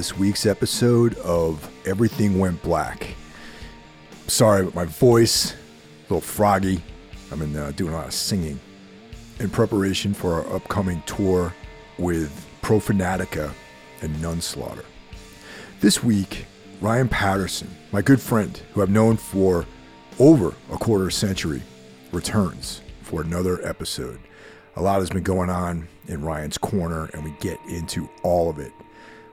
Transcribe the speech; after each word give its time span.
this 0.00 0.16
week's 0.16 0.46
episode 0.46 1.14
of 1.18 1.70
Everything 1.84 2.38
Went 2.38 2.62
Black. 2.62 3.08
Sorry, 4.28 4.64
but 4.64 4.74
my 4.74 4.86
voice, 4.86 5.52
a 5.52 5.56
little 6.04 6.22
froggy. 6.22 6.82
I've 7.30 7.38
been 7.38 7.54
uh, 7.54 7.72
doing 7.72 7.92
a 7.92 7.98
lot 7.98 8.06
of 8.06 8.14
singing 8.14 8.58
in 9.40 9.50
preparation 9.50 10.14
for 10.14 10.32
our 10.32 10.56
upcoming 10.56 11.02
tour 11.04 11.52
with 11.98 12.32
Profanatica 12.62 13.52
and 14.00 14.16
Nunslaughter. 14.16 14.86
This 15.80 16.02
week, 16.02 16.46
Ryan 16.80 17.10
Patterson, 17.10 17.68
my 17.92 18.00
good 18.00 18.22
friend 18.22 18.58
who 18.72 18.80
I've 18.80 18.88
known 18.88 19.18
for 19.18 19.66
over 20.18 20.54
a 20.72 20.78
quarter 20.78 21.10
century, 21.10 21.60
returns 22.10 22.80
for 23.02 23.20
another 23.20 23.62
episode. 23.68 24.18
A 24.76 24.80
lot 24.80 25.00
has 25.00 25.10
been 25.10 25.22
going 25.22 25.50
on 25.50 25.88
in 26.08 26.24
Ryan's 26.24 26.56
corner, 26.56 27.10
and 27.12 27.22
we 27.22 27.34
get 27.40 27.58
into 27.68 28.08
all 28.22 28.48
of 28.48 28.58
it. 28.58 28.72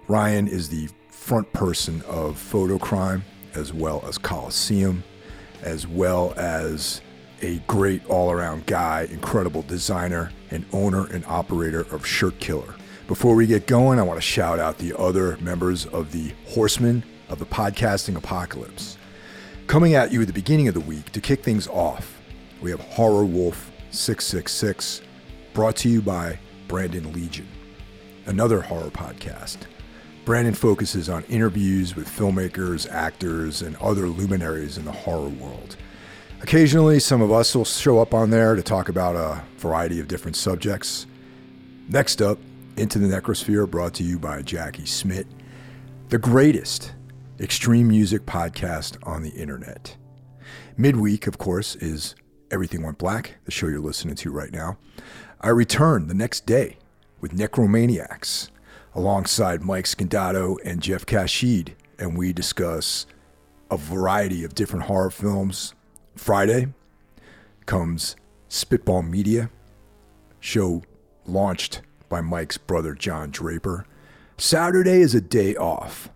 Ryan 0.10 0.48
is 0.48 0.70
the 0.70 0.88
front 1.10 1.52
person 1.52 2.02
of 2.04 2.38
Fotocrime, 2.38 3.24
as 3.55 3.74
well 3.74 4.02
as 4.08 4.18
Coliseum, 4.18 5.04
as 5.62 5.86
well 5.86 6.34
as 6.38 7.02
a 7.41 7.58
great 7.68 8.05
all 8.05 8.32
around 8.32 8.66
guy, 8.68 9.05
incredible 9.12 9.64
designer, 9.64 10.32
and 10.49 10.66
owner 10.72 11.08
and 11.08 11.26
operator 11.26 11.82
of 11.91 12.05
Shirt 12.05 12.40
Killer. 12.40 12.74
Before 13.10 13.36
we 13.36 13.48
get 13.48 13.68
going, 13.68 13.99
I 13.99 14.04
want 14.04 14.18
to 14.18 14.26
shout 14.26 14.60
out 14.60 14.77
the 14.77 14.98
other 14.98 15.36
members 15.41 15.86
of 15.88 16.14
the 16.14 16.32
Horsemen 16.48 17.04
of 17.27 17.40
the 17.40 17.46
Podcasting 17.46 18.16
Apocalypse. 18.16 18.98
Coming 19.68 19.96
at 19.96 20.14
you 20.14 20.21
at 20.21 20.27
the 20.27 20.34
beginning 20.34 20.70
of 20.70 20.74
the 20.74 20.80
week 20.80 21.12
to 21.12 21.20
kick 21.20 21.44
things 21.44 21.68
off, 21.68 22.21
we 22.62 22.71
have 22.71 22.80
Horror 22.80 23.26
Wolf 23.26 23.71
666, 23.92 25.02
brought 25.54 25.76
to 25.77 25.90
you 25.90 26.02
by 26.02 26.40
Brandon 26.70 27.12
Legion, 27.12 27.48
another 28.26 28.62
horror 28.62 28.90
podcast. 28.90 29.58
Brandon 30.28 30.54
focuses 30.54 31.08
on 31.08 31.24
interviews 31.30 31.96
with 31.96 32.06
filmmakers, 32.06 32.86
actors, 32.92 33.62
and 33.62 33.78
other 33.78 34.10
luminaries 34.10 34.78
in 34.78 34.84
the 34.84 34.92
horror 34.92 35.30
world. 35.30 35.78
Occasionally, 36.42 37.00
some 37.00 37.22
of 37.22 37.32
us 37.32 37.56
will 37.56 37.64
show 37.64 38.00
up 38.00 38.14
on 38.14 38.30
there 38.30 38.54
to 38.54 38.62
talk 38.62 38.90
about 38.90 39.16
a 39.16 39.42
variety 39.55 40.02
of 40.02 40.10
different 40.10 40.36
subjects. 40.36 41.08
Next 41.88 42.22
up, 42.22 42.40
Into 42.76 43.00
the 43.00 43.08
Necrosphere, 43.08 43.72
brought 43.72 43.94
to 43.94 44.04
you 44.04 44.20
by 44.20 44.42
Jackie 44.42 44.86
Smith, 44.86 45.28
the 46.10 46.18
greatest 46.18 46.92
extreme 47.40 47.88
music 47.88 48.26
podcast 48.26 48.98
on 49.08 49.24
the 49.24 49.30
internet. 49.30 49.96
Midweek, 50.76 51.28
of 51.28 51.38
course, 51.38 51.78
is 51.78 52.16
Everything 52.52 52.84
Went 52.84 52.98
Black, 52.98 53.36
the 53.46 53.52
show 53.52 53.68
you're 53.68 53.80
listening 53.80 54.16
to 54.16 54.32
right 54.32 54.52
now. 54.52 54.78
I 55.40 55.48
return 55.52 56.08
the 56.08 56.14
next 56.14 56.46
day 56.46 56.80
with 57.22 57.32
Necromaniacs 57.32 58.50
alongside 58.98 59.63
Mike 59.63 59.85
Scandato 59.85 60.57
and 60.65 60.81
Jeff 60.81 61.05
Kashid, 61.05 61.76
and 61.99 62.17
we 62.17 62.34
discuss 62.34 63.05
a 63.70 63.77
variety 63.77 64.44
of 64.44 64.56
different 64.56 64.85
horror 64.85 65.12
films. 65.12 65.75
Friday 66.16 66.69
comes 67.68 68.16
Spitball 68.50 69.03
Media, 69.03 69.52
show 70.40 70.81
launched 71.28 71.81
by 72.09 72.22
Mike's 72.22 72.57
brother 72.57 72.96
John 72.96 73.30
Draper. 73.30 73.86
Saturday 74.36 75.02
is 75.02 75.13
a 75.13 75.22
day 75.22 75.56
off, 75.56 76.09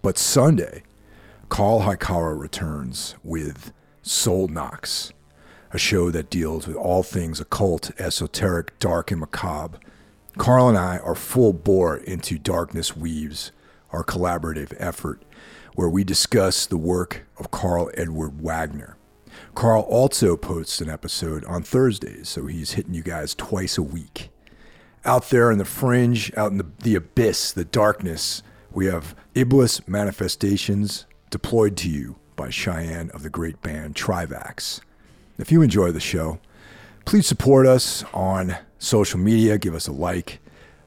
but 0.00 0.16
Sunday, 0.16 0.84
Carl 1.48 1.80
Hikara 1.80 2.38
returns 2.38 3.16
with 3.24 3.72
Soul 4.02 4.46
Knocks, 4.46 5.12
a 5.72 5.78
show 5.78 6.12
that 6.12 6.30
deals 6.30 6.68
with 6.68 6.76
all 6.76 7.02
things 7.02 7.40
occult, 7.40 7.90
esoteric, 7.98 8.78
dark, 8.78 9.10
and 9.10 9.18
macabre. 9.18 9.80
Carl 10.36 10.68
and 10.68 10.76
I 10.76 10.98
are 10.98 11.14
full 11.14 11.52
bore 11.52 11.96
into 11.96 12.38
Darkness 12.38 12.96
Weaves, 12.96 13.52
our 13.92 14.02
collaborative 14.02 14.74
effort, 14.78 15.22
where 15.74 15.88
we 15.88 16.02
discuss 16.02 16.66
the 16.66 16.76
work 16.76 17.24
of 17.38 17.52
Karl 17.52 17.90
Edward 17.94 18.40
Wagner. 18.42 18.96
Carl 19.54 19.82
also 19.82 20.36
posts 20.36 20.80
an 20.80 20.90
episode 20.90 21.44
on 21.44 21.62
Thursdays, 21.62 22.28
so 22.28 22.46
he's 22.46 22.72
hitting 22.72 22.94
you 22.94 23.02
guys 23.02 23.34
twice 23.34 23.78
a 23.78 23.82
week. 23.82 24.30
Out 25.04 25.30
there 25.30 25.52
in 25.52 25.58
the 25.58 25.64
fringe, 25.64 26.32
out 26.36 26.50
in 26.50 26.58
the, 26.58 26.66
the 26.82 26.96
abyss, 26.96 27.52
the 27.52 27.64
darkness, 27.64 28.42
we 28.72 28.86
have 28.86 29.14
Iblis 29.36 29.86
Manifestations 29.86 31.06
deployed 31.30 31.76
to 31.78 31.88
you 31.88 32.16
by 32.34 32.48
Shayan 32.48 33.10
of 33.10 33.22
the 33.22 33.30
great 33.30 33.62
band 33.62 33.94
Trivax. 33.94 34.80
If 35.38 35.52
you 35.52 35.62
enjoy 35.62 35.92
the 35.92 36.00
show, 36.00 36.40
please 37.04 37.26
support 37.26 37.66
us 37.66 38.04
on 38.12 38.56
social 38.84 39.18
media. 39.18 39.58
Give 39.58 39.74
us 39.74 39.88
a 39.88 39.92
like, 39.92 40.40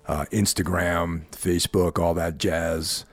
uh, 0.07 0.25
Instagram, 0.31 1.27
Facebook, 1.31 1.99
all 1.99 2.13
that 2.13 2.37
jazz. 2.37 3.05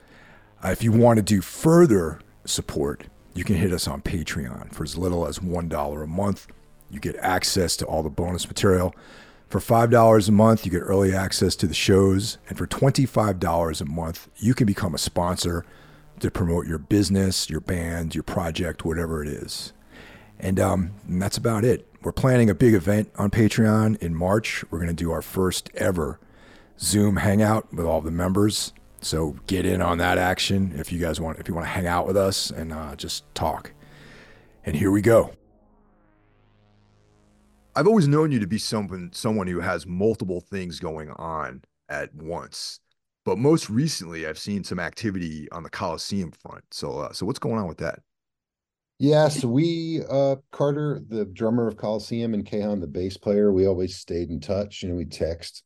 Uh, 0.63 0.69
if 0.69 0.83
you 0.83 0.91
want 0.91 1.17
to 1.17 1.23
do 1.23 1.41
further 1.41 2.19
support, 2.45 3.05
you 3.33 3.43
can 3.43 3.55
hit 3.55 3.73
us 3.73 3.87
on 3.87 4.01
Patreon 4.01 4.73
for 4.73 4.83
as 4.83 4.97
little 4.97 5.27
as 5.27 5.39
$1 5.39 6.03
a 6.03 6.07
month. 6.07 6.47
You 6.89 6.99
get 6.99 7.15
access 7.17 7.75
to 7.77 7.85
all 7.85 8.01
the 8.01 8.09
bonus 8.09 8.47
material. 8.47 8.95
For 9.49 9.59
$5 9.59 10.27
a 10.27 10.31
month, 10.31 10.65
you 10.65 10.71
get 10.71 10.79
early 10.79 11.13
access 11.13 11.55
to 11.57 11.67
the 11.67 11.73
shows. 11.73 12.37
And 12.47 12.57
for 12.57 12.65
$25 12.65 13.81
a 13.81 13.85
month, 13.85 14.29
you 14.37 14.53
can 14.53 14.65
become 14.65 14.95
a 14.95 14.97
sponsor 14.97 15.65
to 16.19 16.31
promote 16.31 16.65
your 16.65 16.77
business, 16.77 17.49
your 17.49 17.59
band, 17.59 18.15
your 18.15 18.23
project, 18.23 18.85
whatever 18.85 19.21
it 19.21 19.27
is. 19.27 19.73
And, 20.39 20.59
um, 20.59 20.91
and 21.07 21.21
that's 21.21 21.37
about 21.37 21.65
it. 21.65 21.87
We're 22.05 22.11
planning 22.11 22.51
a 22.51 22.53
big 22.53 22.75
event 22.75 23.09
on 23.15 23.31
Patreon 23.31 23.97
in 23.97 24.13
March. 24.13 24.63
We're 24.69 24.77
going 24.77 24.89
to 24.89 24.93
do 24.93 25.09
our 25.11 25.23
first 25.23 25.71
ever 25.73 26.19
Zoom 26.79 27.15
hangout 27.15 27.73
with 27.73 27.87
all 27.87 27.99
the 27.99 28.11
members. 28.11 28.73
So 29.01 29.37
get 29.47 29.65
in 29.65 29.81
on 29.81 29.97
that 29.97 30.19
action 30.19 30.75
if 30.77 30.91
you 30.91 30.99
guys 30.99 31.19
want 31.19 31.39
if 31.39 31.47
you 31.47 31.55
want 31.55 31.65
to 31.65 31.71
hang 31.71 31.87
out 31.87 32.05
with 32.05 32.15
us 32.15 32.51
and 32.51 32.71
uh, 32.71 32.95
just 32.95 33.23
talk. 33.33 33.71
And 34.67 34.75
here 34.75 34.91
we 34.91 35.01
go. 35.01 35.31
I've 37.75 37.87
always 37.87 38.07
known 38.07 38.31
you 38.31 38.39
to 38.39 38.45
be 38.45 38.59
someone 38.59 39.09
someone 39.11 39.47
who 39.47 39.61
has 39.61 39.87
multiple 39.87 40.41
things 40.41 40.79
going 40.79 41.09
on 41.09 41.63
at 41.89 42.13
once. 42.13 42.81
But 43.23 43.39
most 43.39 43.67
recently, 43.67 44.27
I've 44.27 44.37
seen 44.37 44.63
some 44.63 44.79
activity 44.79 45.49
on 45.51 45.63
the 45.63 45.71
Coliseum 45.71 46.31
front. 46.33 46.65
So, 46.69 46.99
uh, 46.99 47.13
so 47.13 47.25
what's 47.25 47.39
going 47.39 47.57
on 47.57 47.67
with 47.67 47.79
that? 47.79 48.03
Yeah, 48.97 49.27
so 49.27 49.49
we 49.49 50.01
uh 50.09 50.37
Carter, 50.51 51.01
the 51.07 51.25
drummer 51.25 51.67
of 51.67 51.75
Coliseum, 51.75 52.33
and 52.33 52.45
Kayhan, 52.45 52.79
the 52.79 52.87
bass 52.87 53.17
player, 53.17 53.51
we 53.51 53.67
always 53.67 53.97
stayed 53.97 54.29
in 54.29 54.39
touch. 54.39 54.81
You 54.81 54.89
know, 54.89 54.95
we 54.95 55.05
text 55.05 55.63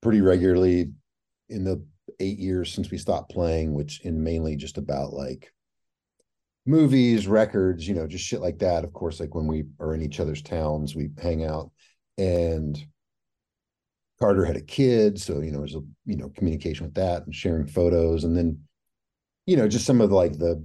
pretty 0.00 0.20
regularly 0.20 0.90
in 1.48 1.64
the 1.64 1.84
eight 2.18 2.38
years 2.38 2.72
since 2.72 2.90
we 2.90 2.98
stopped 2.98 3.30
playing, 3.30 3.74
which 3.74 4.00
in 4.00 4.24
mainly 4.24 4.56
just 4.56 4.76
about 4.76 5.12
like 5.12 5.52
movies, 6.66 7.28
records, 7.28 7.86
you 7.86 7.94
know, 7.94 8.08
just 8.08 8.24
shit 8.24 8.40
like 8.40 8.58
that. 8.58 8.82
Of 8.82 8.92
course, 8.92 9.20
like 9.20 9.34
when 9.34 9.46
we 9.46 9.64
are 9.78 9.94
in 9.94 10.02
each 10.02 10.18
other's 10.18 10.42
towns, 10.42 10.96
we 10.96 11.10
hang 11.20 11.44
out. 11.44 11.70
And 12.18 12.84
Carter 14.20 14.44
had 14.44 14.56
a 14.56 14.62
kid, 14.62 15.20
so 15.20 15.40
you 15.40 15.52
know, 15.52 15.58
there's 15.58 15.76
a 15.76 15.82
you 16.06 16.16
know 16.16 16.30
communication 16.30 16.86
with 16.86 16.94
that 16.94 17.24
and 17.24 17.34
sharing 17.34 17.66
photos, 17.66 18.24
and 18.24 18.36
then 18.36 18.58
you 19.46 19.56
know, 19.56 19.68
just 19.68 19.86
some 19.86 20.00
of 20.00 20.10
like 20.10 20.38
the 20.38 20.64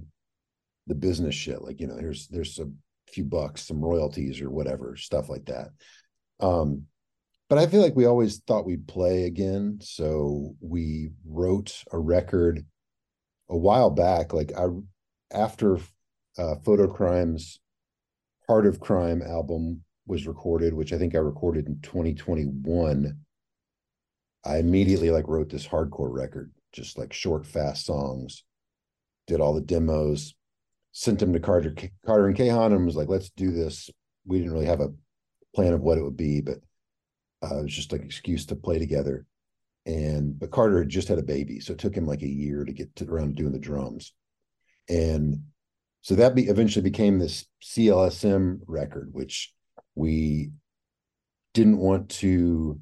the 0.88 0.94
business 0.94 1.34
shit, 1.34 1.62
like 1.62 1.80
you 1.80 1.86
know, 1.86 1.96
here's 1.96 2.26
there's 2.28 2.58
a 2.58 2.68
few 3.06 3.24
bucks, 3.24 3.62
some 3.66 3.80
royalties 3.80 4.40
or 4.40 4.50
whatever, 4.50 4.96
stuff 4.96 5.28
like 5.28 5.46
that. 5.46 5.68
Um, 6.40 6.84
but 7.48 7.58
I 7.58 7.66
feel 7.66 7.80
like 7.80 7.96
we 7.96 8.06
always 8.06 8.38
thought 8.40 8.66
we'd 8.66 8.86
play 8.86 9.24
again. 9.24 9.78
So 9.80 10.54
we 10.60 11.10
wrote 11.26 11.82
a 11.92 11.98
record 11.98 12.64
a 13.48 13.56
while 13.56 13.90
back, 13.90 14.32
like 14.32 14.52
I 14.56 14.66
after 15.32 15.78
uh, 16.36 16.56
Fotocrime's 16.64 17.60
Heart 18.46 18.66
of 18.66 18.80
Crime 18.80 19.22
album 19.22 19.82
was 20.06 20.26
recorded, 20.26 20.74
which 20.74 20.92
I 20.92 20.98
think 20.98 21.14
I 21.14 21.18
recorded 21.18 21.66
in 21.66 21.80
2021. 21.80 23.18
I 24.44 24.56
immediately 24.58 25.10
like 25.10 25.28
wrote 25.28 25.50
this 25.50 25.66
hardcore 25.66 26.12
record, 26.12 26.52
just 26.72 26.98
like 26.98 27.12
short, 27.12 27.46
fast 27.46 27.84
songs. 27.84 28.44
Did 29.26 29.40
all 29.40 29.54
the 29.54 29.60
demos, 29.60 30.34
sent 30.92 31.18
them 31.18 31.32
to 31.32 31.40
Carter, 31.40 31.74
Carter 32.04 32.26
and 32.26 32.36
Kayhan, 32.36 32.74
and 32.74 32.86
was 32.86 32.96
like, 32.96 33.08
"Let's 33.08 33.30
do 33.30 33.50
this." 33.50 33.90
We 34.26 34.38
didn't 34.38 34.52
really 34.52 34.66
have 34.66 34.80
a 34.80 34.92
plan 35.54 35.72
of 35.72 35.80
what 35.80 35.98
it 35.98 36.02
would 36.02 36.16
be, 36.16 36.40
but 36.40 36.58
uh, 37.42 37.58
it 37.58 37.62
was 37.62 37.74
just 37.74 37.92
an 37.92 38.02
excuse 38.02 38.46
to 38.46 38.56
play 38.56 38.78
together. 38.78 39.26
And 39.86 40.38
but 40.38 40.50
Carter 40.50 40.80
had 40.80 40.88
just 40.88 41.08
had 41.08 41.18
a 41.18 41.22
baby, 41.22 41.60
so 41.60 41.72
it 41.72 41.78
took 41.78 41.94
him 41.94 42.06
like 42.06 42.22
a 42.22 42.28
year 42.28 42.64
to 42.64 42.72
get 42.72 42.94
to, 42.96 43.06
around 43.06 43.28
to 43.28 43.42
doing 43.42 43.52
the 43.52 43.58
drums, 43.58 44.12
and 44.88 45.42
so 46.02 46.14
that 46.14 46.34
be, 46.34 46.48
eventually 46.48 46.82
became 46.82 47.18
this 47.18 47.46
CLSM 47.62 48.60
record, 48.66 49.10
which 49.12 49.52
we 49.94 50.52
didn't 51.54 51.78
want 51.78 52.08
to, 52.10 52.80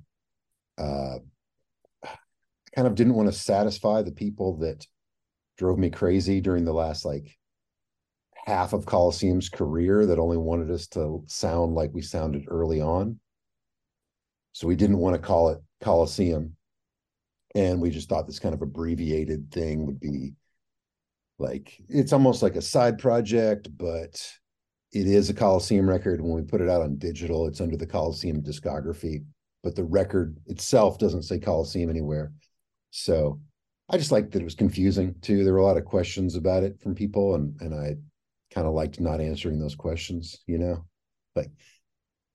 uh, 0.78 1.18
kind 2.74 2.86
of 2.86 2.94
didn't 2.94 3.14
want 3.14 3.28
to 3.28 3.32
satisfy 3.32 4.02
the 4.02 4.12
people 4.12 4.58
that 4.58 4.86
drove 5.56 5.78
me 5.78 5.90
crazy 5.90 6.40
during 6.40 6.64
the 6.64 6.74
last 6.74 7.04
like 7.04 7.35
half 8.46 8.72
of 8.72 8.86
Coliseum's 8.86 9.48
career 9.48 10.06
that 10.06 10.18
only 10.18 10.36
wanted 10.36 10.70
us 10.70 10.86
to 10.86 11.24
sound 11.26 11.74
like 11.74 11.90
we 11.92 12.02
sounded 12.02 12.44
early 12.48 12.80
on. 12.80 13.18
So 14.52 14.66
we 14.68 14.76
didn't 14.76 14.98
want 14.98 15.14
to 15.16 15.22
call 15.22 15.50
it 15.50 15.58
Coliseum. 15.80 16.56
and 17.54 17.80
we 17.80 17.90
just 17.90 18.08
thought 18.08 18.26
this 18.26 18.38
kind 18.38 18.54
of 18.54 18.62
abbreviated 18.62 19.50
thing 19.50 19.86
would 19.86 20.00
be 20.00 20.34
like 21.38 21.78
it's 21.88 22.12
almost 22.12 22.42
like 22.42 22.56
a 22.56 22.62
side 22.62 22.98
project, 22.98 23.68
but 23.76 24.32
it 24.92 25.06
is 25.06 25.28
a 25.28 25.34
Coliseum 25.34 25.88
record. 25.88 26.20
When 26.20 26.32
we 26.32 26.42
put 26.42 26.60
it 26.60 26.70
out 26.70 26.82
on 26.82 26.96
digital, 26.96 27.46
it's 27.46 27.60
under 27.60 27.76
the 27.76 27.86
Coliseum 27.86 28.42
discography, 28.42 29.24
but 29.62 29.74
the 29.74 29.84
record 29.84 30.36
itself 30.46 30.98
doesn't 30.98 31.24
say 31.24 31.38
Coliseum 31.38 31.90
anywhere. 31.90 32.32
So 32.90 33.40
I 33.90 33.98
just 33.98 34.12
liked 34.12 34.32
that 34.32 34.40
it 34.40 34.44
was 34.44 34.54
confusing 34.54 35.14
too. 35.20 35.44
There 35.44 35.52
were 35.52 35.58
a 35.58 35.64
lot 35.64 35.76
of 35.76 35.84
questions 35.84 36.36
about 36.36 36.62
it 36.62 36.80
from 36.80 36.94
people, 36.94 37.34
and 37.34 37.54
and 37.60 37.74
I 37.74 37.96
kind 38.56 38.66
of 38.66 38.72
liked 38.72 39.00
not 39.00 39.20
answering 39.20 39.58
those 39.58 39.74
questions, 39.74 40.38
you 40.46 40.56
know, 40.56 40.82
like 41.34 41.50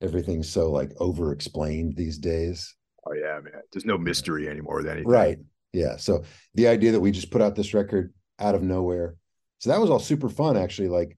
everything's 0.02 0.48
so 0.48 0.70
like 0.70 0.92
over 1.00 1.32
explained 1.32 1.96
these 1.96 2.20
days. 2.20 2.76
Oh 3.08 3.14
yeah, 3.14 3.40
man. 3.44 3.64
There's 3.74 3.86
no 3.86 3.98
mystery 3.98 4.48
anymore 4.48 4.78
with 4.78 4.88
anything. 4.88 5.10
Right. 5.10 5.40
Yeah. 5.74 5.98
So 5.98 6.24
the 6.54 6.68
idea 6.68 6.92
that 6.92 7.00
we 7.00 7.10
just 7.10 7.32
put 7.32 7.42
out 7.42 7.56
this 7.56 7.74
record 7.74 8.14
out 8.38 8.54
of 8.54 8.62
nowhere. 8.62 9.16
So 9.58 9.72
that 9.72 9.82
was 9.82 9.90
all 9.90 9.98
super 9.98 10.30
fun 10.30 10.58
actually. 10.58 10.90
Like 10.90 11.18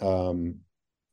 um 0.00 0.56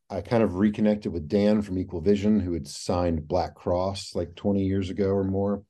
I 0.10 0.20
kind 0.20 0.44
of 0.44 0.56
reconnected 0.56 1.14
with 1.14 1.30
Dan 1.30 1.62
from 1.62 1.80
Equal 1.80 2.02
Vision, 2.02 2.42
who 2.42 2.52
had 2.52 2.68
signed 2.68 3.30
Black 3.30 3.56
Cross 3.56 4.14
like 4.14 4.36
20 4.36 4.66
years 4.66 4.90
ago 4.90 5.12
or 5.12 5.24
more. 5.24 5.64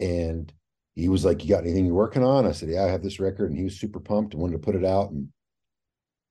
And 0.00 0.52
he 0.96 1.08
was 1.08 1.24
like, 1.24 1.42
You 1.42 1.48
got 1.48 1.64
anything 1.64 1.86
you're 1.86 1.94
working 1.94 2.24
on? 2.24 2.46
I 2.46 2.52
said, 2.52 2.68
Yeah, 2.68 2.84
I 2.84 2.88
have 2.88 3.02
this 3.02 3.20
record. 3.20 3.48
And 3.48 3.56
he 3.56 3.64
was 3.64 3.80
super 3.80 4.00
pumped 4.00 4.34
and 4.34 4.42
wanted 4.42 4.54
to 4.54 4.58
put 4.58 4.74
it 4.74 4.84
out. 4.84 5.12
And 5.12 5.28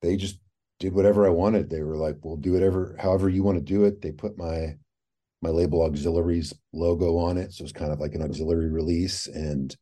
they 0.01 0.17
just 0.17 0.39
did 0.79 0.93
whatever 0.93 1.25
I 1.25 1.29
wanted. 1.29 1.69
They 1.69 1.81
were 1.81 1.97
like, 1.97 2.17
We'll 2.23 2.37
do 2.37 2.53
whatever, 2.53 2.95
however 2.99 3.29
you 3.29 3.43
want 3.43 3.57
to 3.57 3.63
do 3.63 3.85
it. 3.85 4.01
They 4.01 4.11
put 4.11 4.37
my 4.37 4.75
my 5.41 5.49
label 5.49 5.81
auxiliaries 5.81 6.53
logo 6.71 7.17
on 7.17 7.37
it. 7.37 7.51
So 7.51 7.63
it's 7.63 7.73
kind 7.73 7.91
of 7.91 7.99
like 7.99 8.13
an 8.13 8.21
auxiliary 8.21 8.69
release. 8.69 9.27
And 9.27 9.75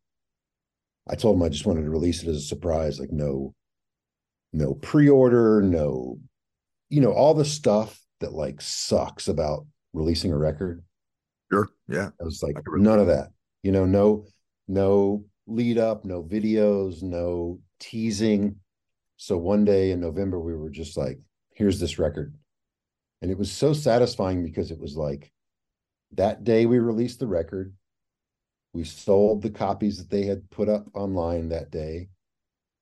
I 1.09 1.15
told 1.15 1.35
them 1.35 1.43
I 1.43 1.49
just 1.49 1.65
wanted 1.65 1.83
to 1.83 1.89
release 1.89 2.23
it 2.23 2.29
as 2.29 2.37
a 2.37 2.41
surprise, 2.41 2.99
like 2.99 3.11
no, 3.11 3.53
no 4.53 4.73
pre-order, 4.75 5.61
no, 5.61 6.19
you 6.89 7.01
know, 7.01 7.11
all 7.11 7.33
the 7.33 7.45
stuff 7.45 7.99
that 8.21 8.33
like 8.33 8.61
sucks 8.61 9.27
about 9.27 9.65
releasing 9.93 10.31
a 10.31 10.37
record. 10.37 10.83
Sure. 11.51 11.69
Yeah. 11.87 12.09
I 12.19 12.23
was 12.23 12.41
like, 12.41 12.57
none 12.67 12.99
of 12.99 13.07
that. 13.07 13.29
You 13.63 13.71
know, 13.71 13.85
no, 13.85 14.27
no 14.67 15.25
lead 15.47 15.77
up, 15.77 16.05
no 16.05 16.23
videos, 16.23 17.01
no 17.03 17.59
teasing. 17.79 18.55
So 19.21 19.37
one 19.37 19.65
day 19.65 19.91
in 19.91 19.99
November, 19.99 20.39
we 20.39 20.55
were 20.55 20.69
just 20.69 20.95
like, 20.95 21.19
here's 21.53 21.77
this 21.77 21.99
record. 21.99 22.33
And 23.21 23.29
it 23.29 23.37
was 23.37 23.51
so 23.51 23.73
satisfying 23.73 24.45
because 24.45 24.71
it 24.71 24.79
was 24.79 24.95
like 24.95 25.33
that 26.13 26.45
day 26.45 26.65
we 26.65 26.79
released 26.79 27.19
the 27.19 27.27
record. 27.27 27.73
We 28.73 28.85
sold 28.85 29.41
the 29.41 29.49
copies 29.49 29.97
that 29.97 30.09
they 30.09 30.23
had 30.23 30.49
put 30.49 30.69
up 30.69 30.85
online 30.93 31.49
that 31.49 31.69
day, 31.69 32.07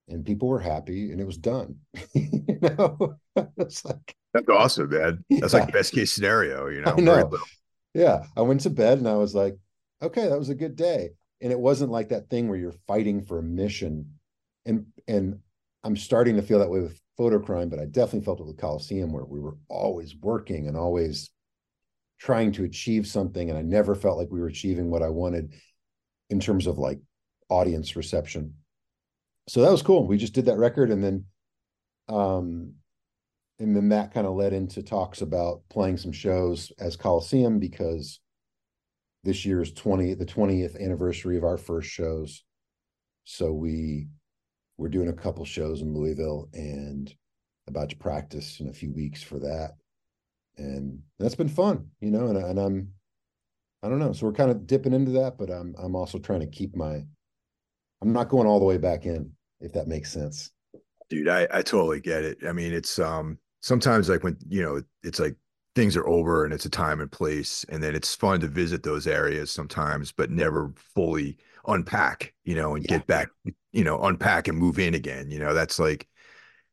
and 0.07 0.24
people 0.24 0.48
were 0.48 0.60
happy, 0.60 1.12
and 1.12 1.19
it 1.19 1.25
was 1.25 1.39
done. 1.39 1.78
you 2.13 2.60
know, 2.62 3.16
it's 3.57 3.83
like 3.83 4.16
that's 4.31 4.48
awesome, 4.48 4.92
man. 4.92 5.25
That's 5.31 5.54
yeah. 5.54 5.60
like 5.62 5.74
best 5.74 5.92
case 5.92 6.12
scenario. 6.12 6.68
You 6.68 6.81
know, 6.81 6.94
I 6.95 7.01
know. 7.01 7.31
Yeah, 7.95 8.25
I 8.36 8.42
went 8.42 8.62
to 8.62 8.69
bed 8.69 9.00
and 9.00 9.07
I 9.07 9.16
was 9.16 9.33
like, 9.33 9.57
okay, 10.04 10.28
that 10.30 10.38
was 10.38 10.50
a 10.50 10.56
good 10.56 10.75
day, 10.75 11.13
and 11.42 11.51
it 11.51 11.60
wasn't 11.60 11.92
like 11.92 12.10
that 12.10 12.30
thing 12.30 12.48
where 12.48 12.60
you're 12.60 12.75
fighting 12.86 13.24
for 13.24 13.40
a 13.40 13.44
mission, 13.44 14.19
and 14.68 14.86
and 15.07 15.40
I'm 15.83 15.95
starting 15.95 16.35
to 16.35 16.41
feel 16.41 16.59
that 16.59 16.69
way 16.69 16.81
with 16.81 17.00
Fotocrime, 17.18 17.69
but 17.69 17.79
I 17.79 17.85
definitely 17.85 18.25
felt 18.25 18.39
it 18.39 18.45
with 18.45 18.57
Coliseum, 18.57 19.12
where 19.12 19.25
we 19.25 19.39
were 19.39 19.57
always 19.69 20.15
working 20.15 20.68
and 20.68 20.75
always 20.75 21.29
trying 22.19 22.51
to 22.51 22.63
achieve 22.63 23.07
something 23.07 23.50
and 23.50 23.57
I 23.57 23.62
never 23.62 23.95
felt 23.95 24.18
like 24.18 24.29
we 24.31 24.39
were 24.39 24.47
achieving 24.47 24.89
what 24.89 25.03
I 25.03 25.09
wanted 25.09 25.53
in 26.29 26.39
terms 26.39 26.68
of 26.68 26.77
like 26.77 27.00
audience 27.50 27.95
reception. 27.95 28.56
So 29.47 29.62
that 29.62 29.71
was 29.71 29.81
cool. 29.81 30.06
We 30.07 30.18
just 30.18 30.33
did 30.33 30.45
that 30.45 30.57
record 30.57 30.89
and 30.89 31.03
then 31.03 31.25
um 32.09 32.73
and 33.59 33.75
then 33.75 33.89
that 33.89 34.13
kind 34.13 34.27
of 34.27 34.35
led 34.35 34.53
into 34.53 34.83
talks 34.83 35.21
about 35.21 35.62
playing 35.69 35.97
some 35.97 36.12
shows 36.12 36.71
as 36.80 36.95
Coliseum 36.95 37.59
because 37.59 38.19
this 39.23 39.45
year 39.45 39.62
is 39.62 39.71
20 39.73 40.13
the 40.15 40.25
20th 40.25 40.80
anniversary 40.81 41.38
of 41.38 41.44
our 41.44 41.57
first 41.57 41.89
shows. 41.89 42.44
So 43.25 43.53
we 43.53 44.07
we're 44.77 44.89
doing 44.89 45.09
a 45.09 45.13
couple 45.13 45.44
shows 45.45 45.81
in 45.81 45.94
Louisville 45.94 46.50
and 46.53 47.13
about 47.68 47.89
to 47.89 47.97
practice 47.97 48.59
in 48.59 48.69
a 48.69 48.74
few 48.74 48.94
weeks 48.94 49.21
for 49.21 49.39
that 49.39 49.71
and 50.57 51.01
that's 51.19 51.35
been 51.35 51.50
fun, 51.50 51.88
you 52.00 52.12
know. 52.12 52.27
And, 52.27 52.38
and 52.38 52.59
I'm, 52.59 52.89
I 53.83 53.89
don't 53.89 54.00
know. 54.00 54.13
So 54.13 54.25
we're 54.25 54.33
kind 54.33 54.51
of 54.51 54.68
dipping 54.68 54.94
into 54.94 55.12
that, 55.12 55.38
but 55.38 55.50
I'm 55.50 55.75
I'm 55.77 55.95
also 55.95 56.18
trying 56.18 56.41
to 56.41 56.47
keep 56.47 56.75
my, 56.75 57.03
I'm 58.01 58.13
not 58.13 58.29
going 58.29 58.47
all 58.47 58.59
the 58.59 58.65
way 58.65 58.77
back 58.77 59.06
in, 59.06 59.31
if 59.62 59.74
that 59.74 59.88
makes 59.88 60.12
sense. 60.12 60.51
Dude, 61.09 61.27
I 61.27 61.47
I 61.51 61.62
totally 61.62 62.00
get 62.00 62.23
it. 62.23 62.39
I 62.47 62.51
mean, 62.51 62.73
it's 62.73 63.00
um 63.00 63.38
sometimes 63.62 64.09
like 64.09 64.23
when 64.23 64.38
you 64.47 64.62
know 64.62 64.81
it's 65.03 65.19
like 65.19 65.35
things 65.75 65.95
are 65.95 66.07
over 66.07 66.44
and 66.44 66.53
it's 66.53 66.65
a 66.65 66.69
time 66.69 67.00
and 67.00 67.12
place, 67.12 67.65
and 67.69 67.83
then 67.83 67.95
it's 67.95 68.15
fun 68.15 68.39
to 68.41 68.47
visit 68.47 68.83
those 68.83 69.07
areas 69.07 69.51
sometimes, 69.51 70.12
but 70.12 70.31
never 70.31 70.73
fully 70.75 71.38
unpack, 71.68 72.33
you 72.45 72.56
know, 72.56 72.75
and 72.75 72.83
yeah. 72.83 72.97
get 72.97 73.07
back, 73.07 73.30
you 73.77 73.83
know, 73.83 74.01
unpack 74.01 74.47
and 74.47 74.57
move 74.57 74.79
in 74.79 74.95
again. 74.95 75.29
You 75.29 75.38
know, 75.38 75.53
that's 75.53 75.77
like, 75.77 76.07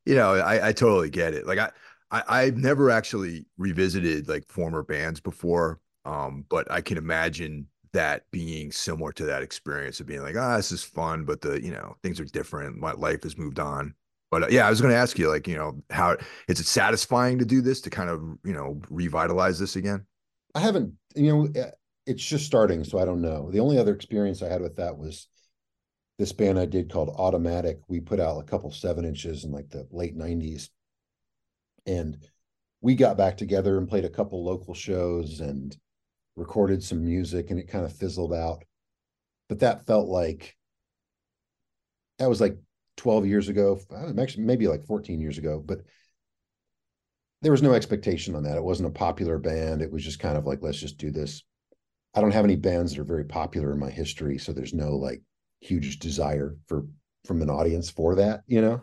you 0.07 0.15
know, 0.15 0.37
I 0.37 0.69
I 0.69 0.73
totally 0.73 1.11
get 1.11 1.35
it. 1.35 1.47
Like 1.47 1.59
I 1.59 1.71
I, 2.11 2.23
I've 2.29 2.57
never 2.57 2.91
actually 2.91 3.47
revisited 3.59 4.27
like 4.27 4.49
former 4.49 4.83
bands 4.83 5.21
before, 5.21 5.81
um, 6.07 6.47
but 6.49 6.71
I 6.73 6.81
can 6.81 6.97
imagine 6.97 7.67
that 7.93 8.25
being 8.31 8.73
similar 8.73 9.13
to 9.13 9.25
that 9.25 9.43
experience 9.43 10.01
of 10.01 10.07
being 10.07 10.23
like, 10.23 10.37
ah, 10.37 10.57
this 10.57 10.73
is 10.73 10.83
fun, 10.83 11.27
but 11.27 11.43
the 11.43 11.63
you 11.63 11.73
know 11.73 11.95
things 12.03 12.19
are 12.21 12.25
different. 12.25 12.79
My 12.79 12.93
life 12.93 13.23
has 13.25 13.37
moved 13.37 13.59
on. 13.59 13.95
But 14.31 14.45
uh, 14.45 14.49
yeah, 14.49 14.67
I 14.67 14.71
was 14.71 14.81
going 14.81 14.93
to 14.93 14.99
ask 14.99 15.19
you, 15.19 15.29
like, 15.29 15.47
you 15.47 15.57
know, 15.57 15.83
how 15.91 16.17
is 16.49 16.59
it 16.59 16.67
satisfying 16.67 17.39
to 17.39 17.45
do 17.45 17.61
this 17.61 17.83
to 17.83 17.91
kind 17.91 18.09
of 18.09 18.23
you 18.45 18.55
know 18.55 18.81
revitalize 18.89 19.59
this 19.59 19.77
again? 19.77 20.07
I 20.55 20.61
haven't, 20.61 20.95
you 21.15 21.31
know, 21.31 21.49
eh, 21.55 21.71
it's 22.07 22.25
just 22.25 22.47
starting, 22.47 22.83
so 22.83 22.99
I 22.99 23.05
don't 23.05 23.21
know. 23.21 23.51
The 23.51 23.61
only 23.61 23.77
other 23.77 23.95
experience 23.95 24.43
I 24.43 24.49
had 24.49 24.63
with 24.63 24.77
that 24.77 24.97
was 24.97 25.29
this 26.19 26.33
band 26.33 26.59
I 26.59 26.67
did 26.67 26.93
called 26.93 27.15
Automatic. 27.17 27.81
We 27.89 28.01
put 28.01 28.21
out 28.21 28.39
a 28.39 28.45
couple 28.45 28.71
seven 28.71 29.05
inches 29.05 29.45
in 29.45 29.53
like 29.53 29.71
the 29.71 29.87
late 29.91 30.17
'90s, 30.17 30.69
and 31.87 32.17
we 32.81 32.95
got 32.95 33.17
back 33.17 33.37
together 33.37 33.79
and 33.79 33.89
played 33.89 34.05
a 34.05 34.11
couple 34.11 34.45
local 34.45 34.75
shows 34.75 35.41
and 35.41 35.75
recorded 36.37 36.83
some 36.83 37.05
music 37.05 37.51
and 37.51 37.59
it 37.59 37.69
kind 37.69 37.85
of 37.85 37.97
fizzled 37.97 38.35
out. 38.35 38.63
But 39.49 39.61
that 39.61 39.87
felt 39.87 40.09
like 40.09 40.55
that 42.19 42.29
was 42.29 42.43
like 42.43 42.59
12 42.97 43.27
years 43.27 43.49
ago 43.49 43.81
actually 44.19 44.45
maybe 44.45 44.69
like 44.69 44.85
14 44.85 45.21
years 45.21 45.37
ago 45.37 45.61
but 45.65 45.81
there 47.43 47.51
was 47.51 47.63
no 47.63 47.73
expectation 47.73 48.35
on 48.35 48.45
that. 48.45 48.57
It 48.57 48.63
wasn't 48.63 48.89
a 48.89 48.93
popular 48.93 49.39
band. 49.39 49.83
It 49.83 49.91
was 49.91 50.05
just 50.05 50.21
kind 50.21 50.39
of 50.39 50.47
like 50.47 50.61
let's 50.63 50.79
just 50.79 50.99
do 50.99 51.11
this. 51.11 51.43
I 52.15 52.21
don't 52.21 52.31
have 52.31 52.45
any 52.45 52.57
bands 52.57 52.93
that 52.93 53.01
are 53.01 53.05
very 53.05 53.25
popular 53.25 53.73
in 53.73 53.79
my 53.79 53.91
history 53.91 54.39
so 54.39 54.53
there's 54.53 54.75
no 54.75 54.97
like 54.97 55.23
huge 55.65 55.99
desire 55.99 56.57
for 56.67 56.87
from 57.25 57.41
an 57.41 57.49
audience 57.49 57.89
for 57.89 58.15
that 58.15 58.43
you 58.47 58.61
know 58.61 58.81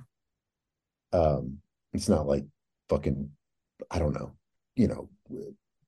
um 1.13 1.57
it's 1.93 2.09
not 2.09 2.27
like 2.27 2.45
fucking, 2.91 3.29
I 3.89 3.99
don't 3.99 4.13
know, 4.13 4.33
you 4.75 4.87
know, 4.87 5.09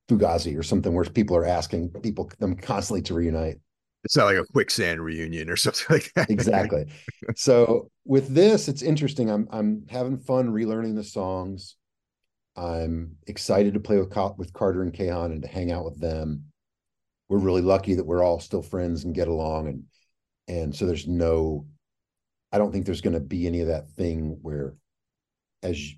Fugazi 0.10 0.58
or 0.58 0.64
something 0.64 0.94
where 0.94 1.06
people 1.06 1.36
are 1.36 1.46
asking 1.46 1.90
people 2.02 2.30
them 2.40 2.56
constantly 2.56 3.02
to 3.04 3.14
reunite. 3.14 3.60
It's 4.04 4.18
not 4.18 4.26
like 4.26 4.38
a 4.38 4.46
quicksand 4.46 5.02
reunion 5.02 5.50
or 5.50 5.56
something 5.66 5.86
like 5.90 6.12
that. 6.16 6.30
exactly. 6.30 6.86
So 7.36 7.90
with 8.06 8.34
this, 8.34 8.68
it's 8.68 8.82
interesting. 8.82 9.30
I'm 9.30 9.48
I'm 9.52 9.86
having 9.90 10.18
fun 10.18 10.50
relearning 10.50 10.96
the 10.96 11.04
songs. 11.04 11.78
I'm 12.56 13.16
excited 13.28 13.74
to 13.74 13.80
play 13.80 13.98
with 13.98 14.16
with 14.38 14.54
Carter 14.54 14.84
and 14.84 14.94
Kayhan 14.94 15.28
and 15.28 15.42
to 15.42 15.48
hang 15.48 15.72
out 15.72 15.86
with 15.86 16.00
them. 16.00 16.44
We're 17.30 17.40
really 17.40 17.62
lucky 17.62 17.96
that 17.96 18.06
we're 18.06 18.24
all 18.24 18.40
still 18.40 18.62
friends 18.62 19.06
and 19.06 19.16
get 19.16 19.30
along 19.30 19.68
and 19.68 19.84
and 20.48 20.76
so 20.76 20.86
there's 20.86 21.08
no 21.08 21.66
I 22.52 22.60
don't 22.60 22.72
think 22.72 22.86
there's 22.86 23.02
going 23.02 23.16
to 23.16 23.20
be 23.20 23.48
any 23.48 23.62
of 23.62 23.68
that 23.68 23.90
thing 23.90 24.38
where 24.42 24.76
as 25.64 25.94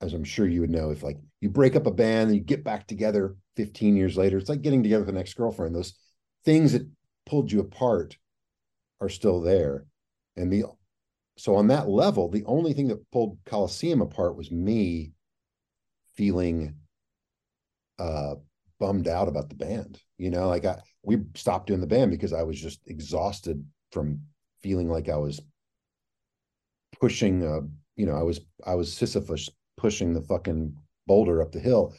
as 0.00 0.12
I'm 0.12 0.24
sure 0.24 0.46
you 0.46 0.60
would 0.60 0.70
know, 0.70 0.90
if 0.90 1.02
like 1.02 1.18
you 1.40 1.50
break 1.50 1.76
up 1.76 1.86
a 1.86 1.90
band 1.90 2.28
and 2.28 2.36
you 2.36 2.42
get 2.42 2.64
back 2.64 2.86
together 2.86 3.36
15 3.56 3.96
years 3.96 4.16
later, 4.16 4.38
it's 4.38 4.48
like 4.48 4.62
getting 4.62 4.82
together 4.82 5.04
with 5.04 5.14
an 5.14 5.20
ex 5.20 5.34
girlfriend. 5.34 5.74
Those 5.74 5.94
things 6.44 6.72
that 6.72 6.88
pulled 7.26 7.50
you 7.50 7.60
apart 7.60 8.16
are 9.00 9.08
still 9.08 9.40
there. 9.40 9.86
And 10.36 10.52
the 10.52 10.64
so 11.36 11.56
on 11.56 11.68
that 11.68 11.88
level, 11.88 12.30
the 12.30 12.44
only 12.46 12.72
thing 12.72 12.88
that 12.88 13.10
pulled 13.10 13.38
Coliseum 13.44 14.00
apart 14.00 14.36
was 14.36 14.50
me 14.50 15.12
feeling 16.14 16.76
uh 17.98 18.36
bummed 18.78 19.08
out 19.08 19.28
about 19.28 19.48
the 19.48 19.54
band. 19.54 20.00
You 20.18 20.30
know, 20.30 20.48
like 20.48 20.64
I 20.64 20.80
we 21.02 21.18
stopped 21.34 21.66
doing 21.66 21.80
the 21.80 21.86
band 21.86 22.10
because 22.10 22.32
I 22.32 22.42
was 22.42 22.60
just 22.60 22.80
exhausted 22.86 23.64
from 23.92 24.20
feeling 24.62 24.88
like 24.88 25.08
I 25.08 25.16
was 25.16 25.40
pushing 27.00 27.46
uh 27.46 27.60
you 27.96 28.06
know, 28.06 28.16
I 28.16 28.22
was 28.22 28.40
I 28.64 28.74
was 28.74 28.92
Sisyphus 28.92 29.50
pushing 29.76 30.12
the 30.12 30.22
fucking 30.22 30.76
boulder 31.06 31.42
up 31.42 31.52
the 31.52 31.60
hill. 31.60 31.94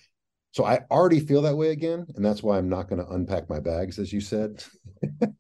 So 0.52 0.66
I 0.66 0.80
already 0.90 1.20
feel 1.20 1.42
that 1.44 1.58
way 1.58 1.72
again, 1.72 2.08
and 2.16 2.26
that's 2.26 2.42
why 2.42 2.58
I'm 2.58 2.70
not 2.70 2.90
going 2.90 3.04
to 3.04 3.12
unpack 3.12 3.50
my 3.50 3.60
bags, 3.60 4.00
as 4.00 4.12
you 4.12 4.22
said. 4.22 4.64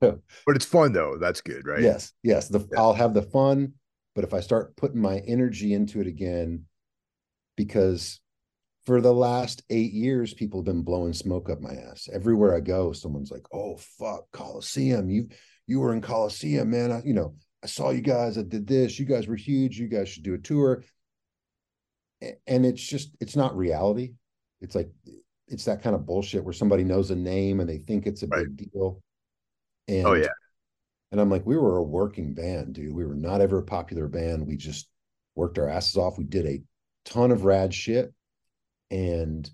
but 0.00 0.20
it's 0.48 0.64
fun 0.64 0.92
though. 0.92 1.16
That's 1.18 1.40
good, 1.40 1.66
right? 1.66 1.80
Yes, 1.80 2.12
yes. 2.22 2.48
The 2.48 2.60
yeah. 2.72 2.80
I'll 2.80 2.94
have 2.94 3.14
the 3.14 3.22
fun, 3.22 3.74
but 4.14 4.24
if 4.24 4.34
I 4.34 4.40
start 4.40 4.76
putting 4.76 5.00
my 5.00 5.18
energy 5.26 5.74
into 5.74 6.00
it 6.00 6.06
again, 6.06 6.64
because 7.56 8.20
for 8.88 9.02
the 9.02 9.12
last 9.12 9.62
eight 9.68 9.92
years, 9.92 10.32
people 10.32 10.60
have 10.60 10.64
been 10.64 10.80
blowing 10.80 11.12
smoke 11.12 11.50
up 11.50 11.60
my 11.60 11.74
ass. 11.74 12.08
Everywhere 12.10 12.56
I 12.56 12.60
go, 12.60 12.94
someone's 12.94 13.30
like, 13.30 13.44
"Oh 13.52 13.76
fuck, 13.76 14.24
Coliseum! 14.32 15.10
You 15.10 15.28
you 15.66 15.78
were 15.78 15.92
in 15.92 16.00
Coliseum, 16.00 16.70
man. 16.70 16.90
I, 16.90 17.02
you 17.04 17.12
know, 17.12 17.34
I 17.62 17.66
saw 17.66 17.90
you 17.90 18.00
guys. 18.00 18.38
I 18.38 18.44
did 18.44 18.66
this. 18.66 18.98
You 18.98 19.04
guys 19.04 19.28
were 19.28 19.36
huge. 19.36 19.78
You 19.78 19.88
guys 19.88 20.08
should 20.08 20.22
do 20.22 20.32
a 20.32 20.38
tour." 20.38 20.84
And 22.46 22.64
it's 22.64 22.80
just 22.80 23.14
it's 23.20 23.36
not 23.36 23.58
reality. 23.58 24.14
It's 24.62 24.74
like 24.74 24.88
it's 25.48 25.66
that 25.66 25.82
kind 25.82 25.94
of 25.94 26.06
bullshit 26.06 26.42
where 26.42 26.54
somebody 26.54 26.82
knows 26.82 27.10
a 27.10 27.14
name 27.14 27.60
and 27.60 27.68
they 27.68 27.80
think 27.80 28.06
it's 28.06 28.22
a 28.22 28.26
right. 28.28 28.46
big 28.46 28.72
deal. 28.72 29.02
Oh, 29.02 29.02
and, 29.86 30.06
oh 30.06 30.14
yeah. 30.14 30.32
And 31.12 31.20
I'm 31.20 31.28
like, 31.28 31.44
we 31.44 31.58
were 31.58 31.76
a 31.76 31.82
working 31.82 32.32
band, 32.32 32.72
dude. 32.72 32.94
We 32.94 33.04
were 33.04 33.14
not 33.14 33.42
ever 33.42 33.58
a 33.58 33.64
popular 33.64 34.08
band. 34.08 34.46
We 34.46 34.56
just 34.56 34.88
worked 35.34 35.58
our 35.58 35.68
asses 35.68 35.98
off. 35.98 36.16
We 36.16 36.24
did 36.24 36.46
a 36.46 36.62
ton 37.04 37.32
of 37.32 37.44
rad 37.44 37.74
shit. 37.74 38.14
And 38.90 39.48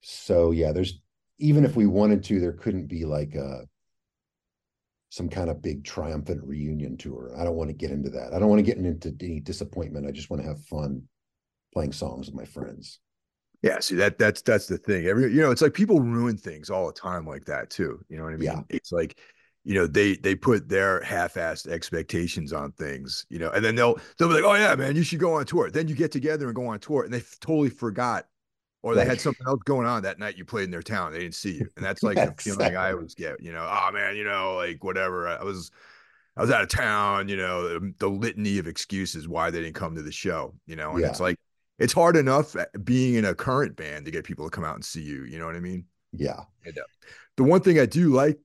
so 0.00 0.50
yeah, 0.50 0.72
there's 0.72 1.00
even 1.38 1.64
if 1.64 1.76
we 1.76 1.86
wanted 1.86 2.24
to, 2.24 2.40
there 2.40 2.52
couldn't 2.52 2.86
be 2.86 3.04
like 3.04 3.34
a 3.34 3.66
some 5.10 5.28
kind 5.28 5.50
of 5.50 5.60
big 5.60 5.84
triumphant 5.84 6.42
reunion 6.42 6.96
tour. 6.96 7.34
I 7.36 7.44
don't 7.44 7.56
want 7.56 7.68
to 7.68 7.74
get 7.74 7.90
into 7.90 8.08
that. 8.10 8.32
I 8.32 8.38
don't 8.38 8.48
want 8.48 8.60
to 8.60 8.64
get 8.64 8.78
into 8.78 9.14
any 9.20 9.40
disappointment. 9.40 10.06
I 10.06 10.10
just 10.10 10.30
want 10.30 10.42
to 10.42 10.48
have 10.48 10.64
fun 10.64 11.02
playing 11.74 11.92
songs 11.92 12.26
with 12.26 12.34
my 12.34 12.46
friends. 12.46 12.98
Yeah, 13.60 13.78
see 13.80 13.94
that 13.96 14.18
that's 14.18 14.42
that's 14.42 14.66
the 14.66 14.78
thing. 14.78 15.06
Every 15.06 15.32
you 15.32 15.40
know, 15.40 15.50
it's 15.50 15.62
like 15.62 15.74
people 15.74 16.00
ruin 16.00 16.36
things 16.36 16.70
all 16.70 16.86
the 16.86 16.92
time 16.92 17.26
like 17.26 17.44
that 17.44 17.70
too. 17.70 18.00
You 18.08 18.16
know 18.16 18.24
what 18.24 18.32
I 18.32 18.36
mean? 18.36 18.46
Yeah. 18.46 18.60
It's 18.70 18.90
like, 18.90 19.18
you 19.64 19.74
know, 19.74 19.86
they 19.86 20.16
they 20.16 20.34
put 20.34 20.68
their 20.68 21.02
half-assed 21.02 21.68
expectations 21.68 22.52
on 22.52 22.72
things, 22.72 23.26
you 23.28 23.38
know, 23.38 23.50
and 23.50 23.64
then 23.64 23.74
they'll 23.74 23.98
they'll 24.18 24.28
be 24.28 24.34
like, 24.34 24.44
Oh 24.44 24.54
yeah, 24.54 24.74
man, 24.74 24.96
you 24.96 25.02
should 25.02 25.20
go 25.20 25.34
on 25.34 25.44
tour. 25.46 25.70
Then 25.70 25.88
you 25.88 25.94
get 25.94 26.10
together 26.10 26.46
and 26.46 26.56
go 26.56 26.66
on 26.66 26.80
tour, 26.80 27.04
and 27.04 27.12
they 27.12 27.22
totally 27.40 27.70
forgot. 27.70 28.26
Or 28.82 28.96
they 28.96 29.04
had 29.04 29.20
something 29.20 29.46
else 29.46 29.60
going 29.64 29.86
on 29.86 30.02
that 30.02 30.18
night 30.18 30.36
you 30.36 30.44
played 30.44 30.64
in 30.64 30.72
their 30.72 30.82
town. 30.82 31.12
They 31.12 31.20
didn't 31.20 31.36
see 31.36 31.52
you. 31.52 31.68
And 31.76 31.84
that's 31.84 32.02
like 32.02 32.16
yeah, 32.16 32.26
the 32.26 32.42
feeling 32.42 32.60
exactly. 32.60 32.76
I 32.76 32.92
always 32.92 33.14
get, 33.14 33.40
you 33.40 33.52
know, 33.52 33.64
oh 33.70 33.92
man, 33.92 34.16
you 34.16 34.24
know, 34.24 34.56
like 34.56 34.82
whatever. 34.82 35.28
I 35.28 35.42
was 35.44 35.70
I 36.36 36.40
was 36.40 36.50
out 36.50 36.62
of 36.62 36.68
town, 36.68 37.28
you 37.28 37.36
know, 37.36 37.68
the, 37.68 37.94
the 37.98 38.08
litany 38.08 38.58
of 38.58 38.66
excuses 38.66 39.28
why 39.28 39.50
they 39.50 39.60
didn't 39.60 39.74
come 39.74 39.94
to 39.94 40.02
the 40.02 40.12
show, 40.12 40.54
you 40.66 40.76
know, 40.76 40.92
and 40.92 41.00
yeah. 41.00 41.08
it's 41.08 41.20
like 41.20 41.36
it's 41.78 41.92
hard 41.92 42.16
enough 42.16 42.56
uh, 42.56 42.64
being 42.84 43.14
in 43.14 43.24
a 43.24 43.34
current 43.34 43.76
band 43.76 44.04
to 44.04 44.10
get 44.10 44.24
people 44.24 44.44
to 44.44 44.50
come 44.50 44.64
out 44.64 44.74
and 44.74 44.84
see 44.84 45.02
you. 45.02 45.24
You 45.24 45.38
know 45.38 45.46
what 45.46 45.56
I 45.56 45.60
mean? 45.60 45.84
Yeah. 46.12 46.40
And, 46.64 46.76
uh, 46.76 46.82
the 47.36 47.44
one 47.44 47.60
thing 47.60 47.78
I 47.78 47.86
do 47.86 48.12
like, 48.12 48.38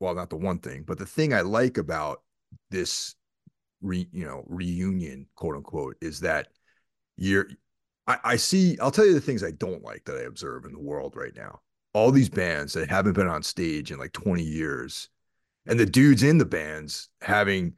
well, 0.00 0.14
not 0.14 0.30
the 0.30 0.36
one 0.36 0.58
thing, 0.58 0.84
but 0.86 0.98
the 0.98 1.06
thing 1.06 1.32
I 1.32 1.40
like 1.40 1.78
about 1.78 2.22
this, 2.70 3.14
re, 3.80 4.06
you 4.12 4.24
know, 4.24 4.44
reunion, 4.46 5.26
quote 5.34 5.56
unquote, 5.56 5.96
is 6.00 6.20
that 6.20 6.48
you're. 7.16 7.48
I, 8.08 8.18
I 8.24 8.36
see. 8.36 8.76
I'll 8.80 8.90
tell 8.90 9.06
you 9.06 9.14
the 9.14 9.20
things 9.20 9.44
I 9.44 9.52
don't 9.52 9.84
like 9.84 10.04
that 10.06 10.16
I 10.16 10.22
observe 10.22 10.64
in 10.64 10.72
the 10.72 10.80
world 10.80 11.14
right 11.14 11.36
now. 11.36 11.60
All 11.92 12.10
these 12.10 12.28
bands 12.28 12.72
that 12.72 12.90
haven't 12.90 13.12
been 13.12 13.28
on 13.28 13.42
stage 13.42 13.92
in 13.92 13.98
like 13.98 14.12
20 14.12 14.42
years, 14.42 15.08
and 15.66 15.78
the 15.78 15.86
dudes 15.86 16.22
in 16.22 16.38
the 16.38 16.44
bands 16.44 17.08
having 17.20 17.74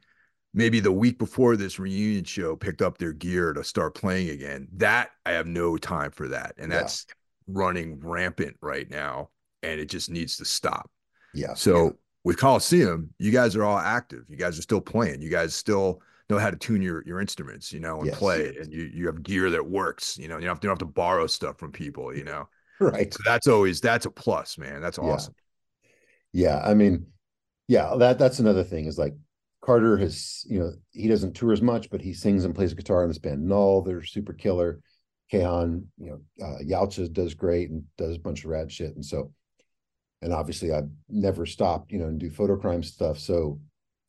maybe 0.53 0.79
the 0.79 0.91
week 0.91 1.17
before 1.17 1.55
this 1.55 1.79
reunion 1.79 2.23
show 2.23 2.55
picked 2.55 2.81
up 2.81 2.97
their 2.97 3.13
gear 3.13 3.53
to 3.53 3.63
start 3.63 3.95
playing 3.95 4.29
again. 4.29 4.67
That 4.73 5.11
I 5.25 5.31
have 5.31 5.47
no 5.47 5.77
time 5.77 6.11
for 6.11 6.27
that. 6.29 6.55
And 6.57 6.71
that's 6.71 7.05
yeah. 7.07 7.13
running 7.47 7.99
rampant 7.99 8.57
right 8.61 8.89
now. 8.89 9.29
And 9.63 9.79
it 9.79 9.89
just 9.89 10.09
needs 10.09 10.37
to 10.37 10.45
stop. 10.45 10.89
Yeah. 11.33 11.53
So 11.53 11.85
yeah. 11.85 11.91
with 12.23 12.37
Coliseum, 12.37 13.11
you 13.19 13.31
guys 13.31 13.55
are 13.55 13.63
all 13.63 13.77
active. 13.77 14.25
You 14.27 14.37
guys 14.37 14.57
are 14.57 14.63
still 14.63 14.81
playing. 14.81 15.21
You 15.21 15.29
guys 15.29 15.53
still 15.53 16.01
know 16.31 16.39
how 16.39 16.49
to 16.49 16.57
tune 16.57 16.81
your 16.81 17.03
your 17.05 17.21
instruments, 17.21 17.71
you 17.71 17.79
know, 17.79 17.97
and 17.97 18.07
yes. 18.07 18.17
play. 18.17 18.55
And 18.59 18.71
you 18.71 18.89
you 18.93 19.05
have 19.07 19.21
gear 19.23 19.49
that 19.51 19.65
works, 19.65 20.17
you 20.17 20.27
know, 20.27 20.35
you 20.37 20.45
don't, 20.45 20.55
have, 20.55 20.63
you 20.63 20.69
don't 20.69 20.81
have 20.81 20.87
to 20.87 20.93
borrow 20.93 21.27
stuff 21.27 21.57
from 21.57 21.71
people, 21.71 22.15
you 22.15 22.23
know. 22.23 22.47
Right. 22.81 23.13
So 23.13 23.19
that's 23.23 23.47
always 23.47 23.79
that's 23.79 24.07
a 24.07 24.09
plus, 24.09 24.57
man. 24.57 24.81
That's 24.81 24.97
awesome. 24.97 25.35
Yeah. 26.33 26.63
yeah. 26.63 26.67
I 26.67 26.73
mean, 26.73 27.05
yeah, 27.67 27.93
that 27.99 28.17
that's 28.17 28.39
another 28.39 28.63
thing 28.63 28.85
is 28.85 28.97
like 28.97 29.13
Carter 29.61 29.97
has, 29.97 30.43
you 30.49 30.59
know, 30.59 30.73
he 30.89 31.07
doesn't 31.07 31.33
tour 31.33 31.53
as 31.53 31.61
much, 31.61 31.91
but 31.91 32.01
he 32.01 32.13
sings 32.13 32.43
and 32.43 32.55
plays 32.55 32.73
guitar 32.73 33.03
in 33.03 33.09
this 33.09 33.19
band 33.19 33.47
Null. 33.47 33.83
They're 33.83 34.03
super 34.03 34.33
killer. 34.33 34.81
Kayhan, 35.31 35.85
you 35.97 36.09
know, 36.09 36.45
uh, 36.45 36.57
Yalcha 36.63 37.13
does 37.13 37.35
great 37.35 37.69
and 37.69 37.83
does 37.97 38.15
a 38.15 38.19
bunch 38.19 38.43
of 38.43 38.49
rad 38.49 38.71
shit. 38.71 38.95
And 38.95 39.05
so, 39.05 39.31
and 40.21 40.33
obviously 40.33 40.71
I've 40.71 40.89
never 41.07 41.45
stopped, 41.45 41.91
you 41.91 41.99
know, 41.99 42.07
and 42.07 42.19
do 42.19 42.29
Fotocrime 42.29 42.83
stuff. 42.83 43.19
So 43.19 43.59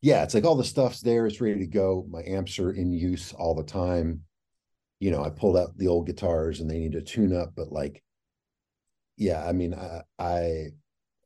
yeah, 0.03 0.25
it's 0.25 0.35
like 0.35 0.45
all 0.45 0.57
the 0.57 0.65
stuff's 0.65 1.01
there. 1.01 1.27
It's 1.27 1.41
ready 1.41 1.61
to 1.61 1.67
go. 1.67 2.05
My 2.11 2.23
amps 2.27 2.59
are 2.59 2.73
in 2.73 2.93
use 2.93 3.33
all 3.33 3.55
the 3.55 3.63
time. 3.63 4.23
You 4.99 5.13
know, 5.13 5.25
I 5.25 5.31
pulled 5.31 5.57
out 5.57 5.79
the 5.79 5.87
old 5.87 6.07
guitars 6.07 6.61
and 6.61 6.69
they 6.69 6.79
need 6.79 6.93
to 6.93 7.03
tune 7.03 7.35
up, 7.35 7.53
but 7.57 7.71
like, 7.71 8.03
yeah, 9.17 9.45
I 9.47 9.53
mean, 9.53 9.75
I, 9.75 10.03
I, 10.19 10.67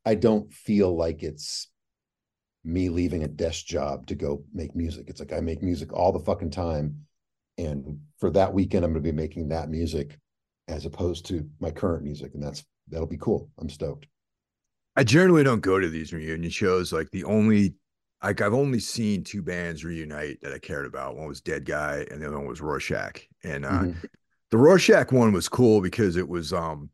I 0.04 0.14
don't 0.14 0.52
feel 0.52 0.95
like 0.95 1.23
it's 1.23 1.68
me 2.64 2.90
leaving 2.90 3.23
a 3.23 3.28
desk 3.28 3.64
job 3.64 4.06
to 4.09 4.14
go 4.14 4.45
make 4.52 4.76
music. 4.76 5.06
It's 5.09 5.21
like 5.21 5.33
I 5.33 5.40
make 5.40 5.62
music 5.62 5.92
all 5.92 6.12
the 6.12 6.25
fucking 6.25 6.50
time. 6.50 7.06
And 7.59 8.00
for 8.18 8.30
that 8.33 8.52
weekend, 8.52 8.85
I'm 8.85 8.92
going 8.92 9.02
to 9.02 9.12
be 9.12 9.16
making 9.16 9.49
that 9.49 9.71
music 9.71 10.18
as 10.68 10.85
opposed 10.85 11.25
to 11.26 11.49
my 11.61 11.71
current 11.71 12.04
music. 12.04 12.33
And 12.35 12.42
that's, 12.42 12.64
that'll 12.88 13.06
be 13.06 13.18
cool. 13.18 13.49
I'm 13.59 13.71
stoked. 13.71 14.06
I 14.97 15.04
generally 15.04 15.45
don't 15.45 15.61
go 15.61 15.78
to 15.78 15.88
these 15.88 16.12
reunion 16.12 16.50
shows. 16.50 16.92
Like 16.92 17.11
the 17.11 17.25
only, 17.25 17.75
like 18.23 18.40
I've 18.40 18.54
only 18.54 18.80
seen 18.80 19.25
two 19.25 19.42
bands 19.42 19.85
reunite 19.85 20.40
that 20.42 20.52
I 20.52 20.58
cared 20.58 20.87
about. 20.87 21.16
One 21.16 21.28
was 21.28 21.40
Deadguy 21.40 22.11
and 22.11 22.20
the 22.20 22.26
other 22.26 22.38
one 22.38 22.46
was 22.46 22.61
Rorschach. 22.61 23.20
And 23.44 23.64
uh, 23.64 23.70
mm-hmm. 23.70 24.06
the 24.50 24.58
Rorschach 24.58 25.12
one 25.12 25.32
was 25.32 25.49
cool 25.49 25.80
because 25.80 26.16
it 26.16 26.28
was 26.28 26.52
um 26.52 26.90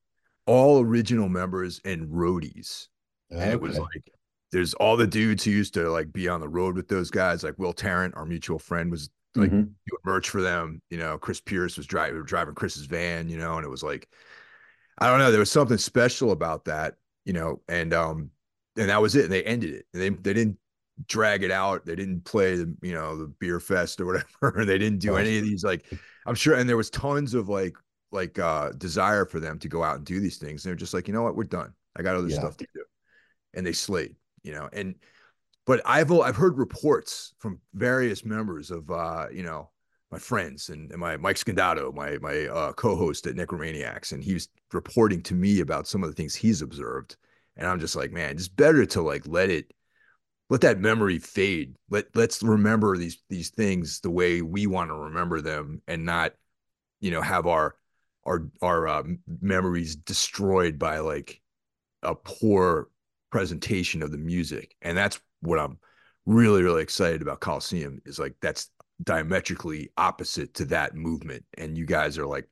all 0.47 0.81
original 0.81 1.29
members 1.29 1.81
and 1.85 2.09
roadies. 2.09 2.89
And 3.31 3.51
it 3.51 3.61
was 3.61 3.79
like 3.79 4.13
there's 4.51 4.75
all 4.75 4.97
the 4.97 5.07
dudes 5.07 5.45
who 5.45 5.51
used 5.51 5.75
to 5.75 5.89
like 5.89 6.13
be 6.13 6.29
on 6.29 6.41
the 6.41 6.49
road 6.49 6.77
with 6.77 6.89
those 6.89 7.11
guys, 7.11 7.43
like 7.43 7.59
Will 7.59 7.73
Tarrant, 7.73 8.15
our 8.15 8.27
mutual 8.27 8.59
friend, 8.59 8.91
was 8.91 9.09
like 9.35 9.49
mm-hmm. 9.49 9.61
doing 9.61 10.03
merch 10.05 10.29
for 10.29 10.43
them. 10.43 10.83
You 10.91 10.99
know, 10.99 11.17
Chris 11.17 11.41
Pierce 11.41 11.79
was 11.79 11.87
driving 11.87 12.23
driving 12.25 12.55
Chris's 12.55 12.87
van, 12.87 13.31
you 13.31 13.39
know, 13.39 13.57
and 13.57 13.65
it 13.65 13.71
was 13.71 13.83
like, 13.83 14.09
I 14.99 15.09
don't 15.09 15.19
know, 15.19 15.31
there 15.31 15.41
was 15.41 15.51
something 15.51 15.79
special 15.79 16.33
about 16.33 16.67
that, 16.67 16.97
you 17.25 17.33
know, 17.33 17.63
and 17.69 17.95
um, 17.95 18.31
and 18.77 18.91
that 18.91 19.01
was 19.01 19.17
it. 19.17 19.25
And 19.25 19.33
they 19.33 19.45
ended 19.45 19.75
it. 19.75 19.87
And 19.95 20.03
they 20.03 20.11
they 20.11 20.35
didn't 20.35 20.59
drag 21.07 21.43
it 21.43 21.51
out. 21.51 21.87
They 21.87 21.97
didn't 21.97 22.25
play 22.25 22.57
the, 22.57 22.75
you 22.83 22.93
know, 22.93 23.17
the 23.17 23.27
beer 23.27 23.61
fest 23.61 24.01
or 24.01 24.07
whatever. 24.07 24.65
they 24.65 24.79
didn't 24.79 24.99
do 24.99 25.17
any 25.17 25.39
of 25.39 25.45
these 25.45 25.65
like 25.65 25.87
I'm 26.27 26.35
sure 26.35 26.55
and 26.55 26.69
there 26.69 26.77
was 26.77 26.91
tons 26.91 27.35
of 27.35 27.49
like 27.49 27.77
like 28.11 28.39
uh 28.39 28.71
desire 28.73 29.25
for 29.25 29.41
them 29.41 29.59
to 29.61 29.69
go 29.69 29.83
out 29.83 29.97
and 29.97 30.05
do 30.05 30.21
these 30.21 30.39
things. 30.39 30.65
And 30.65 30.71
they're 30.71 30.77
just 30.77 30.95
like, 30.95 31.09
you 31.09 31.15
know 31.15 31.23
what, 31.23 31.37
we're 31.37 31.45
done. 31.45 31.73
I 31.97 32.03
got 32.03 32.17
other 32.17 32.29
yeah. 32.29 32.39
stuff 32.39 32.57
to 32.59 32.67
do. 32.75 32.85
And 33.55 33.67
they 33.67 33.73
slayed 33.73 34.17
you 34.43 34.53
know, 34.53 34.69
and 34.73 34.95
but 35.67 35.81
I've 35.85 36.13
I've 36.13 36.37
heard 36.37 36.59
reports 36.59 37.35
from 37.39 37.61
various 37.75 38.25
members 38.25 38.71
of 38.71 38.91
uh, 38.91 39.27
you 39.33 39.43
know, 39.43 39.71
my 40.11 40.19
friends 40.19 40.69
and, 40.69 40.91
and 40.91 41.01
my 41.01 41.17
Mike 41.17 41.37
Scandato, 41.37 41.95
my 41.95 42.19
my 42.19 42.47
uh, 42.47 42.73
co-host 42.73 43.27
at 43.27 43.37
Necromaniacs, 43.37 44.13
and 44.13 44.23
he 44.23 44.35
was 44.35 44.49
reporting 44.73 45.23
to 45.23 45.35
me 45.35 45.61
about 45.61 45.87
some 45.87 46.03
of 46.03 46.11
the 46.11 46.15
things 46.15 46.35
he's 46.35 46.63
observed. 46.63 47.17
And 47.57 47.67
I'm 47.67 47.81
just 47.81 47.97
like, 47.97 48.13
man, 48.13 48.33
it's 48.33 48.49
better 48.49 48.87
to 48.87 49.03
like 49.03 49.27
let 49.27 49.51
it 49.51 49.73
let 50.51 50.61
that 50.63 50.81
memory 50.81 51.19
fade. 51.19 51.77
Let 51.91 52.15
let's 52.15 52.43
remember 52.43 52.97
these 52.97 53.19
these 53.29 53.51
things 53.51 54.01
the 54.01 54.11
way 54.11 54.43
we 54.43 54.67
want 54.67 54.91
to 54.91 54.95
remember 54.95 55.41
them 55.41 55.83
and 55.87 56.05
not, 56.05 56.35
you 57.01 57.11
know, 57.11 57.23
have 57.23 57.47
our 57.47 57.77
our 58.25 58.49
our 58.61 58.89
uh, 58.89 59.03
memories 59.41 59.97
destroyed 59.97 60.79
by 60.79 60.99
like 60.99 61.41
a 62.03 62.15
poor 62.15 62.89
presentation 63.31 64.03
of 64.03 64.13
the 64.13 64.19
music. 64.19 64.77
And 64.83 64.97
that's 64.97 65.21
what 65.41 65.59
I'm 65.59 65.79
really, 66.27 66.63
really 66.63 66.83
excited 66.83 67.23
about 67.23 67.41
Coliseum 67.41 68.01
is 68.05 68.19
like 68.19 68.35
that's 68.41 68.71
diametrically 69.03 69.91
opposite 69.97 70.55
to 70.55 70.65
that 70.67 70.95
movement. 70.95 71.45
And 71.59 71.77
you 71.77 71.87
guys 71.87 72.19
are 72.19 72.27
like 72.27 72.49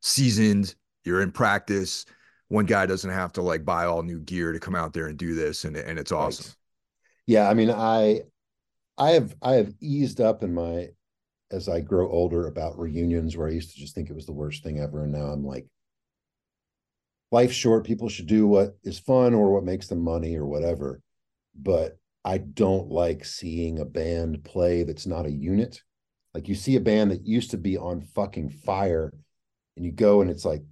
seasoned, 0.00 0.74
you're 1.04 1.22
in 1.22 1.32
practice. 1.32 2.04
One 2.48 2.66
guy 2.66 2.86
doesn't 2.86 3.10
have 3.10 3.32
to 3.34 3.42
like 3.42 3.64
buy 3.64 3.86
all 3.86 4.02
new 4.02 4.20
gear 4.20 4.52
to 4.52 4.60
come 4.60 4.74
out 4.74 4.92
there 4.92 5.06
and 5.06 5.18
do 5.18 5.34
this. 5.34 5.64
And, 5.64 5.76
and 5.76 5.98
it's 5.98 6.12
awesome. 6.12 6.46
Right. 6.46 6.54
Yeah. 7.28 7.48
I 7.48 7.52
mean, 7.52 7.70
I, 7.70 8.22
I 8.96 9.10
have, 9.10 9.36
I 9.42 9.52
have 9.56 9.74
eased 9.80 10.20
up 10.20 10.42
in 10.42 10.54
my, 10.54 10.88
as 11.50 11.68
I 11.68 11.80
grow 11.80 12.10
older 12.10 12.46
about 12.46 12.78
reunions 12.78 13.36
where 13.36 13.48
I 13.48 13.52
used 13.52 13.70
to 13.74 13.78
just 13.78 13.94
think 13.94 14.08
it 14.08 14.16
was 14.16 14.24
the 14.24 14.32
worst 14.32 14.64
thing 14.64 14.80
ever. 14.80 15.04
And 15.04 15.12
now 15.12 15.26
I'm 15.26 15.44
like, 15.44 15.66
life's 17.30 17.54
short. 17.54 17.84
People 17.84 18.08
should 18.08 18.28
do 18.28 18.46
what 18.46 18.78
is 18.82 18.98
fun 18.98 19.34
or 19.34 19.52
what 19.52 19.62
makes 19.62 19.88
them 19.88 20.00
money 20.00 20.36
or 20.36 20.46
whatever. 20.46 21.02
But 21.54 21.98
I 22.24 22.38
don't 22.38 22.88
like 22.88 23.26
seeing 23.26 23.78
a 23.78 23.84
band 23.84 24.42
play 24.42 24.82
that's 24.84 25.06
not 25.06 25.26
a 25.26 25.30
unit. 25.30 25.82
Like 26.32 26.48
you 26.48 26.54
see 26.54 26.76
a 26.76 26.80
band 26.80 27.10
that 27.10 27.26
used 27.26 27.50
to 27.50 27.58
be 27.58 27.76
on 27.76 28.00
fucking 28.00 28.50
fire, 28.50 29.12
and 29.76 29.84
you 29.84 29.92
go 29.92 30.22
and 30.22 30.30
it's 30.30 30.46
like 30.46 30.62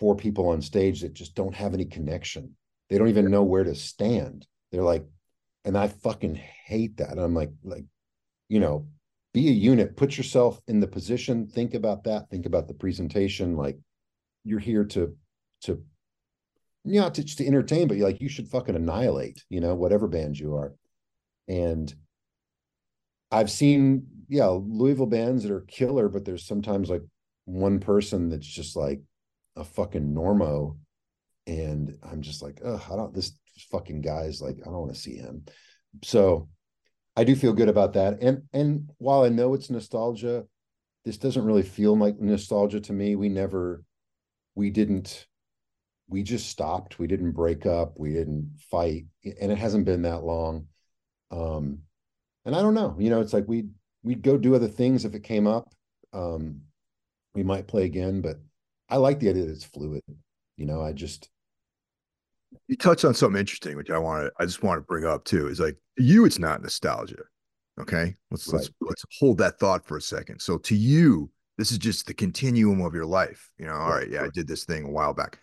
four 0.00 0.16
people 0.16 0.48
on 0.48 0.62
stage 0.62 1.02
that 1.02 1.14
just 1.14 1.36
don't 1.36 1.54
have 1.54 1.74
any 1.74 1.84
connection. 1.84 2.56
They 2.90 2.98
don't 2.98 3.08
even 3.08 3.30
know 3.30 3.44
where 3.44 3.64
to 3.64 3.74
stand. 3.74 4.46
They're 4.70 4.82
like 4.82 5.04
and 5.64 5.76
I 5.76 5.88
fucking 5.88 6.34
hate 6.34 6.96
that. 6.98 7.10
And 7.10 7.20
I'm 7.20 7.34
like, 7.34 7.50
like, 7.62 7.84
you 8.48 8.60
know, 8.60 8.88
be 9.32 9.48
a 9.48 9.52
unit, 9.52 9.96
put 9.96 10.16
yourself 10.16 10.60
in 10.68 10.80
the 10.80 10.86
position, 10.86 11.46
think 11.46 11.74
about 11.74 12.04
that, 12.04 12.28
think 12.30 12.46
about 12.46 12.68
the 12.68 12.74
presentation. 12.74 13.56
Like 13.56 13.78
you're 14.44 14.58
here 14.58 14.84
to 14.84 15.16
to 15.62 15.82
not 16.84 17.14
to, 17.14 17.24
to 17.24 17.46
entertain, 17.46 17.88
but 17.88 17.96
you're 17.96 18.06
like 18.06 18.20
you 18.20 18.28
should 18.28 18.48
fucking 18.48 18.76
annihilate, 18.76 19.42
you 19.48 19.60
know, 19.60 19.74
whatever 19.74 20.08
band 20.08 20.38
you 20.38 20.56
are. 20.56 20.74
And 21.48 21.92
I've 23.30 23.50
seen, 23.50 24.06
yeah, 24.28 24.46
Louisville 24.46 25.06
bands 25.06 25.42
that 25.42 25.52
are 25.52 25.62
killer, 25.62 26.08
but 26.08 26.24
there's 26.24 26.46
sometimes 26.46 26.90
like 26.90 27.02
one 27.46 27.80
person 27.80 28.28
that's 28.28 28.46
just 28.46 28.76
like 28.76 29.00
a 29.56 29.64
fucking 29.64 30.14
normo. 30.14 30.76
And 31.46 31.96
I'm 32.02 32.22
just 32.22 32.42
like, 32.42 32.60
oh, 32.64 32.84
I 32.90 32.96
don't 32.96 33.14
this 33.14 33.32
fucking 33.70 34.00
guy's 34.00 34.40
like, 34.40 34.56
I 34.62 34.64
don't 34.64 34.80
want 34.80 34.94
to 34.94 35.00
see 35.00 35.16
him. 35.16 35.44
So 36.02 36.48
I 37.16 37.24
do 37.24 37.36
feel 37.36 37.52
good 37.52 37.68
about 37.68 37.92
that. 37.94 38.22
And 38.22 38.42
and 38.52 38.90
while 38.98 39.22
I 39.22 39.28
know 39.28 39.54
it's 39.54 39.70
nostalgia, 39.70 40.44
this 41.04 41.18
doesn't 41.18 41.44
really 41.44 41.62
feel 41.62 41.96
like 41.96 42.20
nostalgia 42.20 42.80
to 42.80 42.92
me. 42.92 43.16
We 43.16 43.28
never 43.28 43.84
we 44.54 44.70
didn't 44.70 45.26
we 46.08 46.22
just 46.22 46.48
stopped. 46.48 46.98
We 46.98 47.06
didn't 47.06 47.32
break 47.32 47.64
up. 47.64 47.94
We 47.96 48.12
didn't 48.12 48.58
fight. 48.70 49.06
And 49.40 49.50
it 49.52 49.58
hasn't 49.58 49.84
been 49.84 50.02
that 50.02 50.24
long. 50.24 50.66
Um 51.30 51.80
and 52.44 52.56
I 52.56 52.62
don't 52.62 52.74
know, 52.74 52.96
you 52.98 53.10
know, 53.10 53.20
it's 53.20 53.32
like 53.32 53.46
we'd 53.46 53.70
we'd 54.02 54.22
go 54.22 54.36
do 54.36 54.54
other 54.54 54.68
things 54.68 55.04
if 55.04 55.14
it 55.14 55.22
came 55.22 55.46
up. 55.46 55.72
Um 56.12 56.62
we 57.34 57.42
might 57.42 57.68
play 57.68 57.84
again, 57.84 58.20
but 58.20 58.36
I 58.88 58.96
like 58.96 59.20
the 59.20 59.30
idea 59.30 59.44
that 59.44 59.52
it's 59.52 59.64
fluid. 59.64 60.02
You 60.56 60.66
know, 60.66 60.82
I 60.82 60.92
just 60.92 61.28
you 62.68 62.76
touched 62.76 63.04
on 63.04 63.14
something 63.14 63.38
interesting, 63.38 63.76
which 63.76 63.90
I 63.90 63.98
want 63.98 64.26
to 64.26 64.32
I 64.38 64.44
just 64.44 64.62
want 64.62 64.78
to 64.78 64.86
bring 64.86 65.04
up 65.04 65.24
too. 65.24 65.48
Is 65.48 65.60
like 65.60 65.76
you, 65.96 66.24
it's 66.24 66.38
not 66.38 66.62
nostalgia. 66.62 67.22
Okay. 67.80 68.14
Let's 68.30 68.48
right. 68.48 68.58
let's 68.58 68.70
let's 68.80 69.04
hold 69.18 69.38
that 69.38 69.58
thought 69.58 69.86
for 69.86 69.96
a 69.96 70.02
second. 70.02 70.40
So 70.40 70.58
to 70.58 70.74
you, 70.74 71.30
this 71.58 71.72
is 71.72 71.78
just 71.78 72.06
the 72.06 72.14
continuum 72.14 72.80
of 72.80 72.94
your 72.94 73.06
life. 73.06 73.50
You 73.58 73.66
know, 73.66 73.74
all 73.74 73.90
right, 73.90 74.08
yeah, 74.08 74.22
I 74.22 74.28
did 74.32 74.48
this 74.48 74.64
thing 74.64 74.84
a 74.84 74.90
while 74.90 75.14
back. 75.14 75.40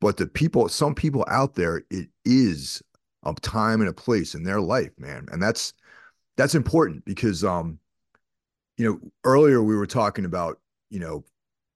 But 0.00 0.16
the 0.16 0.26
people, 0.26 0.68
some 0.68 0.94
people 0.94 1.24
out 1.28 1.54
there, 1.54 1.82
it 1.90 2.08
is 2.24 2.82
a 3.24 3.34
time 3.34 3.80
and 3.80 3.88
a 3.88 3.94
place 3.94 4.34
in 4.34 4.42
their 4.42 4.60
life, 4.60 4.92
man. 4.98 5.26
And 5.32 5.42
that's 5.42 5.72
that's 6.36 6.54
important 6.54 7.04
because 7.04 7.44
um, 7.44 7.78
you 8.76 8.84
know, 8.84 9.10
earlier 9.24 9.62
we 9.62 9.76
were 9.76 9.86
talking 9.86 10.24
about, 10.24 10.60
you 10.90 11.00
know, 11.00 11.24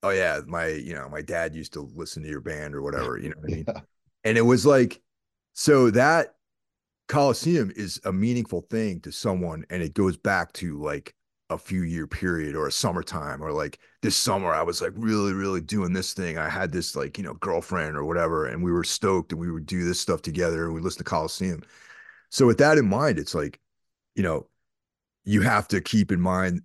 oh 0.03 0.11
yeah, 0.11 0.41
my, 0.47 0.69
you 0.69 0.95
know, 0.95 1.09
my 1.09 1.23
dad 1.23 1.55
used 1.55 1.73
to 1.75 1.91
listen 1.95 2.23
to 2.23 2.29
your 2.29 2.41
band 2.41 2.75
or 2.75 2.83
whatever, 2.83 3.19
you 3.19 3.31
know 3.31 3.37
what 3.41 3.53
I 3.53 3.55
mean? 3.55 3.65
Yeah. 3.75 3.81
And 4.25 4.37
it 4.37 4.43
was 4.43 4.67
like, 4.67 5.01
so 5.53 5.91
that 5.91 6.35
Coliseum 7.09 7.73
is 7.75 8.01
a 8.05 8.13
meaningful 8.13 8.63
thing 8.71 9.01
to 9.01 9.13
someone, 9.13 9.65
and 9.71 9.83
it 9.83 9.95
goes 9.95 10.17
back 10.17 10.53
to 10.55 10.81
like 10.81 11.15
a 11.51 11.59
few 11.59 11.83
year 11.83 12.07
period 12.07 12.55
or 12.55 12.69
a 12.69 12.73
summertime 12.73 13.43
or 13.43 13.53
like 13.53 13.81
this 14.03 14.17
summer 14.17 14.53
I 14.53 14.63
was 14.63 14.81
like 14.81 14.93
really 14.95 15.33
really 15.33 15.61
doing 15.61 15.93
this 15.93 16.15
thing. 16.15 16.39
I 16.39 16.49
had 16.49 16.71
this 16.71 16.95
like, 16.95 17.19
you 17.19 17.25
know, 17.25 17.35
girlfriend 17.35 17.97
or 17.97 18.05
whatever 18.05 18.47
and 18.47 18.63
we 18.63 18.71
were 18.71 18.85
stoked 18.85 19.33
and 19.33 19.41
we 19.41 19.51
would 19.51 19.67
do 19.67 19.85
this 19.85 20.01
stuff 20.01 20.23
together 20.23 20.65
and 20.65 20.75
we 20.75 20.81
listened 20.81 21.05
to 21.05 21.11
Coliseum. 21.11 21.63
So 22.31 22.47
with 22.47 22.59
that 22.59 22.79
in 22.79 22.89
mind, 22.89 23.19
it's 23.19 23.35
like, 23.35 23.59
you 24.15 24.23
know, 24.23 24.47
you 25.25 25.43
have 25.43 25.67
to 25.69 25.81
keep 25.81 26.13
in 26.13 26.21
mind 26.21 26.63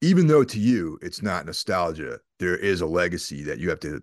even 0.00 0.28
though 0.28 0.44
to 0.44 0.60
you 0.60 1.00
it's 1.02 1.20
not 1.20 1.44
nostalgia, 1.44 2.20
there 2.38 2.56
is 2.56 2.80
a 2.80 2.86
legacy 2.86 3.42
that 3.42 3.58
you 3.58 3.68
have 3.68 3.80
to 3.80 4.00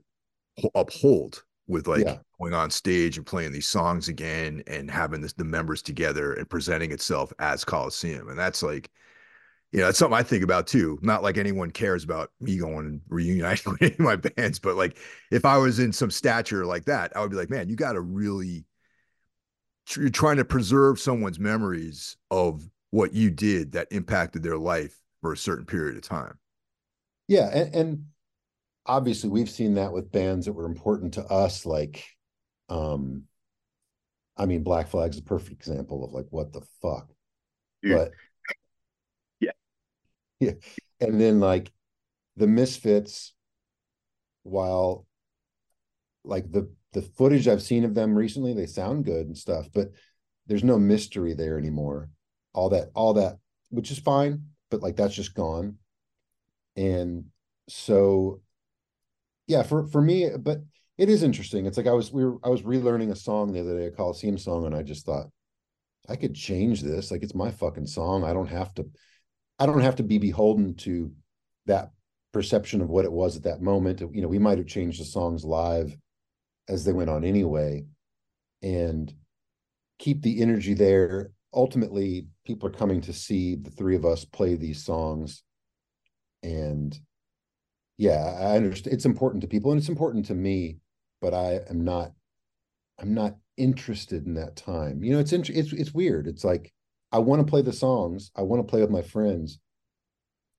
uphold 0.76 1.45
with 1.68 1.88
like 1.88 2.06
yeah. 2.06 2.18
going 2.40 2.54
on 2.54 2.70
stage 2.70 3.18
and 3.18 3.26
playing 3.26 3.52
these 3.52 3.68
songs 3.68 4.08
again 4.08 4.64
and 4.68 4.90
having 4.90 5.22
this, 5.22 5.34
the 5.34 5.44
members 5.44 5.82
together 5.82 6.34
and 6.34 6.50
presenting 6.50 6.92
itself 6.92 7.34
as 7.40 7.66
Coliseum. 7.66 8.30
And 8.30 8.38
that's 8.38 8.62
like, 8.62 8.92
you 9.72 9.80
know, 9.80 9.88
that's 9.88 9.98
something 9.98 10.18
I 10.18 10.24
think 10.24 10.44
about 10.44 10.68
too. 10.68 11.00
Not 11.02 11.24
like 11.24 11.38
anyone 11.38 11.72
cares 11.72 12.04
about 12.04 12.32
me 12.40 12.58
going 12.58 12.86
and 12.86 13.02
reuniting 13.08 13.72
with 13.72 13.82
any 13.82 13.94
of 13.94 14.00
my 14.00 14.16
bands, 14.16 14.60
but 14.60 14.76
like 14.76 14.98
if 15.32 15.44
I 15.44 15.58
was 15.58 15.80
in 15.80 15.92
some 15.92 16.12
stature 16.12 16.66
like 16.66 16.86
that, 16.86 17.16
I 17.16 17.22
would 17.22 17.32
be 17.32 17.38
like, 17.38 17.50
man, 17.50 17.68
you 17.68 17.76
got 17.76 17.94
to 17.94 18.02
really, 18.02 18.66
you're 19.96 20.10
trying 20.10 20.38
to 20.38 20.46
preserve 20.46 21.00
someone's 21.00 21.40
memories 21.40 22.16
of 22.30 22.68
what 22.92 23.14
you 23.14 23.32
did 23.32 23.74
that 23.74 23.88
impacted 23.92 24.44
their 24.44 24.58
life 24.58 25.00
for 25.22 25.34
a 25.34 25.38
certain 25.38 25.66
period 25.66 25.98
of 25.98 26.04
time. 26.04 26.38
Yeah. 27.28 27.50
And, 27.52 27.76
and 27.76 28.06
obviously 28.86 29.30
we've 29.30 29.50
seen 29.50 29.76
that 29.76 29.92
with 29.92 30.12
bands 30.12 30.46
that 30.46 30.54
were 30.54 30.66
important 30.66 31.16
to 31.16 31.24
us 31.26 31.66
like 31.66 32.06
um 32.70 33.24
i 34.38 34.46
mean 34.46 34.64
black 34.64 34.88
flag's 34.88 35.18
a 35.18 35.24
perfect 35.24 35.54
example 35.54 36.04
of 36.04 36.12
like 36.12 36.26
what 36.30 36.54
the 36.54 36.62
fuck. 36.82 37.10
But 37.98 38.12
yeah. 39.40 39.52
Yeah. 40.40 40.54
And 41.00 41.20
then 41.22 41.40
like 41.40 41.72
the 42.36 42.48
misfits 42.48 43.34
while 44.44 45.06
like 46.24 46.52
the 46.52 46.72
the 46.94 47.02
footage 47.02 47.48
i've 47.48 47.62
seen 47.62 47.84
of 47.84 47.94
them 47.94 48.16
recently 48.16 48.54
they 48.54 48.66
sound 48.66 49.06
good 49.06 49.28
and 49.28 49.38
stuff 49.38 49.68
but 49.74 49.92
there's 50.48 50.64
no 50.64 50.80
mystery 50.80 51.34
there 51.34 51.58
anymore. 51.58 52.10
All 52.54 52.70
that 52.70 52.90
all 52.96 53.14
that 53.16 53.38
which 53.70 53.92
is 53.92 54.00
fine 54.00 54.46
but 54.72 54.82
like 54.82 54.96
that's 54.96 55.16
just 55.16 55.36
gone. 55.36 55.78
And 56.76 57.26
so 57.70 58.42
yeah, 59.48 59.64
for 59.64 59.88
for 59.88 60.02
me, 60.02 60.30
but 60.40 60.60
it 60.98 61.10
is 61.10 61.24
interesting. 61.24 61.66
It's 61.66 61.78
like 61.78 61.88
I 61.88 61.94
was 61.94 62.12
we 62.12 62.26
were 62.26 62.38
I 62.44 62.50
was 62.50 62.62
relearning 62.62 63.12
a 63.12 63.16
song 63.16 63.52
the 63.52 63.60
other 63.60 63.78
day, 63.78 63.86
a 63.88 63.92
Coliseum 63.92 64.38
song, 64.38 64.66
and 64.66 64.76
I 64.76 64.82
just 64.82 65.06
thought 65.06 65.28
I 66.08 66.16
could 66.16 66.36
change 66.36 66.82
this. 66.82 67.12
Like 67.12 67.24
it's 67.24 67.36
my 67.36 67.52
fucking 67.52 67.88
song. 67.88 68.24
I 68.24 68.34
don't 68.34 68.48
have 68.48 68.74
to. 68.76 68.86
I 69.60 69.66
don't 69.66 69.82
have 69.82 69.98
to 69.98 70.04
be 70.04 70.18
beholden 70.18 70.76
to 70.76 71.12
that 71.66 71.92
perception 72.34 72.82
of 72.82 72.90
what 72.90 73.06
it 73.06 73.12
was 73.12 73.38
at 73.38 73.44
that 73.44 73.62
moment. 73.62 74.02
You 74.02 74.22
know, 74.22 74.28
we 74.28 74.40
might 74.40 74.58
have 74.58 74.68
changed 74.68 75.00
the 75.00 75.06
songs 75.06 75.46
live 75.46 75.96
as 76.68 76.84
they 76.84 76.94
went 76.94 77.10
on 77.10 77.24
anyway, 77.24 77.86
and 78.62 79.14
keep 80.00 80.22
the 80.22 80.42
energy 80.42 80.74
there. 80.74 81.32
Ultimately, 81.54 82.28
people 82.46 82.68
are 82.68 82.74
coming 82.74 83.02
to 83.02 83.14
see 83.14 83.56
the 83.56 83.72
three 83.72 83.96
of 83.96 84.06
us 84.06 84.26
play 84.26 84.56
these 84.56 84.84
songs, 84.84 85.44
and 86.42 86.98
yeah, 87.98 88.38
I 88.40 88.56
understand. 88.56 88.94
It's 88.94 89.06
important 89.06 89.42
to 89.42 89.48
people 89.48 89.72
and 89.72 89.80
it's 89.80 89.90
important 89.90 90.26
to 90.28 90.36
me, 90.36 90.78
but 91.22 91.34
I 91.34 91.62
am 91.70 91.84
not. 91.84 92.12
I'm 93.00 93.14
not 93.14 93.36
interested 93.58 94.26
in 94.26 94.36
that 94.36 94.56
time. 94.56 95.04
You 95.04 95.14
know, 95.14 95.20
it's 95.20 95.34
int- 95.34 95.50
it's 95.50 95.74
it's 95.74 95.94
weird. 95.94 96.28
It's 96.28 96.44
like 96.44 96.74
I 97.12 97.20
want 97.20 97.46
to 97.46 97.50
play 97.50 97.62
the 97.62 97.74
songs, 97.74 98.32
I 98.36 98.42
want 98.42 98.66
to 98.66 98.70
play 98.70 98.82
with 98.82 98.90
my 98.90 99.02
friends, 99.02 99.60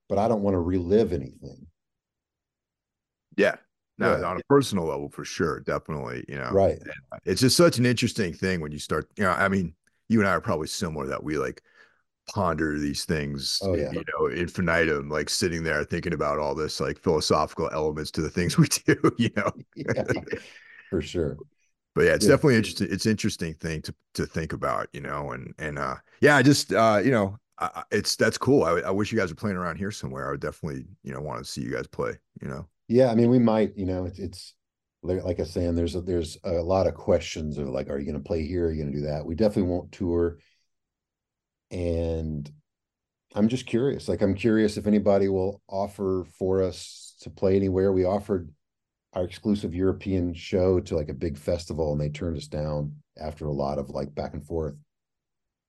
but 0.09 0.17
I 0.17 0.27
don't 0.27 0.41
want 0.41 0.55
to 0.55 0.59
relive 0.59 1.13
anything. 1.13 1.67
Yeah. 3.35 3.55
No, 3.99 4.23
on 4.23 4.37
a 4.37 4.43
personal 4.47 4.85
level, 4.85 5.09
for 5.09 5.25
sure, 5.25 5.59
definitely. 5.61 6.23
You 6.27 6.35
know, 6.37 6.51
right? 6.51 6.77
It's 7.25 7.41
just 7.41 7.57
such 7.57 7.79
an 7.79 7.85
interesting 7.85 8.31
thing 8.31 8.61
when 8.61 8.71
you 8.71 8.77
start. 8.77 9.09
You 9.17 9.23
know, 9.23 9.31
I 9.31 9.47
mean, 9.47 9.73
you 10.07 10.19
and 10.19 10.27
I 10.27 10.33
are 10.33 10.41
probably 10.41 10.67
similar 10.67 11.07
that 11.07 11.23
we 11.23 11.39
like 11.39 11.63
ponder 12.33 12.77
these 12.77 13.05
things, 13.05 13.59
oh, 13.63 13.75
yeah. 13.75 13.91
you 13.91 14.03
know, 14.13 14.27
infinitum, 14.27 15.09
like 15.09 15.29
sitting 15.29 15.63
there 15.63 15.83
thinking 15.83 16.13
about 16.13 16.39
all 16.39 16.55
this 16.55 16.79
like 16.79 16.99
philosophical 16.99 17.69
elements 17.71 18.11
to 18.11 18.21
the 18.21 18.29
things 18.29 18.57
we 18.57 18.67
do, 18.67 18.95
you 19.17 19.29
know. 19.35 19.51
yeah, 19.75 20.03
for 20.89 21.01
sure. 21.01 21.37
But 21.95 22.05
yeah, 22.05 22.13
it's 22.13 22.25
yeah. 22.25 22.31
definitely 22.31 22.57
interesting. 22.57 22.87
It's 22.91 23.05
interesting 23.05 23.53
thing 23.55 23.81
to 23.83 23.95
to 24.15 24.25
think 24.25 24.53
about, 24.53 24.87
you 24.93 25.01
know, 25.01 25.31
and 25.31 25.53
and 25.57 25.79
uh 25.79 25.95
yeah, 26.21 26.35
I 26.35 26.43
just 26.43 26.71
uh, 26.73 27.01
you 27.03 27.11
know, 27.11 27.37
I, 27.59 27.83
it's 27.91 28.15
that's 28.15 28.37
cool. 28.37 28.63
I, 28.63 28.81
I 28.81 28.91
wish 28.91 29.11
you 29.11 29.17
guys 29.17 29.29
were 29.29 29.35
playing 29.35 29.57
around 29.57 29.77
here 29.77 29.91
somewhere. 29.91 30.27
I 30.27 30.31
would 30.31 30.41
definitely, 30.41 30.85
you 31.03 31.13
know, 31.13 31.21
want 31.21 31.43
to 31.43 31.49
see 31.49 31.61
you 31.61 31.71
guys 31.71 31.87
play, 31.87 32.13
you 32.41 32.47
know. 32.47 32.67
Yeah, 32.87 33.09
I 33.11 33.15
mean, 33.15 33.29
we 33.29 33.39
might, 33.39 33.75
you 33.75 33.85
know, 33.85 34.05
it's, 34.05 34.19
it's 34.19 34.53
like 35.03 35.39
I 35.39 35.43
was 35.43 35.51
saying, 35.51 35.75
there's 35.75 35.95
a, 35.95 36.01
there's 36.01 36.37
a 36.43 36.51
lot 36.51 36.87
of 36.87 36.93
questions 36.93 37.57
of 37.57 37.67
like, 37.67 37.89
are 37.89 37.99
you 37.99 38.05
going 38.05 38.21
to 38.21 38.27
play 38.27 38.45
here? 38.45 38.67
Are 38.67 38.71
you 38.71 38.81
going 38.81 38.93
to 38.93 38.99
do 38.99 39.05
that? 39.07 39.25
We 39.25 39.35
definitely 39.35 39.71
won't 39.71 39.91
tour 39.91 40.37
and 41.71 42.51
i'm 43.35 43.47
just 43.47 43.65
curious 43.65 44.07
like 44.07 44.21
i'm 44.21 44.33
curious 44.33 44.77
if 44.77 44.87
anybody 44.87 45.27
will 45.27 45.61
offer 45.69 46.25
for 46.37 46.61
us 46.61 47.15
to 47.19 47.29
play 47.29 47.55
anywhere. 47.55 47.91
We 47.91 48.05
offered 48.05 48.49
our 49.13 49.23
exclusive 49.23 49.73
european 49.73 50.33
show 50.33 50.79
to 50.81 50.95
like 50.95 51.09
a 51.09 51.13
big 51.13 51.37
festival 51.37 51.91
and 51.91 51.99
they 51.99 52.09
turned 52.09 52.37
us 52.37 52.47
down 52.47 52.93
after 53.19 53.47
a 53.47 53.53
lot 53.53 53.79
of 53.79 53.89
like 53.89 54.13
back 54.13 54.33
and 54.33 54.45
forth. 54.45 54.75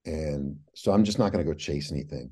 And 0.04 0.58
so 0.74 0.92
i'm 0.92 1.04
just 1.04 1.18
not 1.18 1.32
going 1.32 1.44
to 1.44 1.50
go 1.50 1.56
chase 1.56 1.90
anything 1.90 2.30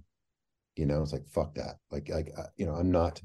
you 0.76 0.84
know? 0.86 1.02
It's 1.02 1.12
like 1.12 1.26
fuck 1.26 1.54
that. 1.54 1.76
Like 1.90 2.08
like 2.08 2.32
uh, 2.36 2.44
you 2.56 2.66
know 2.66 2.74
i'm 2.74 2.90
not 2.90 3.20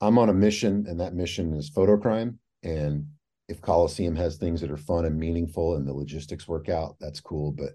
i'm 0.00 0.18
on 0.18 0.28
a 0.28 0.34
mission 0.34 0.86
and 0.88 1.00
that 1.00 1.14
mission 1.14 1.54
is 1.54 1.70
Fotocrime 1.70 2.38
and 2.62 3.06
if 3.48 3.62
coliseum 3.62 4.14
has 4.16 4.36
things 4.36 4.60
that 4.60 4.70
are 4.70 4.76
fun 4.76 5.06
and 5.06 5.18
meaningful 5.18 5.76
and 5.76 5.86
the 5.86 5.94
logistics 5.94 6.46
work 6.46 6.68
out 6.68 6.96
that's 7.00 7.20
cool. 7.20 7.52
But 7.52 7.70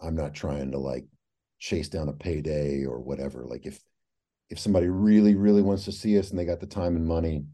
I'm 0.00 0.14
not 0.14 0.34
trying 0.34 0.70
to 0.72 0.78
like 0.78 1.06
chase 1.58 1.88
down 1.88 2.08
a 2.08 2.12
payday 2.12 2.84
or 2.84 3.00
whatever. 3.00 3.44
Like 3.44 3.66
if 3.66 3.80
if 4.50 4.58
somebody 4.58 4.88
really 4.88 5.34
really 5.34 5.62
wants 5.62 5.84
to 5.84 5.92
see 5.92 6.18
us 6.18 6.30
and 6.30 6.38
they 6.38 6.44
got 6.44 6.60
the 6.60 6.66
time 6.66 6.96
and 6.96 7.06
money, 7.06 7.44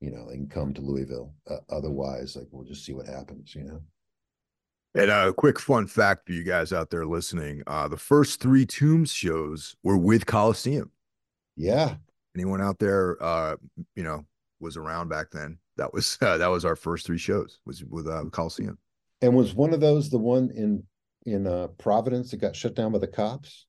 you 0.00 0.10
know, 0.10 0.28
they 0.28 0.36
can 0.36 0.48
come 0.48 0.74
to 0.74 0.80
Louisville. 0.80 1.34
Uh, 1.48 1.58
otherwise, 1.70 2.36
like 2.36 2.48
we'll 2.50 2.66
just 2.66 2.84
see 2.84 2.92
what 2.92 3.06
happens. 3.06 3.54
You 3.54 3.64
know. 3.64 3.82
And 4.94 5.10
a 5.10 5.32
quick 5.32 5.60
fun 5.60 5.86
fact 5.86 6.26
for 6.26 6.32
you 6.32 6.42
guys 6.42 6.72
out 6.72 6.90
there 6.90 7.06
listening: 7.06 7.62
uh, 7.66 7.88
the 7.88 7.96
first 7.96 8.40
three 8.40 8.66
Tombs 8.66 9.12
shows 9.12 9.76
were 9.82 9.98
with 9.98 10.26
Coliseum. 10.26 10.90
Yeah. 11.56 11.96
Anyone 12.34 12.62
out 12.62 12.78
there, 12.78 13.16
uh, 13.20 13.56
you 13.96 14.02
know, 14.02 14.24
was 14.60 14.76
around 14.76 15.08
back 15.08 15.30
then? 15.32 15.58
That 15.76 15.92
was 15.92 16.16
uh, 16.20 16.38
that 16.38 16.48
was 16.48 16.64
our 16.64 16.76
first 16.76 17.06
three 17.06 17.18
shows 17.18 17.58
was 17.66 17.84
with 17.84 18.08
uh, 18.08 18.24
Coliseum. 18.30 18.78
And 19.20 19.34
was 19.34 19.54
one 19.54 19.74
of 19.74 19.80
those 19.80 20.10
the 20.10 20.18
one 20.18 20.50
in 20.54 20.84
in 21.32 21.46
uh, 21.46 21.68
Providence 21.78 22.30
that 22.30 22.38
got 22.38 22.56
shut 22.56 22.74
down 22.74 22.92
by 22.92 22.98
the 22.98 23.06
cops? 23.06 23.66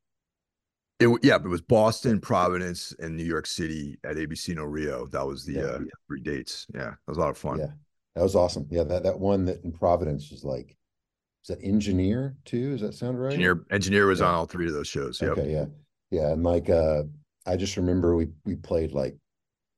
It 1.00 1.08
yeah, 1.24 1.36
it 1.36 1.44
was 1.44 1.62
Boston, 1.62 2.20
Providence, 2.20 2.94
and 3.00 3.16
New 3.16 3.24
York 3.24 3.46
City 3.48 3.98
at 4.04 4.18
ABC 4.18 4.56
No 4.56 4.64
Rio. 4.66 5.08
That 5.08 5.26
was 5.26 5.46
the 5.46 5.54
Yeah. 5.54 5.62
uh, 5.64 5.80
three 6.08 6.22
dates. 6.22 6.68
Yeah, 6.74 6.90
that 6.92 6.98
was 7.08 7.18
a 7.18 7.22
lot 7.22 7.30
of 7.30 7.38
fun. 7.38 7.60
Yeah. 7.60 7.72
That 8.16 8.24
was 8.24 8.36
awesome. 8.36 8.68
Yeah, 8.70 8.84
that 8.84 9.04
that 9.04 9.18
one 9.20 9.46
that 9.46 9.64
in 9.64 9.72
Providence 9.72 10.30
was 10.30 10.44
like, 10.44 10.76
is 11.46 11.56
that 11.56 11.64
engineer 11.64 12.36
too? 12.44 12.72
Does 12.72 12.82
that 12.82 12.94
sound 12.96 13.20
right? 13.22 13.32
Engineer 13.32 13.64
Engineer 13.72 14.08
was 14.08 14.20
Yeah. 14.20 14.28
on 14.28 14.36
all 14.36 14.46
three 14.46 14.68
of 14.68 14.74
those 14.74 14.88
shows. 14.90 15.22
Yep. 15.22 15.38
Okay, 15.38 15.52
yeah. 15.54 15.66
Yeah. 16.12 16.34
And 16.34 16.44
like 16.44 16.70
uh 16.70 17.04
I 17.46 17.56
just 17.56 17.78
remember 17.78 18.16
we 18.18 18.28
we 18.46 18.58
played 18.58 18.92
like 18.92 19.16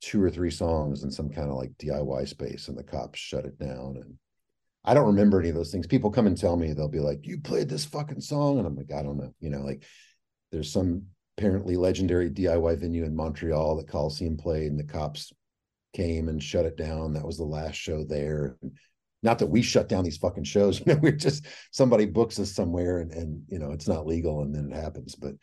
two 0.01 0.23
or 0.23 0.31
three 0.31 0.49
songs 0.49 1.03
in 1.03 1.11
some 1.11 1.29
kind 1.29 1.51
of 1.51 1.55
like 1.57 1.71
DIY 1.77 2.27
space 2.27 2.67
and 2.67 2.75
the 2.75 2.83
cops 2.83 3.19
shut 3.19 3.45
it 3.45 3.59
down. 3.59 3.97
And 3.97 4.15
I 4.83 4.93
don't 4.93 5.07
remember 5.07 5.39
any 5.39 5.49
of 5.49 5.55
those 5.55 5.71
things. 5.71 5.85
People 5.85 6.11
come 6.11 6.27
and 6.27 6.37
tell 6.37 6.57
me 6.57 6.73
they'll 6.73 6.87
be 6.87 6.99
like, 6.99 7.25
You 7.25 7.39
played 7.39 7.69
this 7.69 7.85
fucking 7.85 8.21
song. 8.21 8.57
And 8.57 8.67
I'm 8.67 8.75
like, 8.75 8.91
I 8.91 9.03
don't 9.03 9.17
know. 9.17 9.33
You 9.39 9.49
know, 9.49 9.61
like 9.61 9.83
there's 10.51 10.71
some 10.71 11.03
apparently 11.37 11.75
legendary 11.75 12.29
DIY 12.29 12.79
venue 12.79 13.03
in 13.03 13.15
Montreal 13.15 13.77
that 13.77 13.87
Coliseum 13.87 14.37
played, 14.37 14.71
and 14.71 14.79
the 14.79 14.83
cops 14.83 15.31
came 15.93 16.29
and 16.29 16.41
shut 16.41 16.65
it 16.65 16.77
down. 16.77 17.13
That 17.13 17.25
was 17.25 17.37
the 17.37 17.43
last 17.43 17.75
show 17.75 18.03
there. 18.03 18.57
Not 19.23 19.39
that 19.39 19.47
we 19.47 19.61
shut 19.61 19.87
down 19.87 20.03
these 20.03 20.17
fucking 20.17 20.45
shows, 20.45 20.79
you 20.85 20.85
know, 20.87 20.99
we're 21.01 21.11
just 21.11 21.45
somebody 21.71 22.05
books 22.05 22.39
us 22.39 22.51
somewhere 22.51 22.99
and 22.99 23.11
and 23.11 23.43
you 23.47 23.59
know 23.59 23.71
it's 23.71 23.87
not 23.87 24.07
legal 24.07 24.41
and 24.41 24.53
then 24.53 24.71
it 24.71 24.75
happens. 24.75 25.15
But 25.15 25.33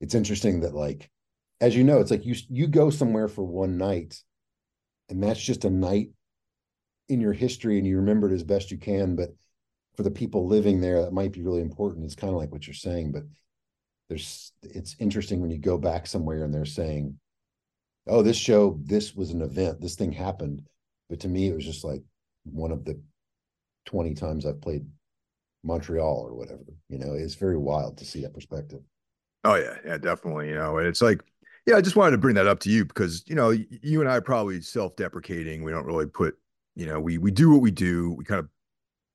it's 0.00 0.14
interesting 0.14 0.60
that 0.60 0.74
like 0.74 1.10
as 1.60 1.74
you 1.74 1.84
know, 1.84 2.00
it's 2.00 2.10
like 2.10 2.26
you 2.26 2.34
you 2.48 2.66
go 2.66 2.90
somewhere 2.90 3.28
for 3.28 3.44
one 3.44 3.78
night, 3.78 4.20
and 5.08 5.22
that's 5.22 5.40
just 5.40 5.64
a 5.64 5.70
night 5.70 6.10
in 7.08 7.20
your 7.20 7.32
history, 7.32 7.78
and 7.78 7.86
you 7.86 7.96
remember 7.96 8.30
it 8.30 8.34
as 8.34 8.42
best 8.42 8.70
you 8.70 8.78
can. 8.78 9.16
But 9.16 9.34
for 9.96 10.02
the 10.02 10.10
people 10.10 10.46
living 10.46 10.80
there, 10.80 11.02
that 11.02 11.12
might 11.12 11.32
be 11.32 11.42
really 11.42 11.62
important. 11.62 12.04
It's 12.04 12.14
kind 12.14 12.32
of 12.32 12.38
like 12.38 12.52
what 12.52 12.66
you're 12.66 12.74
saying, 12.74 13.12
but 13.12 13.22
there's 14.08 14.52
it's 14.62 14.96
interesting 14.98 15.40
when 15.40 15.50
you 15.50 15.58
go 15.58 15.78
back 15.78 16.06
somewhere 16.06 16.44
and 16.44 16.54
they're 16.54 16.64
saying, 16.64 17.18
"Oh, 18.06 18.22
this 18.22 18.36
show, 18.36 18.78
this 18.84 19.14
was 19.14 19.30
an 19.30 19.42
event, 19.42 19.80
this 19.80 19.96
thing 19.96 20.12
happened," 20.12 20.62
but 21.08 21.20
to 21.20 21.28
me, 21.28 21.48
it 21.48 21.54
was 21.54 21.64
just 21.64 21.84
like 21.84 22.02
one 22.44 22.70
of 22.72 22.84
the 22.84 23.00
twenty 23.84 24.14
times 24.14 24.46
I've 24.46 24.60
played 24.60 24.86
Montreal 25.64 26.26
or 26.28 26.34
whatever. 26.34 26.64
You 26.88 26.98
know, 26.98 27.14
it's 27.14 27.34
very 27.34 27.56
wild 27.58 27.98
to 27.98 28.04
see 28.04 28.22
that 28.22 28.34
perspective. 28.34 28.80
Oh 29.44 29.54
yeah, 29.54 29.76
yeah, 29.84 29.98
definitely. 29.98 30.48
You 30.48 30.56
know, 30.56 30.78
and 30.78 30.86
it's 30.86 31.02
like, 31.02 31.20
yeah, 31.66 31.76
I 31.76 31.80
just 31.80 31.96
wanted 31.96 32.12
to 32.12 32.18
bring 32.18 32.34
that 32.36 32.46
up 32.46 32.60
to 32.60 32.70
you 32.70 32.84
because 32.84 33.24
you 33.26 33.34
know, 33.34 33.50
you 33.50 34.00
and 34.00 34.10
I 34.10 34.16
are 34.16 34.20
probably 34.20 34.60
self-deprecating. 34.60 35.62
We 35.62 35.72
don't 35.72 35.86
really 35.86 36.06
put, 36.06 36.36
you 36.76 36.86
know, 36.86 37.00
we 37.00 37.18
we 37.18 37.32
do 37.32 37.50
what 37.52 37.62
we 37.62 37.72
do. 37.72 38.12
We 38.12 38.24
kind 38.24 38.40
of 38.40 38.48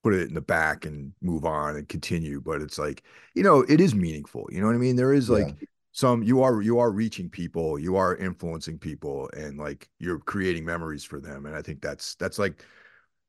put 0.04 0.14
it 0.14 0.28
in 0.28 0.34
the 0.34 0.42
back 0.42 0.86
and 0.86 1.14
move 1.22 1.46
on 1.46 1.76
and 1.76 1.88
continue. 1.88 2.42
But 2.42 2.62
it's 2.62 2.80
like, 2.80 3.04
you 3.36 3.44
know, 3.44 3.62
it 3.62 3.80
is 3.82 3.96
meaningful. 3.96 4.48
You 4.52 4.62
know 4.62 4.68
what 4.68 4.76
I 4.76 4.80
mean? 4.80 4.96
There 4.96 5.14
is 5.14 5.30
like 5.30 5.50
Yeah. 5.50 5.54
some 5.94 6.24
you 6.24 6.42
are 6.44 6.62
you 6.62 6.80
are 6.80 6.92
reaching 6.92 7.30
people, 7.30 7.78
you 7.80 7.96
are 7.98 8.16
influencing 8.16 8.80
people, 8.80 9.30
and 9.38 9.58
like 9.60 9.90
you're 10.00 10.20
creating 10.20 10.66
memories 10.66 11.04
for 11.04 11.20
them. 11.20 11.46
And 11.46 11.56
I 11.56 11.62
think 11.62 11.82
that's 11.82 12.16
that's 12.16 12.40
like 12.40 12.64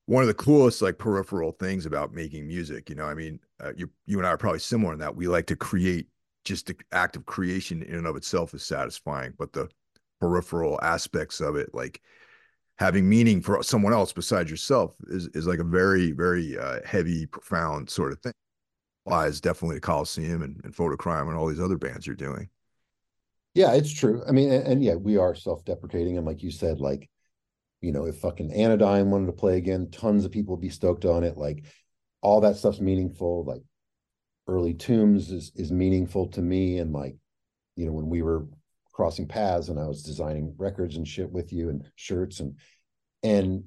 one 0.06 0.22
of 0.22 0.28
the 0.28 0.34
coolest 0.34 0.82
like 0.82 0.98
peripheral 0.98 1.52
things 1.52 1.86
about 1.86 2.12
making 2.12 2.46
music. 2.46 2.88
You 2.90 2.96
know, 2.96 3.04
I 3.06 3.14
mean, 3.14 3.40
uh, 3.60 3.72
you 3.76 3.90
you 4.06 4.18
and 4.18 4.26
I 4.26 4.30
are 4.30 4.38
probably 4.38 4.58
similar 4.60 4.92
in 4.92 4.98
that 5.00 5.16
we 5.16 5.28
like 5.28 5.46
to 5.46 5.56
create. 5.56 6.08
Just 6.44 6.66
the 6.66 6.76
act 6.90 7.14
of 7.16 7.24
creation 7.24 7.82
in 7.84 7.94
and 7.94 8.06
of 8.06 8.16
itself 8.16 8.52
is 8.52 8.64
satisfying, 8.64 9.32
but 9.38 9.52
the 9.52 9.68
peripheral 10.20 10.78
aspects 10.82 11.40
of 11.40 11.54
it, 11.56 11.72
like 11.72 12.02
having 12.82 13.08
meaning 13.08 13.40
for 13.40 13.62
someone 13.62 13.92
else 13.92 14.12
besides 14.12 14.50
yourself, 14.50 14.96
is 15.08 15.28
is 15.28 15.46
like 15.46 15.60
a 15.60 15.64
very 15.64 16.12
very 16.12 16.58
uh, 16.58 16.80
heavy, 16.84 17.26
profound 17.26 17.88
sort 17.88 18.12
of 18.12 18.20
thing. 18.20 18.34
Lies 19.06 19.40
definitely 19.40 19.76
to 19.76 19.80
Coliseum 19.80 20.42
and, 20.42 20.60
and 20.64 20.74
Fotocrime 20.74 21.28
and 21.28 21.36
all 21.36 21.46
these 21.48 21.60
other 21.60 21.78
bands 21.78 22.06
you're 22.06 22.16
doing. 22.16 22.48
Yeah, 23.54 23.72
it's 23.72 23.92
true. 23.92 24.22
I 24.28 24.32
mean, 24.32 24.52
and, 24.52 24.66
and 24.66 24.84
yeah, 24.84 24.94
we 24.94 25.16
are 25.16 25.34
self-deprecating, 25.34 26.16
and 26.16 26.26
like 26.26 26.42
you 26.42 26.50
said, 26.50 26.80
like 26.80 27.08
you 27.82 27.92
know, 27.92 28.06
if 28.06 28.16
fucking 28.18 28.52
Anodyne 28.52 29.10
wanted 29.10 29.26
to 29.26 29.32
play 29.32 29.58
again, 29.58 29.90
tons 29.90 30.24
of 30.24 30.30
people 30.30 30.54
would 30.54 30.62
be 30.62 30.70
stoked 30.70 31.04
on 31.04 31.24
it. 31.24 31.36
Like 31.36 31.64
all 32.22 32.40
that 32.40 32.56
stuff's 32.56 32.80
meaningful. 32.80 33.44
Like 33.44 33.62
early 34.46 34.74
tombs 34.74 35.30
is 35.30 35.52
is 35.56 35.72
meaningful 35.72 36.28
to 36.28 36.40
me. 36.40 36.78
And 36.78 36.92
like, 36.92 37.16
you 37.76 37.86
know, 37.86 37.92
when 37.92 38.08
we 38.08 38.22
were 38.22 38.46
crossing 38.92 39.26
paths 39.26 39.68
and 39.68 39.78
I 39.78 39.86
was 39.86 40.02
designing 40.02 40.54
records 40.58 40.96
and 40.96 41.06
shit 41.06 41.30
with 41.30 41.52
you 41.52 41.70
and 41.70 41.84
shirts 41.96 42.40
and 42.40 42.56
and 43.22 43.64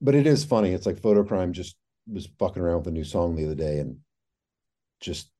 but 0.00 0.14
it 0.14 0.26
is 0.26 0.44
funny. 0.44 0.70
It's 0.70 0.86
like 0.86 1.00
Fotocrime 1.00 1.52
just 1.52 1.76
was 2.10 2.28
fucking 2.38 2.62
around 2.62 2.78
with 2.78 2.88
a 2.88 2.92
new 2.92 3.04
song 3.04 3.34
the 3.34 3.44
other 3.44 3.54
day 3.54 3.78
and 3.78 3.98
just 5.00 5.30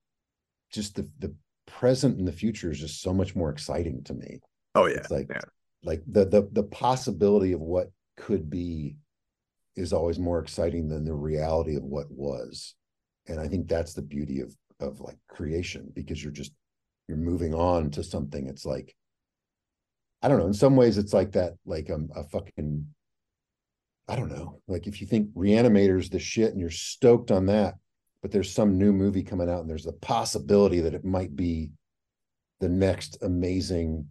just 0.73 0.97
the 0.97 1.09
the 1.19 1.35
present 1.67 2.19
and 2.19 2.27
the 2.27 2.33
future 2.33 2.71
is 2.71 2.81
just 2.81 3.03
so 3.03 3.13
much 3.13 3.37
more 3.37 3.51
exciting 3.51 4.03
to 4.05 4.15
me 4.15 4.41
Oh 4.75 4.87
yeah, 4.87 4.97
it's 4.97 5.11
like 5.11 5.27
yeah. 5.31 5.41
like 5.83 6.03
the 6.07 6.25
the 6.25 6.49
the 6.53 6.63
possibility 6.63 7.53
of 7.53 7.61
what 7.61 7.91
could 8.17 8.49
be 8.49 8.97
is 9.77 9.93
always 9.93 10.19
more 10.19 10.41
exciting 10.41 10.89
than 10.89 11.05
the 11.05 11.15
reality 11.15 11.77
of 11.77 11.85
what 11.85 12.11
was 12.11 12.75
and 13.27 13.39
i 13.39 13.47
think 13.47 13.69
that's 13.69 13.95
the 13.95 14.03
beauty 14.03 14.41
of 14.41 14.55
of 14.81 15.01
like 15.01 15.19
creation 15.29 15.91
because 15.95 16.23
you're 16.23 16.33
just 16.33 16.53
you're 17.07 17.17
moving 17.17 17.55
on 17.55 17.91
to 17.91 18.03
something 18.03 18.47
it's 18.47 18.65
like 18.65 18.95
i 20.23 20.29
don't 20.29 20.39
know. 20.39 20.47
In 20.47 20.55
some 20.55 20.77
ways 20.77 20.99
it's 20.99 21.13
like 21.13 21.33
that 21.33 21.55
like 21.65 21.91
um, 21.91 22.09
a 22.15 22.25
fucking 22.25 22.87
i 24.09 24.17
don't 24.17 24.31
know. 24.31 24.61
Like 24.67 24.87
if 24.87 25.01
you 25.01 25.07
think 25.07 25.31
reanimator's 25.35 26.11
the 26.11 26.19
shit 26.19 26.51
and 26.51 26.61
you're 26.61 26.71
stoked 26.71 27.31
on 27.31 27.47
that 27.47 27.75
but 28.23 28.33
there's 28.33 28.53
some 28.53 28.79
new 28.79 28.93
movie 28.93 29.23
coming 29.23 29.49
out 29.49 29.61
and 29.61 29.71
there's 29.71 29.85
the 29.85 29.93
possibility 29.93 30.81
that 30.81 30.95
it 30.95 31.05
might 31.05 31.37
be 31.37 31.71
the 32.61 32.69
next 32.69 33.19
amazing 33.23 34.09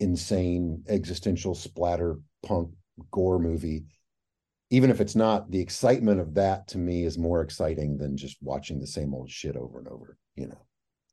insane 0.00 0.82
existential 0.88 1.54
splatter 1.54 2.18
punk 2.42 2.70
gore 3.10 3.38
movie 3.38 3.84
even 4.70 4.90
if 4.90 5.00
it's 5.00 5.14
not 5.14 5.50
the 5.50 5.60
excitement 5.60 6.20
of 6.20 6.34
that 6.34 6.66
to 6.68 6.78
me 6.78 7.04
is 7.04 7.16
more 7.16 7.40
exciting 7.40 7.96
than 7.96 8.16
just 8.16 8.36
watching 8.42 8.80
the 8.80 8.86
same 8.86 9.14
old 9.14 9.30
shit 9.30 9.56
over 9.56 9.78
and 9.78 9.88
over 9.88 10.16
you 10.36 10.46
know? 10.46 10.60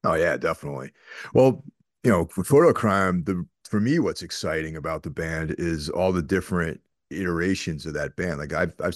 Oh 0.03 0.13
yeah, 0.13 0.37
definitely. 0.37 0.91
Well, 1.33 1.63
you 2.03 2.11
know, 2.11 2.25
Fotocrime 2.25 3.25
the 3.25 3.45
for 3.73 3.79
me, 3.79 3.97
what's 3.97 4.21
exciting 4.21 4.75
about 4.75 5.01
the 5.01 5.09
band 5.09 5.55
is 5.57 5.89
all 5.89 6.11
the 6.11 6.21
different 6.21 6.79
iterations 7.09 7.87
of 7.87 7.95
that 7.95 8.15
band. 8.15 8.37
Like 8.37 8.53
I've 8.53 8.75
I've 8.79 8.95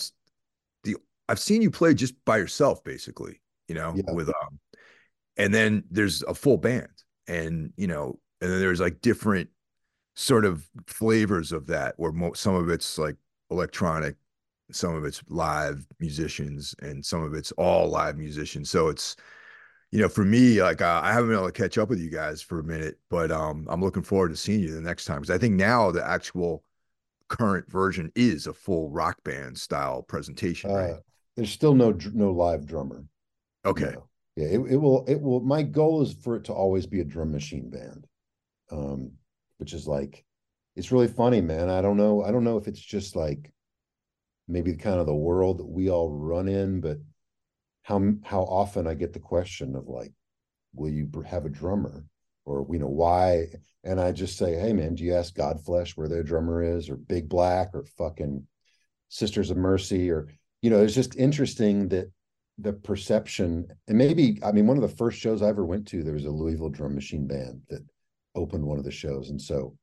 the 0.84 0.98
I've 1.28 1.40
seen 1.40 1.64
you 1.64 1.72
play 1.72 1.96
just 1.96 2.14
by 2.26 2.38
yourself, 2.38 2.84
basically. 2.84 3.42
You 3.68 3.74
know, 3.74 3.96
Yeah. 3.96 4.14
with 4.14 4.30
um, 4.30 4.60
and 5.36 5.52
then 5.52 5.84
there's 5.90 6.22
a 6.28 6.36
full 6.36 6.58
band, 6.58 6.92
and 7.28 7.74
you 7.76 7.88
know, 7.88 8.20
and 8.40 8.52
then 8.52 8.60
there's 8.60 8.80
like 8.80 9.02
different 9.02 9.50
sort 10.16 10.46
of 10.46 10.70
flavors 10.86 11.52
of 11.52 11.66
that, 11.66 11.96
where 11.98 12.12
mo 12.12 12.34
some 12.34 12.54
of 12.54 12.70
it's 12.70 13.00
like 13.00 13.16
electronic, 13.50 14.16
some 14.72 14.94
of 14.94 15.06
it's 15.06 15.24
live 15.28 15.88
musicians, 16.00 16.76
and 16.84 17.04
some 17.04 17.24
of 17.24 17.34
it's 17.34 17.52
all 17.54 17.90
live 17.90 18.16
musicians. 18.16 18.70
So 18.70 18.90
it's 18.90 19.16
you 19.92 20.00
know, 20.02 20.10
for 20.10 20.26
me, 20.26 20.62
like 20.62 20.82
uh, 20.82 21.00
I 21.04 21.14
haven't 21.14 21.30
been 21.30 21.38
able 21.38 21.48
to 21.48 21.52
catch 21.54 21.78
up 21.78 21.90
with 21.90 22.00
you 22.00 22.10
guys 22.10 22.42
for 22.42 22.60
a 22.60 22.64
minute, 22.64 23.00
but 23.10 23.32
um, 23.32 23.66
I'm 23.70 23.82
looking 23.82 24.04
forward 24.04 24.30
to 24.30 24.36
seeing 24.36 24.60
you 24.60 24.74
the 24.74 24.82
next 24.82 25.06
time 25.06 25.22
because 25.22 25.34
I 25.34 25.38
think 25.38 25.56
now 25.56 25.92
the 25.92 26.06
actual 26.06 26.64
current 27.30 27.70
version 27.70 28.12
is 28.16 28.48
a 28.48 28.54
full 28.54 28.90
rock 28.90 29.24
band 29.24 29.58
style 29.58 30.02
presentation, 30.02 30.72
right? 30.72 30.92
uh 30.92 30.98
there's 31.36 31.52
still 31.52 31.76
no 31.76 31.92
no 32.14 32.32
live 32.32 32.66
drummer 32.66 33.04
Okay, 33.66 33.92
No. 33.94 34.08
yeah 34.38 34.48
it, 34.48 34.60
it 34.72 34.78
will 34.78 35.04
it 35.08 35.22
will 35.22 35.42
my 35.42 35.62
goal 35.62 36.02
is 36.02 36.14
for 36.14 36.36
it 36.38 36.46
to 36.46 36.54
always 36.54 36.86
be 36.86 37.02
a 37.02 37.06
drum 37.06 37.32
machine 37.32 37.70
band 37.70 38.08
um 38.72 39.12
which 39.58 39.74
is 39.74 39.88
like 39.88 40.24
it's 40.76 40.92
really 40.92 41.08
funny 41.08 41.42
man 41.42 41.70
i 41.70 41.82
don't 41.82 41.98
know 41.98 42.24
i 42.24 42.32
don't 42.32 42.44
know 42.46 42.58
if 42.58 42.68
it's 42.68 42.80
just 42.80 43.16
like 43.16 43.52
maybe 44.48 44.72
the 44.72 44.78
kind 44.78 45.00
of 45.00 45.06
the 45.06 45.14
world 45.14 45.58
that 45.60 45.66
we 45.68 45.90
all 45.90 46.10
run 46.10 46.48
in 46.48 46.80
but 46.80 46.98
how 47.88 48.02
how 48.24 48.42
often 48.42 48.86
i 48.88 48.94
get 48.94 49.14
the 49.14 49.20
question 49.20 49.76
of 49.76 49.88
like 49.88 50.12
will 50.74 50.90
you 50.90 51.10
have 51.26 51.46
a 51.46 51.50
drummer? 51.50 52.06
Or 52.46 52.66
you 52.72 52.80
know 52.80 52.88
why? 52.88 53.48
And 53.84 54.00
i 54.00 54.12
just 54.12 54.38
say 54.38 54.56
hey 54.56 54.74
man 54.74 54.96
do 54.96 55.04
you 55.04 55.16
ask 55.16 55.36
godflesh 55.36 55.92
where 55.92 56.10
their 56.10 56.24
drummer 56.24 56.62
is 56.62 56.90
or 56.90 56.96
big 56.96 57.30
black 57.30 57.70
or 57.74 57.84
fucking 57.98 58.46
sisters 59.10 59.52
of 59.52 59.58
mercy? 59.58 60.12
Or 60.12 60.28
you 60.62 60.70
know 60.70 60.82
it's 60.84 60.96
just 60.96 61.16
interesting 61.16 61.90
that 61.90 62.12
the 62.60 62.74
perception 62.74 63.68
and 63.88 63.98
maybe 63.98 64.40
i 64.44 64.52
mean 64.52 64.66
one 64.66 64.78
of 64.78 64.82
the 64.82 64.98
first 64.98 65.20
shows 65.20 65.44
i 65.44 65.48
ever 65.48 65.64
went 65.64 65.88
to 65.88 66.02
there 66.02 66.16
was 66.16 66.26
a 66.26 66.32
louisville 66.32 66.70
drum 66.70 66.96
machine 66.96 67.28
band 67.28 67.62
that 67.70 67.84
opened 68.38 68.64
one 68.64 68.78
of 68.78 68.86
the 68.86 68.92
shows. 68.92 69.30
And 69.30 69.42
so 69.42 69.76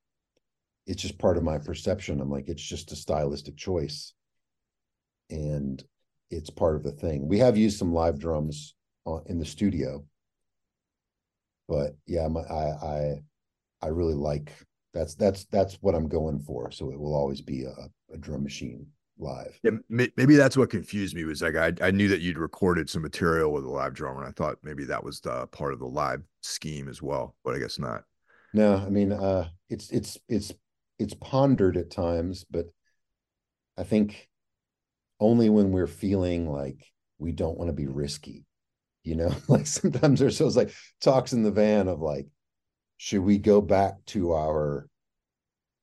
it's 0.86 1.02
just 1.02 1.18
part 1.18 1.36
of 1.36 1.42
my 1.42 1.58
perception. 1.58 2.20
I'm 2.20 2.30
like 2.30 2.48
it's 2.48 2.62
just 2.62 2.92
a 2.92 2.96
stylistic 2.96 3.56
choice. 3.56 4.14
And 5.28 5.82
it's 6.34 6.50
part 6.50 6.76
of 6.76 6.82
the 6.82 6.92
thing. 6.92 7.26
We 7.26 7.38
have 7.38 7.56
used 7.56 7.78
some 7.78 7.92
live 7.92 8.18
drums 8.18 8.74
in 9.26 9.38
the 9.38 9.44
studio, 9.44 10.04
but 11.68 11.96
yeah, 12.06 12.28
my, 12.28 12.40
I 12.40 12.86
I 12.86 13.14
I 13.82 13.86
really 13.88 14.14
like 14.14 14.52
that's 14.92 15.14
that's 15.14 15.44
that's 15.46 15.74
what 15.80 15.94
I'm 15.94 16.08
going 16.08 16.40
for. 16.40 16.70
So 16.70 16.90
it 16.90 16.98
will 16.98 17.14
always 17.14 17.40
be 17.40 17.64
a, 17.64 17.74
a 18.12 18.18
drum 18.18 18.42
machine 18.42 18.86
live. 19.18 19.58
Yeah, 19.62 19.72
maybe 19.88 20.36
that's 20.36 20.56
what 20.56 20.70
confused 20.70 21.14
me 21.14 21.24
was 21.24 21.42
like 21.42 21.56
I 21.56 21.72
I 21.80 21.90
knew 21.90 22.08
that 22.08 22.20
you'd 22.20 22.38
recorded 22.38 22.90
some 22.90 23.02
material 23.02 23.52
with 23.52 23.64
a 23.64 23.70
live 23.70 23.94
drummer, 23.94 24.20
and 24.20 24.28
I 24.28 24.32
thought 24.32 24.58
maybe 24.62 24.84
that 24.86 25.04
was 25.04 25.20
the 25.20 25.46
part 25.48 25.72
of 25.72 25.78
the 25.78 25.86
live 25.86 26.22
scheme 26.42 26.88
as 26.88 27.00
well, 27.02 27.36
but 27.44 27.54
I 27.54 27.58
guess 27.58 27.78
not. 27.78 28.04
No, 28.52 28.76
I 28.76 28.88
mean, 28.88 29.12
uh, 29.12 29.48
it's 29.68 29.90
it's 29.90 30.18
it's 30.28 30.52
it's 30.98 31.14
pondered 31.14 31.76
at 31.76 31.90
times, 31.90 32.44
but 32.48 32.66
I 33.76 33.82
think 33.82 34.28
only 35.24 35.48
when 35.48 35.72
we're 35.72 35.86
feeling 35.86 36.50
like 36.50 36.84
we 37.18 37.32
don't 37.32 37.56
want 37.56 37.68
to 37.68 37.74
be 37.74 37.86
risky, 37.86 38.44
you 39.02 39.16
know, 39.16 39.34
like 39.48 39.66
sometimes 39.66 40.20
there's 40.20 40.38
those 40.38 40.56
like 40.56 40.72
talks 41.00 41.32
in 41.32 41.42
the 41.42 41.50
van 41.50 41.88
of 41.88 42.00
like, 42.00 42.26
should 42.96 43.22
we 43.22 43.38
go 43.38 43.60
back 43.60 43.94
to 44.06 44.32
our 44.32 44.88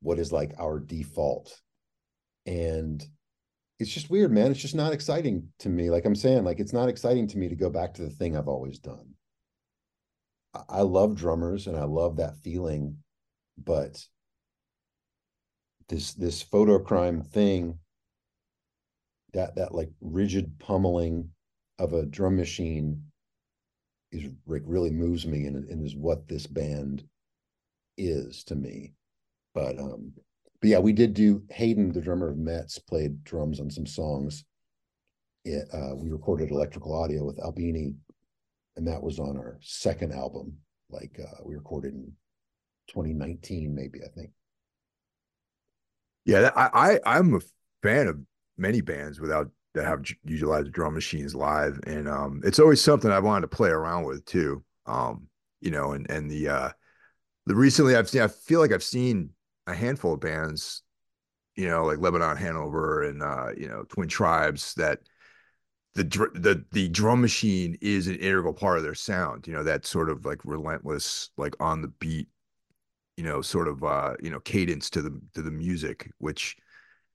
what 0.02 0.20
is 0.20 0.32
like 0.32 0.54
our 0.60 0.80
default? 0.80 1.60
And 2.46 3.04
it's 3.80 3.92
just 3.92 4.10
weird 4.10 4.32
man. 4.32 4.52
It's 4.52 4.62
just 4.62 4.76
not 4.76 4.94
exciting 4.94 5.48
to 5.60 5.70
me. 5.70 5.90
Like 5.90 6.06
i'm 6.06 6.16
saying 6.16 6.44
like 6.44 6.60
it's 6.60 6.74
not 6.74 6.90
exciting 6.90 7.28
to 7.30 7.38
me 7.38 7.50
to 7.50 7.56
go 7.56 7.70
back 7.70 7.94
to 7.96 8.04
the 8.04 8.10
thing 8.10 8.38
i've 8.38 8.48
always 8.48 8.80
done. 8.80 9.14
I 10.70 10.82
love 10.82 11.16
drummers 11.16 11.68
and 11.68 11.78
i 11.78 11.86
love 11.86 12.18
that 12.18 12.36
feeling 12.44 12.98
but 13.58 14.04
this 15.90 16.14
this 16.14 16.44
Fotocrime 16.44 17.26
thing 17.26 17.78
that 19.34 19.56
that 19.56 19.74
like 19.74 19.90
rigid 20.02 20.60
pummeling 20.60 21.30
of 21.80 21.94
a 21.94 22.06
drum 22.06 22.36
machine 22.36 23.04
is 24.12 24.30
like 24.46 24.64
really 24.66 24.92
moves 24.92 25.26
me 25.26 25.46
and, 25.46 25.70
and 25.70 25.86
is 25.86 25.96
what 25.96 26.28
this 26.28 26.48
band 26.48 27.04
is 27.98 28.44
to 28.46 28.56
me. 28.56 28.94
But 29.54 29.80
um 29.80 30.14
but 30.62 30.70
yeah, 30.70 30.80
we 30.80 30.94
did 30.94 31.16
do 31.16 31.44
Hayden, 31.50 31.92
the 31.92 32.02
drummer 32.02 32.30
of 32.30 32.38
Metz, 32.38 32.78
played 32.78 33.24
drums 33.24 33.60
on 33.60 33.72
some 33.72 33.88
songs. 33.88 34.46
It, 35.44 35.68
uh, 35.74 35.96
we 35.96 36.12
recorded 36.12 36.52
electrical 36.52 36.94
audio 36.94 37.26
with 37.26 37.40
Albini, 37.40 37.96
and 38.76 38.88
that 38.88 39.02
was 39.02 39.18
on 39.18 39.38
our 39.38 39.58
second 39.62 40.14
album. 40.14 40.58
Like 40.92 41.20
uh, 41.20 41.42
we 41.44 41.56
recorded 41.56 41.94
in 41.94 42.12
2019, 42.90 43.74
maybe 43.74 44.02
I 44.06 44.10
think. 44.10 44.30
Yeah, 46.26 46.52
I, 46.56 47.00
I 47.04 47.18
I'm 47.18 47.34
a 47.34 47.42
fan 47.82 48.08
of 48.08 48.20
many 48.62 48.82
bands 48.82 49.20
without 49.20 49.50
that 49.74 49.86
have 49.86 50.04
utilized 50.26 50.72
drum 50.72 50.94
machines 50.94 51.34
live, 51.34 51.80
and 51.88 52.08
um, 52.08 52.42
it's 52.44 52.60
always 52.60 52.82
something 52.82 53.10
I 53.10 53.20
wanted 53.20 53.42
to 53.42 53.56
play 53.56 53.70
around 53.70 54.04
with 54.06 54.26
too. 54.26 54.64
Um, 54.86 55.28
you 55.62 55.72
know, 55.72 55.94
and 55.94 56.10
and 56.10 56.30
the 56.30 56.50
uh, 56.50 56.70
the 57.46 57.56
recently 57.56 57.96
I've 57.96 58.10
seen 58.10 58.22
I 58.22 58.28
feel 58.28 58.60
like 58.60 58.72
I've 58.72 58.84
seen 58.84 59.32
a 59.68 59.74
handful 59.74 60.14
of 60.14 60.20
bands, 60.20 60.84
you 61.56 61.68
know, 61.68 61.86
like 61.86 62.00
Lebanon 62.00 62.38
Hanover 62.38 63.04
and 63.04 63.24
uh, 63.24 63.50
you 63.58 63.68
know 63.68 63.84
Twin 63.90 64.10
Tribes 64.10 64.74
that 64.76 65.00
the 65.96 66.04
the 66.34 66.66
the 66.72 66.90
drum 66.90 67.22
machine 67.22 67.78
is 67.82 68.08
an 68.08 68.16
integral 68.16 68.54
part 68.54 68.78
of 68.78 68.84
their 68.84 68.96
sound. 68.96 69.48
You 69.48 69.54
know, 69.54 69.64
that 69.64 69.86
sort 69.86 70.10
of 70.10 70.26
like 70.26 70.40
relentless, 70.46 71.30
like 71.38 71.56
on 71.60 71.82
the 71.82 71.90
beat, 72.00 72.28
you 73.18 73.24
know, 73.24 73.42
sort 73.42 73.68
of 73.68 73.84
uh, 73.84 74.16
you 74.22 74.30
know, 74.30 74.40
cadence 74.40 74.90
to 74.92 75.02
the 75.02 75.20
to 75.34 75.42
the 75.42 75.52
music, 75.52 76.12
which 76.18 76.58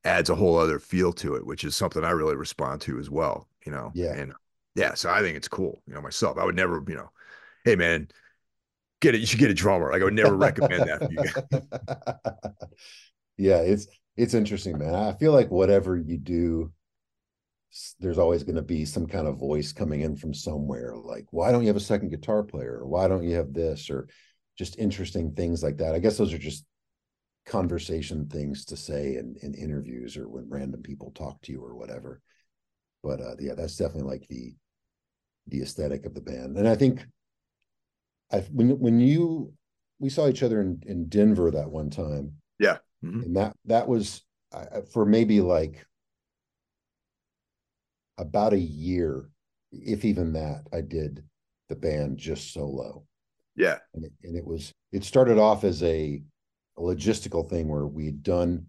adds 0.07 0.31
a 0.31 0.35
whole 0.35 0.57
other 0.57 0.79
feel 0.79 1.13
to 1.15 1.35
it, 1.35 1.45
which 1.45 1.65
is 1.65 1.75
something 1.77 2.05
I 2.05 2.11
really 2.11 2.37
respond 2.37 2.81
to 2.83 2.99
as 2.99 3.11
well, 3.11 3.49
you 3.65 3.73
know? 3.73 3.91
Yeah. 3.95 4.15
And 4.15 4.33
yeah, 4.75 4.95
so 4.95 5.11
I 5.11 5.21
think 5.21 5.37
it's 5.37 5.49
cool, 5.49 5.83
you 5.87 5.95
know, 5.95 6.01
myself. 6.01 6.39
I 6.39 6.45
would 6.45 6.55
never, 6.55 6.83
you 6.87 6.95
know, 6.95 7.11
hey 7.65 7.77
man, 7.77 8.09
get 9.01 9.15
it, 9.15 9.21
you 9.21 9.27
should 9.27 9.41
get 9.41 9.51
a 9.51 9.55
drummer. 9.55 9.91
Like 9.91 10.01
I 10.01 10.05
would 10.05 10.15
never 10.15 10.37
recommend 10.37 10.89
that 10.89 11.03
for 11.03 11.13
you 11.13 12.69
yeah, 13.37 13.59
it's 13.59 13.87
it's 14.17 14.35
interesting, 14.35 14.79
man. 14.79 14.95
I 14.95 15.13
feel 15.13 15.33
like 15.33 15.51
whatever 15.51 15.97
you 15.97 16.17
do, 16.17 16.73
there's 18.01 18.19
always 18.19 18.43
going 18.43 18.57
to 18.57 18.63
be 18.63 18.85
some 18.85 19.07
kind 19.07 19.27
of 19.27 19.39
voice 19.39 19.73
coming 19.73 20.01
in 20.01 20.17
from 20.17 20.33
somewhere 20.33 20.95
like 20.97 21.27
why 21.31 21.51
don't 21.51 21.63
you 21.63 21.69
have 21.69 21.77
a 21.77 21.81
second 21.81 22.11
guitar 22.11 22.43
player 22.43 22.79
or 22.81 22.87
why 22.87 23.07
don't 23.09 23.25
you 23.25 23.35
have 23.35 23.53
this 23.53 23.91
or 23.91 24.09
just 24.57 24.79
interesting 24.79 25.33
things 25.33 25.63
like 25.63 25.77
that 25.77 25.95
i 25.95 25.99
guess 25.99 26.17
those 26.17 26.33
are 26.33 26.39
just 26.39 26.65
conversation 27.47 28.29
things 28.29 28.65
to 28.67 28.77
say 28.77 29.17
in, 29.17 29.37
in 29.41 29.55
interviews 29.55 30.17
or 30.17 30.29
when 30.29 30.49
random 30.49 30.83
people 30.83 31.13
talk 31.13 31.41
to 31.43 31.53
you 31.53 31.65
or 31.65 31.75
whatever. 31.75 32.21
But 33.03 33.21
uh, 33.21 33.37
yeah, 33.39 33.55
that's 33.55 33.77
definitely 33.77 34.11
like 34.11 34.27
the 34.29 34.55
the 35.49 35.63
aesthetic 35.63 36.07
of 36.07 36.15
the 36.15 36.21
band. 36.21 36.57
And 36.57 36.67
I 36.69 36.75
think 36.75 37.07
I 38.33 38.39
when 38.53 38.79
when 38.81 38.99
you 38.99 39.53
we 39.99 40.11
saw 40.11 40.29
each 40.29 40.43
other 40.43 40.61
in, 40.61 40.83
in 40.87 41.09
Denver 41.09 41.51
that 41.53 41.71
one 41.71 41.91
time. 41.91 42.33
Yeah. 42.59 42.79
Mm-hmm. 43.05 43.21
And 43.23 43.37
that 43.37 43.57
that 43.67 43.87
was 43.87 44.23
uh, 44.53 44.81
for 44.93 45.07
maybe 45.07 45.41
like 45.41 45.87
about 48.19 48.53
a 48.53 48.59
year, 48.59 49.29
if 49.71 50.05
even 50.05 50.33
that, 50.33 50.67
I 50.73 50.81
did 50.81 51.23
the 51.69 51.77
band 51.77 52.19
just 52.19 52.53
solo. 52.53 53.05
Yeah. 53.55 53.79
And 53.95 54.05
it, 54.05 54.13
and 54.23 54.37
it 54.37 54.45
was 54.45 54.73
it 54.93 55.05
started 55.05 55.39
off 55.39 55.65
as 55.65 55.83
a 55.83 56.23
a 56.77 56.81
logistical 56.81 57.49
thing 57.49 57.69
where 57.69 57.87
we'd 57.87 58.23
done 58.23 58.67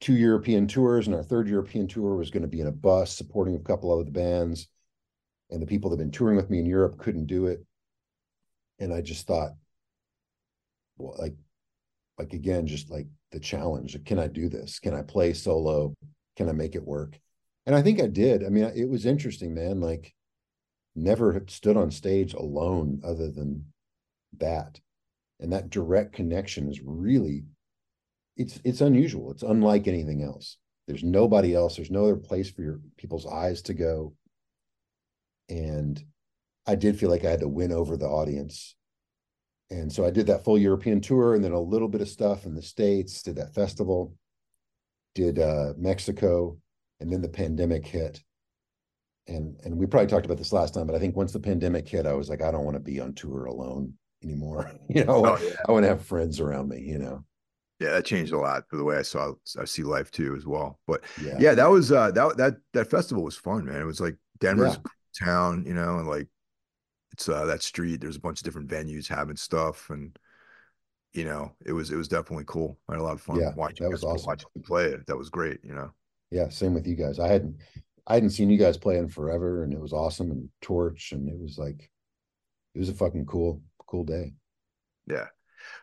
two 0.00 0.14
European 0.14 0.66
tours, 0.66 1.06
and 1.06 1.14
our 1.14 1.22
third 1.22 1.48
European 1.48 1.86
tour 1.86 2.14
was 2.14 2.30
going 2.30 2.42
to 2.42 2.48
be 2.48 2.60
in 2.60 2.66
a 2.66 2.72
bus 2.72 3.14
supporting 3.14 3.56
a 3.56 3.60
couple 3.60 3.98
of 3.98 4.06
the 4.06 4.12
bands. 4.12 4.68
And 5.50 5.60
the 5.60 5.66
people 5.66 5.90
that 5.90 5.98
had 5.98 6.04
been 6.04 6.12
touring 6.12 6.36
with 6.36 6.48
me 6.48 6.60
in 6.60 6.66
Europe 6.66 6.98
couldn't 6.98 7.26
do 7.26 7.46
it. 7.46 7.64
And 8.78 8.94
I 8.94 9.00
just 9.00 9.26
thought, 9.26 9.50
well, 10.96 11.16
like, 11.18 11.34
like 12.18 12.32
again, 12.32 12.66
just 12.66 12.90
like 12.90 13.06
the 13.32 13.40
challenge. 13.40 13.96
Can 14.04 14.18
I 14.18 14.28
do 14.28 14.48
this? 14.48 14.78
Can 14.78 14.94
I 14.94 15.02
play 15.02 15.32
solo? 15.32 15.94
Can 16.36 16.48
I 16.48 16.52
make 16.52 16.76
it 16.76 16.86
work? 16.86 17.18
And 17.66 17.74
I 17.74 17.82
think 17.82 18.00
I 18.00 18.06
did. 18.06 18.44
I 18.44 18.48
mean, 18.48 18.64
it 18.74 18.88
was 18.88 19.06
interesting, 19.06 19.54
man. 19.54 19.80
Like, 19.80 20.14
never 20.94 21.44
stood 21.48 21.76
on 21.76 21.90
stage 21.90 22.32
alone 22.32 23.00
other 23.04 23.30
than 23.30 23.66
that 24.38 24.80
and 25.40 25.52
that 25.52 25.70
direct 25.70 26.12
connection 26.12 26.68
is 26.68 26.80
really 26.84 27.44
it's 28.36 28.60
it's 28.64 28.80
unusual. 28.80 29.30
It's 29.32 29.42
unlike 29.42 29.88
anything 29.88 30.22
else. 30.22 30.56
There's 30.86 31.02
nobody 31.02 31.54
else. 31.54 31.76
There's 31.76 31.90
no 31.90 32.04
other 32.04 32.16
place 32.16 32.50
for 32.50 32.62
your 32.62 32.80
people's 32.96 33.26
eyes 33.26 33.62
to 33.62 33.74
go. 33.74 34.14
And 35.48 36.02
i 36.66 36.74
did 36.74 36.98
feel 36.98 37.10
like 37.10 37.24
i 37.24 37.30
had 37.30 37.40
to 37.40 37.48
win 37.48 37.72
over 37.72 37.96
the 37.96 38.06
audience. 38.06 38.76
And 39.70 39.92
so 39.92 40.04
i 40.04 40.10
did 40.10 40.26
that 40.28 40.44
full 40.44 40.58
european 40.58 41.00
tour 41.00 41.34
and 41.34 41.44
then 41.44 41.52
a 41.52 41.60
little 41.60 41.88
bit 41.88 42.00
of 42.00 42.08
stuff 42.08 42.44
in 42.44 42.54
the 42.54 42.62
states 42.62 43.22
did 43.22 43.36
that 43.36 43.54
festival 43.54 44.14
did 45.14 45.38
uh, 45.38 45.72
mexico 45.76 46.56
and 47.00 47.12
then 47.12 47.22
the 47.22 47.28
pandemic 47.28 47.86
hit. 47.86 48.22
And 49.26 49.56
and 49.64 49.76
we 49.76 49.86
probably 49.86 50.08
talked 50.08 50.26
about 50.26 50.38
this 50.38 50.52
last 50.52 50.74
time 50.74 50.86
but 50.86 50.96
i 50.96 50.98
think 50.98 51.16
once 51.16 51.32
the 51.32 51.40
pandemic 51.40 51.88
hit 51.88 52.06
i 52.06 52.14
was 52.14 52.28
like 52.28 52.42
i 52.42 52.50
don't 52.50 52.64
want 52.64 52.76
to 52.76 52.80
be 52.80 53.00
on 53.00 53.14
tour 53.14 53.46
alone 53.46 53.94
anymore. 54.22 54.70
You 54.88 55.04
know, 55.04 55.24
oh, 55.24 55.38
yeah. 55.40 55.54
I 55.68 55.72
want 55.72 55.84
to 55.84 55.88
have 55.88 56.04
friends 56.04 56.40
around 56.40 56.68
me. 56.68 56.80
You 56.80 56.98
know. 56.98 57.24
Yeah, 57.80 57.90
that 57.90 58.04
changed 58.04 58.32
a 58.32 58.38
lot 58.38 58.64
for 58.68 58.76
the 58.76 58.84
way 58.84 58.96
I 58.96 59.02
saw 59.02 59.32
I 59.58 59.64
see 59.64 59.82
life 59.82 60.10
too 60.10 60.34
as 60.36 60.46
well. 60.46 60.78
But 60.86 61.02
yeah, 61.22 61.36
yeah 61.40 61.54
that 61.54 61.70
was 61.70 61.90
uh 61.90 62.10
that 62.10 62.36
that 62.36 62.56
that 62.74 62.90
festival 62.90 63.24
was 63.24 63.36
fun, 63.36 63.64
man. 63.64 63.80
It 63.80 63.86
was 63.86 64.00
like 64.00 64.16
Denver's 64.38 64.74
yeah. 64.74 65.26
town, 65.26 65.64
you 65.66 65.72
know, 65.72 65.98
and 65.98 66.06
like 66.06 66.28
it's 67.12 67.28
uh 67.28 67.46
that 67.46 67.62
street. 67.62 68.00
There's 68.00 68.16
a 68.16 68.20
bunch 68.20 68.40
of 68.40 68.44
different 68.44 68.68
venues 68.68 69.08
having 69.08 69.36
stuff, 69.36 69.88
and 69.88 70.16
you 71.14 71.24
know, 71.24 71.52
it 71.64 71.72
was 71.72 71.90
it 71.90 71.96
was 71.96 72.08
definitely 72.08 72.44
cool. 72.46 72.78
I 72.88 72.94
had 72.94 73.00
a 73.00 73.04
lot 73.04 73.14
of 73.14 73.22
fun. 73.22 73.40
Yeah, 73.40 73.54
watching 73.56 73.84
that 73.84 73.92
was 73.92 74.04
awesome. 74.04 74.26
Watching 74.26 74.48
play 74.62 74.86
it, 74.86 75.06
that 75.06 75.16
was 75.16 75.30
great. 75.30 75.60
You 75.64 75.74
know. 75.74 75.90
Yeah, 76.30 76.50
same 76.50 76.74
with 76.74 76.86
you 76.86 76.96
guys. 76.96 77.18
I 77.18 77.28
hadn't 77.28 77.56
I 78.06 78.14
hadn't 78.14 78.30
seen 78.30 78.50
you 78.50 78.58
guys 78.58 78.76
play 78.76 78.98
in 78.98 79.08
forever, 79.08 79.64
and 79.64 79.72
it 79.72 79.80
was 79.80 79.94
awesome. 79.94 80.30
And 80.30 80.50
Torch, 80.60 81.12
and 81.12 81.28
it 81.28 81.38
was 81.38 81.56
like 81.56 81.90
it 82.74 82.78
was 82.78 82.90
a 82.90 82.94
fucking 82.94 83.24
cool 83.24 83.62
cool 83.90 84.04
day. 84.04 84.32
Yeah. 85.06 85.26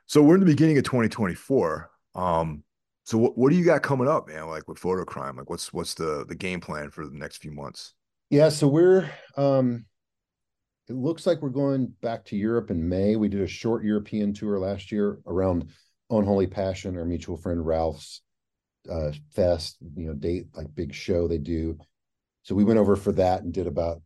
So 0.06 0.22
we're 0.22 0.36
in 0.36 0.40
the 0.40 0.46
beginning 0.46 0.78
of 0.78 0.84
2024. 0.86 1.90
Um, 2.16 2.64
so 3.04 3.18
what, 3.18 3.38
what 3.38 3.52
do 3.52 3.56
you 3.56 3.66
got 3.66 3.84
coming 3.84 4.08
up, 4.08 4.28
man? 4.28 4.48
Like 4.48 4.68
with 4.68 4.80
Fotocrime, 4.80 5.38
like 5.38 5.50
what's 5.50 5.72
what's 5.72 5.94
the 5.94 6.26
the 6.28 6.36
game 6.36 6.60
plan 6.60 6.90
for 6.90 7.06
the 7.06 7.18
next 7.18 7.38
few 7.38 7.52
months? 7.52 7.94
Yeah, 8.30 8.50
so 8.50 8.68
we're 8.68 9.10
um 9.38 9.86
it 10.90 10.96
looks 10.96 11.26
like 11.26 11.42
we're 11.42 11.50
going 11.50 11.88
back 12.02 12.26
to 12.26 12.38
Europe 12.38 12.72
in 12.72 12.88
May. 12.88 13.16
We 13.16 13.30
did 13.30 13.42
a 13.42 13.48
short 13.48 13.84
European 13.84 14.34
tour 14.34 14.60
last 14.60 14.92
year 14.92 15.20
around 15.26 15.70
Unholy 16.10 16.48
Passion, 16.48 16.98
our 16.98 17.06
mutual 17.06 17.38
friend 17.38 17.66
Ralph's 17.66 18.22
uh 18.90 19.12
fest, 19.32 19.78
you 19.96 20.08
know, 20.08 20.14
date 20.14 20.48
like 20.54 20.74
big 20.76 20.94
show 20.94 21.28
they 21.28 21.38
do. 21.38 21.78
So 22.44 22.56
we 22.56 22.64
went 22.64 22.80
over 22.80 22.96
for 22.96 23.12
that 23.14 23.44
and 23.44 23.54
did 23.54 23.68
about 23.68 24.02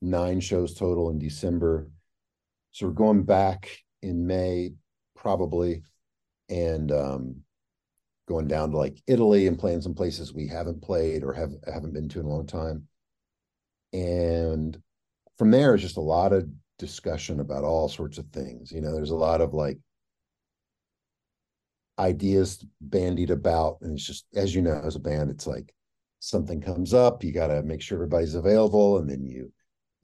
nine 0.00 0.40
shows 0.40 0.74
total 0.74 1.10
in 1.10 1.18
December. 1.18 1.90
So 2.74 2.86
we're 2.88 2.92
going 2.92 3.22
back 3.22 3.70
in 4.02 4.26
May, 4.26 4.72
probably, 5.14 5.84
and 6.48 6.90
um, 6.90 7.36
going 8.26 8.48
down 8.48 8.72
to 8.72 8.76
like 8.76 9.00
Italy 9.06 9.46
and 9.46 9.56
playing 9.56 9.80
some 9.80 9.94
places 9.94 10.34
we 10.34 10.48
haven't 10.48 10.82
played 10.82 11.22
or 11.22 11.32
have 11.34 11.52
haven't 11.72 11.94
been 11.94 12.08
to 12.08 12.20
in 12.20 12.26
a 12.26 12.28
long 12.28 12.46
time. 12.48 12.88
and 13.92 14.76
from 15.38 15.52
there 15.52 15.74
is 15.74 15.82
just 15.82 15.96
a 15.96 16.00
lot 16.00 16.32
of 16.32 16.48
discussion 16.78 17.38
about 17.38 17.62
all 17.64 17.88
sorts 17.88 18.18
of 18.18 18.26
things 18.30 18.72
you 18.72 18.80
know 18.80 18.92
there's 18.92 19.10
a 19.10 19.16
lot 19.16 19.40
of 19.40 19.54
like 19.54 19.78
ideas 21.98 22.64
bandied 22.80 23.30
about 23.30 23.78
and 23.80 23.92
it's 23.94 24.04
just 24.04 24.26
as 24.34 24.52
you 24.52 24.60
know 24.60 24.80
as 24.84 24.96
a 24.96 25.00
band 25.00 25.30
it's 25.30 25.46
like 25.46 25.72
something 26.18 26.60
comes 26.60 26.92
up 26.92 27.22
you 27.22 27.30
got 27.32 27.46
to 27.46 27.62
make 27.62 27.80
sure 27.80 27.96
everybody's 27.96 28.34
available 28.34 28.98
and 28.98 29.08
then 29.08 29.24
you 29.24 29.52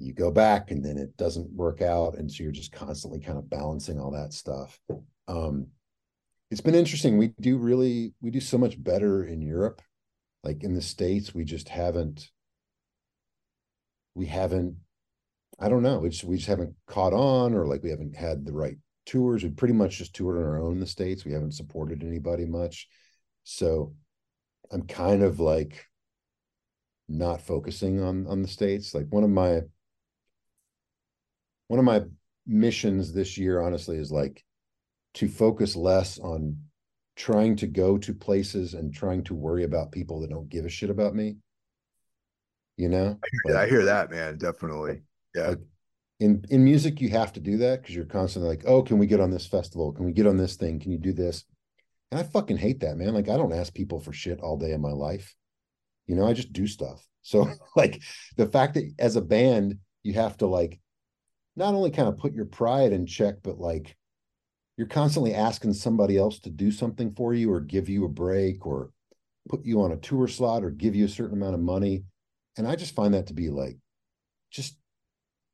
you 0.00 0.12
go 0.12 0.30
back 0.30 0.70
and 0.70 0.84
then 0.84 0.96
it 0.96 1.16
doesn't 1.16 1.52
work 1.52 1.82
out 1.82 2.16
and 2.16 2.30
so 2.30 2.42
you're 2.42 2.52
just 2.52 2.72
constantly 2.72 3.20
kind 3.20 3.38
of 3.38 3.50
balancing 3.50 4.00
all 4.00 4.10
that 4.10 4.32
stuff 4.32 4.78
um 5.28 5.66
it's 6.50 6.60
been 6.60 6.74
interesting 6.74 7.18
we 7.18 7.28
do 7.40 7.58
really 7.58 8.14
we 8.20 8.30
do 8.30 8.40
so 8.40 8.58
much 8.58 8.82
better 8.82 9.24
in 9.24 9.40
europe 9.40 9.82
like 10.42 10.64
in 10.64 10.74
the 10.74 10.82
states 10.82 11.34
we 11.34 11.44
just 11.44 11.68
haven't 11.68 12.30
we 14.14 14.26
haven't 14.26 14.74
i 15.58 15.68
don't 15.68 15.82
know 15.82 16.04
it's 16.04 16.24
we 16.24 16.36
just 16.36 16.48
haven't 16.48 16.74
caught 16.86 17.12
on 17.12 17.54
or 17.54 17.66
like 17.66 17.82
we 17.82 17.90
haven't 17.90 18.16
had 18.16 18.44
the 18.44 18.52
right 18.52 18.76
tours. 19.10 19.42
We 19.42 19.50
pretty 19.50 19.74
much 19.74 19.98
just 19.98 20.14
toured 20.14 20.38
on 20.38 20.44
our 20.44 20.62
own 20.62 20.74
in 20.74 20.80
the 20.80 20.86
States. 20.86 21.24
We 21.24 21.32
haven't 21.32 21.54
supported 21.54 22.02
anybody 22.02 22.46
much. 22.46 22.88
So 23.42 23.94
I'm 24.70 24.86
kind 24.86 25.22
of 25.22 25.40
like 25.40 25.86
not 27.08 27.40
focusing 27.40 28.00
on 28.00 28.26
on 28.28 28.42
the 28.42 28.48
States. 28.48 28.94
Like 28.94 29.06
one 29.10 29.24
of 29.24 29.30
my 29.30 29.62
one 31.70 31.78
of 31.78 31.84
my 31.84 32.02
missions 32.48 33.12
this 33.12 33.38
year, 33.38 33.60
honestly, 33.62 33.96
is 33.96 34.10
like 34.10 34.44
to 35.14 35.28
focus 35.28 35.76
less 35.76 36.18
on 36.18 36.56
trying 37.14 37.54
to 37.54 37.68
go 37.68 37.96
to 37.96 38.12
places 38.12 38.74
and 38.74 38.92
trying 38.92 39.22
to 39.22 39.36
worry 39.36 39.62
about 39.62 39.92
people 39.92 40.20
that 40.20 40.30
don't 40.30 40.48
give 40.48 40.64
a 40.64 40.68
shit 40.68 40.90
about 40.90 41.14
me. 41.14 41.36
You 42.76 42.88
know? 42.88 43.20
I 43.22 43.28
hear, 43.30 43.54
like, 43.54 43.54
I 43.54 43.68
hear 43.68 43.84
that, 43.84 44.10
man. 44.10 44.36
Definitely. 44.36 45.02
Yeah. 45.32 45.50
Like, 45.50 45.58
in 46.18 46.44
in 46.50 46.64
music 46.64 47.00
you 47.00 47.08
have 47.08 47.32
to 47.34 47.40
do 47.40 47.58
that 47.58 47.80
because 47.80 47.94
you're 47.94 48.04
constantly 48.04 48.50
like 48.50 48.64
oh 48.66 48.82
can 48.82 48.98
we 48.98 49.06
get 49.06 49.20
on 49.20 49.30
this 49.30 49.46
festival 49.46 49.90
can 49.90 50.04
we 50.04 50.12
get 50.12 50.26
on 50.26 50.36
this 50.36 50.54
thing 50.56 50.78
can 50.78 50.92
you 50.92 50.98
do 50.98 51.14
this 51.14 51.44
and 52.10 52.20
i 52.20 52.22
fucking 52.22 52.58
hate 52.58 52.80
that 52.80 52.98
man 52.98 53.14
like 53.14 53.30
i 53.30 53.38
don't 53.38 53.54
ask 53.54 53.72
people 53.72 53.98
for 53.98 54.12
shit 54.12 54.38
all 54.40 54.58
day 54.58 54.72
in 54.72 54.82
my 54.82 54.90
life 54.90 55.34
you 56.06 56.14
know 56.14 56.26
i 56.26 56.34
just 56.34 56.52
do 56.52 56.66
stuff 56.66 57.02
so 57.22 57.50
like 57.74 58.02
the 58.36 58.44
fact 58.44 58.74
that 58.74 58.84
as 58.98 59.16
a 59.16 59.22
band 59.22 59.78
you 60.02 60.12
have 60.12 60.36
to 60.36 60.46
like 60.46 60.78
not 61.56 61.74
only 61.74 61.90
kind 61.90 62.08
of 62.08 62.18
put 62.18 62.34
your 62.34 62.44
pride 62.44 62.92
in 62.92 63.06
check 63.06 63.36
but 63.42 63.58
like 63.58 63.96
you're 64.76 64.86
constantly 64.86 65.34
asking 65.34 65.72
somebody 65.72 66.16
else 66.16 66.38
to 66.38 66.50
do 66.50 66.70
something 66.70 67.12
for 67.14 67.34
you 67.34 67.52
or 67.52 67.60
give 67.60 67.88
you 67.88 68.04
a 68.04 68.08
break 68.08 68.66
or 68.66 68.90
put 69.48 69.64
you 69.64 69.82
on 69.82 69.92
a 69.92 69.96
tour 69.96 70.28
slot 70.28 70.64
or 70.64 70.70
give 70.70 70.94
you 70.94 71.04
a 71.04 71.08
certain 71.08 71.36
amount 71.36 71.54
of 71.54 71.60
money 71.60 72.04
and 72.56 72.66
i 72.66 72.74
just 72.74 72.94
find 72.94 73.14
that 73.14 73.26
to 73.26 73.34
be 73.34 73.48
like 73.48 73.76
just 74.50 74.76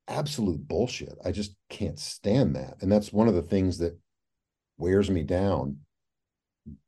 absolute 0.08 0.66
bullshit. 0.66 1.16
I 1.24 1.32
just 1.32 1.54
can't 1.68 1.98
stand 1.98 2.56
that. 2.56 2.76
And 2.80 2.90
that's 2.90 3.12
one 3.12 3.28
of 3.28 3.34
the 3.34 3.42
things 3.42 3.78
that 3.78 3.98
wears 4.78 5.10
me 5.10 5.22
down. 5.22 5.78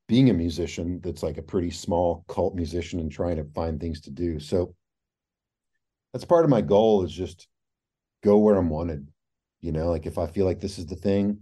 Being 0.07 0.31
a 0.31 0.35
musician 0.35 1.01
that's 1.03 1.23
like 1.23 1.37
a 1.37 1.43
pretty 1.43 1.71
small 1.71 2.25
cult 2.29 2.55
musician 2.55 2.99
and 3.01 3.13
trying 3.13 3.37
to 3.37 3.45
find 3.55 3.79
things 3.79 4.01
to 4.03 4.11
do. 4.11 4.41
So 4.41 4.75
that's 6.13 6.25
part 6.25 6.45
of 6.45 6.51
my 6.51 6.63
goal 6.63 7.05
is 7.05 7.13
just 7.13 7.47
go 8.23 8.39
where 8.39 8.57
I'm 8.57 8.71
wanted. 8.71 9.09
You 9.61 9.73
know, 9.73 9.91
like 9.91 10.07
if 10.07 10.19
I 10.19 10.27
feel 10.27 10.47
like 10.47 10.61
this 10.61 10.79
is 10.79 10.87
the 10.87 10.97
thing 10.97 11.41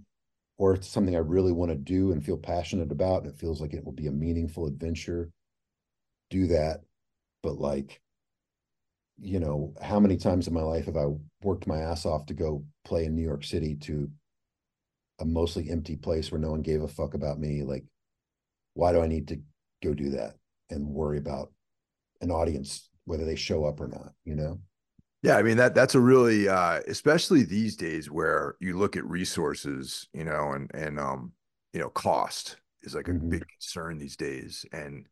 or 0.58 0.74
it's 0.74 0.88
something 0.88 1.14
I 1.14 1.20
really 1.20 1.52
want 1.52 1.70
to 1.70 1.76
do 1.76 2.12
and 2.12 2.24
feel 2.24 2.38
passionate 2.38 2.90
about 2.90 3.22
and 3.22 3.32
it 3.32 3.38
feels 3.38 3.60
like 3.60 3.74
it 3.74 3.84
will 3.84 3.92
be 3.92 4.06
a 4.06 4.12
meaningful 4.12 4.66
adventure, 4.66 5.30
do 6.30 6.46
that. 6.48 6.80
But 7.42 7.58
like 7.58 8.00
you 9.18 9.40
know, 9.40 9.72
how 9.80 9.98
many 9.98 10.16
times 10.16 10.46
in 10.46 10.54
my 10.54 10.62
life 10.62 10.86
have 10.86 10.96
I 10.96 11.06
worked 11.42 11.66
my 11.66 11.80
ass 11.80 12.04
off 12.04 12.26
to 12.26 12.34
go 12.34 12.64
play 12.84 13.06
in 13.06 13.16
New 13.16 13.22
York 13.22 13.44
City 13.44 13.74
to 13.76 14.10
a 15.18 15.24
mostly 15.24 15.70
empty 15.70 15.96
place 15.96 16.30
where 16.30 16.40
no 16.40 16.50
one 16.50 16.62
gave 16.62 16.82
a 16.82 16.88
fuck 16.88 17.14
about 17.14 17.38
me? 17.38 17.62
Like, 17.62 17.84
why 18.74 18.92
do 18.92 19.00
I 19.00 19.06
need 19.06 19.28
to 19.28 19.40
go 19.82 19.94
do 19.94 20.10
that 20.10 20.34
and 20.68 20.86
worry 20.86 21.18
about 21.18 21.50
an 22.20 22.30
audience, 22.30 22.90
whether 23.04 23.24
they 23.24 23.36
show 23.36 23.64
up 23.64 23.80
or 23.80 23.88
not, 23.88 24.12
you 24.24 24.34
know? 24.34 24.60
Yeah, 25.22 25.36
I 25.36 25.42
mean 25.42 25.56
that 25.56 25.74
that's 25.74 25.94
a 25.94 26.00
really 26.00 26.48
uh 26.48 26.80
especially 26.86 27.42
these 27.42 27.76
days 27.76 28.10
where 28.10 28.56
you 28.60 28.78
look 28.78 28.96
at 28.96 29.04
resources, 29.04 30.08
you 30.12 30.24
know, 30.24 30.52
and 30.52 30.70
and 30.74 31.00
um, 31.00 31.32
you 31.72 31.80
know, 31.80 31.90
cost 31.90 32.56
is 32.82 32.94
like 32.94 33.08
a 33.08 33.12
mm-hmm. 33.12 33.30
big 33.30 33.44
concern 33.48 33.98
these 33.98 34.16
days. 34.16 34.64
And 34.72 35.06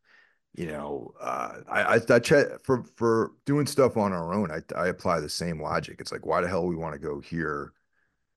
you 0.53 0.67
know, 0.67 1.13
uh, 1.19 1.55
I, 1.69 1.81
I, 1.81 2.01
I 2.09 2.19
check 2.19 2.63
for, 2.63 2.85
for 2.95 3.33
doing 3.45 3.67
stuff 3.67 3.97
on 3.97 4.13
our 4.13 4.33
own. 4.33 4.51
I, 4.51 4.61
I 4.73 4.87
apply 4.87 5.19
the 5.19 5.29
same 5.29 5.61
logic. 5.61 5.97
It's 5.99 6.13
like, 6.13 6.25
why 6.25 6.39
the 6.39 6.47
hell 6.47 6.65
we 6.65 6.77
want 6.77 6.93
to 6.93 6.99
go 6.99 7.19
here? 7.19 7.73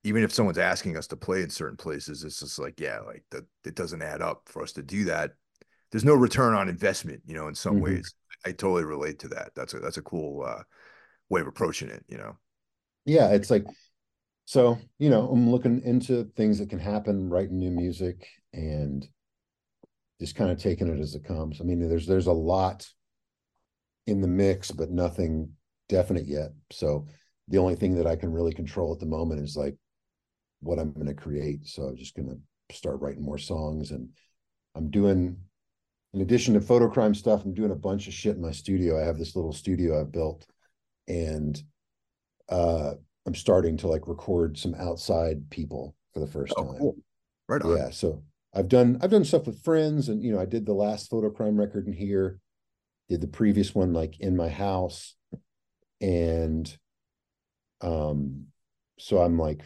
Even 0.02 0.24
if 0.24 0.34
someone's 0.34 0.58
asking 0.58 0.96
us 0.96 1.06
to 1.08 1.16
play 1.16 1.42
in 1.42 1.50
certain 1.50 1.76
places, 1.76 2.24
it's 2.24 2.40
just 2.40 2.58
like, 2.58 2.80
yeah, 2.80 2.98
like 3.00 3.22
that, 3.30 3.44
it 3.64 3.76
doesn't 3.76 4.02
add 4.02 4.20
up 4.20 4.42
for 4.46 4.62
us 4.64 4.72
to 4.72 4.82
do 4.82 5.04
that. 5.04 5.34
There's 5.92 6.04
no 6.04 6.14
return 6.14 6.54
on 6.54 6.68
investment, 6.68 7.22
you 7.24 7.34
know, 7.34 7.46
in 7.46 7.54
some 7.54 7.74
mm-hmm. 7.74 7.84
ways. 7.84 8.12
I 8.44 8.50
totally 8.50 8.84
relate 8.84 9.20
to 9.20 9.28
that. 9.28 9.52
That's 9.54 9.74
a, 9.74 9.78
that's 9.78 9.98
a 9.98 10.02
cool, 10.02 10.44
uh, 10.44 10.62
way 11.30 11.40
of 11.40 11.46
approaching 11.46 11.88
it, 11.88 12.04
you 12.08 12.18
know? 12.18 12.36
Yeah. 13.04 13.30
It's 13.30 13.50
like, 13.50 13.64
so, 14.44 14.78
you 14.98 15.10
know, 15.10 15.28
I'm 15.28 15.50
looking 15.50 15.82
into 15.84 16.24
things 16.36 16.58
that 16.58 16.70
can 16.70 16.78
happen, 16.78 17.28
writing 17.28 17.58
new 17.58 17.70
music 17.70 18.26
and, 18.52 19.06
just 20.20 20.34
kind 20.34 20.50
of 20.50 20.58
taking 20.58 20.88
it 20.88 20.98
as 20.98 21.14
it 21.14 21.22
comes. 21.22 21.60
I 21.60 21.62
mean, 21.64 21.88
there's 21.88 22.04
there's 22.04 22.26
a 22.26 22.32
lot 22.32 22.84
in 24.08 24.20
the 24.20 24.26
mix, 24.26 24.72
but 24.72 24.90
nothing 24.90 25.50
definite 25.88 26.26
yet. 26.26 26.50
So 26.72 27.06
the 27.46 27.58
only 27.58 27.76
thing 27.76 27.94
that 27.94 28.06
I 28.08 28.16
can 28.16 28.32
really 28.32 28.52
control 28.52 28.92
at 28.92 28.98
the 28.98 29.06
moment 29.06 29.40
is 29.40 29.56
like 29.56 29.76
what 30.58 30.80
I'm 30.80 30.92
going 30.92 31.06
to 31.06 31.14
create. 31.14 31.68
So 31.68 31.84
I'm 31.84 31.96
just 31.96 32.16
going 32.16 32.28
to 32.28 32.74
start 32.76 33.00
writing 33.00 33.22
more 33.22 33.38
songs, 33.38 33.92
and 33.92 34.08
I'm 34.74 34.90
doing. 34.90 35.36
In 36.14 36.20
addition 36.20 36.54
to 36.54 36.60
Fotocrime 36.60 37.14
stuff, 37.14 37.44
I'm 37.44 37.54
doing 37.54 37.70
a 37.70 37.76
bunch 37.76 38.08
of 38.08 38.12
shit 38.12 38.34
in 38.34 38.42
my 38.42 38.50
studio. 38.50 39.00
I 39.00 39.06
have 39.06 39.18
this 39.18 39.36
little 39.36 39.52
studio 39.52 40.00
I've 40.00 40.10
built, 40.10 40.48
and 41.08 41.60
uh, 42.48 42.92
I'm 43.26 43.34
starting 43.34 43.76
to 43.78 43.88
like 43.88 44.06
record 44.06 44.56
some 44.56 44.74
outside 44.74 45.50
people 45.50 45.96
for 46.14 46.20
the 46.20 46.26
first 46.26 46.52
oh, 46.56 46.64
time. 46.64 46.78
Cool. 46.78 46.96
Right 47.48 47.62
on. 47.62 47.76
Yeah. 47.76 47.90
So 47.90 48.22
I've 48.54 48.68
done 48.68 48.98
I've 49.02 49.10
done 49.10 49.24
stuff 49.24 49.46
with 49.46 49.62
friends, 49.64 50.08
and 50.08 50.22
you 50.22 50.32
know, 50.32 50.40
I 50.40 50.44
did 50.44 50.66
the 50.66 50.72
last 50.72 51.10
Fotocrime 51.10 51.58
record 51.58 51.86
in 51.86 51.92
here, 51.92 52.38
did 53.08 53.20
the 53.20 53.26
previous 53.26 53.74
one 53.74 53.92
like 53.92 54.20
in 54.20 54.36
my 54.36 54.48
house, 54.48 55.16
and 56.00 56.76
um, 57.80 58.46
so 58.98 59.18
I'm 59.18 59.38
like 59.38 59.62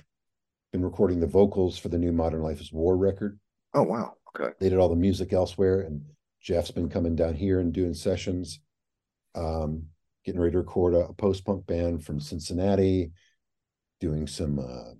been 0.72 0.84
recording 0.84 1.20
the 1.20 1.26
vocals 1.26 1.78
for 1.78 1.88
the 1.90 1.98
new 1.98 2.12
Modern 2.12 2.42
Life 2.42 2.60
is 2.60 2.72
War 2.72 2.96
record. 2.96 3.38
Oh 3.74 3.82
wow, 3.82 4.14
okay. 4.34 4.52
They 4.58 4.68
did 4.68 4.78
all 4.78 4.88
the 4.88 4.96
music 4.96 5.32
elsewhere, 5.32 5.80
and 5.82 6.02
Jeff's 6.40 6.70
been 6.70 6.88
coming 6.88 7.14
down 7.14 7.34
here 7.34 7.60
and 7.60 7.72
doing 7.72 7.94
sessions. 7.94 8.60
Um, 9.34 9.84
getting 10.24 10.40
ready 10.40 10.52
to 10.52 10.58
record 10.58 10.94
a, 10.94 11.08
a 11.08 11.12
post 11.12 11.44
punk 11.44 11.66
band 11.66 12.04
from 12.04 12.20
Cincinnati, 12.20 13.12
doing 14.00 14.26
some 14.26 14.58
uh, 14.58 14.94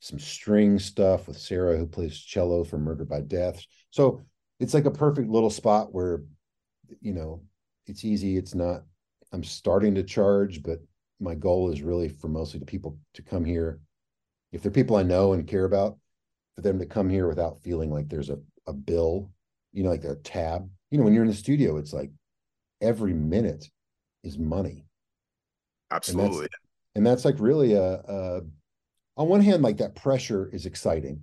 some 0.00 0.18
string 0.18 0.78
stuff 0.78 1.28
with 1.28 1.38
Sarah, 1.38 1.76
who 1.76 1.86
plays 1.86 2.18
cello 2.18 2.64
for 2.64 2.78
Murder 2.78 3.04
by 3.04 3.20
Death. 3.20 3.64
So 3.90 4.22
it's 4.58 4.74
like 4.74 4.84
a 4.84 4.90
perfect 4.90 5.28
little 5.28 5.50
spot 5.50 5.94
where, 5.94 6.22
you 7.00 7.12
know, 7.12 7.42
it's 7.86 8.04
easy. 8.04 8.36
It's 8.36 8.54
not, 8.54 8.82
I'm 9.32 9.44
starting 9.44 9.94
to 9.94 10.02
charge, 10.02 10.62
but 10.62 10.78
my 11.20 11.34
goal 11.34 11.70
is 11.70 11.82
really 11.82 12.08
for 12.08 12.28
mostly 12.28 12.58
the 12.58 12.66
people 12.66 12.98
to 13.14 13.22
come 13.22 13.44
here. 13.44 13.80
If 14.50 14.62
they're 14.62 14.72
people 14.72 14.96
I 14.96 15.04
know 15.04 15.32
and 15.32 15.46
care 15.46 15.64
about, 15.64 15.98
for 16.54 16.62
them 16.62 16.78
to 16.78 16.86
come 16.86 17.08
here 17.08 17.28
without 17.28 17.62
feeling 17.62 17.90
like 17.90 18.08
there's 18.08 18.30
a, 18.30 18.38
a 18.66 18.72
bill, 18.72 19.30
you 19.72 19.82
know, 19.82 19.90
like 19.90 20.04
a 20.04 20.16
tab. 20.16 20.68
You 20.90 20.98
know, 20.98 21.04
when 21.04 21.14
you're 21.14 21.24
in 21.24 21.30
the 21.30 21.36
studio, 21.36 21.76
it's 21.78 21.92
like 21.92 22.10
every 22.80 23.14
minute 23.14 23.70
is 24.22 24.38
money. 24.38 24.86
Absolutely. 25.90 26.36
And 26.36 26.42
that's, 26.42 26.54
and 26.94 27.06
that's 27.06 27.24
like 27.24 27.36
really 27.38 27.74
a, 27.74 27.94
a 27.94 28.40
on 29.16 29.28
one 29.28 29.40
hand, 29.40 29.62
like 29.62 29.78
that 29.78 29.94
pressure 29.94 30.48
is 30.52 30.66
exciting. 30.66 31.22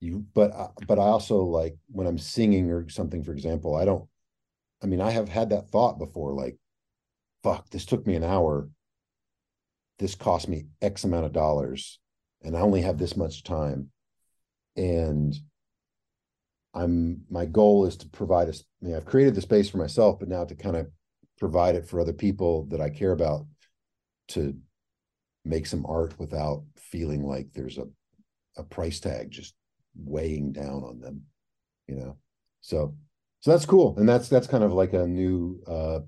You, 0.00 0.24
but 0.34 0.52
uh, 0.52 0.68
but 0.86 0.98
I 0.98 1.02
also 1.02 1.42
like 1.42 1.76
when 1.88 2.06
I'm 2.06 2.18
singing 2.18 2.70
or 2.70 2.88
something, 2.88 3.24
for 3.24 3.32
example, 3.32 3.74
I 3.74 3.84
don't. 3.84 4.08
I 4.82 4.86
mean, 4.86 5.00
I 5.00 5.10
have 5.10 5.28
had 5.28 5.50
that 5.50 5.70
thought 5.70 5.98
before, 5.98 6.32
like, 6.32 6.56
fuck, 7.42 7.68
this 7.70 7.84
took 7.84 8.06
me 8.06 8.14
an 8.14 8.22
hour. 8.22 8.68
This 9.98 10.14
cost 10.14 10.48
me 10.48 10.66
X 10.80 11.02
amount 11.02 11.26
of 11.26 11.32
dollars, 11.32 11.98
and 12.42 12.56
I 12.56 12.60
only 12.60 12.82
have 12.82 12.98
this 12.98 13.16
much 13.16 13.42
time. 13.42 13.90
And 14.76 15.36
I'm 16.74 17.22
my 17.28 17.44
goal 17.46 17.86
is 17.86 17.96
to 17.98 18.08
provide 18.08 18.48
a. 18.48 18.52
I 18.52 18.86
mean, 18.86 18.94
I've 18.94 19.04
created 19.04 19.34
the 19.34 19.40
space 19.40 19.68
for 19.68 19.78
myself, 19.78 20.20
but 20.20 20.28
now 20.28 20.44
to 20.44 20.54
kind 20.54 20.76
of 20.76 20.88
provide 21.38 21.74
it 21.74 21.86
for 21.86 22.00
other 22.00 22.12
people 22.12 22.66
that 22.66 22.80
I 22.80 22.90
care 22.90 23.12
about 23.12 23.46
to 24.28 24.54
make 25.44 25.66
some 25.66 25.86
art 25.86 26.18
without 26.18 26.64
feeling 26.76 27.24
like 27.24 27.48
there's 27.54 27.78
a 27.78 27.86
a 28.56 28.62
price 28.62 28.98
tag 28.98 29.30
just 29.30 29.54
weighing 29.96 30.52
down 30.52 30.82
on 30.82 31.00
them 31.00 31.22
you 31.86 31.94
know 31.94 32.16
so 32.60 32.94
so 33.38 33.52
that's 33.52 33.64
cool 33.64 33.96
and 33.98 34.08
that's 34.08 34.28
that's 34.28 34.48
kind 34.48 34.64
of 34.64 34.72
like 34.72 34.94
a 34.94 35.06
new 35.06 35.60
uh 35.68 36.00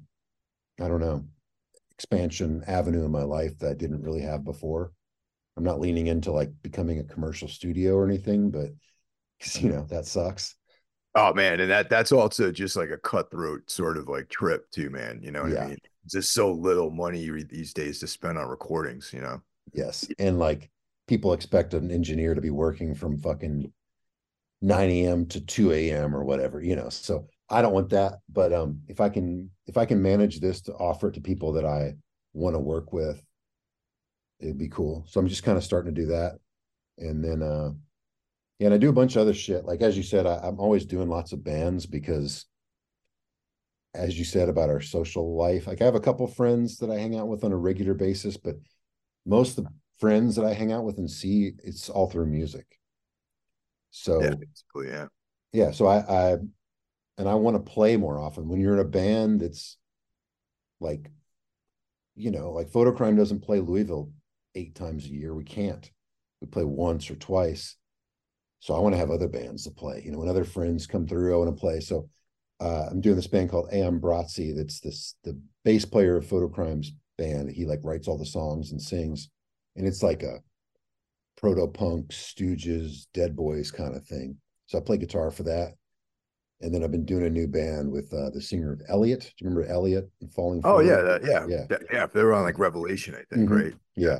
i 0.80 0.88
don't 0.88 1.00
know 1.00 1.24
expansion 2.00 2.64
avenue 2.66 3.04
in 3.04 3.10
my 3.10 3.24
life 3.24 3.58
that 3.58 3.70
I 3.72 3.74
didn't 3.74 4.02
really 4.02 4.22
have 4.22 4.42
before. 4.42 4.90
I'm 5.56 5.64
not 5.64 5.80
leaning 5.80 6.06
into 6.06 6.32
like 6.32 6.50
becoming 6.62 6.98
a 6.98 7.04
commercial 7.04 7.46
studio 7.46 7.94
or 7.94 8.06
anything, 8.06 8.50
but 8.50 8.70
you 9.60 9.68
know, 9.68 9.84
that 9.90 10.06
sucks. 10.06 10.56
Oh 11.14 11.34
man, 11.34 11.58
and 11.60 11.70
that 11.70 11.90
that's 11.90 12.12
also 12.12 12.52
just 12.52 12.76
like 12.76 12.90
a 12.90 12.96
cutthroat 12.96 13.68
sort 13.68 13.96
of 13.96 14.08
like 14.08 14.28
trip 14.28 14.70
too, 14.70 14.90
man. 14.90 15.20
You 15.22 15.32
know 15.32 15.42
what 15.42 15.52
yeah. 15.52 15.64
I 15.64 15.68
mean? 15.68 15.78
Just 16.08 16.32
so 16.32 16.52
little 16.52 16.90
money 16.90 17.28
these 17.42 17.74
days 17.74 17.98
to 18.00 18.06
spend 18.06 18.38
on 18.38 18.48
recordings, 18.48 19.10
you 19.12 19.20
know. 19.20 19.42
Yes. 19.72 20.08
And 20.18 20.38
like 20.38 20.70
people 21.08 21.32
expect 21.32 21.74
an 21.74 21.90
engineer 21.90 22.34
to 22.34 22.40
be 22.40 22.50
working 22.50 22.94
from 22.94 23.18
fucking 23.18 23.72
9 24.62 24.90
a.m. 24.90 25.26
to 25.26 25.40
2 25.40 25.72
a.m. 25.72 26.14
or 26.14 26.24
whatever, 26.24 26.62
you 26.62 26.76
know. 26.76 26.88
So 26.88 27.26
I 27.48 27.60
don't 27.60 27.72
want 27.72 27.90
that. 27.90 28.20
But 28.28 28.52
um 28.52 28.80
if 28.86 29.00
I 29.00 29.08
can 29.08 29.50
if 29.66 29.76
I 29.76 29.86
can 29.86 30.00
manage 30.00 30.40
this 30.40 30.60
to 30.62 30.74
offer 30.74 31.08
it 31.08 31.14
to 31.14 31.20
people 31.20 31.52
that 31.54 31.64
I 31.64 31.94
want 32.34 32.54
to 32.54 32.60
work 32.60 32.92
with, 32.92 33.20
it'd 34.38 34.58
be 34.58 34.68
cool. 34.68 35.04
So 35.08 35.18
I'm 35.18 35.28
just 35.28 35.42
kind 35.42 35.58
of 35.58 35.64
starting 35.64 35.92
to 35.92 36.00
do 36.00 36.06
that. 36.08 36.38
And 36.98 37.24
then 37.24 37.42
uh 37.42 37.70
yeah, 38.60 38.66
and 38.66 38.74
I 38.74 38.78
do 38.78 38.90
a 38.90 38.92
bunch 38.92 39.16
of 39.16 39.22
other 39.22 39.32
shit. 39.32 39.64
Like 39.64 39.80
as 39.80 39.96
you 39.96 40.02
said, 40.02 40.26
I, 40.26 40.38
I'm 40.42 40.60
always 40.60 40.84
doing 40.84 41.08
lots 41.08 41.32
of 41.32 41.42
bands 41.42 41.86
because 41.86 42.44
as 43.94 44.18
you 44.18 44.24
said 44.26 44.50
about 44.50 44.68
our 44.68 44.82
social 44.82 45.34
life, 45.34 45.66
like 45.66 45.80
I 45.80 45.86
have 45.86 45.94
a 45.94 46.00
couple 46.00 46.26
friends 46.26 46.76
that 46.78 46.90
I 46.90 46.98
hang 46.98 47.16
out 47.16 47.26
with 47.26 47.42
on 47.42 47.52
a 47.52 47.56
regular 47.56 47.94
basis, 47.94 48.36
but 48.36 48.56
most 49.24 49.56
of 49.56 49.64
the 49.64 49.70
friends 49.98 50.36
that 50.36 50.44
I 50.44 50.52
hang 50.52 50.72
out 50.72 50.84
with 50.84 50.98
and 50.98 51.10
see, 51.10 51.52
it's 51.64 51.88
all 51.88 52.10
through 52.10 52.26
music. 52.26 52.66
So 53.92 54.22
yeah, 54.22 54.34
basically, 54.34 54.88
yeah. 54.88 55.06
Yeah. 55.54 55.70
So 55.70 55.86
I 55.86 55.98
I 56.00 56.36
and 57.16 57.28
I 57.28 57.34
want 57.36 57.56
to 57.56 57.72
play 57.72 57.96
more 57.96 58.18
often. 58.18 58.46
When 58.46 58.60
you're 58.60 58.74
in 58.74 58.80
a 58.80 58.84
band 58.84 59.40
that's 59.40 59.78
like, 60.80 61.10
you 62.14 62.30
know, 62.30 62.50
like 62.52 62.68
Fotocrime 62.68 63.16
doesn't 63.16 63.40
play 63.40 63.60
Louisville 63.60 64.12
eight 64.54 64.74
times 64.74 65.06
a 65.06 65.08
year. 65.08 65.34
We 65.34 65.44
can't. 65.44 65.90
We 66.42 66.46
play 66.46 66.64
once 66.64 67.10
or 67.10 67.14
twice. 67.16 67.76
So 68.60 68.74
I 68.74 68.78
want 68.78 68.94
to 68.94 68.98
have 68.98 69.10
other 69.10 69.28
bands 69.28 69.64
to 69.64 69.70
play. 69.70 70.02
You 70.04 70.12
know, 70.12 70.18
when 70.18 70.28
other 70.28 70.44
friends 70.44 70.86
come 70.86 71.06
through, 71.06 71.34
I 71.34 71.38
want 71.38 71.56
to 71.56 71.60
play. 71.60 71.80
So 71.80 72.08
uh, 72.60 72.86
I'm 72.90 73.00
doing 73.00 73.16
this 73.16 73.26
band 73.26 73.50
called 73.50 73.72
Am 73.72 73.98
Brazzi. 74.00 74.54
That's 74.54 74.80
this 74.80 75.16
the 75.24 75.40
bass 75.64 75.86
player 75.86 76.18
of 76.18 76.26
Fotocrime's 76.26 76.92
band. 77.16 77.50
He 77.50 77.64
like 77.64 77.80
writes 77.82 78.06
all 78.06 78.18
the 78.18 78.26
songs 78.26 78.70
and 78.70 78.80
sings, 78.80 79.30
and 79.76 79.86
it's 79.86 80.02
like 80.02 80.22
a 80.22 80.40
proto 81.38 81.66
punk, 81.66 82.08
Stooges, 82.08 83.06
Dead 83.14 83.34
Boys 83.34 83.70
kind 83.70 83.96
of 83.96 84.06
thing. 84.06 84.36
So 84.66 84.78
I 84.78 84.82
play 84.82 84.98
guitar 84.98 85.30
for 85.30 85.44
that. 85.44 85.72
And 86.62 86.74
then 86.74 86.84
I've 86.84 86.90
been 86.90 87.06
doing 87.06 87.24
a 87.24 87.30
new 87.30 87.48
band 87.48 87.90
with 87.90 88.12
uh, 88.12 88.28
the 88.28 88.42
singer 88.42 88.74
of 88.74 88.82
Elliott. 88.90 89.20
Do 89.20 89.26
you 89.38 89.48
remember 89.48 89.72
Elliott 89.72 90.10
and 90.20 90.30
Falling? 90.30 90.60
Oh 90.62 90.80
yeah, 90.80 91.00
that, 91.00 91.24
yeah, 91.24 91.46
yeah, 91.48 91.78
yeah. 91.90 92.06
They 92.12 92.22
were 92.22 92.34
on 92.34 92.42
like 92.42 92.58
Revelation, 92.58 93.14
I 93.14 93.24
think. 93.34 93.48
Mm-hmm. 93.48 93.54
Right. 93.54 93.74
Yeah 93.96 94.18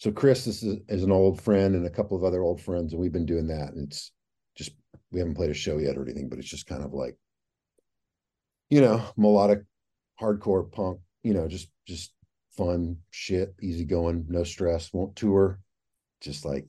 so 0.00 0.10
Chris 0.10 0.46
is, 0.46 0.62
is 0.88 1.04
an 1.04 1.12
old 1.12 1.42
friend 1.42 1.74
and 1.74 1.84
a 1.84 1.90
couple 1.90 2.16
of 2.16 2.24
other 2.24 2.42
old 2.42 2.58
friends, 2.58 2.92
and 2.92 3.02
we've 3.02 3.12
been 3.12 3.26
doing 3.26 3.48
that. 3.48 3.74
And 3.74 3.86
it's 3.86 4.12
just 4.56 4.70
we 5.12 5.20
haven't 5.20 5.34
played 5.34 5.50
a 5.50 5.54
show 5.54 5.76
yet 5.76 5.98
or 5.98 6.02
anything, 6.02 6.30
but 6.30 6.38
it's 6.38 6.48
just 6.48 6.66
kind 6.66 6.82
of 6.82 6.94
like, 6.94 7.18
you 8.70 8.80
know, 8.80 9.04
melodic, 9.18 9.60
hardcore 10.18 10.72
punk. 10.72 11.00
You 11.22 11.34
know, 11.34 11.46
just 11.48 11.70
just 11.86 12.14
fun 12.56 12.96
shit, 13.10 13.54
easy 13.60 13.84
going, 13.84 14.24
no 14.26 14.42
stress. 14.42 14.90
Won't 14.90 15.16
tour, 15.16 15.60
just 16.22 16.46
like 16.46 16.66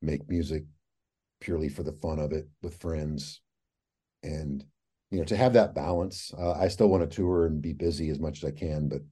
make 0.00 0.26
music 0.30 0.64
purely 1.42 1.68
for 1.68 1.82
the 1.82 1.92
fun 1.92 2.18
of 2.18 2.32
it 2.32 2.48
with 2.62 2.80
friends, 2.80 3.42
and 4.22 4.64
you 5.10 5.18
know, 5.18 5.24
to 5.24 5.36
have 5.36 5.52
that 5.52 5.74
balance. 5.74 6.32
Uh, 6.32 6.52
I 6.52 6.68
still 6.68 6.88
want 6.88 7.02
to 7.02 7.14
tour 7.14 7.44
and 7.44 7.60
be 7.60 7.74
busy 7.74 8.08
as 8.08 8.18
much 8.18 8.42
as 8.42 8.48
I 8.48 8.58
can, 8.58 8.88
but 8.88 9.02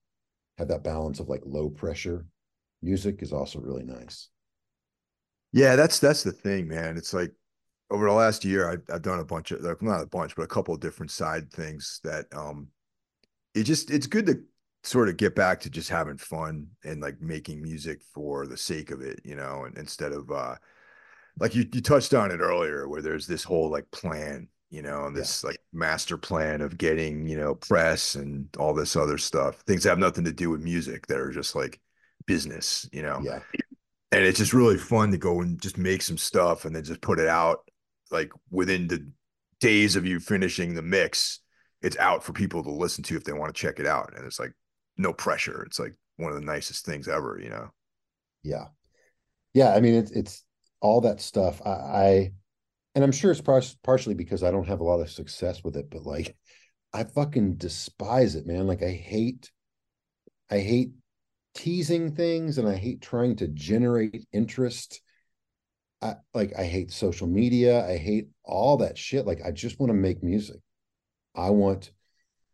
have 0.57 0.69
that 0.69 0.85
balance 0.85 1.21
of 1.21 1.29
like 1.29 1.43
low 1.45 1.69
pressure 1.69 2.25
music 2.83 3.22
is 3.22 3.33
also 3.33 3.61
really 3.61 3.85
nice. 3.85 4.29
Yeah, 5.53 5.76
that's 5.76 5.99
that's 5.99 6.22
the 6.22 6.33
thing, 6.33 6.68
man. 6.68 6.97
It's 6.97 7.14
like 7.14 7.33
over 7.91 8.07
the 8.07 8.12
last 8.12 8.45
year, 8.45 8.70
I've, 8.70 8.83
I've 8.93 9.03
done 9.03 9.20
a 9.20 9.24
bunch 9.24 9.51
of 9.51 9.62
like 9.62 9.83
not 9.83 10.03
a 10.03 10.07
bunch, 10.07 10.37
but 10.37 10.43
a 10.43 10.49
couple 10.49 10.74
of 10.74 10.81
different 10.81 11.11
side 11.11 11.51
things 11.51 12.01
that 12.05 12.26
um, 12.35 12.68
it 13.55 13.64
just 13.64 13.91
it's 13.91 14.07
good 14.07 14.26
to 14.26 14.41
sort 14.83 15.09
of 15.09 15.16
get 15.16 15.35
back 15.35 15.61
to 15.61 15.70
just 15.70 15.89
having 15.89 16.18
fun 16.18 16.66
and 16.85 17.01
like 17.01 17.20
making 17.20 17.62
music 17.62 18.01
for 18.14 18.47
the 18.47 18.57
sake 18.57 18.91
of 18.91 19.01
it, 19.01 19.20
you 19.24 19.35
know, 19.35 19.64
and 19.64 19.76
instead 19.79 20.12
of 20.12 20.31
uh, 20.31 20.55
like 21.41 21.55
you 21.55 21.66
you 21.72 21.81
touched 21.81 22.14
on 22.14 22.31
it 22.31 22.41
earlier, 22.41 22.89
where 22.89 23.03
there's 23.03 23.26
this 23.26 23.45
whole 23.45 23.70
like 23.70 23.91
plan, 23.91 24.49
you 24.70 24.83
know, 24.83 25.07
and 25.07 25.16
this 25.16 25.43
yeah. 25.43 25.49
like 25.49 25.59
master 25.72 26.18
plan 26.18 26.61
of 26.61 26.76
getting 26.76 27.26
you 27.26 27.39
know 27.39 27.55
press 27.55 28.16
and 28.16 28.49
all 28.59 28.74
this 28.74 28.97
other 28.97 29.16
stuff, 29.18 29.61
things 29.61 29.85
that 29.85 29.91
have 29.91 29.99
nothing 29.99 30.24
to 30.24 30.33
do 30.33 30.51
with 30.51 30.61
music 30.61 31.07
that 31.07 31.20
are 31.20 31.33
just 31.33 31.57
like 31.57 31.81
business, 32.29 32.89
you 32.93 33.03
know? 33.03 33.18
Yeah. 33.24 33.41
And 34.12 34.24
it's 34.24 34.39
just 34.39 34.55
really 34.55 34.79
fun 34.79 35.11
to 35.11 35.18
go 35.18 35.41
and 35.41 35.61
just 35.61 35.76
make 35.76 36.03
some 36.03 36.16
stuff 36.16 36.64
and 36.64 36.76
then 36.76 36.85
just 36.85 37.01
put 37.01 37.18
it 37.18 37.26
out 37.26 37.68
like 38.12 38.31
within 38.51 38.87
the 38.87 39.11
days 39.61 39.97
of 39.97 40.07
you 40.07 40.20
finishing 40.20 40.74
the 40.74 40.83
mix. 40.83 41.41
It's 41.83 41.97
out 41.99 42.22
for 42.22 42.33
people 42.33 42.62
to 42.62 42.70
listen 42.70 43.03
to 43.05 43.16
if 43.16 43.24
they 43.24 43.33
want 43.33 43.53
to 43.55 43.61
check 43.61 43.81
it 43.81 43.87
out. 43.87 44.12
And 44.16 44.24
it's 44.24 44.39
like 44.39 44.53
no 44.97 45.12
pressure. 45.12 45.64
It's 45.64 45.81
like 45.81 45.95
one 46.16 46.31
of 46.31 46.39
the 46.39 46.47
nicest 46.47 46.87
things 46.87 47.09
ever, 47.09 47.41
you 47.43 47.51
know? 47.51 47.70
Yeah. 48.45 48.66
Yeah. 49.55 49.74
I 49.74 49.81
mean, 49.81 49.95
it's, 49.95 50.11
it's 50.12 50.45
all 50.81 51.01
that 51.01 51.20
stuff. 51.20 51.61
I, 51.64 51.70
I 51.70 52.33
and 52.95 53.05
I'm 53.05 53.12
sure 53.12 53.31
it's 53.31 53.41
par- 53.41 53.62
partially 53.83 54.14
because 54.14 54.43
I 54.43 54.51
don't 54.51 54.68
have 54.68 54.81
a 54.81 54.85
lot 54.85 55.01
of 55.01 55.11
success 55.11 55.62
with 55.64 55.76
it, 55.76 55.91
but 55.91 56.05
like, 56.05 56.37
I 56.93 57.05
fucking 57.05 57.57
despise 57.57 58.35
it, 58.35 58.47
man. 58.47 58.66
Like, 58.66 58.83
I 58.83 58.91
hate, 58.91 59.51
I 60.51 60.59
hate 60.59 60.93
teasing 61.59 62.14
things 62.14 62.59
and 62.59 62.68
I 62.68 62.76
hate 62.76 63.02
trying 63.02 63.34
to 63.36 63.48
generate 63.48 64.28
interest. 64.32 65.00
I 66.00 66.14
like 66.32 66.52
I 66.56 66.62
hate 66.62 66.92
social 66.92 67.26
media. 67.26 67.84
I 67.84 67.96
hate 67.96 68.28
all 68.44 68.76
that 68.76 68.96
shit. 68.96 69.26
Like 69.26 69.40
I 69.44 69.50
just 69.50 69.80
want 69.80 69.90
to 69.90 69.94
make 69.94 70.22
music. 70.22 70.61
I 71.34 71.50
want 71.50 71.90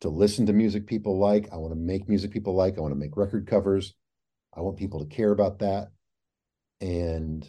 to 0.00 0.08
listen 0.08 0.46
to 0.46 0.54
music 0.54 0.86
people 0.86 1.18
like. 1.18 1.50
I 1.52 1.56
want 1.56 1.72
to 1.72 1.78
make 1.78 2.08
music 2.08 2.30
people 2.30 2.54
like. 2.54 2.78
I 2.78 2.80
want 2.80 2.92
to 2.92 2.98
make 2.98 3.18
record 3.18 3.46
covers. 3.46 3.94
I 4.56 4.62
want 4.62 4.78
people 4.78 5.00
to 5.00 5.14
care 5.14 5.32
about 5.32 5.58
that. 5.58 5.88
And 6.80 7.46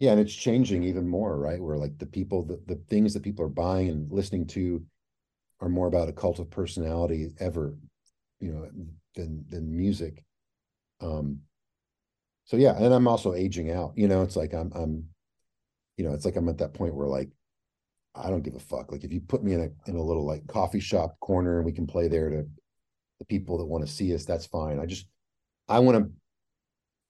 yeah, 0.00 0.10
and 0.10 0.20
it's 0.20 0.34
changing 0.34 0.82
even 0.82 1.08
more, 1.08 1.38
right? 1.38 1.62
Where 1.62 1.76
like 1.76 1.98
the 1.98 2.06
people, 2.06 2.44
the, 2.44 2.60
the 2.66 2.82
things 2.88 3.14
that 3.14 3.22
people 3.22 3.44
are 3.44 3.48
buying 3.48 3.90
and 3.90 4.10
listening 4.10 4.48
to 4.48 4.82
are 5.60 5.68
more 5.68 5.86
about 5.86 6.08
a 6.08 6.12
cult 6.12 6.40
of 6.40 6.50
personality 6.50 7.28
ever, 7.38 7.76
you 8.40 8.52
know, 8.52 8.68
than 9.14 9.44
than 9.48 9.76
music 9.76 10.24
um 11.00 11.40
so 12.44 12.56
yeah 12.56 12.74
and 12.76 12.92
i'm 12.92 13.08
also 13.08 13.34
aging 13.34 13.70
out 13.70 13.92
you 13.96 14.08
know 14.08 14.22
it's 14.22 14.36
like 14.36 14.52
i'm 14.52 14.72
i'm 14.74 15.04
you 15.96 16.04
know 16.04 16.12
it's 16.12 16.24
like 16.24 16.36
i'm 16.36 16.48
at 16.48 16.58
that 16.58 16.74
point 16.74 16.94
where 16.94 17.08
like 17.08 17.30
i 18.14 18.30
don't 18.30 18.42
give 18.42 18.54
a 18.54 18.58
fuck. 18.58 18.90
Like 18.90 19.04
if 19.04 19.12
you 19.12 19.20
put 19.20 19.44
me 19.44 19.54
in 19.54 19.60
a 19.60 19.90
in 19.90 19.96
a 19.96 20.02
little 20.02 20.26
like 20.26 20.46
coffee 20.46 20.80
shop 20.80 21.18
corner 21.20 21.58
and 21.58 21.66
we 21.66 21.72
can 21.72 21.86
play 21.86 22.08
there 22.08 22.30
to 22.30 22.46
the 23.18 23.24
people 23.24 23.58
that 23.58 23.66
want 23.66 23.86
to 23.86 23.92
see 23.92 24.14
us 24.14 24.24
that's 24.24 24.46
fine. 24.46 24.78
I 24.78 24.86
just 24.86 25.06
i 25.68 25.78
want 25.78 25.98
to 25.98 26.10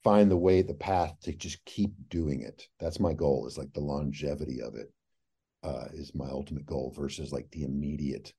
find 0.04 0.30
the 0.30 0.36
way 0.36 0.62
the 0.62 0.74
path 0.74 1.14
to 1.22 1.32
just 1.32 1.64
keep 1.64 1.92
doing 2.08 2.42
it. 2.42 2.68
That's 2.78 3.00
my 3.00 3.12
goal 3.12 3.46
is 3.46 3.58
like 3.58 3.72
the 3.72 3.80
longevity 3.80 4.60
of 4.60 4.74
it 4.74 4.92
uh 5.62 5.86
is 5.92 6.14
my 6.14 6.28
ultimate 6.28 6.66
goal 6.66 6.92
versus 6.96 7.32
like 7.32 7.50
the 7.50 7.64
immediate 7.64 8.32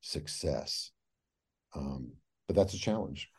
success. 0.00 0.90
Um 1.74 2.12
but 2.46 2.56
that's 2.56 2.74
a 2.74 2.78
challenge 2.78 3.30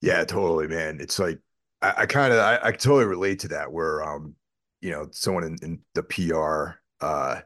yeah, 0.00 0.24
totally, 0.24 0.68
man. 0.68 0.98
It's 1.00 1.18
like 1.18 1.38
I, 1.82 1.94
I 1.98 2.06
kind 2.06 2.32
of 2.32 2.40
I, 2.40 2.58
I, 2.62 2.72
totally 2.72 3.06
relate 3.06 3.40
to 3.40 3.48
that 3.48 3.72
where 3.72 4.02
um, 4.02 4.34
you 4.80 4.90
know, 4.90 5.08
someone 5.12 5.44
in, 5.44 5.56
in 5.62 5.80
the 5.94 6.02
PR 6.02 6.78
uh 7.04 7.40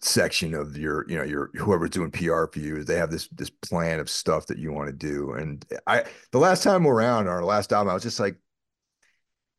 section 0.00 0.54
of 0.54 0.76
your, 0.76 1.08
you 1.08 1.16
know, 1.16 1.24
your 1.24 1.50
whoever's 1.54 1.90
doing 1.90 2.10
PR 2.10 2.44
for 2.46 2.58
you, 2.58 2.84
they 2.84 2.96
have 2.96 3.10
this 3.10 3.28
this 3.28 3.50
plan 3.50 4.00
of 4.00 4.10
stuff 4.10 4.46
that 4.46 4.58
you 4.58 4.72
want 4.72 4.88
to 4.88 4.92
do. 4.92 5.32
And 5.32 5.64
I 5.86 6.04
the 6.32 6.38
last 6.38 6.62
time 6.62 6.86
around, 6.86 7.28
our 7.28 7.42
last 7.42 7.72
album, 7.72 7.90
I 7.90 7.94
was 7.94 8.02
just 8.02 8.20
like, 8.20 8.36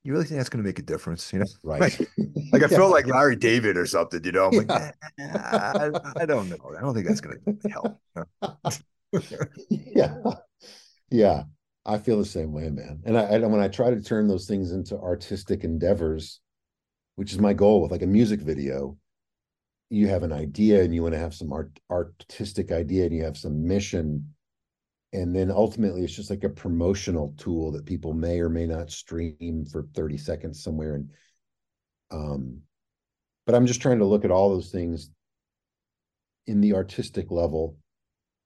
you 0.03 0.13
really 0.13 0.25
think 0.25 0.37
that's 0.37 0.49
going 0.49 0.63
to 0.63 0.67
make 0.67 0.77
a 0.77 0.83
difference? 0.83 1.33
You 1.33 1.39
know, 1.39 1.45
right? 1.63 1.81
Like, 1.81 1.99
like 2.53 2.63
I 2.63 2.67
felt 2.75 2.91
like 2.91 3.07
Larry 3.07 3.35
David 3.35 3.75
or 3.75 3.87
something. 3.87 4.23
You 4.23 4.31
know, 4.31 4.45
I'm 4.45 4.67
like, 4.67 4.71
I, 5.19 5.89
I, 6.15 6.25
don't 6.25 6.47
know. 6.47 6.73
I 6.77 6.81
don't 6.81 6.93
think 6.93 7.07
that's 7.07 7.21
going 7.21 7.41
to 7.43 7.69
help. 7.69 7.99
yeah, 9.69 10.17
yeah. 11.09 11.43
I 11.85 11.99
feel 11.99 12.17
the 12.17 12.25
same 12.25 12.51
way, 12.51 12.69
man. 12.69 13.01
And 13.05 13.17
I, 13.17 13.37
when 13.39 13.59
I 13.59 13.67
try 13.67 13.91
to 13.91 14.01
turn 14.01 14.27
those 14.27 14.47
things 14.47 14.71
into 14.71 14.97
artistic 14.97 15.63
endeavors, 15.63 16.39
which 17.15 17.31
is 17.31 17.39
my 17.39 17.53
goal 17.53 17.81
with 17.81 17.91
like 17.91 18.01
a 18.01 18.07
music 18.07 18.41
video, 18.41 18.97
you 19.89 20.07
have 20.07 20.23
an 20.23 20.33
idea 20.33 20.83
and 20.83 20.95
you 20.95 21.03
want 21.03 21.13
to 21.13 21.19
have 21.19 21.35
some 21.35 21.53
art 21.53 21.79
artistic 21.91 22.71
idea 22.71 23.05
and 23.05 23.15
you 23.15 23.23
have 23.23 23.37
some 23.37 23.67
mission. 23.67 24.33
And 25.13 25.35
then 25.35 25.51
ultimately 25.51 26.03
it's 26.03 26.15
just 26.15 26.31
like 26.31 26.43
a 26.43 26.49
promotional 26.49 27.33
tool 27.37 27.71
that 27.73 27.85
people 27.85 28.13
may 28.13 28.39
or 28.39 28.49
may 28.49 28.65
not 28.65 28.91
stream 28.91 29.65
for 29.71 29.83
30 29.93 30.17
seconds 30.17 30.63
somewhere. 30.63 30.95
And 30.95 31.11
um, 32.11 32.61
but 33.45 33.53
I'm 33.53 33.67
just 33.67 33.81
trying 33.81 33.99
to 33.99 34.05
look 34.05 34.25
at 34.25 34.31
all 34.31 34.49
those 34.49 34.71
things 34.71 35.11
in 36.47 36.61
the 36.61 36.73
artistic 36.73 37.29
level 37.29 37.77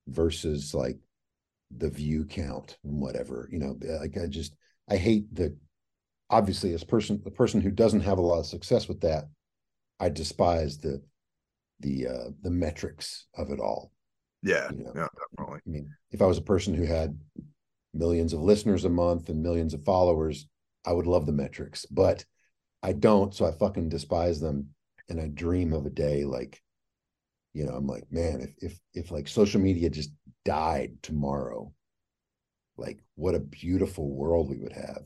versus 0.08 0.74
like 0.74 0.98
the 1.78 1.90
view 1.90 2.26
count 2.26 2.78
and 2.84 3.00
whatever 3.00 3.48
you 3.52 3.60
know 3.60 3.78
like 4.02 4.18
i 4.18 4.26
just 4.26 4.56
i 4.90 4.96
hate 4.96 5.34
the 5.34 5.56
obviously 6.30 6.74
as 6.74 6.84
person 6.84 7.22
the 7.24 7.32
person 7.32 7.62
who 7.62 7.72
doesn't 7.72 8.02
have 8.02 8.18
a 8.18 8.22
lot 8.22 8.40
of 8.40 8.46
success 8.46 8.88
with 8.88 9.02
that 9.02 9.26
i 10.00 10.10
despise 10.10 10.78
the 10.78 11.02
the 11.80 12.08
uh 12.08 12.30
the 12.42 12.50
metrics 12.50 13.28
of 13.38 13.52
it 13.52 13.60
all 13.60 13.92
yeah 14.42 14.70
you 14.72 14.84
know? 14.84 14.92
yeah 14.96 15.08
definitely 15.32 15.60
i 15.66 15.70
mean 15.70 15.90
if 16.12 16.22
i 16.22 16.26
was 16.26 16.38
a 16.38 16.44
person 16.44 16.74
who 16.74 16.86
had 16.86 17.18
millions 17.94 18.34
of 18.34 18.42
listeners 18.42 18.86
a 18.86 18.90
month 18.90 19.30
and 19.30 19.42
millions 19.42 19.74
of 19.74 19.84
followers 19.84 20.48
i 20.86 20.92
would 20.92 21.08
love 21.08 21.26
the 21.26 21.32
metrics 21.32 21.86
but 21.86 22.26
i 22.82 22.92
don't 22.92 23.36
so 23.36 23.46
i 23.46 23.52
fucking 23.52 23.90
despise 23.90 24.40
them 24.40 24.68
and 25.08 25.22
i 25.22 25.28
dream 25.28 25.74
of 25.74 25.86
a 25.86 25.90
day 25.90 26.24
like 26.26 26.62
you 27.54 27.66
know 27.66 27.74
i'm 27.74 27.88
like 27.88 28.06
man 28.12 28.42
if 28.42 28.72
if 28.72 28.80
if 28.94 29.12
like 29.12 29.28
social 29.28 29.60
media 29.60 29.90
just 29.90 30.12
died 30.46 30.98
tomorrow. 31.02 31.72
Like 32.78 33.00
what 33.16 33.36
a 33.36 33.40
beautiful 33.40 34.10
world 34.10 34.50
we 34.50 34.58
would 34.58 34.74
have 34.74 35.04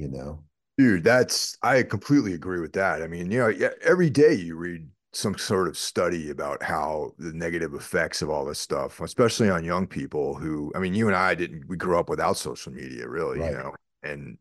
you 0.00 0.08
know? 0.08 0.42
Dude 0.78 1.04
that's 1.04 1.58
i 1.62 1.82
completely 1.82 2.32
agree 2.32 2.60
with 2.60 2.72
that. 2.72 3.02
I 3.02 3.06
mean 3.06 3.30
you 3.30 3.38
know 3.38 3.70
every 3.82 4.08
day 4.08 4.32
you 4.32 4.56
read 4.56 4.88
some 5.12 5.36
sort 5.36 5.68
of 5.68 5.76
study 5.76 6.30
about 6.30 6.62
how 6.62 7.12
the 7.18 7.32
negative 7.32 7.74
effects 7.74 8.22
of 8.22 8.30
all 8.30 8.44
this 8.44 8.60
stuff 8.60 9.00
especially 9.00 9.50
on 9.50 9.64
young 9.64 9.84
people 9.84 10.36
who 10.36 10.70
i 10.76 10.78
mean 10.78 10.94
you 10.94 11.08
and 11.08 11.16
i 11.16 11.34
didn't 11.34 11.66
we 11.66 11.76
grew 11.76 11.98
up 11.98 12.08
without 12.08 12.36
social 12.36 12.72
media 12.72 13.08
really 13.08 13.40
right. 13.40 13.50
you 13.50 13.58
know? 13.58 13.74
And 14.04 14.38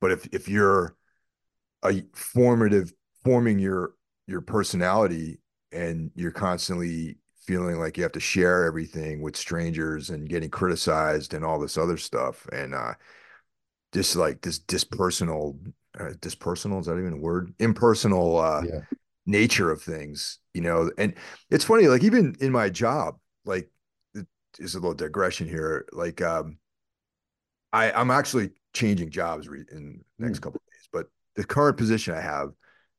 but 0.00 0.12
if 0.12 0.26
if 0.32 0.48
you're 0.48 0.96
a 1.84 2.02
formative 2.14 2.92
forming 3.24 3.58
your 3.58 3.94
your 4.26 4.40
personality 4.40 5.40
and 5.72 6.10
you're 6.14 6.30
constantly 6.30 7.18
feeling 7.46 7.78
like 7.78 7.96
you 7.96 8.02
have 8.02 8.12
to 8.12 8.20
share 8.20 8.64
everything 8.64 9.20
with 9.20 9.36
strangers 9.36 10.10
and 10.10 10.28
getting 10.28 10.50
criticized 10.50 11.34
and 11.34 11.44
all 11.44 11.58
this 11.58 11.78
other 11.78 11.96
stuff 11.96 12.46
and 12.52 12.74
uh 12.74 12.92
just 13.92 14.16
like 14.16 14.40
this 14.40 14.58
dispersonal 14.58 15.56
uh, 15.98 16.12
dispersonal 16.20 16.80
is 16.80 16.86
that 16.86 16.98
even 16.98 17.12
a 17.12 17.16
word 17.16 17.54
impersonal 17.58 18.38
uh 18.38 18.62
yeah. 18.62 18.80
nature 19.26 19.70
of 19.70 19.80
things 19.80 20.38
you 20.52 20.60
know 20.60 20.90
and 20.98 21.14
it's 21.50 21.64
funny 21.64 21.86
like 21.86 22.02
even 22.02 22.34
in 22.40 22.50
my 22.50 22.68
job 22.68 23.16
like 23.44 23.70
there's 24.58 24.74
a 24.74 24.78
little 24.78 24.94
digression 24.94 25.48
here 25.48 25.86
like 25.92 26.22
um 26.22 26.58
i 27.72 27.90
i'm 27.92 28.10
actually 28.10 28.50
changing 28.72 29.10
jobs 29.10 29.48
re- 29.48 29.64
in 29.72 30.00
the 30.18 30.26
next 30.26 30.38
mm. 30.38 30.42
couple 30.42 30.60
of 30.60 30.72
days 30.72 30.88
but 30.92 31.06
the 31.36 31.44
current 31.44 31.76
position 31.76 32.14
i 32.14 32.20
have 32.20 32.50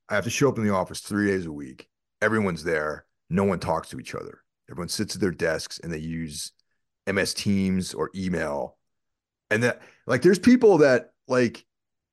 i 0.10 0.16
have 0.16 0.24
to 0.24 0.30
show 0.30 0.50
up 0.50 0.58
in 0.58 0.66
the 0.66 0.74
office 0.74 1.00
three 1.02 1.28
days 1.28 1.46
a 1.46 1.52
week 1.52 1.90
everyone's 2.22 2.64
there. 2.64 3.06
No 3.30 3.44
one 3.44 3.60
talks 3.60 3.90
to 3.90 4.00
each 4.00 4.16
other. 4.16 4.40
Everyone 4.70 4.90
sits 4.90 5.16
at 5.16 5.22
their 5.22 5.32
desks 5.32 5.80
and 5.80 5.92
they 5.92 5.98
use 6.00 6.52
MS 7.08 7.34
Teams 7.34 7.94
or 7.94 8.10
email. 8.16 8.78
And 9.52 9.64
that, 9.64 9.82
like, 10.08 10.22
there's 10.22 10.40
people 10.40 10.80
that, 10.80 11.12
like, 11.28 11.66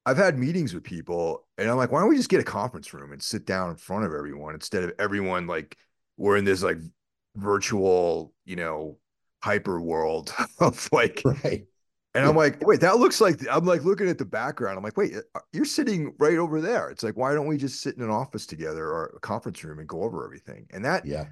I've 0.05 0.17
had 0.17 0.39
meetings 0.39 0.75
with 0.75 0.85
people 0.85 1.47
and 1.57 1.71
I'm 1.71 1.77
like, 1.77 1.93
why 1.93 2.01
don't 2.01 2.09
we 2.09 2.17
just 2.17 2.29
get 2.29 2.41
a 2.41 2.45
conference 2.45 2.93
room 2.93 3.13
and 3.13 3.23
sit 3.23 3.47
down 3.47 3.71
in 3.71 3.77
front 3.77 4.05
of 4.05 4.13
everyone 4.13 4.55
instead 4.55 4.85
of 4.85 4.93
everyone, 4.99 5.47
like, 5.47 5.77
we're 6.17 6.37
in 6.37 6.45
this, 6.45 6.63
like, 6.63 6.79
virtual, 7.37 8.35
you 8.45 8.57
know, 8.57 8.99
hyper 9.43 9.81
world 9.81 10.33
of 10.59 10.89
like, 10.93 11.23
right. 11.25 11.67
And 12.15 12.27
I'm 12.27 12.37
like, 12.37 12.67
wait, 12.67 12.81
that 12.81 12.99
looks 12.99 13.21
like 13.23 13.41
I'm 13.51 13.65
like 13.65 13.85
looking 13.85 14.09
at 14.09 14.19
the 14.19 14.27
background. 14.27 14.77
I'm 14.77 14.85
like, 14.85 14.99
wait, 14.99 15.15
uh, 15.35 15.41
you're 15.53 15.65
sitting 15.65 16.15
right 16.19 16.37
over 16.37 16.61
there. 16.61 16.91
It's 16.91 17.03
like, 17.03 17.17
why 17.17 17.33
don't 17.33 17.47
we 17.47 17.57
just 17.57 17.81
sit 17.81 17.97
in 17.97 18.03
an 18.03 18.11
office 18.11 18.47
together 18.47 18.85
or 18.85 19.15
a 19.17 19.21
conference 19.21 19.65
room 19.65 19.79
and 19.79 19.89
go 19.89 20.03
over 20.03 20.25
everything? 20.25 20.67
And 20.71 20.85
that, 20.85 21.07
yeah, 21.07 21.25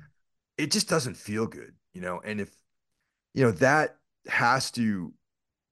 it 0.56 0.70
just 0.70 0.88
doesn't 0.88 1.16
feel 1.16 1.46
good, 1.46 1.74
you 1.92 2.00
know. 2.00 2.22
And 2.24 2.40
if, 2.40 2.50
you 3.34 3.44
know, 3.44 3.50
that 3.52 3.96
has 4.26 4.70
to 4.72 5.12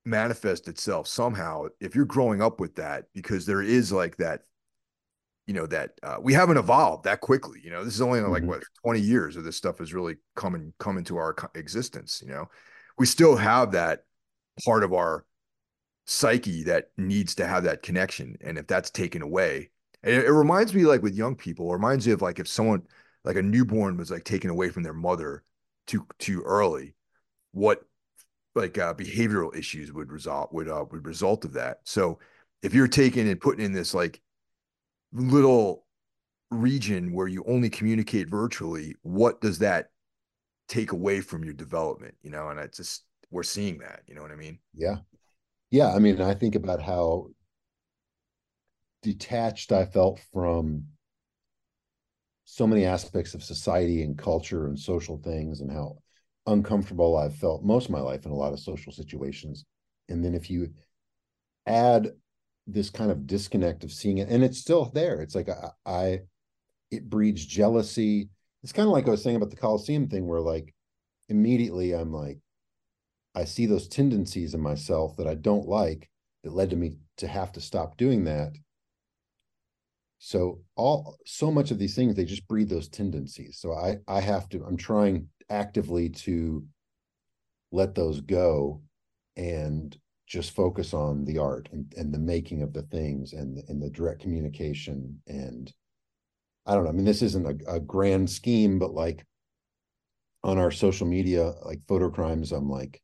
manifest 0.05 0.69
itself 0.69 1.07
somehow 1.07 1.67
if 1.81 1.95
you're 1.95 2.05
growing 2.05 2.43
up 2.43 2.61
with 2.61 2.75
that, 2.77 3.07
because 3.15 3.47
there 3.47 3.63
is 3.63 3.91
like 3.91 4.19
that, 4.19 4.43
you 5.47 5.55
know, 5.55 5.67
that 5.67 5.93
uh, 6.03 6.17
we 6.21 6.35
haven't 6.35 6.59
evolved 6.59 7.05
that 7.05 7.23
quickly. 7.23 7.61
You 7.65 7.71
know, 7.71 7.83
this 7.83 7.95
is 7.95 8.03
only 8.03 8.21
like 8.21 8.43
mm-hmm. 8.43 8.51
what 8.51 8.63
20 8.85 9.01
years 9.01 9.37
of 9.37 9.45
this 9.45 9.57
stuff 9.57 9.79
has 9.79 9.95
really 9.95 10.17
come 10.37 10.55
and 10.55 10.75
come 10.79 10.99
into 10.99 11.17
our 11.17 11.35
existence. 11.55 12.23
You 12.23 12.31
know, 12.31 12.51
we 12.99 13.07
still 13.07 13.37
have 13.37 13.73
that 13.73 14.05
part 14.65 14.85
of 14.85 14.93
our 14.93 15.25
psyche 16.07 16.63
that 16.65 16.91
needs 16.97 17.35
to 17.35 17.47
have 17.47 17.65
that 17.65 17.83
connection. 17.83 18.37
And 18.41 18.59
if 18.59 18.67
that's 18.67 18.91
taken 18.91 19.23
away, 19.23 19.71
it, 20.03 20.25
it 20.25 20.33
reminds 20.33 20.75
me 20.75 20.85
like 20.85 21.03
with 21.03 21.15
young 21.15 21.35
people, 21.37 21.73
reminds 21.73 22.07
me 22.07 22.13
of 22.13 22.23
like 22.23 22.39
if 22.39 22.49
someone 22.49 22.83
like 23.25 23.37
a 23.37 23.43
newborn 23.43 23.97
was 23.97 24.11
like 24.11 24.25
taken 24.25 24.51
away 24.51 24.71
from 24.71 24.83
their 24.83 24.95
mother 24.95 25.45
too 25.87 26.07
too 26.19 26.43
early, 26.43 26.95
what 27.53 27.83
like 28.55 28.79
uh, 28.79 28.95
behavioral 28.95 29.55
issues 29.57 29.93
would 29.93 30.11
result 30.11 30.53
would 30.53 30.69
uh, 30.69 30.85
would 30.91 31.07
result 31.07 31.45
of 31.45 31.53
that. 31.55 31.81
So 31.85 32.19
if 32.63 32.75
you're 32.75 32.89
taking 32.89 33.29
and 33.29 33.41
putting 33.41 33.65
in 33.65 33.73
this 33.73 33.95
like 33.95 34.21
little 35.13 35.85
region 36.51 37.13
where 37.13 37.29
you 37.29 37.45
only 37.47 37.71
communicate 37.71 38.29
virtually, 38.29 38.95
what 39.03 39.41
does 39.41 39.59
that 39.59 39.91
take 40.69 40.93
away 40.93 41.21
from 41.21 41.45
your 41.45 41.55
development? 41.55 42.15
You 42.23 42.31
know, 42.31 42.49
and 42.49 42.59
it's 42.59 42.79
just 42.79 43.05
we're 43.31 43.43
seeing 43.43 43.79
that. 43.79 44.03
You 44.07 44.15
know 44.15 44.23
what 44.23 44.33
I 44.33 44.37
mean? 44.37 44.59
Yeah. 44.75 44.97
Yeah. 45.71 45.93
I 45.95 45.99
mean, 45.99 46.21
I 46.21 46.35
think 46.35 46.55
about 46.55 46.83
how 46.83 47.29
detached 49.03 49.73
I 49.73 49.85
felt 49.85 50.21
from 50.33 50.85
so 52.45 52.67
many 52.67 52.85
aspects 52.85 53.35
of 53.35 53.45
society 53.45 54.03
and 54.03 54.19
culture 54.19 54.67
and 54.67 54.79
social 54.79 55.19
things 55.19 55.61
and 55.61 55.71
how 55.71 55.99
uncomfortable 56.47 57.17
I've 57.17 57.37
felt 57.37 57.63
most 57.63 57.87
of 57.87 57.91
my 57.91 58.01
life 58.01 58.25
in 58.25 58.33
a 58.33 58.37
lot 58.37 58.55
of 58.55 58.61
social 58.61 58.91
situations. 58.91 59.67
And 60.09 60.25
then 60.25 60.35
if 60.35 60.49
you 60.49 60.73
add 61.67 62.13
this 62.67 62.89
kind 62.89 63.11
of 63.11 63.27
disconnect 63.27 63.85
of 63.85 63.93
seeing 63.93 64.19
it, 64.19 64.29
and 64.29 64.43
it's 64.43 64.59
still 64.59 64.87
there, 64.95 65.21
it's 65.21 65.35
like 65.35 65.49
I, 65.51 65.69
I 65.85 66.21
it 66.91 67.09
breeds 67.09 67.45
jealousy. 67.45 68.31
It's 68.63 68.73
kind 68.73 68.87
of 68.87 68.93
like 68.93 69.07
I 69.07 69.11
was 69.11 69.23
saying 69.23 69.37
about 69.37 69.51
the 69.51 69.57
Coliseum 69.57 70.09
thing, 70.09 70.27
where 70.27 70.41
like 70.41 70.75
immediately 71.29 71.93
I'm 71.93 72.13
like, 72.13 72.39
I 73.39 73.45
see 73.45 73.67
those 73.67 73.87
tendencies 73.87 74.53
in 74.53 74.61
myself 74.61 75.17
that 75.17 75.29
I 75.29 75.35
don't 75.35 75.69
like 75.69 76.11
that 76.43 76.53
led 76.53 76.71
to 76.71 76.77
me 76.77 76.97
to 77.19 77.29
have 77.29 77.53
to 77.53 77.61
stop 77.61 77.97
doing 77.97 78.25
that. 78.25 78.53
So 80.19 80.61
all 80.75 81.17
so 81.25 81.53
much 81.53 81.71
of 81.71 81.79
these 81.79 81.95
things 81.95 82.17
they 82.17 82.25
just 82.25 82.49
breed 82.49 82.69
those 82.69 82.89
tendencies. 82.89 83.59
So 83.61 83.73
I 83.75 83.99
I 84.09 84.21
have 84.21 84.49
to 84.49 84.65
I'm 84.65 84.77
trying 84.77 85.29
actively 85.49 86.09
to 86.27 86.67
let 87.71 87.95
those 87.95 88.21
go 88.21 88.83
and 89.37 89.97
just 90.27 90.51
focus 90.51 90.93
on 90.93 91.25
the 91.25 91.39
art 91.39 91.69
and, 91.73 91.93
and 91.97 92.13
the 92.13 92.19
making 92.19 92.63
of 92.63 92.73
the 92.73 92.83
things 92.83 93.35
and 93.35 93.63
and 93.69 93.81
the 93.81 93.91
direct 93.91 94.21
communication 94.21 95.23
and 95.29 95.73
I 96.67 96.75
don't 96.75 96.85
know. 96.85 96.91
I 96.91 96.93
mean, 96.93 97.07
this 97.07 97.23
isn't 97.23 97.47
a, 97.47 97.77
a 97.77 97.81
grand 97.81 98.29
scheme, 98.29 98.81
but 98.81 98.93
like 98.93 99.25
on 100.43 100.59
our 100.59 100.73
social 100.73 101.07
media, 101.07 101.55
like 101.65 101.81
Fotocrime's, 101.87 102.53
I'm 102.53 102.69
like, 102.69 103.01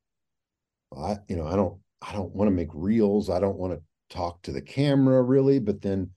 I, 0.99 1.18
you 1.28 1.36
know, 1.36 1.47
I 1.47 1.57
don't, 1.57 1.78
I 2.03 2.12
don't 2.12 2.34
want 2.34 2.49
to 2.49 2.55
make 2.55 2.68
reels. 2.72 3.30
I 3.30 3.40
don't 3.40 3.59
want 3.59 3.72
to 3.72 3.82
talk 4.14 4.42
to 4.42 4.53
the 4.53 4.62
camera 4.62 5.22
really. 5.22 5.59
But 5.59 5.80
then, 5.82 6.11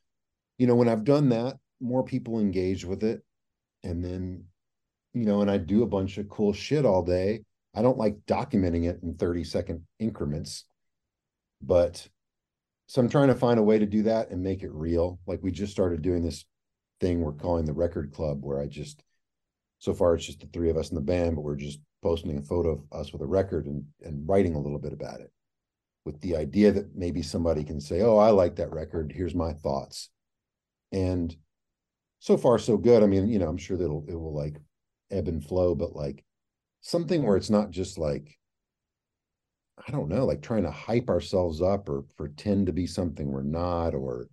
you 0.57 0.67
know, 0.67 0.75
when 0.75 0.89
I've 0.89 1.03
done 1.03 1.29
that, 1.29 1.57
more 1.79 2.03
people 2.03 2.39
engage 2.39 2.85
with 2.85 3.03
it. 3.03 3.21
And 3.83 4.03
then, 4.03 4.43
you 5.13 5.25
know, 5.25 5.41
and 5.41 5.49
I 5.49 5.57
do 5.57 5.83
a 5.83 5.87
bunch 5.87 6.17
of 6.17 6.29
cool 6.29 6.53
shit 6.53 6.85
all 6.85 7.03
day. 7.03 7.41
I 7.75 7.81
don't 7.81 7.97
like 7.97 8.17
documenting 8.25 8.89
it 8.89 8.99
in 9.03 9.15
30 9.15 9.43
second 9.43 9.81
increments, 9.99 10.65
but 11.61 12.07
so 12.87 13.01
I'm 13.01 13.09
trying 13.09 13.27
to 13.27 13.35
find 13.35 13.59
a 13.59 13.63
way 13.63 13.77
to 13.77 13.85
do 13.85 14.03
that 14.03 14.31
and 14.31 14.41
make 14.41 14.63
it 14.63 14.71
real. 14.71 15.19
Like 15.27 15.39
we 15.43 15.51
just 15.51 15.73
started 15.73 16.01
doing 16.01 16.23
this 16.23 16.45
thing 16.99 17.21
we're 17.21 17.33
calling 17.33 17.65
the 17.65 17.73
record 17.73 18.11
club 18.11 18.39
where 18.41 18.59
I 18.59 18.65
just 18.65 19.03
so 19.79 19.93
far 19.93 20.15
it's 20.15 20.25
just 20.25 20.39
the 20.39 20.47
three 20.47 20.69
of 20.69 20.77
us 20.77 20.89
in 20.89 20.95
the 20.95 21.01
band, 21.01 21.35
but 21.35 21.43
we're 21.43 21.55
just 21.55 21.79
posting 22.01 22.37
a 22.37 22.41
photo 22.41 22.71
of 22.71 22.83
us 22.91 23.11
with 23.11 23.21
a 23.21 23.25
record 23.25 23.65
and, 23.65 23.83
and 24.01 24.27
writing 24.27 24.55
a 24.55 24.59
little 24.59 24.79
bit 24.79 24.93
about 24.93 25.19
it 25.19 25.31
with 26.05 26.19
the 26.21 26.35
idea 26.35 26.71
that 26.71 26.95
maybe 26.95 27.21
somebody 27.21 27.63
can 27.63 27.81
say, 27.81 28.01
Oh, 28.01 28.17
I 28.17 28.29
like 28.29 28.55
that 28.55 28.71
record. 28.71 29.11
Here's 29.13 29.35
my 29.35 29.53
thoughts. 29.53 30.09
And 30.91 31.35
so 32.19 32.37
far, 32.37 32.57
so 32.59 32.77
good. 32.77 33.03
I 33.03 33.07
mean, 33.07 33.27
you 33.27 33.39
know, 33.39 33.47
I'm 33.49 33.57
sure 33.57 33.77
that 33.77 33.83
it'll, 33.83 34.05
it 34.07 34.15
will 34.15 34.33
like 34.33 34.57
ebb 35.11 35.27
and 35.27 35.43
flow, 35.43 35.75
but 35.75 35.95
like 35.95 36.23
something 36.81 37.23
where 37.23 37.37
it's 37.37 37.49
not 37.49 37.71
just 37.71 37.97
like, 37.97 38.37
I 39.85 39.91
don't 39.91 40.09
know, 40.09 40.25
like 40.25 40.41
trying 40.41 40.63
to 40.63 40.71
hype 40.71 41.09
ourselves 41.09 41.61
up 41.61 41.89
or 41.89 42.03
pretend 42.15 42.67
to 42.67 42.73
be 42.73 42.87
something 42.87 43.27
we're 43.27 43.43
not, 43.43 43.93
or 43.93 44.27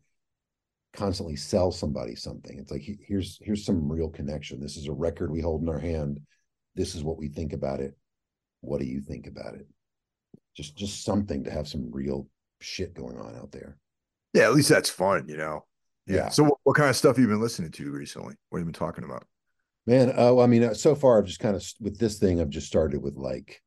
constantly 0.94 1.36
sell 1.36 1.70
somebody 1.70 2.14
something. 2.14 2.58
It's 2.58 2.70
like 2.70 2.82
here's 2.82 3.38
here's 3.42 3.64
some 3.64 3.90
real 3.90 4.08
connection. 4.08 4.60
This 4.60 4.76
is 4.76 4.86
a 4.86 4.92
record 4.92 5.30
we 5.30 5.40
hold 5.40 5.62
in 5.62 5.68
our 5.68 5.78
hand 5.78 6.20
this 6.74 6.94
is 6.94 7.02
what 7.02 7.18
we 7.18 7.28
think 7.28 7.52
about 7.52 7.80
it. 7.80 7.96
What 8.60 8.80
do 8.80 8.86
you 8.86 9.00
think 9.00 9.26
about 9.26 9.54
it? 9.54 9.66
Just 10.56 10.76
just 10.76 11.04
something 11.04 11.44
to 11.44 11.50
have 11.50 11.68
some 11.68 11.90
real 11.90 12.28
shit 12.60 12.94
going 12.94 13.18
on 13.18 13.36
out 13.36 13.52
there. 13.52 13.78
Yeah 14.32 14.44
at 14.44 14.54
least 14.54 14.68
that's 14.68 14.90
fun 14.90 15.26
you 15.28 15.36
know? 15.36 15.64
Yeah, 16.06 16.16
yeah. 16.16 16.28
so 16.28 16.44
what, 16.44 16.58
what, 16.64 16.76
kind 16.76 16.90
of 16.90 16.96
stuff 16.96 17.16
have 17.16 17.22
you 17.22 17.28
been 17.28 17.40
listening 17.40 17.70
to 17.70 17.90
recently? 17.90 18.34
What 18.50 18.58
have 18.58 18.66
you 18.66 18.72
been 18.72 18.78
talking 18.78 19.04
about? 19.04 19.26
Man 19.86 20.10
uh, 20.10 20.32
well, 20.32 20.40
i 20.40 20.46
mean 20.46 20.64
uh, 20.64 20.74
so 20.74 20.94
far 20.94 21.18
i've 21.18 21.26
just 21.26 21.40
kind 21.40 21.54
of 21.54 21.64
with 21.80 21.98
this 21.98 22.18
thing 22.18 22.40
i've 22.40 22.48
just 22.48 22.66
started 22.66 23.02
with 23.02 23.16
like 23.16 23.60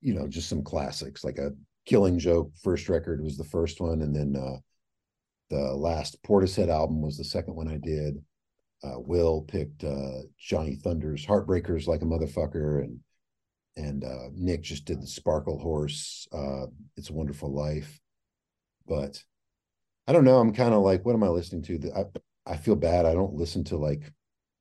you 0.00 0.14
know, 0.14 0.28
just 0.28 0.48
some 0.48 0.62
classics 0.62 1.24
like 1.24 1.38
a 1.38 1.52
Killing 1.86 2.18
Joke 2.18 2.52
first 2.62 2.88
record 2.88 3.22
was 3.22 3.36
the 3.36 3.44
first 3.44 3.80
one, 3.80 4.02
and 4.02 4.14
then 4.14 4.36
uh, 4.36 4.58
the 5.50 5.74
last 5.74 6.22
Portishead 6.22 6.68
album 6.68 7.00
was 7.00 7.16
the 7.16 7.24
second 7.24 7.54
one 7.54 7.68
I 7.68 7.78
did. 7.78 8.22
Uh, 8.82 8.98
Will 9.00 9.42
picked 9.42 9.82
uh, 9.82 10.22
Johnny 10.38 10.76
Thunders 10.76 11.26
Heartbreakers 11.26 11.86
like 11.86 12.02
a 12.02 12.06
motherfucker, 12.06 12.84
and 12.84 13.00
and 13.76 14.04
uh, 14.04 14.28
Nick 14.34 14.62
just 14.62 14.84
did 14.84 15.00
the 15.00 15.06
Sparklehorse. 15.06 16.26
Uh, 16.32 16.66
it's 16.96 17.10
a 17.10 17.14
Wonderful 17.14 17.52
Life, 17.52 18.00
but 18.86 19.22
I 20.06 20.12
don't 20.12 20.24
know. 20.24 20.38
I'm 20.38 20.52
kind 20.52 20.74
of 20.74 20.82
like, 20.82 21.04
what 21.04 21.14
am 21.14 21.24
I 21.24 21.28
listening 21.28 21.62
to? 21.62 21.92
I 21.96 22.04
I 22.46 22.56
feel 22.56 22.76
bad. 22.76 23.04
I 23.04 23.14
don't 23.14 23.34
listen 23.34 23.64
to 23.64 23.76
like 23.76 24.02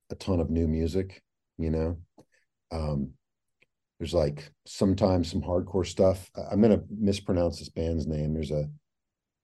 a 0.09 0.15
ton 0.15 0.39
of 0.39 0.49
new 0.49 0.68
music, 0.68 1.22
you 1.57 1.70
know. 1.70 1.97
Um, 2.72 3.11
there's 3.99 4.13
like 4.13 4.51
sometimes 4.65 5.32
some 5.32 5.41
hardcore 5.41 5.86
stuff. 5.86 6.30
I'm 6.51 6.61
gonna 6.61 6.82
mispronounce 6.89 7.59
this 7.59 7.70
band's 7.70 8.07
name. 8.07 8.34
There's 8.34 8.51
a 8.51 8.70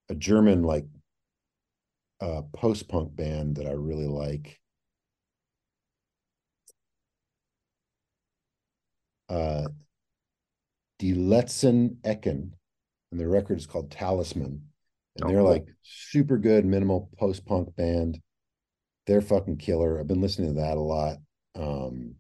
a 0.09 0.15
German 0.15 0.63
like 0.63 0.85
uh, 2.21 2.41
post 2.53 2.87
punk 2.87 3.15
band 3.15 3.55
that 3.57 3.67
I 3.67 3.71
really 3.71 4.07
like. 4.07 4.59
Uh, 9.33 9.67
Die 10.99 11.13
Letzten 11.13 11.97
Ecken, 12.03 12.51
and 13.11 13.19
the 13.19 13.27
record 13.27 13.57
is 13.57 13.65
called 13.65 13.89
Talisman, 13.89 14.61
and 15.15 15.23
oh, 15.23 15.27
they're 15.27 15.39
cool. 15.39 15.49
like 15.49 15.65
super 15.81 16.37
good 16.37 16.65
minimal 16.65 17.09
post 17.17 17.43
punk 17.45 17.75
band. 17.75 18.19
They're 19.07 19.21
fucking 19.21 19.57
killer. 19.57 19.99
I've 19.99 20.07
been 20.07 20.21
listening 20.21 20.53
to 20.53 20.61
that 20.61 20.77
a 20.77 20.79
lot. 20.79 21.17
Um, 21.55 22.15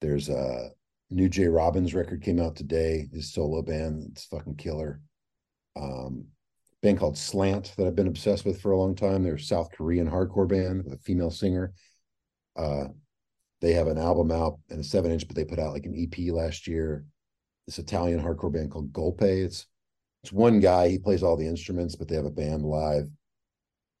there's 0.00 0.28
a 0.28 0.70
new 1.10 1.28
J 1.28 1.46
Robbins 1.46 1.94
record 1.94 2.22
came 2.22 2.40
out 2.40 2.56
today. 2.56 3.08
His 3.12 3.32
solo 3.32 3.62
band, 3.62 4.08
it's 4.10 4.24
fucking 4.24 4.56
killer. 4.56 5.00
Um, 5.76 6.26
band 6.82 6.98
called 6.98 7.16
Slant 7.16 7.74
that 7.76 7.86
I've 7.86 7.96
been 7.96 8.08
obsessed 8.08 8.44
with 8.44 8.60
for 8.60 8.72
a 8.72 8.78
long 8.78 8.96
time. 8.96 9.22
They're 9.22 9.36
a 9.36 9.40
South 9.40 9.70
Korean 9.70 10.10
hardcore 10.10 10.48
band 10.48 10.84
with 10.84 10.94
a 10.94 10.98
female 10.98 11.30
singer. 11.30 11.72
Uh, 12.56 12.88
they 13.62 13.72
have 13.72 13.86
an 13.86 13.96
album 13.96 14.32
out 14.32 14.58
and 14.68 14.80
a 14.80 14.84
seven 14.84 15.12
inch, 15.12 15.26
but 15.26 15.36
they 15.36 15.44
put 15.44 15.60
out 15.60 15.72
like 15.72 15.86
an 15.86 15.94
EP 15.96 16.32
last 16.32 16.66
year. 16.66 17.06
This 17.66 17.78
Italian 17.78 18.20
hardcore 18.20 18.52
band 18.52 18.72
called 18.72 18.92
Golpe. 18.92 19.22
It's 19.22 19.66
it's 20.24 20.32
one 20.32 20.58
guy. 20.58 20.88
He 20.88 20.98
plays 20.98 21.22
all 21.22 21.36
the 21.36 21.46
instruments, 21.46 21.94
but 21.94 22.08
they 22.08 22.16
have 22.16 22.24
a 22.24 22.30
band 22.30 22.64
live, 22.64 23.08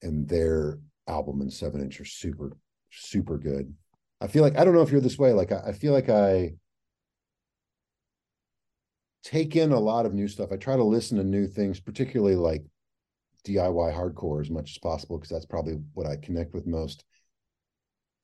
and 0.02 0.28
their 0.28 0.80
album 1.06 1.40
and 1.40 1.52
seven 1.52 1.80
inch 1.80 2.00
are 2.00 2.04
super 2.04 2.50
super 2.90 3.38
good. 3.38 3.72
I 4.20 4.26
feel 4.26 4.42
like 4.42 4.58
I 4.58 4.64
don't 4.64 4.74
know 4.74 4.82
if 4.82 4.90
you're 4.90 5.00
this 5.00 5.18
way. 5.18 5.32
Like 5.32 5.52
I, 5.52 5.68
I 5.68 5.72
feel 5.72 5.92
like 5.92 6.10
I 6.10 6.54
take 9.22 9.54
in 9.54 9.70
a 9.70 9.78
lot 9.78 10.06
of 10.06 10.12
new 10.12 10.26
stuff. 10.26 10.50
I 10.50 10.56
try 10.56 10.76
to 10.76 10.82
listen 10.82 11.18
to 11.18 11.24
new 11.24 11.46
things, 11.46 11.78
particularly 11.78 12.34
like 12.34 12.64
DIY 13.46 13.94
hardcore 13.94 14.40
as 14.40 14.50
much 14.50 14.72
as 14.72 14.78
possible 14.78 15.18
because 15.18 15.30
that's 15.30 15.46
probably 15.46 15.74
what 15.94 16.08
I 16.08 16.16
connect 16.16 16.52
with 16.52 16.66
most. 16.66 17.04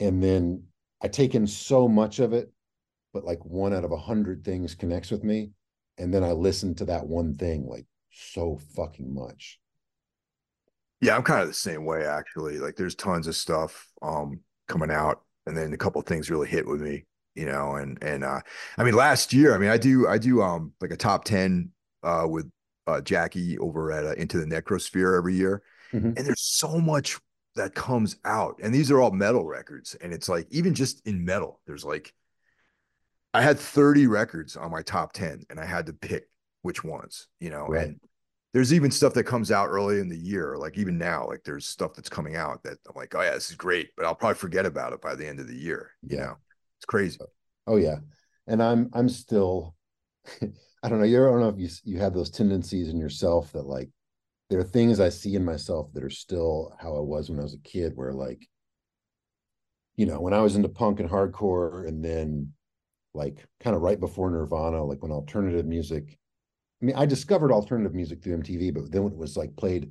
And 0.00 0.22
then 0.22 0.64
I 1.02 1.08
take 1.08 1.34
in 1.34 1.46
so 1.46 1.88
much 1.88 2.18
of 2.18 2.32
it, 2.32 2.52
but 3.12 3.24
like 3.24 3.44
one 3.44 3.72
out 3.72 3.84
of 3.84 3.92
a 3.92 3.96
hundred 3.96 4.44
things 4.44 4.74
connects 4.74 5.10
with 5.10 5.24
me. 5.24 5.52
And 5.96 6.12
then 6.12 6.24
I 6.24 6.32
listen 6.32 6.74
to 6.76 6.84
that 6.86 7.06
one 7.06 7.34
thing 7.34 7.66
like 7.66 7.86
so 8.10 8.58
fucking 8.76 9.12
much. 9.12 9.58
Yeah, 11.00 11.16
I'm 11.16 11.22
kind 11.22 11.42
of 11.42 11.48
the 11.48 11.54
same 11.54 11.84
way 11.84 12.04
actually. 12.04 12.58
Like 12.58 12.76
there's 12.76 12.94
tons 12.94 13.26
of 13.26 13.36
stuff 13.36 13.88
um 14.02 14.40
coming 14.66 14.90
out 14.90 15.22
and 15.46 15.56
then 15.56 15.72
a 15.72 15.76
couple 15.76 16.00
things 16.02 16.30
really 16.30 16.48
hit 16.48 16.66
with 16.66 16.80
me, 16.80 17.06
you 17.34 17.46
know, 17.46 17.76
and 17.76 17.98
and 18.02 18.24
uh 18.24 18.40
I 18.76 18.84
mean 18.84 18.94
last 18.94 19.32
year, 19.32 19.54
I 19.54 19.58
mean 19.58 19.70
I 19.70 19.78
do 19.78 20.08
I 20.08 20.18
do 20.18 20.42
um 20.42 20.72
like 20.80 20.90
a 20.90 20.96
top 20.96 21.24
10 21.24 21.70
uh 22.02 22.26
with 22.28 22.50
uh 22.86 23.00
Jackie 23.00 23.58
over 23.58 23.92
at 23.92 24.04
uh, 24.04 24.14
Into 24.14 24.38
the 24.38 24.46
Necrosphere 24.46 25.16
every 25.16 25.34
year. 25.34 25.62
Mm-hmm. 25.92 26.12
And 26.16 26.26
there's 26.26 26.42
so 26.42 26.78
much 26.78 27.18
that 27.58 27.74
comes 27.74 28.16
out. 28.24 28.58
And 28.62 28.74
these 28.74 28.90
are 28.90 29.00
all 29.00 29.10
metal 29.10 29.44
records. 29.44 29.94
And 29.94 30.12
it's 30.12 30.28
like, 30.28 30.46
even 30.50 30.74
just 30.74 31.06
in 31.06 31.24
metal, 31.24 31.60
there's 31.66 31.84
like, 31.84 32.14
I 33.34 33.42
had 33.42 33.58
30 33.58 34.06
records 34.06 34.56
on 34.56 34.70
my 34.70 34.82
top 34.82 35.12
10 35.12 35.44
and 35.50 35.60
I 35.60 35.66
had 35.66 35.86
to 35.86 35.92
pick 35.92 36.28
which 36.62 36.82
ones, 36.82 37.28
you 37.40 37.50
know, 37.50 37.66
right. 37.66 37.88
and 37.88 38.00
there's 38.54 38.72
even 38.72 38.90
stuff 38.90 39.14
that 39.14 39.24
comes 39.24 39.52
out 39.52 39.68
early 39.68 40.00
in 40.00 40.08
the 40.08 40.16
year. 40.16 40.56
Like 40.56 40.78
even 40.78 40.96
now, 40.96 41.26
like 41.26 41.44
there's 41.44 41.66
stuff 41.66 41.94
that's 41.94 42.08
coming 42.08 42.36
out 42.36 42.62
that 42.62 42.78
I'm 42.88 42.96
like, 42.96 43.14
oh 43.14 43.20
yeah, 43.20 43.34
this 43.34 43.50
is 43.50 43.56
great, 43.56 43.90
but 43.96 44.06
I'll 44.06 44.14
probably 44.14 44.36
forget 44.36 44.66
about 44.66 44.92
it 44.92 45.02
by 45.02 45.14
the 45.14 45.26
end 45.26 45.40
of 45.40 45.46
the 45.46 45.56
year. 45.56 45.90
You 46.02 46.16
yeah. 46.16 46.24
know, 46.24 46.36
it's 46.78 46.86
crazy. 46.86 47.18
Oh 47.66 47.76
yeah. 47.76 47.98
And 48.46 48.62
I'm, 48.62 48.88
I'm 48.94 49.08
still, 49.08 49.74
I 50.82 50.88
don't 50.88 50.98
know. 50.98 51.04
You 51.04 51.18
don't 51.18 51.40
know 51.40 51.48
if 51.50 51.58
you, 51.58 51.68
you 51.84 51.98
have 51.98 52.14
those 52.14 52.30
tendencies 52.30 52.88
in 52.88 52.98
yourself 52.98 53.52
that 53.52 53.66
like, 53.66 53.90
there 54.50 54.58
are 54.58 54.64
things 54.64 54.98
I 54.98 55.10
see 55.10 55.34
in 55.34 55.44
myself 55.44 55.92
that 55.92 56.04
are 56.04 56.10
still 56.10 56.74
how 56.80 56.96
I 56.96 57.00
was 57.00 57.28
when 57.28 57.38
I 57.38 57.42
was 57.42 57.54
a 57.54 57.58
kid, 57.58 57.92
where 57.94 58.12
like, 58.12 58.46
you 59.96 60.06
know, 60.06 60.20
when 60.20 60.32
I 60.32 60.40
was 60.40 60.56
into 60.56 60.68
punk 60.68 61.00
and 61.00 61.10
hardcore, 61.10 61.86
and 61.86 62.04
then 62.04 62.52
like 63.14 63.44
kind 63.60 63.76
of 63.76 63.82
right 63.82 64.00
before 64.00 64.30
Nirvana, 64.30 64.82
like 64.84 65.02
when 65.02 65.12
alternative 65.12 65.66
music, 65.66 66.18
I 66.80 66.84
mean, 66.84 66.96
I 66.96 67.06
discovered 67.06 67.52
alternative 67.52 67.94
music 67.94 68.22
through 68.22 68.38
MTV, 68.38 68.72
but 68.72 68.90
then 68.90 69.04
it 69.04 69.16
was 69.16 69.36
like 69.36 69.56
played 69.56 69.90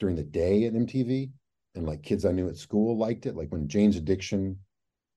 during 0.00 0.16
the 0.16 0.24
day 0.24 0.64
at 0.64 0.72
MTV, 0.72 1.30
and 1.74 1.86
like 1.86 2.02
kids 2.02 2.24
I 2.24 2.32
knew 2.32 2.48
at 2.48 2.56
school 2.56 2.98
liked 2.98 3.26
it. 3.26 3.36
Like 3.36 3.52
when 3.52 3.68
Jane's 3.68 3.96
Addiction, 3.96 4.58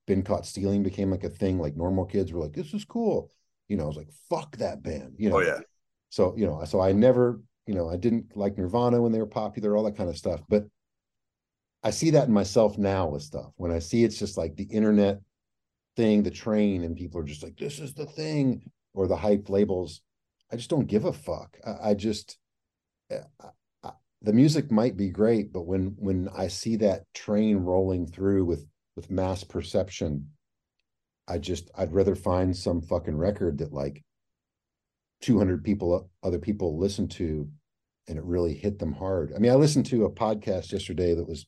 Been 0.06 0.22
Caught 0.22 0.46
Stealing 0.46 0.84
became 0.84 1.10
like 1.10 1.24
a 1.24 1.30
thing, 1.30 1.58
like 1.58 1.76
normal 1.76 2.06
kids 2.06 2.32
were 2.32 2.42
like, 2.42 2.54
this 2.54 2.74
is 2.74 2.86
cool. 2.86 3.32
You 3.68 3.78
know, 3.78 3.86
I 3.86 3.88
was 3.88 3.98
like, 3.98 4.12
fuck 4.30 4.58
that 4.58 4.84
band. 4.84 5.14
You 5.18 5.30
oh, 5.30 5.32
know, 5.32 5.38
oh, 5.38 5.48
yeah. 5.48 5.60
So, 6.10 6.36
you 6.38 6.46
know, 6.46 6.64
so 6.66 6.80
I 6.80 6.92
never 6.92 7.40
you 7.66 7.74
know, 7.74 7.90
I 7.90 7.98
didn't 7.98 8.36
like 8.36 8.58
Nirvana 8.58 9.02
when 9.02 9.12
they 9.12 9.20
were 9.20 9.26
popular, 9.26 9.76
all 9.76 9.84
that 9.84 9.98
kind 9.98 10.10
of 10.10 10.18
stuff. 10.18 10.42
But 10.50 10.66
I 11.84 11.92
see 11.92 12.12
that 12.12 12.28
in 12.28 12.34
myself 12.34 12.78
now 12.78 13.08
with 13.08 13.24
stuff. 13.24 13.52
When 13.58 13.72
I 13.72 13.80
see 13.80 14.04
it's 14.04 14.18
just 14.18 14.38
like 14.38 14.56
the 14.56 14.64
internet 14.64 15.20
thing, 15.96 16.24
the 16.24 16.32
train, 16.32 16.84
and 16.84 16.96
people 16.96 17.20
are 17.22 17.26
just 17.26 17.44
like, 17.44 17.58
this 17.58 17.80
is 17.80 17.94
the 17.94 18.06
thing, 18.06 18.70
or 18.94 19.08
the 19.08 19.16
hype 19.16 19.50
labels. 19.50 20.02
I 20.52 20.56
just 20.56 20.70
don't 20.70 20.88
give 20.88 21.06
a 21.06 21.14
fuck. 21.14 21.58
I, 21.66 21.90
I 21.90 21.94
just, 21.94 22.38
eh, 23.10 23.22
I, 23.42 23.48
I, 23.84 23.92
the 24.22 24.34
music 24.34 24.72
might 24.72 24.96
be 24.96 25.10
great, 25.10 25.52
but 25.52 25.66
when 25.66 25.96
when 25.98 26.30
I 26.36 26.48
see 26.48 26.78
that 26.78 27.04
train 27.14 27.58
rolling 27.58 28.08
through 28.08 28.46
with 28.46 28.66
with 28.96 29.12
mass 29.12 29.44
perception, 29.44 30.30
I 31.28 31.38
just 31.38 31.72
I'd 31.76 31.94
rather 31.94 32.16
find 32.16 32.56
some 32.56 32.82
fucking 32.82 33.18
record 33.18 33.58
that 33.60 33.74
like 33.74 34.04
200 35.24 35.64
people 35.64 36.10
other 36.22 36.38
people 36.38 36.78
listen 36.78 37.08
to 37.08 37.48
and 38.10 38.18
it 38.18 38.24
really 38.26 38.54
hit 38.54 38.78
them 38.78 38.92
hard. 38.92 39.32
I 39.34 39.40
mean 39.40 39.52
i 39.52 39.56
listened 39.56 39.86
to 39.88 40.04
a 40.04 40.12
podcast 40.12 40.74
yesterday 40.74 41.16
that 41.16 41.28
was 41.28 41.48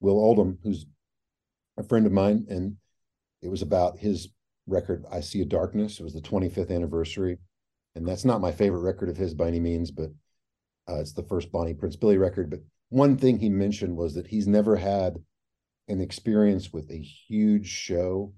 will 0.00 0.20
oldham 0.20 0.58
who's 0.62 0.84
a 1.78 1.82
friend 1.82 2.04
of 2.04 2.12
mine 2.12 2.46
and 2.50 2.76
it 3.40 3.48
was 3.48 3.62
about 3.62 3.98
his 3.98 4.28
record 4.66 5.06
i 5.10 5.20
see 5.20 5.40
a 5.40 5.46
darkness. 5.46 5.98
It 5.98 6.04
was 6.04 6.12
the 6.12 6.20
25th 6.20 6.70
anniversary 6.70 7.38
and 7.94 8.06
that's 8.06 8.26
not 8.26 8.42
my 8.42 8.52
favorite 8.52 8.80
record 8.80 9.08
of 9.08 9.16
his 9.16 9.32
by 9.32 9.48
any 9.48 9.60
means 9.60 9.90
but 9.90 10.10
uh, 10.86 11.00
it's 11.00 11.14
the 11.14 11.22
first 11.22 11.50
bonnie 11.50 11.74
prince 11.74 11.96
billy 11.96 12.18
record. 12.18 12.50
But 12.50 12.60
one 12.90 13.16
thing 13.16 13.38
he 13.38 13.48
mentioned 13.48 13.96
was 13.96 14.14
that 14.14 14.26
he's 14.26 14.46
never 14.46 14.76
had 14.76 15.16
an 15.88 16.02
experience 16.02 16.70
with 16.70 16.90
a 16.90 17.00
huge 17.00 17.66
show 17.66 18.34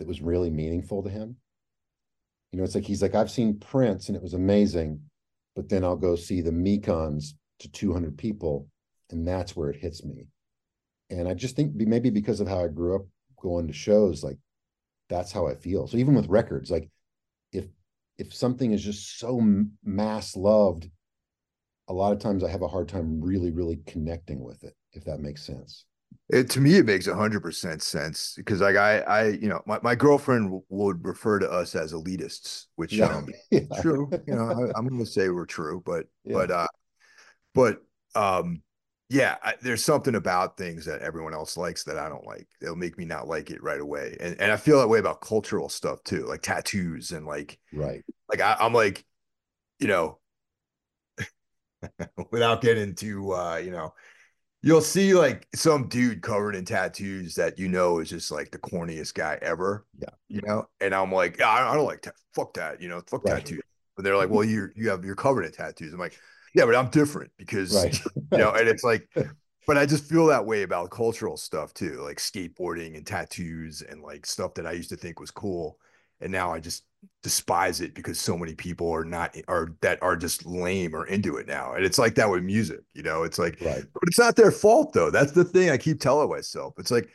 that 0.00 0.08
was 0.08 0.20
really 0.20 0.50
meaningful 0.50 1.04
to 1.04 1.10
him 1.10 1.36
you 2.52 2.58
know, 2.58 2.64
it's 2.64 2.74
like 2.74 2.84
he's 2.84 3.02
like, 3.02 3.14
I've 3.14 3.30
seen 3.30 3.58
Prince 3.58 4.08
and 4.08 4.16
it 4.16 4.22
was 4.22 4.34
amazing, 4.34 5.00
but 5.54 5.68
then 5.68 5.84
I'll 5.84 5.96
go 5.96 6.16
see 6.16 6.40
the 6.40 6.50
Mekons 6.50 7.34
to 7.60 7.70
200 7.70 8.16
people, 8.18 8.68
and 9.10 9.26
that's 9.26 9.54
where 9.54 9.70
it 9.70 9.80
hits 9.80 10.04
me. 10.04 10.26
And 11.10 11.28
I 11.28 11.34
just 11.34 11.56
think 11.56 11.74
maybe 11.74 12.10
because 12.10 12.40
of 12.40 12.48
how 12.48 12.64
I 12.64 12.68
grew 12.68 12.96
up 12.96 13.02
going 13.40 13.66
to 13.66 13.72
shows, 13.72 14.22
like 14.22 14.38
that's 15.08 15.32
how 15.32 15.46
I 15.46 15.54
feel. 15.54 15.86
So 15.86 15.96
even 15.96 16.14
with 16.14 16.28
records, 16.28 16.70
like 16.70 16.88
if 17.52 17.66
if 18.18 18.34
something 18.34 18.72
is 18.72 18.84
just 18.84 19.18
so 19.18 19.40
mass 19.84 20.36
loved, 20.36 20.88
a 21.88 21.92
lot 21.92 22.12
of 22.12 22.18
times 22.18 22.44
I 22.44 22.50
have 22.50 22.62
a 22.62 22.68
hard 22.68 22.88
time 22.88 23.20
really, 23.20 23.50
really 23.50 23.80
connecting 23.86 24.44
with 24.44 24.62
it, 24.62 24.74
if 24.92 25.04
that 25.04 25.20
makes 25.20 25.42
sense. 25.42 25.84
It, 26.32 26.48
to 26.50 26.60
me, 26.60 26.76
it 26.76 26.86
makes 26.86 27.06
hundred 27.06 27.40
percent 27.40 27.82
sense 27.82 28.34
because, 28.36 28.60
like, 28.60 28.76
I, 28.76 29.00
I, 29.00 29.28
you 29.28 29.48
know, 29.48 29.62
my, 29.66 29.80
my 29.82 29.94
girlfriend 29.96 30.62
would 30.68 31.04
refer 31.04 31.40
to 31.40 31.50
us 31.50 31.74
as 31.74 31.92
elitists, 31.92 32.66
which 32.76 32.92
yeah. 32.92 33.06
um, 33.06 33.28
yeah. 33.50 33.60
true. 33.80 34.08
You 34.26 34.36
know, 34.36 34.70
I, 34.74 34.78
am 34.78 34.86
going 34.86 35.00
to 35.00 35.06
say 35.06 35.28
we're 35.28 35.46
true, 35.46 35.82
but, 35.84 36.06
yeah. 36.24 36.34
but, 36.34 36.50
uh, 36.52 36.68
but, 37.52 37.82
um, 38.14 38.62
yeah, 39.08 39.38
I, 39.42 39.54
there's 39.60 39.84
something 39.84 40.14
about 40.14 40.56
things 40.56 40.84
that 40.84 41.02
everyone 41.02 41.34
else 41.34 41.56
likes 41.56 41.82
that 41.84 41.98
I 41.98 42.08
don't 42.08 42.26
like. 42.26 42.46
They'll 42.60 42.76
make 42.76 42.96
me 42.96 43.04
not 43.04 43.26
like 43.26 43.50
it 43.50 43.60
right 43.60 43.80
away, 43.80 44.16
and 44.20 44.40
and 44.40 44.52
I 44.52 44.56
feel 44.56 44.78
that 44.78 44.86
way 44.86 45.00
about 45.00 45.20
cultural 45.20 45.68
stuff 45.68 46.00
too, 46.04 46.26
like 46.26 46.42
tattoos 46.42 47.10
and 47.10 47.26
like, 47.26 47.58
right, 47.72 48.04
like 48.28 48.40
I, 48.40 48.56
I'm 48.60 48.72
like, 48.72 49.04
you 49.80 49.88
know, 49.88 50.20
without 52.30 52.62
getting 52.62 52.94
too, 52.94 53.34
uh, 53.34 53.56
you 53.56 53.72
know 53.72 53.94
you'll 54.62 54.80
see 54.80 55.14
like 55.14 55.46
some 55.54 55.88
dude 55.88 56.22
covered 56.22 56.54
in 56.56 56.64
tattoos 56.64 57.34
that 57.36 57.58
you 57.58 57.68
know 57.68 57.98
is 57.98 58.10
just 58.10 58.30
like 58.30 58.50
the 58.50 58.58
corniest 58.58 59.14
guy 59.14 59.38
ever. 59.42 59.86
Yeah. 59.98 60.10
You 60.28 60.42
know, 60.42 60.68
and 60.80 60.94
I'm 60.94 61.12
like, 61.12 61.38
yeah, 61.38 61.48
I, 61.48 61.72
I 61.72 61.74
don't 61.74 61.86
like 61.86 62.02
ta- 62.02 62.12
fuck 62.34 62.54
that, 62.54 62.80
you 62.80 62.88
know, 62.88 63.02
fuck 63.08 63.24
Right. 63.24 63.26
tattoos. 63.26 63.62
But 63.96 64.04
they're 64.04 64.16
like, 64.16 64.30
well, 64.30 64.44
you're 64.44 64.72
you 64.76 64.90
have 64.90 65.04
you're 65.04 65.16
covered 65.16 65.44
in 65.44 65.52
tattoos. 65.52 65.92
I'm 65.92 65.98
like, 65.98 66.18
yeah, 66.54 66.64
but 66.66 66.74
I'm 66.76 66.88
different 66.90 67.32
because 67.36 67.72
Right. 67.72 67.98
you 68.32 68.38
know, 68.38 68.52
and 68.54 68.68
it's 68.68 68.84
like, 68.84 69.08
but 69.66 69.78
I 69.78 69.86
just 69.86 70.04
feel 70.08 70.26
that 70.26 70.46
way 70.46 70.62
about 70.62 70.90
cultural 70.90 71.36
stuff 71.36 71.74
too, 71.74 72.00
like 72.02 72.18
skateboarding 72.18 72.96
and 72.96 73.06
tattoos 73.06 73.82
and 73.82 74.02
like 74.02 74.26
stuff 74.26 74.54
that 74.54 74.66
I 74.66 74.72
used 74.72 74.90
to 74.90 74.96
think 74.96 75.20
was 75.20 75.30
cool. 75.30 75.78
And 76.20 76.32
now 76.32 76.52
I 76.52 76.60
just 76.60 76.84
despise 77.22 77.80
it 77.80 77.94
because 77.94 78.18
so 78.18 78.36
many 78.36 78.54
people 78.54 78.90
are 78.90 79.04
not 79.04 79.36
are 79.48 79.74
that 79.82 80.02
are 80.02 80.16
just 80.16 80.46
lame 80.46 80.94
or 80.94 81.06
into 81.06 81.36
it 81.36 81.46
now. 81.46 81.74
And 81.74 81.84
it's 81.84 81.98
like 81.98 82.14
that 82.16 82.30
with 82.30 82.42
music, 82.42 82.80
you 82.94 83.02
know, 83.02 83.22
it's 83.22 83.38
like 83.38 83.60
right. 83.60 83.84
but 83.92 84.02
it's 84.06 84.18
not 84.18 84.36
their 84.36 84.50
fault 84.50 84.92
though. 84.92 85.10
That's 85.10 85.32
the 85.32 85.44
thing 85.44 85.70
I 85.70 85.76
keep 85.76 86.00
telling 86.00 86.30
myself. 86.30 86.74
It's 86.78 86.90
like, 86.90 87.08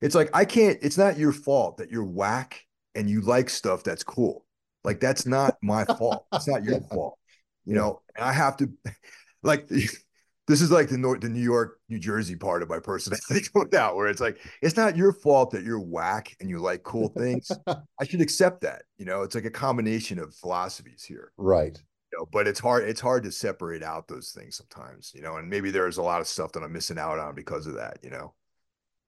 it's 0.00 0.14
like 0.14 0.30
I 0.34 0.44
can't. 0.44 0.78
It's 0.82 0.98
not 0.98 1.18
your 1.18 1.32
fault 1.32 1.78
that 1.78 1.90
you're 1.90 2.04
whack 2.04 2.62
and 2.94 3.08
you 3.10 3.20
like 3.20 3.50
stuff 3.50 3.84
that's 3.84 4.02
cool. 4.02 4.44
Like 4.84 5.00
that's 5.00 5.26
not 5.26 5.56
my 5.62 5.84
fault. 5.84 6.26
It's 6.32 6.48
not 6.48 6.64
your 6.64 6.80
fault. 6.92 7.18
You 7.64 7.74
know, 7.74 8.00
and 8.14 8.24
I 8.24 8.32
have 8.32 8.56
to, 8.58 8.70
like, 9.42 9.68
this 10.48 10.60
is 10.60 10.70
like 10.70 10.88
the 10.88 10.98
North, 10.98 11.20
the 11.20 11.28
New 11.28 11.40
York, 11.42 11.78
New 11.88 11.98
Jersey 11.98 12.36
part 12.36 12.62
of 12.62 12.68
my 12.68 12.78
personality 12.80 13.48
going 13.54 13.74
out, 13.74 13.96
where 13.96 14.08
it's 14.08 14.20
like 14.20 14.38
it's 14.62 14.76
not 14.76 14.96
your 14.96 15.12
fault 15.12 15.50
that 15.52 15.64
you're 15.64 15.80
whack 15.80 16.36
and 16.40 16.48
you 16.50 16.58
like 16.58 16.82
cool 16.84 17.08
things. 17.08 17.50
I 17.66 18.04
should 18.04 18.20
accept 18.20 18.60
that. 18.62 18.82
You 18.98 19.06
know, 19.06 19.22
it's 19.22 19.34
like 19.34 19.44
a 19.44 19.50
combination 19.50 20.18
of 20.18 20.34
philosophies 20.34 21.04
here 21.04 21.32
Right. 21.38 21.82
you 22.12 22.18
know, 22.18 22.26
but 22.32 22.46
it's 22.46 22.60
hard 22.60 22.84
it's 22.88 23.00
hard 23.00 23.24
to 23.24 23.32
separate 23.32 23.82
out 23.82 24.08
those 24.08 24.30
things 24.30 24.56
sometimes 24.56 25.12
you 25.14 25.22
know 25.22 25.36
and 25.36 25.48
maybe 25.48 25.70
there's 25.70 25.98
a 25.98 26.02
lot 26.02 26.20
of 26.20 26.26
stuff 26.28 26.52
that 26.52 26.62
i'm 26.62 26.72
missing 26.72 26.98
out 26.98 27.18
on 27.18 27.34
because 27.34 27.66
of 27.66 27.74
that 27.74 27.98
you 28.02 28.10
know 28.10 28.34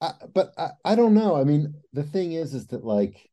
I, 0.00 0.12
but 0.32 0.52
I, 0.58 0.70
I 0.84 0.94
don't 0.94 1.14
know. 1.14 1.36
I 1.36 1.44
mean, 1.44 1.74
the 1.92 2.02
thing 2.04 2.32
is, 2.32 2.54
is 2.54 2.68
that 2.68 2.84
like, 2.84 3.30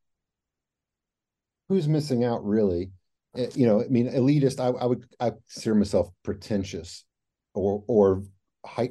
who's 1.70 1.88
missing 1.88 2.24
out 2.24 2.44
really? 2.46 2.92
Eh, 3.36 3.50
You 3.56 3.68
know, 3.68 3.82
I 3.84 3.88
mean, 3.88 4.10
elitist. 4.10 4.60
I, 4.60 4.68
I 4.78 4.86
would 4.86 5.06
I 5.20 5.32
consider 5.32 5.76
myself 5.76 6.10
pretentious, 6.24 7.04
or 7.56 7.84
or 7.88 8.24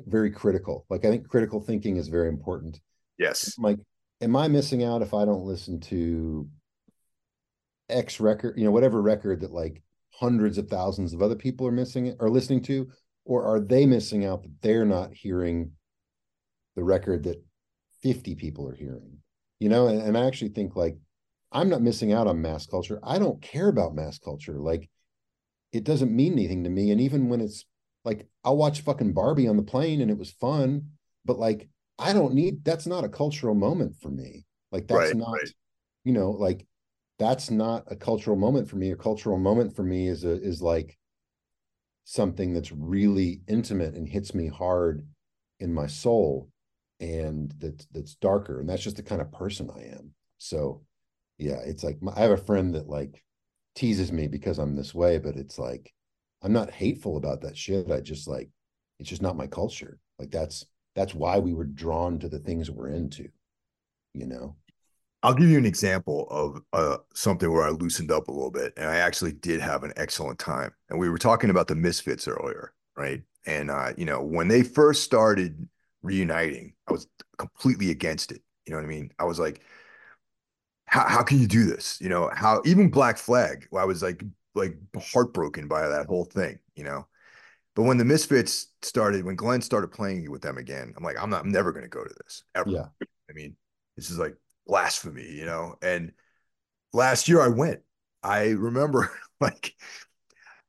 very 0.06 0.30
critical. 0.30 0.86
Like 0.88 1.04
I 1.04 1.10
think 1.10 1.28
critical 1.28 1.60
thinking 1.60 1.96
is 1.96 2.08
very 2.08 2.28
important. 2.28 2.80
yes 3.18 3.54
Like, 3.58 3.78
am 4.20 4.36
I 4.36 4.48
missing 4.48 4.84
out 4.84 5.02
if 5.02 5.14
I 5.14 5.24
don't 5.24 5.44
listen 5.44 5.80
to 5.80 6.48
X 7.88 8.20
record? 8.20 8.58
You 8.58 8.64
know, 8.64 8.70
whatever 8.70 9.02
record 9.02 9.40
that 9.40 9.52
like 9.52 9.82
hundreds 10.10 10.58
of 10.58 10.68
thousands 10.68 11.12
of 11.12 11.22
other 11.22 11.34
people 11.34 11.66
are 11.66 11.72
missing 11.72 12.14
are 12.20 12.30
listening 12.30 12.62
to, 12.62 12.88
or 13.24 13.44
are 13.44 13.60
they 13.60 13.86
missing 13.86 14.24
out 14.24 14.42
that 14.42 14.62
they're 14.62 14.84
not 14.84 15.12
hearing 15.12 15.72
the 16.76 16.84
record 16.84 17.24
that 17.24 17.42
50 18.02 18.34
people 18.34 18.68
are 18.68 18.74
hearing 18.74 19.18
you 19.60 19.68
know 19.68 19.88
and, 19.88 20.00
and 20.02 20.16
i 20.18 20.26
actually 20.26 20.50
think 20.50 20.76
like 20.76 20.96
i'm 21.52 21.68
not 21.68 21.82
missing 21.82 22.12
out 22.12 22.26
on 22.26 22.42
mass 22.42 22.66
culture 22.66 23.00
i 23.02 23.18
don't 23.18 23.40
care 23.40 23.68
about 23.68 23.94
mass 23.94 24.18
culture 24.18 24.58
like 24.58 24.90
it 25.72 25.84
doesn't 25.84 26.14
mean 26.14 26.34
anything 26.34 26.64
to 26.64 26.70
me 26.70 26.90
and 26.90 27.00
even 27.00 27.28
when 27.28 27.40
it's 27.40 27.64
like 28.04 28.26
i'll 28.44 28.56
watch 28.56 28.80
fucking 28.82 29.12
barbie 29.12 29.48
on 29.48 29.56
the 29.56 29.62
plane 29.62 30.00
and 30.00 30.10
it 30.10 30.18
was 30.18 30.30
fun 30.30 30.82
but 31.24 31.38
like 31.38 31.68
i 31.98 32.12
don't 32.12 32.34
need 32.34 32.64
that's 32.64 32.86
not 32.86 33.04
a 33.04 33.08
cultural 33.08 33.54
moment 33.54 33.94
for 34.00 34.10
me. 34.10 34.44
Like 34.72 34.88
that's 34.88 35.12
Right, 35.12 35.16
not 35.16 35.32
right. 35.32 35.50
you 36.04 36.12
know 36.12 36.30
like 36.32 36.66
that's 37.18 37.50
not 37.50 37.84
a 37.86 37.96
cultural 37.96 38.36
moment 38.36 38.68
for 38.68 38.76
me. 38.76 38.90
A 38.90 38.96
cultural 38.96 39.38
moment 39.38 39.76
for 39.76 39.84
me 39.84 40.08
is 40.08 40.24
a 40.24 40.32
is 40.42 40.60
like 40.60 40.98
something 42.04 42.52
that's 42.52 42.72
really 42.72 43.40
intimate 43.48 43.94
and 43.94 44.08
hits 44.08 44.34
me 44.34 44.48
hard 44.48 45.06
in 45.60 45.72
my 45.72 45.86
soul 45.86 46.48
and 47.00 47.54
that's 47.58 47.86
that's 47.92 48.14
darker. 48.16 48.60
And 48.60 48.68
that's 48.68 48.82
just 48.82 48.96
the 48.96 49.02
kind 49.02 49.20
of 49.20 49.32
person 49.32 49.70
i 49.74 49.82
am. 49.82 50.10
So 50.38 50.82
yeah 51.38 51.58
it's 51.64 51.82
like 51.82 52.00
my, 52.02 52.12
i 52.16 52.20
have 52.20 52.30
a 52.30 52.36
friend 52.36 52.74
that 52.74 52.88
like 52.88 53.22
teases 53.74 54.12
me 54.12 54.28
because 54.28 54.58
i'm 54.58 54.76
this 54.76 54.94
way 54.94 55.18
but 55.18 55.36
it's 55.36 55.58
like 55.58 55.92
i'm 56.44 56.52
not 56.52 56.70
hateful 56.70 57.16
about 57.16 57.40
that 57.40 57.56
shit 57.56 57.90
i 57.90 58.00
just 58.00 58.28
like 58.28 58.48
it's 58.98 59.08
just 59.08 59.22
not 59.22 59.36
my 59.36 59.46
culture. 59.46 59.98
Like 60.18 60.30
that's 60.30 60.64
that's 60.94 61.14
why 61.14 61.38
we 61.38 61.52
were 61.52 61.64
drawn 61.64 62.18
to 62.20 62.28
the 62.28 62.38
things 62.38 62.70
we're 62.70 62.88
into 62.88 63.28
you 64.16 64.26
know? 64.26 64.54
I'll 65.24 65.34
give 65.34 65.48
you 65.48 65.58
an 65.58 65.66
example 65.66 66.28
of 66.30 66.60
uh, 66.72 66.98
something 67.14 67.50
where 67.50 67.64
i 67.64 67.70
loosened 67.70 68.12
up 68.12 68.28
a 68.28 68.32
little 68.32 68.50
bit 68.50 68.74
and 68.76 68.88
i 68.88 68.96
actually 68.96 69.32
did 69.32 69.60
have 69.60 69.82
an 69.82 69.92
excellent 69.96 70.38
time 70.38 70.70
and 70.90 70.98
we 70.98 71.08
were 71.08 71.18
talking 71.18 71.50
about 71.50 71.66
the 71.66 71.74
misfits 71.74 72.28
earlier 72.28 72.72
right? 72.96 73.22
And 73.46 73.70
uh, 73.70 73.92
you 73.96 74.04
know 74.04 74.22
when 74.22 74.48
they 74.48 74.62
first 74.62 75.02
started 75.02 75.68
reuniting 76.02 76.74
i 76.88 76.92
was 76.92 77.08
completely 77.38 77.90
against 77.90 78.30
it 78.30 78.42
you 78.66 78.72
know 78.72 78.78
what 78.78 78.84
i 78.84 78.88
mean? 78.88 79.10
I 79.18 79.24
was 79.24 79.40
like 79.40 79.62
how, 80.86 81.08
how 81.08 81.22
can 81.22 81.40
you 81.40 81.48
do 81.48 81.64
this? 81.64 81.98
You 82.00 82.08
know 82.08 82.30
how 82.34 82.62
even 82.64 82.88
black 82.88 83.18
flag 83.18 83.66
i 83.76 83.84
was 83.84 84.02
like 84.02 84.22
like 84.54 84.76
heartbroken 85.12 85.68
by 85.68 85.88
that 85.88 86.06
whole 86.06 86.24
thing 86.24 86.58
you 86.74 86.84
know? 86.84 87.06
But 87.76 87.82
when 87.82 87.98
the 87.98 88.04
misfits 88.04 88.68
started 88.82 89.24
when 89.24 89.36
glenn 89.36 89.62
started 89.62 89.88
playing 89.88 90.30
with 90.30 90.42
them 90.42 90.58
again 90.58 90.94
i'm 90.96 91.04
like 91.04 91.20
i'm 91.20 91.30
not 91.30 91.42
i'm 91.42 91.52
never 91.52 91.72
going 91.72 91.84
to 91.84 91.88
go 91.88 92.04
to 92.04 92.14
this 92.24 92.44
ever. 92.54 92.70
Yeah. 92.70 92.86
i 93.30 93.32
mean 93.32 93.56
this 93.96 94.10
is 94.10 94.18
like 94.18 94.36
blasphemy 94.66 95.30
you 95.30 95.46
know? 95.46 95.76
And 95.82 96.12
last 96.92 97.28
year 97.28 97.40
i 97.40 97.48
went. 97.48 97.80
I 98.22 98.50
remember 98.50 99.10
like 99.40 99.74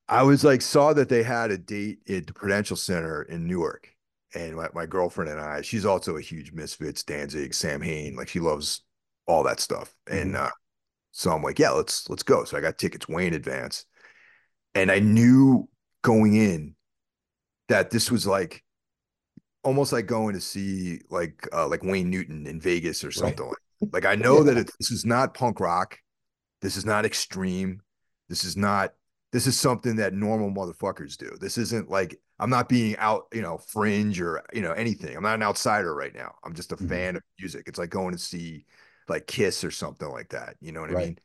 i 0.08 0.24
was 0.24 0.44
like 0.44 0.62
saw 0.62 0.94
that 0.94 1.10
they 1.10 1.24
had 1.24 1.52
a 1.52 1.58
date 1.58 2.00
at 2.10 2.28
the 2.28 2.34
prudential 2.34 2.76
center 2.76 3.24
in 3.24 3.48
newark 3.48 3.90
and 4.36 4.56
my, 4.56 4.68
my 4.74 4.86
girlfriend 4.86 5.32
and 5.32 5.40
i 5.40 5.62
she's 5.62 5.86
also 5.86 6.18
a 6.18 6.22
huge 6.22 6.52
misfits 6.52 7.04
danzig 7.04 7.54
Samhain 7.54 8.16
like 8.16 8.28
she 8.28 8.40
loves 8.40 8.82
all 9.28 9.44
that 9.44 9.60
stuff. 9.60 9.94
And 10.10 10.36
uh 10.36 10.50
so 11.18 11.32
i'm 11.32 11.42
like 11.42 11.60
yeah 11.60 11.72
let's 11.72 12.10
let's 12.10 12.24
go. 12.24 12.44
So 12.44 12.58
i 12.58 12.62
got 12.62 12.78
tickets 12.78 13.08
way 13.08 13.26
in 13.28 13.34
advance. 13.34 13.86
And 14.76 14.92
i 14.92 15.00
knew 15.00 15.70
going 16.04 16.36
in 16.36 16.76
that 17.70 17.92
this 17.92 18.12
was 18.12 18.28
like 18.28 18.64
almost 19.64 19.92
like 19.92 20.06
going 20.06 20.36
to 20.36 20.42
see 20.42 21.02
like 21.10 21.48
uh 21.54 21.68
like 21.68 21.84
wayne 21.84 22.10
newton 22.10 22.46
in 22.46 22.60
vegas 22.62 23.04
or 23.04 23.12
Right. 23.16 23.36
something 23.36 23.48
like 23.48 23.58
like 23.92 24.06
i 24.06 24.16
know 24.16 24.44
that 24.44 24.58
it, 24.58 24.70
this 24.80 24.92
is 24.92 25.06
not 25.06 25.34
punk 25.34 25.60
rock. 25.60 25.98
This 26.62 26.78
is 26.78 26.86
not 26.86 27.06
extreme. 27.06 27.82
This 28.30 28.44
is 28.44 28.58
not 28.58 28.94
this 29.32 29.48
is 29.48 29.60
something 29.60 29.98
that 29.98 30.14
normal 30.14 30.52
motherfuckers 30.52 31.18
do. 31.18 31.38
This 31.40 31.58
isn't 31.58 31.90
like 31.90 32.20
i'm 32.40 32.50
not 32.50 32.70
being 32.70 32.98
out 32.98 33.28
you 33.34 33.42
know 33.42 33.58
fringe 33.58 34.22
or 34.22 34.44
you 34.54 34.62
know 34.62 34.74
anything. 34.74 35.16
I'm 35.16 35.24
not 35.24 35.36
an 35.36 35.44
outsider 35.44 35.96
right 35.96 36.14
now. 36.16 36.36
I'm 36.44 36.54
just 36.56 36.72
a 36.72 36.78
Mhm. 36.80 36.88
fan 36.88 37.16
of 37.16 37.24
music. 37.40 37.66
It's 37.68 37.80
like 37.80 37.90
going 37.90 38.14
to 38.14 38.20
see 38.20 38.66
like 39.08 39.28
kiss 39.28 39.64
or 39.64 39.72
something 39.72 40.10
like 40.10 40.30
that 40.30 40.56
you 40.62 40.72
know 40.72 40.82
what 40.82 40.92
i 40.92 40.94
mean? 41.06 41.20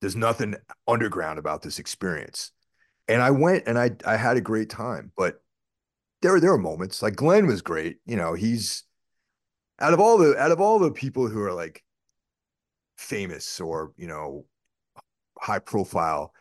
There's 0.00 0.16
nothing 0.16 0.56
underground 0.88 1.38
about 1.38 1.62
this 1.62 1.78
experience. 1.78 2.50
And 3.08 3.22
i 3.22 3.30
went 3.30 3.64
and 3.66 3.78
i 3.78 3.90
i 4.06 4.16
had 4.16 4.36
a 4.36 4.40
great 4.40 4.70
time 4.70 5.12
but 5.16 5.42
there 6.22 6.38
there 6.40 6.52
were 6.52 6.58
moments 6.58 7.02
like 7.02 7.16
glenn 7.16 7.46
was 7.46 7.62
great 7.62 7.98
you 8.06 8.16
know 8.16 8.34
he's 8.34 8.84
out 9.80 9.92
of 9.92 10.00
all 10.00 10.18
the 10.18 10.36
out 10.38 10.52
of 10.52 10.60
all 10.60 10.78
the 10.78 10.92
people 10.92 11.28
who 11.28 11.42
are 11.42 11.52
like 11.52 11.82
famous 12.96 13.60
or 13.60 13.92
you 13.96 14.06
know 14.06 14.46
high 15.38 15.58
profile 15.58 16.32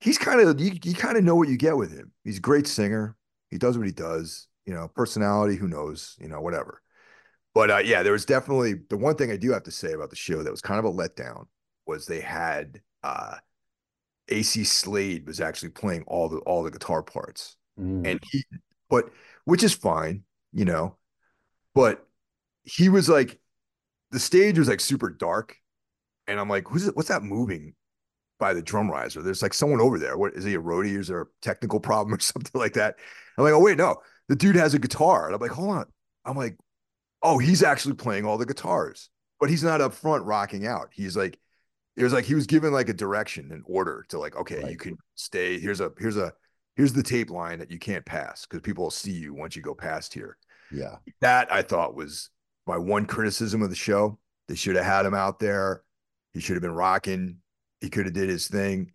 he's 0.00 0.16
kind 0.16 0.40
of 0.40 0.60
you, 0.60 0.72
you 0.84 0.94
kind 0.94 1.16
of 1.16 1.24
know 1.24 1.34
what 1.34 1.48
you 1.48 1.58
get 1.58 1.76
with 1.76 1.92
him. 1.92 2.10
He's 2.24 2.38
a 2.38 2.40
great 2.40 2.66
singer. 2.66 3.16
He 3.50 3.58
does 3.58 3.76
what 3.76 3.86
he 3.86 3.92
does 3.92 4.48
you 4.70 4.74
know 4.76 4.88
personality 4.94 5.56
who 5.56 5.66
knows 5.66 6.16
you 6.20 6.28
know 6.28 6.40
whatever 6.40 6.80
but 7.54 7.70
uh, 7.70 7.78
yeah 7.78 8.02
there 8.02 8.12
was 8.12 8.24
definitely 8.24 8.74
the 8.88 8.96
one 8.96 9.14
thing 9.14 9.30
i 9.30 9.36
do 9.36 9.52
have 9.52 9.62
to 9.62 9.70
say 9.70 9.92
about 9.92 10.10
the 10.10 10.16
show 10.16 10.42
that 10.42 10.50
was 10.50 10.60
kind 10.60 10.78
of 10.78 10.84
a 10.84 10.92
letdown 10.92 11.46
was 11.86 12.06
they 12.06 12.20
had 12.20 12.80
uh 13.02 13.36
Acey 14.30 14.64
Slade 14.64 15.26
was 15.26 15.40
actually 15.40 15.70
playing 15.70 16.04
all 16.06 16.28
the 16.28 16.38
all 16.38 16.62
the 16.62 16.70
guitar 16.70 17.02
parts. 17.02 17.56
Mm. 17.78 18.06
and 18.06 18.20
he 18.30 18.44
but 18.90 19.10
which 19.44 19.62
is 19.62 19.72
fine 19.72 20.22
you 20.52 20.66
know 20.66 20.96
but 21.74 22.06
he 22.62 22.88
was 22.88 23.08
like 23.08 23.38
the 24.10 24.18
stage 24.18 24.58
was 24.58 24.68
like 24.68 24.80
super 24.80 25.08
dark. 25.08 25.56
And 26.26 26.38
i'm 26.38 26.48
like 26.48 26.68
who's 26.68 26.86
what's 26.88 27.08
that 27.08 27.22
moving 27.22 27.74
by 28.38 28.54
the 28.54 28.62
drum 28.62 28.90
riser? 28.90 29.22
There's 29.22 29.42
like 29.42 29.54
someone 29.54 29.80
over 29.80 29.98
there. 29.98 30.16
What 30.16 30.34
is 30.34 30.44
he 30.44 30.54
a 30.54 30.60
roadie? 30.60 30.98
Is 30.98 31.08
there 31.08 31.22
a 31.22 31.26
technical 31.42 31.80
problem 31.88 32.14
or 32.14 32.20
something 32.20 32.58
like 32.58 32.74
that? 32.74 32.96
I'm 33.36 33.44
like 33.44 33.54
oh 33.54 33.60
wait 33.60 33.78
no. 33.78 33.96
The 34.28 34.36
dude 34.36 34.56
has 34.56 34.74
a 34.74 34.78
guitar. 34.78 35.26
And 35.26 35.34
i'm 35.34 35.40
like 35.40 35.50
hold 35.50 35.70
on. 35.70 35.86
I'm 36.24 36.36
like 36.36 36.56
oh 37.22 37.38
he's 37.38 37.62
actually 37.62 37.94
playing 37.94 38.24
all 38.24 38.38
the 38.38 38.46
guitars 38.46 39.10
but 39.38 39.50
he's 39.50 39.62
not 39.64 39.80
up 39.80 39.92
front 39.94 40.24
rocking 40.24 40.66
out 40.66 40.88
he's 40.92 41.16
like 41.16 41.38
it 41.96 42.04
was 42.04 42.12
like 42.12 42.24
he 42.24 42.34
was 42.34 42.46
given 42.46 42.72
like 42.72 42.88
a 42.88 42.94
direction 42.94 43.50
an 43.52 43.62
order 43.66 44.04
to 44.08 44.18
like 44.18 44.36
okay 44.36 44.62
Right. 44.62 44.70
you 44.72 44.76
can 44.76 44.96
stay 45.14 45.58
here's 45.58 45.80
a 45.80 45.90
here's 45.98 46.16
a 46.16 46.32
here's 46.76 46.92
the 46.92 47.02
tape 47.02 47.30
line 47.30 47.58
that 47.58 47.70
you 47.70 47.78
can't 47.78 48.04
pass 48.06 48.46
because 48.46 48.60
people 48.62 48.84
will 48.84 48.90
see 48.90 49.12
you 49.12 49.34
once 49.34 49.54
you 49.56 49.62
go 49.62 49.74
past 49.74 50.14
here 50.14 50.36
yeah 50.72 50.96
that 51.20 51.52
I 51.52 51.62
thought 51.62 51.94
was 51.94 52.30
my 52.66 52.78
one 52.78 53.06
criticism 53.06 53.62
of 53.62 53.70
the 53.70 53.74
show. 53.76 54.18
They 54.46 54.54
should 54.54 54.76
have 54.76 54.84
had 54.84 55.04
him 55.06 55.14
out 55.14 55.40
there. 55.40 55.82
He 56.32 56.40
should 56.40 56.54
have 56.54 56.62
been 56.62 56.70
rocking. 56.74 57.38
He 57.80 57.88
could 57.90 58.04
have 58.04 58.14
did 58.14 58.28
his 58.28 58.46
thing. 58.46 58.92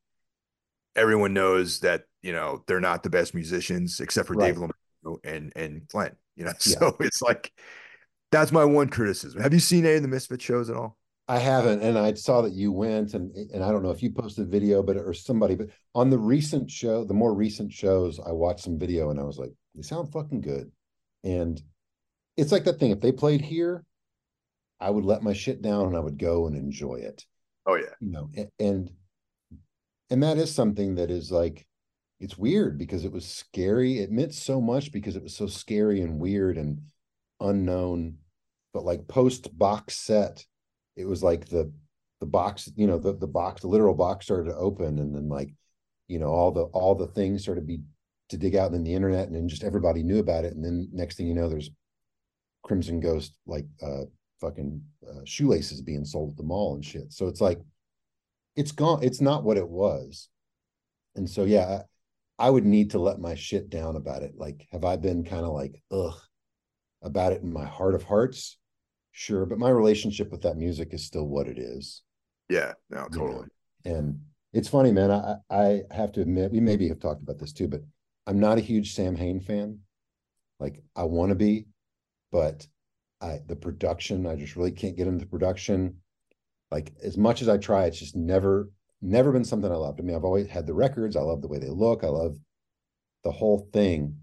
Everyone 0.96 1.34
knows 1.34 1.82
that 1.82 2.04
you 2.22 2.32
know 2.32 2.64
they're 2.68 2.80
not 2.80 3.04
the 3.04 3.10
best 3.10 3.34
musicians 3.34 4.00
except 4.00 4.28
for 4.28 4.36
Dave 4.36 4.58
Right. 4.58 4.70
Lombardo 5.04 5.22
and 5.26 5.52
and 5.56 5.88
Glenn. 5.90 6.16
You 6.38 6.46
know, 6.46 6.54
so 6.60 6.96
it's 7.02 7.22
like 7.22 7.52
that's 8.40 8.52
my 8.52 8.66
one 8.66 8.90
criticism. 8.90 9.42
Have 9.42 9.54
you 9.54 9.60
seen 9.60 9.86
any 9.86 9.96
of 9.96 10.02
the 10.02 10.08
Misfit 10.08 10.42
shows 10.42 10.70
at 10.70 10.76
all? 10.76 10.98
I 11.28 11.40
haven't, 11.40 11.82
and 11.82 11.98
I 11.98 12.14
saw 12.14 12.42
that 12.42 12.54
you 12.54 12.72
went, 12.72 13.14
and 13.16 13.36
and 13.36 13.64
I 13.64 13.72
don't 13.72 13.82
know 13.82 13.90
if 13.90 14.04
you 14.04 14.12
posted 14.12 14.52
video, 14.52 14.84
but 14.84 14.98
or 14.98 15.14
somebody, 15.14 15.56
but 15.56 15.70
on 15.96 16.10
the 16.10 16.20
recent 16.20 16.70
show, 16.70 17.04
the 17.04 17.16
more 17.16 17.34
recent 17.34 17.74
shows, 17.74 18.20
I 18.20 18.32
watched 18.32 18.62
some 18.62 18.78
video, 18.78 19.10
and 19.10 19.20
I 19.20 19.24
was 19.24 19.40
like, 19.40 19.52
they 19.74 19.82
sound 19.82 20.12
fucking 20.12 20.42
good, 20.42 20.72
and 21.24 21.60
it's 22.38 22.52
like 22.52 22.64
that 22.66 22.80
thing. 22.80 22.92
If 22.92 23.02
they 23.02 23.12
played 23.12 23.42
here, 23.42 23.84
I 24.80 24.90
would 24.92 25.06
let 25.06 25.24
my 25.24 25.34
shit 25.34 25.62
down 25.62 25.88
and 25.88 25.96
I 25.96 26.00
would 26.00 26.20
go 26.20 26.48
and 26.48 26.56
enjoy 26.56 26.96
it. 26.96 27.26
Oh 27.66 27.76
yeah, 27.76 27.94
you 28.00 28.12
know, 28.12 28.30
and 28.60 28.92
and 30.10 30.24
that 30.24 30.38
is 30.38 30.54
something 30.54 30.96
that 30.96 31.10
is 31.10 31.32
like 31.32 31.66
it's 32.20 32.38
weird 32.38 32.78
because 32.78 33.04
it 33.04 33.12
was 33.12 33.26
scary. 33.26 34.00
It 34.00 34.12
meant 34.12 34.34
so 34.34 34.62
much 34.62 34.92
because 34.92 35.16
it 35.16 35.24
was 35.24 35.36
so 35.36 35.48
scary 35.48 36.02
and 36.02 36.20
weird 36.20 36.58
and 36.58 36.82
unknown. 37.40 38.18
But 38.76 38.84
like 38.84 39.08
post 39.08 39.58
box 39.58 39.96
set, 39.96 40.46
it 40.98 41.06
was 41.06 41.24
like 41.24 41.48
the 41.48 41.72
the 42.20 42.26
box, 42.26 42.70
you 42.76 42.88
know, 42.88 43.00
the 43.00 43.14
the 43.14 43.26
box, 43.26 43.62
the 43.62 43.70
literal 43.70 43.96
box 43.96 44.26
started 44.26 44.50
to 44.50 44.58
open, 44.58 45.00
and 45.00 45.16
then 45.16 45.30
like, 45.30 45.56
you 46.10 46.20
know, 46.20 46.28
all 46.28 46.52
the 46.52 46.64
all 46.64 46.94
the 46.94 47.08
things 47.08 47.44
started 47.44 47.62
to 47.62 47.68
be 47.68 47.80
to 48.32 48.38
dig 48.38 48.54
out, 48.54 48.66
and 48.66 48.76
then 48.76 48.84
the 48.84 48.94
internet, 48.94 49.28
and 49.28 49.36
then 49.36 49.48
just 49.48 49.64
everybody 49.64 50.04
knew 50.04 50.20
about 50.20 50.44
it, 50.44 50.54
and 50.54 50.62
then 50.62 50.90
next 50.92 51.16
thing 51.16 51.26
you 51.26 51.34
know, 51.34 51.48
there's 51.48 51.70
Crimson 52.64 53.00
Ghost 53.00 53.38
like 53.48 53.66
uh 53.82 54.04
fucking 54.42 54.82
uh, 55.10 55.22
shoelaces 55.24 55.82
being 55.82 56.04
sold 56.04 56.32
at 56.32 56.36
the 56.36 56.44
mall 56.44 56.76
and 56.76 56.84
shit. 56.84 57.14
So 57.14 57.28
it's 57.28 57.40
like, 57.40 57.62
it's 58.58 58.74
gone. 58.74 59.04
It's 59.04 59.22
not 59.22 59.46
what 59.46 59.56
it 59.56 59.70
was, 59.70 60.28
and 61.16 61.30
so 61.30 61.46
yeah, 61.46 61.84
I 62.38 62.50
would 62.50 62.66
need 62.66 62.92
to 62.92 63.00
let 63.00 63.22
my 63.22 63.36
shit 63.36 63.70
down 63.70 63.96
about 63.96 64.22
it. 64.24 64.34
Like, 64.36 64.68
have 64.74 64.84
I 64.84 64.98
been 64.98 65.24
kind 65.24 65.46
of 65.46 65.54
like, 65.54 65.82
ugh, 65.92 66.20
about 67.02 67.32
it 67.32 67.42
in 67.42 67.54
my 67.54 67.64
heart 67.64 67.96
of 67.96 68.04
hearts? 68.04 68.58
Sure. 69.18 69.46
But 69.46 69.60
my 69.60 69.70
relationship 69.70 70.30
with 70.30 70.42
that 70.42 70.58
music 70.58 70.94
is 70.94 71.06
still 71.06 71.26
what 71.26 71.48
it 71.48 71.58
is. 71.58 72.04
Yeah, 72.50 72.74
no, 72.90 73.06
totally. 73.06 73.48
You 73.86 73.92
know? 73.92 73.98
And 73.98 74.20
it's 74.52 74.68
funny, 74.68 74.92
man. 74.92 75.10
I, 75.10 75.38
I 75.50 75.82
have 75.90 76.12
to 76.14 76.22
admit, 76.22 76.52
we 76.52 76.60
maybe 76.60 76.90
have 76.90 77.00
talked 77.00 77.24
about 77.24 77.40
this 77.40 77.54
too, 77.54 77.70
but 77.70 77.80
I'm 78.28 78.42
not 78.42 78.58
a 78.58 78.62
huge 78.62 78.94
Samhain 78.94 79.40
fan. 79.40 79.80
Like, 80.60 80.84
I 80.98 81.04
want 81.04 81.30
to 81.30 81.36
be, 81.36 81.68
but 82.30 82.68
I, 83.22 83.40
the 83.48 83.56
production, 83.56 84.28
I 84.28 84.36
just 84.36 84.58
really 84.58 84.72
can't 84.72 84.98
get 84.98 85.08
into 85.08 85.24
the 85.24 85.32
production. 85.32 86.02
Like, 86.70 86.92
as 87.02 87.18
much 87.18 87.42
as 87.42 87.48
I 87.48 87.58
try, 87.58 87.86
it's 87.86 88.00
just 88.00 88.18
never 88.18 88.70
never 89.02 89.32
been 89.32 89.46
something 89.46 89.72
I 89.72 89.76
loved. 89.76 90.02
I 90.02 90.04
mean, 90.04 90.16
I've 90.16 90.26
always 90.26 90.48
had 90.48 90.68
the 90.68 90.74
records. 90.74 91.16
I 91.16 91.22
love 91.22 91.42
the 91.42 91.48
way 91.48 91.60
they 91.60 91.70
look. 91.70 92.04
I 92.04 92.08
love 92.08 92.36
the 93.24 93.32
whole 93.32 93.70
thing. 93.72 94.18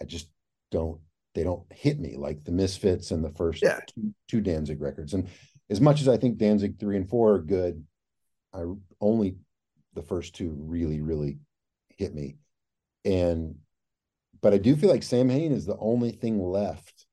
I 0.00 0.04
just 0.04 0.28
don't, 0.72 1.00
they 1.34 1.44
don't 1.44 1.64
hit 1.72 1.98
me 1.98 2.16
like 2.16 2.44
the 2.44 2.52
Misfits 2.52 3.10
and 3.10 3.24
the 3.24 3.30
first 3.30 3.62
yeah. 3.62 3.80
two, 3.86 4.14
two 4.28 4.40
Danzig 4.40 4.80
records. 4.80 5.14
And 5.14 5.28
as 5.70 5.80
much 5.80 6.00
as 6.00 6.08
I 6.08 6.16
think 6.16 6.38
Danzig 6.38 6.78
three 6.78 6.96
and 6.96 7.08
four 7.08 7.34
are 7.34 7.42
good, 7.42 7.84
I 8.52 8.64
only 9.00 9.36
the 9.94 10.02
first 10.02 10.34
two 10.34 10.54
really, 10.58 11.00
really 11.00 11.38
hit 11.88 12.14
me. 12.14 12.36
And, 13.04 13.56
but 14.40 14.52
I 14.52 14.58
do 14.58 14.76
feel 14.76 14.90
like 14.90 15.02
Samhain 15.02 15.52
is 15.52 15.66
the 15.66 15.76
only 15.78 16.12
thing 16.12 16.42
left 16.42 17.06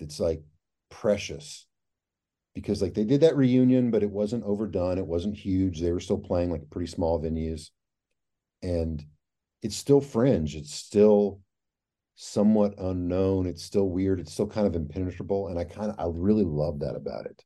that's 0.00 0.20
like 0.20 0.42
precious 0.90 1.66
because 2.54 2.80
like 2.80 2.94
they 2.94 3.04
did 3.04 3.22
that 3.22 3.36
reunion, 3.36 3.90
but 3.90 4.02
it 4.02 4.10
wasn't 4.10 4.44
overdone. 4.44 4.98
It 4.98 5.06
wasn't 5.06 5.36
huge. 5.36 5.80
They 5.80 5.92
were 5.92 6.00
still 6.00 6.18
playing 6.18 6.50
like 6.50 6.70
pretty 6.70 6.90
small 6.90 7.20
venues. 7.20 7.70
And 8.62 9.04
it's 9.62 9.76
still 9.76 10.00
fringe. 10.00 10.56
It's 10.56 10.72
still 10.72 11.40
somewhat 12.14 12.74
unknown. 12.78 13.46
It's 13.46 13.62
still 13.62 13.88
weird. 13.88 14.20
It's 14.20 14.32
still 14.32 14.46
kind 14.46 14.66
of 14.66 14.74
impenetrable. 14.74 15.48
And 15.48 15.58
I 15.58 15.64
kind 15.64 15.90
of 15.90 15.98
I 15.98 16.06
really 16.12 16.44
love 16.44 16.80
that 16.80 16.94
about 16.94 17.26
it. 17.26 17.42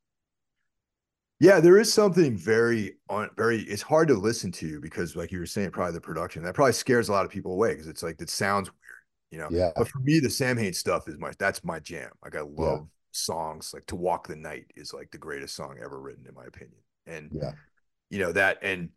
Yeah, 1.41 1.61
there 1.61 1.79
is 1.79 1.93
something 1.93 2.37
very 2.37 2.97
on 3.09 3.31
very 3.37 3.61
it's 3.61 3.83
hard 3.83 4.09
to 4.09 4.15
listen 4.15 4.51
to 4.53 4.81
because 4.81 5.15
like 5.15 5.31
you 5.31 5.39
were 5.39 5.47
saying, 5.47 5.71
probably 5.71 5.95
the 5.95 6.01
production. 6.01 6.43
That 6.43 6.55
probably 6.55 6.73
scares 6.73 7.09
a 7.09 7.13
lot 7.13 7.25
of 7.25 7.31
people 7.31 7.53
away 7.53 7.71
because 7.71 7.87
it's 7.87 8.03
like 8.03 8.21
it 8.21 8.31
sounds 8.31 8.69
weird, 8.69 9.05
you 9.31 9.39
know. 9.39 9.49
Yeah. 9.51 9.71
But 9.77 9.89
for 9.89 10.01
me, 10.01 10.19
the 10.19 10.31
Samhain 10.31 10.73
stuff 10.73 11.09
is 11.09 11.19
my 11.19 11.33
that's 11.39 11.63
my 11.65 11.79
jam. 11.79 12.11
Like 12.23 12.37
I 12.37 12.41
love 12.41 12.89
songs 13.13 13.73
like 13.75 13.87
to 13.87 13.97
walk 13.97 14.29
the 14.29 14.37
night 14.37 14.67
is 14.77 14.93
like 14.93 15.11
the 15.11 15.19
greatest 15.19 15.55
song 15.55 15.77
ever 15.83 16.01
written 16.01 16.27
in 16.27 16.35
my 16.35 16.45
opinion 16.45 16.79
and 17.07 17.31
yeah 17.33 17.53
you 18.11 18.19
know 18.19 18.33
that 18.33 18.59
and 18.63 18.91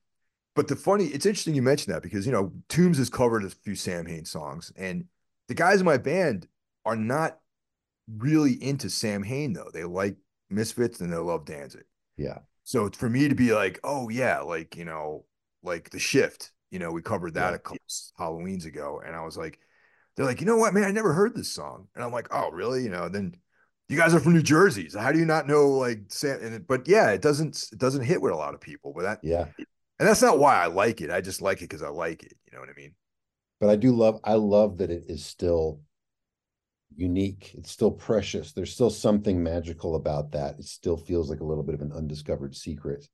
but 0.56 0.68
the 0.68 0.76
funny 0.76 1.06
it's 1.06 1.26
interesting 1.26 1.56
you 1.56 1.62
mentioned 1.62 1.94
that 1.94 2.04
because 2.04 2.26
you 2.26 2.32
know 2.32 2.52
Tombs 2.70 2.98
has 2.98 3.10
covered 3.10 3.44
a 3.44 3.50
few 3.50 3.76
Samhain 3.76 4.26
songs 4.26 4.72
and 4.76 5.06
the 5.52 5.56
guys 5.56 5.82
in 5.82 5.86
my 5.86 5.98
band 5.98 6.48
are 6.86 6.96
not 6.96 7.38
really 8.18 8.54
into 8.64 8.90
Samhain 8.90 9.52
though 9.52 9.70
they 9.74 9.84
like 9.84 10.16
misfits 10.50 11.02
and 11.02 11.12
they 11.12 11.18
love 11.18 11.44
danzig 11.44 11.84
yeah 12.16 12.40
so 12.64 12.90
for 12.90 13.10
me 13.10 13.28
to 13.28 13.36
be 13.36 13.54
like 13.54 13.78
oh 13.84 14.08
yeah 14.08 14.40
like 14.40 14.78
you 14.78 14.86
know 14.86 15.26
like 15.62 15.90
the 15.90 16.00
shift 16.00 16.52
you 16.70 16.80
know 16.80 16.90
we 16.90 17.02
covered 17.02 17.34
that 17.34 17.50
yeah. 17.50 17.56
a 17.56 17.60
couple 17.60 17.80
halloweens 18.18 18.66
ago 18.66 19.02
and 19.06 19.14
i 19.14 19.26
was 19.26 19.36
like 19.36 19.60
they're 20.16 20.26
like 20.26 20.40
you 20.40 20.48
know 20.48 20.56
what 20.56 20.74
man 20.74 20.86
i 20.86 20.92
never 20.92 21.12
heard 21.12 21.36
this 21.36 21.52
song 21.52 21.90
and 21.96 22.04
i'm 22.04 22.14
like 22.14 22.28
oh 22.32 22.50
really 22.52 22.82
you 22.82 22.90
know 22.90 23.10
then 23.10 23.36
you 23.90 23.98
guys 23.98 24.14
are 24.14 24.22
from 24.22 24.32
New 24.32 24.42
Jersey. 24.42 24.88
So 24.88 25.02
how 25.02 25.12
do 25.12 25.20
you 25.20 25.26
not 25.26 25.50
know 25.50 25.68
like 25.68 26.04
Sam? 26.08 26.40
and 26.42 26.66
but 26.66 26.88
yeah, 26.88 27.12
it 27.12 27.22
doesn't 27.22 27.68
it 27.74 27.78
doesn't 27.78 28.06
hit 28.06 28.22
with 28.22 28.32
a 28.32 28.38
lot 28.38 28.54
of 28.54 28.62
people. 28.62 28.94
But 28.96 29.02
that 29.02 29.20
yeah. 29.22 29.48
And 29.58 30.08
that's 30.08 30.22
not 30.22 30.40
why 30.40 30.56
I 30.56 30.68
like 30.68 31.02
it. 31.02 31.12
I 31.12 31.20
just 31.20 31.42
like 31.42 31.58
it 31.58 31.66
because 31.66 31.84
I 31.84 31.90
like 31.90 32.24
it. 32.24 32.34
You 32.46 32.54
know 32.54 32.62
what 32.62 32.70
I 32.70 32.74
mean? 32.74 32.94
But 33.62 33.70
I 33.70 33.76
do 33.78 33.96
love 33.96 34.20
I 34.24 34.34
love 34.34 34.80
that 34.80 34.90
it 34.90 35.06
is 35.08 35.24
still 35.24 35.80
unique. 36.96 37.52
It's 37.54 37.72
still 37.72 37.92
precious. 37.92 38.52
There's 38.52 38.74
still 38.74 38.90
something 38.90 39.42
magical 39.42 39.96
about 39.96 40.32
that. 40.32 40.58
It 40.60 40.66
still 40.66 40.98
feels 40.98 41.30
like 41.30 41.42
a 41.42 41.46
little 41.46 41.64
bit 41.64 41.76
of 41.76 41.82
an 41.82 41.94
undiscovered 41.94 42.56
secret. 42.56 43.08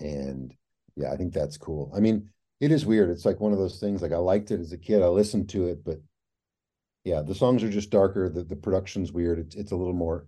And 0.00 0.52
yeah, 0.96 1.12
I 1.12 1.16
think 1.16 1.32
that's 1.32 1.56
cool. 1.56 1.92
I 1.96 2.00
mean, 2.00 2.28
it 2.60 2.72
is 2.72 2.84
weird. 2.84 3.08
It's 3.08 3.24
like 3.24 3.40
one 3.40 3.52
of 3.52 3.58
those 3.58 3.78
things 3.78 4.02
like 4.02 4.12
I 4.12 4.16
liked 4.16 4.50
it 4.50 4.60
as 4.60 4.72
a 4.72 4.78
kid. 4.78 5.00
I 5.00 5.06
listened 5.06 5.48
to 5.50 5.68
it, 5.68 5.84
but 5.84 6.00
yeah, 7.04 7.22
the 7.22 7.34
songs 7.34 7.62
are 7.62 7.70
just 7.70 7.90
darker. 7.90 8.28
The 8.28 8.42
the 8.42 8.56
production's 8.56 9.12
weird. 9.12 9.38
It's 9.38 9.54
it's 9.54 9.72
a 9.72 9.76
little 9.76 9.94
more, 9.94 10.26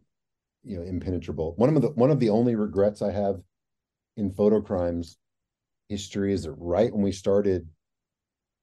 you 0.62 0.76
know, 0.76 0.84
impenetrable. 0.84 1.54
One 1.56 1.74
of 1.74 1.82
the 1.82 1.88
one 1.88 2.12
of 2.12 2.20
the 2.20 2.30
only 2.30 2.54
regrets 2.54 3.02
I 3.02 3.10
have 3.10 3.40
in 4.16 4.30
Fotocrime's 4.30 5.18
history 5.88 6.32
is 6.32 6.44
that 6.44 6.52
right 6.52 6.92
when 6.92 7.02
we 7.02 7.12
started, 7.12 7.68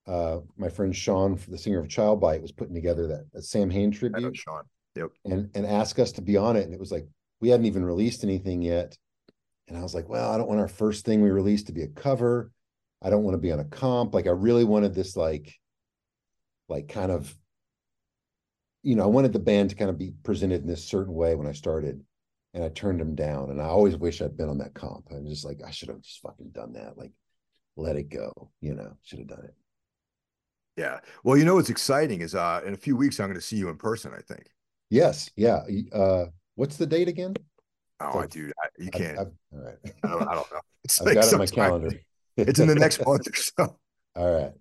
uh, 0.08 0.40
my 0.58 0.70
friend 0.70 0.96
Sean, 0.96 1.40
the 1.48 1.58
singer 1.58 1.80
of 1.80 1.90
Child 1.90 2.20
Bite, 2.20 2.42
was 2.42 2.52
putting 2.52 2.76
together 2.76 3.08
that, 3.08 3.32
that 3.34 3.44
Samhain 3.44 3.92
tribute. 3.92 4.36
Sean. 4.36 4.64
Yep. 4.96 5.12
And 5.26 5.50
and 5.56 5.66
asked 5.66 6.00
us 6.00 6.12
to 6.14 6.22
be 6.22 6.38
on 6.38 6.56
it, 6.56 6.66
and 6.66 6.74
it 6.74 6.80
was 6.80 6.92
like 6.92 7.08
we 7.40 7.50
hadn't 7.50 7.66
even 7.66 7.86
released 7.86 8.24
anything 8.24 8.62
yet. 8.62 8.98
And 9.68 9.78
I 9.78 9.84
was 9.84 9.96
like, 9.96 10.10
well, 10.10 10.32
I 10.32 10.38
don't 10.38 10.50
want 10.50 10.60
our 10.60 10.68
first 10.68 11.06
thing 11.06 11.22
we 11.22 11.30
released 11.30 11.68
to 11.68 11.74
be 11.74 11.84
a 11.84 11.88
cover. 11.88 12.52
I 13.02 13.10
don't 13.10 13.24
want 13.24 13.36
to 13.36 13.42
be 13.42 13.52
on 13.52 13.60
a 13.60 13.66
comp. 13.66 14.14
Like 14.14 14.28
I 14.28 14.32
really 14.32 14.66
wanted 14.66 14.94
this 14.94 15.16
like, 15.16 15.56
like 16.68 16.90
kind 16.90 17.12
of 17.12 17.34
you 18.84 18.96
know, 18.96 19.04
I 19.04 19.08
wanted 19.08 19.34
the 19.34 19.40
band 19.40 19.70
to 19.70 19.76
kind 19.76 19.90
of 19.90 19.98
be 19.98 20.14
presented 20.24 20.62
in 20.62 20.68
this 20.68 20.84
certain 20.84 21.14
way 21.14 21.36
when 21.36 21.48
I 21.48 21.52
started, 21.52 22.04
and 22.54 22.64
I 22.64 22.70
turned 22.70 23.00
them 23.00 23.16
down. 23.16 23.52
And 23.52 23.62
I 23.62 23.66
always 23.66 23.96
wish 23.96 24.22
I'd 24.22 24.38
been 24.38 24.50
on 24.50 24.58
that 24.58 24.74
comp. 24.74 25.08
I'm 25.12 25.28
just 25.28 25.46
like, 25.46 25.62
I 25.66 25.72
should 25.72 25.90
have 25.90 26.02
just 26.02 26.22
fucking 26.22 26.50
done 26.50 26.74
that. 26.74 26.98
Like, 26.98 27.12
let 27.78 27.96
it 27.96 28.10
go. 28.10 28.32
You 28.60 28.74
know, 28.74 28.98
should 29.04 29.20
have 29.20 29.28
done 29.28 29.46
it. 29.46 29.54
Yeah. 30.78 31.00
Well, 31.24 31.38
you 31.38 31.46
know 31.46 31.56
what's 31.56 31.70
exciting 31.70 32.22
is 32.22 32.36
uh 32.36 32.62
in 32.66 32.74
a 32.74 32.78
few 32.78 32.96
weeks 32.96 33.20
I'm 33.20 33.28
going 33.28 33.36
to 33.40 33.46
see 33.46 33.58
you 33.58 33.70
in 33.70 33.78
person. 33.78 34.14
I 34.18 34.22
think. 34.22 34.48
Yes. 34.90 35.30
Yeah. 35.36 35.62
Uh, 35.94 36.26
what's 36.56 36.78
the 36.78 36.86
date 36.86 37.08
again? 37.08 37.34
Oh, 38.02 38.18
like, 38.18 38.30
dude, 38.30 38.52
I, 38.62 38.68
you 38.80 38.92
can't. 38.92 39.18
I, 39.20 39.22
all 39.22 39.64
right. 39.64 39.76
I 40.04 40.08
don't, 40.08 40.28
I 40.28 40.36
don't 40.36 40.52
know. 40.52 40.60
It's 40.84 41.00
I've 41.00 41.06
like 41.06 41.16
got 41.16 41.26
it 41.28 41.34
on 41.34 41.40
my 41.40 41.46
calendar. 41.46 41.92
it's 42.38 42.60
in 42.60 42.68
the 42.68 42.74
next 42.74 43.06
month 43.06 43.28
or 43.28 43.36
so. 43.36 43.78
All 44.16 44.34
right. 44.34 44.52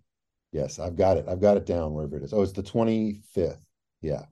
Yes, 0.52 0.78
I've 0.78 0.96
got 0.96 1.16
it. 1.16 1.24
I've 1.28 1.40
got 1.40 1.56
it 1.56 1.64
down 1.64 1.94
wherever 1.94 2.18
it 2.18 2.22
is. 2.22 2.34
Oh, 2.34 2.42
it's 2.42 2.52
the 2.52 2.62
25th. 2.62 3.56
Yeah. 4.02 4.24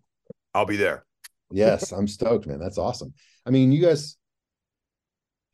I'll 0.54 0.66
be 0.66 0.76
there. 0.76 1.04
yes, 1.50 1.92
I'm 1.92 2.06
stoked, 2.06 2.46
man. 2.46 2.58
That's 2.58 2.76
awesome. 2.76 3.14
I 3.46 3.50
mean, 3.50 3.72
you 3.72 3.80
guys 3.80 4.18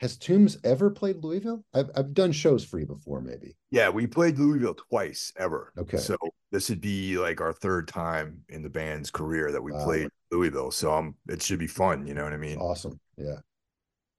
has 0.00 0.16
Tombs 0.16 0.58
ever 0.64 0.90
played 0.90 1.22
Louisville? 1.22 1.64
I've 1.72 1.90
I've 1.94 2.14
done 2.14 2.32
shows 2.32 2.64
for 2.64 2.78
you 2.78 2.86
before, 2.86 3.20
maybe. 3.20 3.56
Yeah, 3.70 3.88
we 3.88 4.06
played 4.06 4.38
Louisville 4.38 4.74
twice 4.74 5.32
ever. 5.38 5.72
Okay. 5.78 5.98
So 5.98 6.16
this 6.50 6.68
would 6.68 6.80
be 6.80 7.16
like 7.16 7.40
our 7.40 7.52
third 7.52 7.88
time 7.88 8.40
in 8.48 8.62
the 8.62 8.68
band's 8.68 9.10
career 9.10 9.52
that 9.52 9.62
we 9.62 9.72
wow. 9.72 9.84
played 9.84 10.08
Louisville. 10.30 10.70
So 10.70 10.92
um 10.92 11.14
it 11.28 11.42
should 11.42 11.58
be 11.58 11.66
fun, 11.66 12.06
you 12.06 12.14
know 12.14 12.24
what 12.24 12.32
I 12.32 12.38
mean? 12.38 12.58
Awesome. 12.58 12.98
Yeah. 13.16 13.38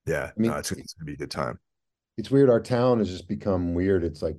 Yeah. 0.05 0.31
I 0.35 0.39
mean 0.39 0.51
no, 0.51 0.57
it's, 0.57 0.71
it's 0.71 0.93
gonna 0.93 1.05
be 1.05 1.13
a 1.13 1.17
good 1.17 1.31
time. 1.31 1.59
It's 2.17 2.31
weird. 2.31 2.49
Our 2.49 2.61
town 2.61 2.99
has 2.99 3.09
just 3.09 3.27
become 3.27 3.73
weird. 3.73 4.03
It's 4.03 4.21
like 4.21 4.37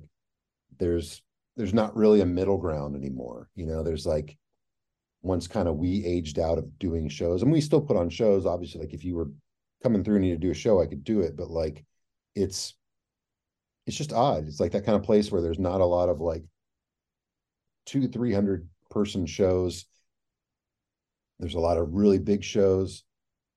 there's 0.79 1.21
there's 1.55 1.73
not 1.73 1.95
really 1.95 2.21
a 2.21 2.25
middle 2.25 2.57
ground 2.57 2.95
anymore. 2.95 3.49
You 3.55 3.67
know, 3.67 3.83
there's 3.83 4.05
like 4.05 4.37
once 5.21 5.47
kind 5.47 5.67
of 5.67 5.77
we 5.77 6.05
aged 6.05 6.39
out 6.39 6.57
of 6.57 6.79
doing 6.79 7.09
shows 7.09 7.41
and 7.41 7.51
we 7.51 7.61
still 7.61 7.81
put 7.81 7.97
on 7.97 8.07
shows 8.09 8.45
obviously 8.45 8.79
like 8.79 8.93
if 8.93 9.03
you 9.03 9.15
were 9.15 9.29
coming 9.83 10.03
through 10.03 10.15
and 10.15 10.25
need 10.25 10.31
to 10.31 10.37
do 10.37 10.51
a 10.51 10.55
show 10.55 10.81
i 10.81 10.85
could 10.85 11.03
do 11.03 11.21
it 11.21 11.35
but 11.37 11.49
like 11.49 11.85
it's 12.35 12.75
it's 13.85 13.97
just 13.97 14.13
odd 14.13 14.47
it's 14.47 14.59
like 14.59 14.71
that 14.71 14.85
kind 14.85 14.95
of 14.95 15.03
place 15.03 15.31
where 15.31 15.41
there's 15.41 15.59
not 15.59 15.81
a 15.81 15.85
lot 15.85 16.09
of 16.09 16.19
like 16.19 16.43
two 17.85 18.07
three 18.07 18.33
hundred 18.33 18.67
person 18.89 19.25
shows 19.25 19.85
there's 21.39 21.55
a 21.55 21.59
lot 21.59 21.77
of 21.77 21.93
really 21.93 22.17
big 22.17 22.43
shows, 22.43 23.03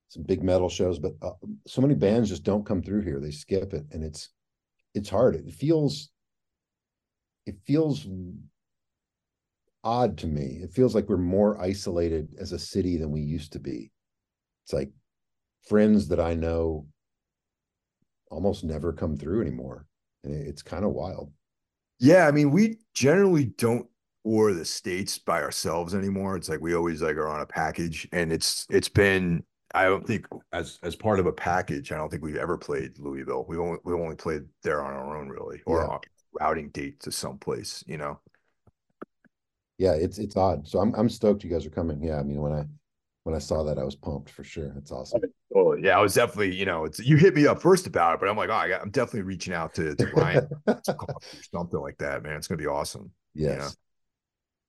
some 0.09 0.23
big 0.23 0.43
metal 0.43 0.69
shows, 0.69 0.99
but 0.99 1.13
uh, 1.21 1.31
so 1.67 1.81
many 1.81 1.95
bands 1.95 2.29
just 2.29 2.43
don't 2.43 2.65
come 2.65 2.81
through 2.81 3.01
here. 3.01 3.19
They 3.19 3.31
skip 3.31 3.73
it, 3.73 3.85
and 3.91 4.03
it's 4.03 4.29
it's 4.93 5.09
hard. 5.09 5.35
It 5.35 5.53
feels 5.53 6.09
it 7.45 7.55
feels 7.65 8.07
odd 9.83 10.17
to 10.19 10.27
me. 10.27 10.59
It 10.61 10.73
feels 10.73 10.93
like 10.93 11.09
we're 11.09 11.17
more 11.17 11.59
isolated 11.59 12.35
as 12.39 12.51
a 12.51 12.59
city 12.59 12.97
than 12.97 13.11
we 13.11 13.21
used 13.21 13.53
to 13.53 13.59
be. 13.59 13.91
It's 14.65 14.73
like 14.73 14.91
friends 15.67 16.07
that 16.09 16.19
I 16.19 16.33
know 16.33 16.87
almost 18.29 18.63
never 18.63 18.93
come 18.93 19.17
through 19.17 19.41
anymore. 19.41 19.85
And 20.23 20.33
it's 20.33 20.61
kind 20.61 20.85
of 20.85 20.91
wild. 20.91 21.31
Yeah, 21.99 22.27
I 22.27 22.31
mean, 22.31 22.51
we 22.51 22.79
generally 22.93 23.45
don't 23.45 23.87
tour 24.23 24.53
the 24.53 24.65
states 24.65 25.17
by 25.17 25.41
ourselves 25.41 25.93
anymore. 25.93 26.35
It's 26.35 26.49
like 26.49 26.61
we 26.61 26.75
always 26.75 27.01
like 27.01 27.15
are 27.17 27.27
on 27.27 27.41
a 27.41 27.45
package, 27.45 28.07
and 28.11 28.31
it's 28.31 28.65
it's 28.69 28.89
been. 28.89 29.43
I 29.73 29.85
don't 29.85 30.05
think 30.05 30.27
as 30.51 30.79
as 30.83 30.95
part 30.95 31.19
of 31.19 31.25
a 31.25 31.31
package. 31.31 31.91
I 31.91 31.97
don't 31.97 32.09
think 32.09 32.23
we've 32.23 32.35
ever 32.35 32.57
played 32.57 32.99
Louisville. 32.99 33.45
We 33.47 33.57
only 33.57 33.79
we 33.83 33.93
only 33.93 34.15
played 34.15 34.43
there 34.63 34.83
on 34.83 34.93
our 34.93 35.17
own, 35.17 35.29
really, 35.29 35.61
or 35.65 35.87
yeah. 35.89 35.97
routing 36.39 36.69
date 36.69 36.99
to 37.01 37.11
someplace. 37.11 37.83
You 37.87 37.97
know. 37.97 38.19
Yeah, 39.77 39.93
it's 39.93 40.17
it's 40.17 40.35
odd. 40.35 40.67
So 40.67 40.79
I'm 40.79 40.93
I'm 40.95 41.09
stoked 41.09 41.43
you 41.43 41.49
guys 41.49 41.65
are 41.65 41.71
coming. 41.71 42.03
Yeah, 42.03 42.19
I 42.19 42.23
mean 42.23 42.41
when 42.41 42.53
I 42.53 42.65
when 43.23 43.35
I 43.35 43.39
saw 43.39 43.63
that, 43.63 43.77
I 43.77 43.83
was 43.83 43.95
pumped 43.95 44.29
for 44.29 44.43
sure. 44.43 44.73
It's 44.77 44.91
awesome. 44.91 45.21
Oh 45.55 45.75
yeah, 45.75 45.97
I 45.97 46.01
was 46.01 46.13
definitely, 46.13 46.55
you 46.55 46.65
know, 46.65 46.85
it's 46.85 46.99
you 46.99 47.17
hit 47.17 47.35
me 47.35 47.45
up 47.45 47.61
first 47.61 47.87
about 47.87 48.15
it, 48.15 48.19
but 48.19 48.29
I'm 48.29 48.37
like, 48.37 48.49
oh, 48.49 48.53
I 48.53 48.67
got, 48.67 48.81
I'm 48.81 48.89
definitely 48.89 49.23
reaching 49.23 49.53
out 49.53 49.73
to, 49.75 49.95
to 49.95 50.07
Ryan 50.07 50.47
or 50.67 50.81
something 51.53 51.79
like 51.79 51.97
that, 51.99 52.23
man. 52.23 52.37
It's 52.37 52.47
gonna 52.47 52.57
be 52.57 52.67
awesome. 52.67 53.11
Yes. 53.33 53.75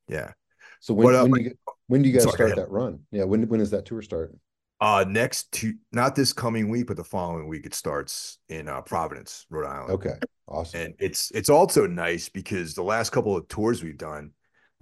You 0.09 0.14
know? 0.16 0.20
Yeah. 0.20 0.32
So 0.80 0.94
when, 0.94 1.07
but, 1.07 1.14
uh, 1.14 1.26
when, 1.26 1.44
you, 1.44 1.55
when 1.86 2.03
do 2.03 2.09
you 2.09 2.14
guys 2.14 2.24
sorry, 2.24 2.34
start 2.34 2.57
that 2.57 2.70
run? 2.70 3.00
Yeah. 3.11 3.24
When 3.24 3.48
when 3.48 3.61
does 3.61 3.70
that 3.70 3.86
tour 3.86 4.03
start? 4.03 4.34
Uh, 4.80 5.05
next 5.09 5.53
to 5.53 5.74
not 5.92 6.16
this 6.16 6.32
coming 6.32 6.68
week, 6.68 6.88
but 6.88 6.96
the 6.96 7.05
following 7.05 7.46
week, 7.46 7.64
it 7.64 7.72
starts 7.72 8.38
in 8.48 8.68
uh, 8.68 8.82
Providence, 8.82 9.46
Rhode 9.48 9.68
Island. 9.68 9.90
Okay, 9.92 10.14
awesome. 10.48 10.80
And 10.80 10.94
it's 10.98 11.30
it's 11.30 11.48
also 11.48 11.86
nice 11.86 12.28
because 12.28 12.74
the 12.74 12.82
last 12.82 13.11
couple 13.11 13.36
of 13.36 13.46
tours 13.46 13.84
we've 13.84 13.96
done, 13.96 14.32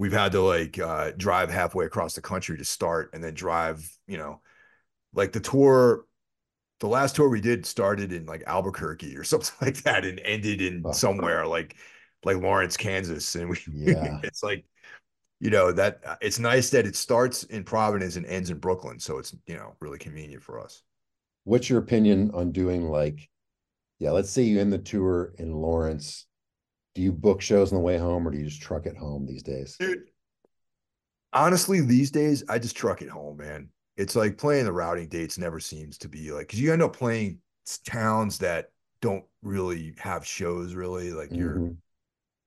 we've 0.00 0.14
had 0.14 0.32
to 0.32 0.40
like 0.40 0.78
uh, 0.78 1.12
drive 1.18 1.50
halfway 1.50 1.84
across 1.84 2.14
the 2.14 2.22
country 2.22 2.56
to 2.56 2.64
start 2.64 3.10
and 3.12 3.22
then 3.22 3.34
drive, 3.34 3.86
you 4.06 4.16
know, 4.16 4.40
like 5.12 5.30
the 5.30 5.40
tour, 5.40 6.06
the 6.78 6.86
last 6.86 7.16
tour 7.16 7.28
we 7.28 7.42
did 7.42 7.66
started 7.66 8.10
in 8.10 8.24
like 8.24 8.42
Albuquerque 8.46 9.14
or 9.14 9.24
something 9.24 9.54
like 9.60 9.82
that 9.82 10.06
and 10.06 10.18
ended 10.20 10.62
in 10.62 10.82
oh, 10.86 10.92
somewhere 10.92 11.46
like 11.46 11.76
like 12.24 12.38
Lawrence, 12.38 12.78
Kansas. 12.78 13.34
And 13.34 13.50
we 13.50 13.58
yeah. 13.68 14.20
it's 14.22 14.42
like, 14.42 14.64
you 15.38 15.50
know, 15.50 15.70
that 15.70 16.00
uh, 16.06 16.16
it's 16.22 16.38
nice 16.38 16.70
that 16.70 16.86
it 16.86 16.96
starts 16.96 17.42
in 17.44 17.62
Providence 17.62 18.16
and 18.16 18.24
ends 18.24 18.48
in 18.48 18.56
Brooklyn. 18.56 18.98
So 18.98 19.18
it's, 19.18 19.36
you 19.46 19.56
know, 19.56 19.76
really 19.80 19.98
convenient 19.98 20.42
for 20.42 20.64
us. 20.64 20.82
What's 21.44 21.68
your 21.68 21.78
opinion 21.78 22.30
on 22.32 22.52
doing 22.52 22.88
like, 22.88 23.28
yeah, 23.98 24.12
let's 24.12 24.30
say 24.30 24.44
you 24.44 24.62
end 24.62 24.72
the 24.72 24.78
tour 24.78 25.34
in 25.36 25.52
Lawrence 25.52 26.24
do 26.94 27.02
you 27.02 27.12
book 27.12 27.40
shows 27.40 27.72
on 27.72 27.78
the 27.78 27.84
way 27.84 27.98
home 27.98 28.26
or 28.26 28.30
do 28.30 28.38
you 28.38 28.44
just 28.44 28.62
truck 28.62 28.86
it 28.86 28.96
home 28.96 29.26
these 29.26 29.42
days? 29.42 29.76
Dude, 29.78 30.04
honestly, 31.32 31.80
these 31.80 32.10
days 32.10 32.44
I 32.48 32.58
just 32.58 32.76
truck 32.76 33.02
it 33.02 33.08
home, 33.08 33.36
man. 33.36 33.68
It's 33.96 34.16
like 34.16 34.38
playing 34.38 34.64
the 34.64 34.72
routing 34.72 35.08
dates 35.08 35.38
never 35.38 35.60
seems 35.60 35.98
to 35.98 36.08
be 36.08 36.32
like 36.32 36.46
because 36.46 36.60
you 36.60 36.72
end 36.72 36.82
up 36.82 36.96
playing 36.96 37.38
towns 37.84 38.38
that 38.38 38.70
don't 39.00 39.24
really 39.42 39.94
have 39.98 40.26
shows 40.26 40.74
really 40.74 41.12
like 41.12 41.30
you're 41.32 41.56
mm-hmm. 41.56 41.72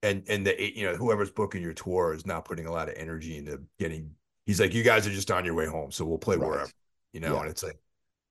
and 0.03 0.23
and 0.27 0.45
the 0.45 0.77
you 0.77 0.85
know 0.85 0.95
whoever's 0.95 1.31
booking 1.31 1.61
your 1.61 1.73
tour 1.73 2.13
is 2.13 2.25
not 2.25 2.45
putting 2.45 2.65
a 2.65 2.71
lot 2.71 2.89
of 2.89 2.95
energy 2.95 3.37
into 3.37 3.61
getting 3.79 4.11
he's 4.45 4.59
like 4.59 4.73
you 4.73 4.83
guys 4.83 5.07
are 5.07 5.11
just 5.11 5.31
on 5.31 5.45
your 5.45 5.55
way 5.55 5.65
home 5.65 5.91
so 5.91 6.05
we'll 6.05 6.17
play 6.17 6.35
right. 6.35 6.47
wherever 6.47 6.71
you 7.13 7.19
know 7.19 7.33
yeah. 7.35 7.41
and 7.41 7.49
it's 7.49 7.63
like 7.63 7.79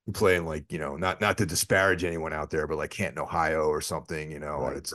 you're 0.07 0.13
playing 0.15 0.47
like 0.47 0.71
you 0.71 0.79
know 0.79 0.97
not 0.97 1.21
not 1.21 1.39
to 1.39 1.47
disparage 1.47 2.05
anyone 2.05 2.33
out 2.33 2.51
there 2.51 2.67
but 2.67 2.79
like 2.79 2.91
Canton 2.91 3.19
Ohio 3.19 3.69
or 3.69 3.81
something 3.81 4.31
you 4.31 4.39
know 4.39 4.59
right. 4.59 4.69
and 4.69 4.77
it's 4.77 4.95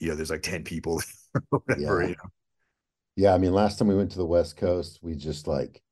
you 0.00 0.08
know, 0.08 0.14
there's 0.14 0.30
like 0.30 0.42
10 0.42 0.64
people 0.64 1.02
whatever, 1.50 2.02
yeah. 2.02 2.08
You 2.08 2.14
know? 2.14 2.30
Yeah. 3.16 3.34
I 3.34 3.38
mean, 3.38 3.52
last 3.52 3.78
time 3.78 3.88
we 3.88 3.96
went 3.96 4.12
to 4.12 4.18
the 4.18 4.26
West 4.26 4.56
Coast, 4.56 5.00
we 5.02 5.14
just 5.14 5.46
like, 5.46 5.82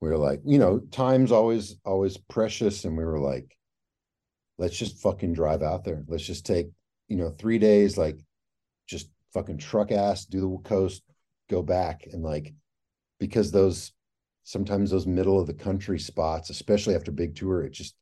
we 0.00 0.08
were 0.08 0.18
like, 0.18 0.40
you 0.44 0.58
know, 0.58 0.78
time's 0.78 1.32
always, 1.32 1.76
always 1.84 2.16
precious. 2.16 2.84
And 2.84 2.96
we 2.96 3.04
were 3.04 3.18
like, 3.18 3.56
let's 4.58 4.76
just 4.76 4.98
fucking 4.98 5.32
drive 5.32 5.62
out 5.62 5.84
there. 5.84 6.04
Let's 6.06 6.26
just 6.26 6.46
take, 6.46 6.68
you 7.08 7.16
know, 7.16 7.30
three 7.30 7.58
days, 7.58 7.96
like 7.96 8.18
just 8.86 9.08
fucking 9.32 9.58
truck 9.58 9.92
ass, 9.92 10.24
do 10.24 10.40
the 10.40 10.68
coast, 10.68 11.02
go 11.50 11.62
back. 11.62 12.06
And 12.12 12.22
like, 12.22 12.54
because 13.18 13.50
those, 13.50 13.92
sometimes 14.44 14.90
those 14.90 15.06
middle 15.06 15.40
of 15.40 15.46
the 15.46 15.54
country 15.54 15.98
spots, 15.98 16.50
especially 16.50 16.94
after 16.94 17.10
big 17.10 17.34
tour, 17.34 17.62
it 17.62 17.72
just, 17.72 17.96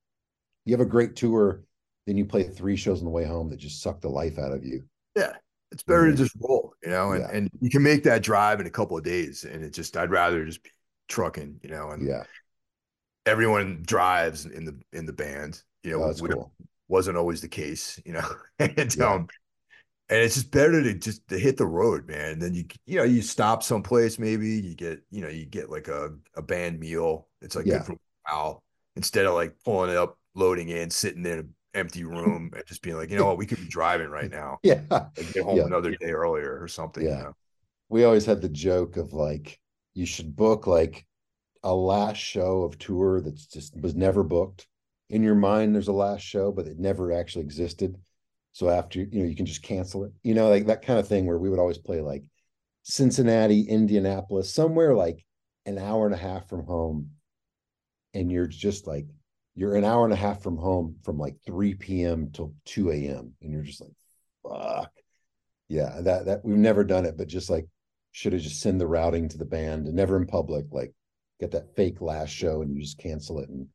you 0.65 0.73
have 0.73 0.81
a 0.81 0.91
great 0.91 1.17
tour, 1.17 1.63
then 2.07 2.17
you 2.17 2.25
play 2.25 2.43
three 2.43 2.77
shows 2.77 2.99
on 2.99 3.05
the 3.05 3.11
way 3.11 3.25
home 3.25 3.51
that 3.51 3.59
just 3.59 3.83
suck 3.83 4.01
the 4.01 4.09
life 4.09 4.39
out 4.39 4.53
of 4.53 4.65
you. 4.65 4.85
Yeah. 5.15 5.33
It's 5.71 5.83
better 5.83 6.03
mm-hmm. 6.03 6.17
to 6.17 6.23
just 6.23 6.37
roll, 6.41 6.73
you 6.83 6.91
know, 6.91 7.13
and, 7.13 7.23
yeah. 7.23 7.37
and 7.37 7.51
you 7.61 7.69
can 7.69 7.83
make 7.83 8.05
that 8.05 8.23
drive 8.23 8.61
in 8.61 8.67
a 8.67 8.71
couple 8.71 8.97
of 8.97 9.03
days. 9.03 9.45
And 9.45 9.65
it 9.65 9.73
just, 9.73 9.97
I'd 9.97 10.11
rather 10.11 10.45
just 10.45 10.63
be 10.63 10.71
trucking, 11.09 11.61
you 11.63 11.71
know, 11.71 11.91
and 11.91 12.07
yeah, 12.07 12.23
everyone 13.27 13.83
drives 13.85 14.47
in 14.47 14.65
the, 14.65 14.79
in 14.93 15.05
the 15.05 15.13
band, 15.13 15.63
you 15.83 15.91
know, 15.91 16.05
oh, 16.05 16.15
cool. 16.15 16.53
wasn't 16.89 17.17
always 17.17 17.41
the 17.41 17.49
case, 17.49 18.01
you 18.05 18.13
know, 18.13 18.29
and, 18.61 18.95
yeah. 18.97 19.15
um, 19.15 19.27
and 20.09 20.21
it's 20.21 20.35
just 20.35 20.51
better 20.51 20.83
to 20.83 20.95
just 20.95 21.27
to 21.29 21.39
hit 21.39 21.57
the 21.57 21.67
road, 21.67 22.07
man. 22.07 22.33
And 22.33 22.43
then 22.43 22.55
you, 22.55 22.67
you 22.87 22.99
know, 22.99 23.05
you 23.05 23.23
stop 23.23 23.63
someplace, 23.63 24.19
maybe 24.19 24.49
you 24.49 24.75
get, 24.75 25.03
you 25.11 25.23
know, 25.23 25.29
you 25.29 25.47
get 25.47 25.71
like 25.71 25.89
a, 25.89 26.11
a 26.37 26.43
band 26.43 26.79
meal. 26.79 27.27
It's 27.41 27.57
like 27.57 27.67
yeah. 27.67 27.79
good 27.79 27.87
for 27.87 27.97
wow. 28.29 28.61
Instead 28.97 29.27
of 29.27 29.35
like 29.35 29.55
pulling 29.65 29.91
it 29.91 29.97
up, 29.97 30.19
loading 30.35 30.69
in, 30.69 30.91
sitting 30.91 31.25
in 31.25 31.54
empty 31.75 32.05
room 32.05 32.51
and 32.55 32.67
just 32.67 32.83
being 32.83 32.97
like, 32.97 33.11
you 33.11 33.19
know 33.19 33.27
what, 33.27 33.39
we 33.39 33.47
could 33.47 33.59
be 33.59 33.69
driving 33.69 34.09
right 34.09 34.31
now. 34.31 34.59
Yeah. 34.65 34.81
get 35.33 35.45
home 35.45 35.57
yeah. 35.57 35.65
another 35.65 35.95
day 35.97 36.11
earlier 36.11 36.59
or 36.61 36.69
something. 36.69 37.05
Yeah. 37.05 37.19
You 37.19 37.23
know? 37.25 37.37
We 37.89 38.05
always 38.05 38.25
had 38.25 38.41
the 38.41 38.49
joke 38.49 38.97
of 38.97 39.13
like, 39.13 39.59
you 39.95 40.07
should 40.07 40.35
book 40.35 40.67
like 40.67 41.07
a 41.63 41.75
last 41.75 42.19
show 42.19 42.63
of 42.63 42.79
tour 42.79 43.21
that's 43.21 43.47
just 43.47 43.77
was 43.77 43.95
never 43.95 44.23
booked. 44.23 44.67
In 45.11 45.23
your 45.23 45.35
mind, 45.35 45.75
there's 45.75 45.89
a 45.89 45.93
last 45.93 46.23
show, 46.23 46.51
but 46.51 46.67
it 46.67 46.79
never 46.79 47.13
actually 47.13 47.45
existed. 47.45 47.97
So 48.53 48.69
after 48.69 49.01
you 49.01 49.21
know, 49.21 49.29
you 49.29 49.37
can 49.37 49.47
just 49.47 49.63
cancel 49.63 50.05
it. 50.05 50.13
You 50.23 50.35
know, 50.35 50.49
like 50.49 50.67
that 50.67 50.83
kind 50.83 50.99
of 50.99 51.09
thing 51.09 51.27
where 51.27 51.39
we 51.39 51.51
would 51.51 51.59
always 51.59 51.79
play 51.79 52.01
like 52.01 52.25
Cincinnati, 52.85 53.63
Indianapolis, 53.63 54.53
somewhere 54.53 54.95
like 54.95 55.25
an 55.67 55.79
hour 55.79 56.07
and 56.07 56.15
a 56.15 56.19
half 56.19 56.49
from 56.49 56.65
home. 56.65 57.11
And 58.13 58.31
you're 58.31 58.47
just 58.47 58.87
like, 58.87 59.07
you're 59.55 59.77
an 59.77 59.85
hour 59.85 60.05
and 60.05 60.13
a 60.13 60.17
half 60.17 60.43
from 60.43 60.57
home 60.57 60.97
from 61.03 61.19
like 61.19 61.37
3 61.47 61.75
p.m. 61.75 62.31
till 62.33 62.55
2 62.67 62.91
a.m. 62.91 63.33
and 63.41 63.53
you're 63.53 63.63
just 63.63 63.81
like, 63.81 63.93
fuck. 64.43 64.91
Yeah, 65.69 66.01
that 66.03 66.27
that 66.27 66.45
we've 66.45 66.57
never 66.57 66.85
done 66.85 67.07
it, 67.07 67.17
but 67.17 67.27
just 67.27 67.49
like 67.49 67.67
should 68.13 68.33
have 68.33 68.43
just 68.43 68.61
send 68.61 68.81
the 68.81 68.87
routing 68.87 69.29
to 69.29 69.39
the 69.39 69.45
band 69.45 69.87
and 69.87 69.97
never 69.97 70.17
in 70.17 70.27
public, 70.27 70.67
like 70.71 70.93
get 71.41 71.53
that 71.53 71.75
fake 71.75 72.01
last 72.01 72.31
show 72.31 72.63
and 72.63 72.75
you 72.75 72.83
just 72.83 72.99
cancel 72.99 73.41
it. 73.41 73.49
And 73.49 73.67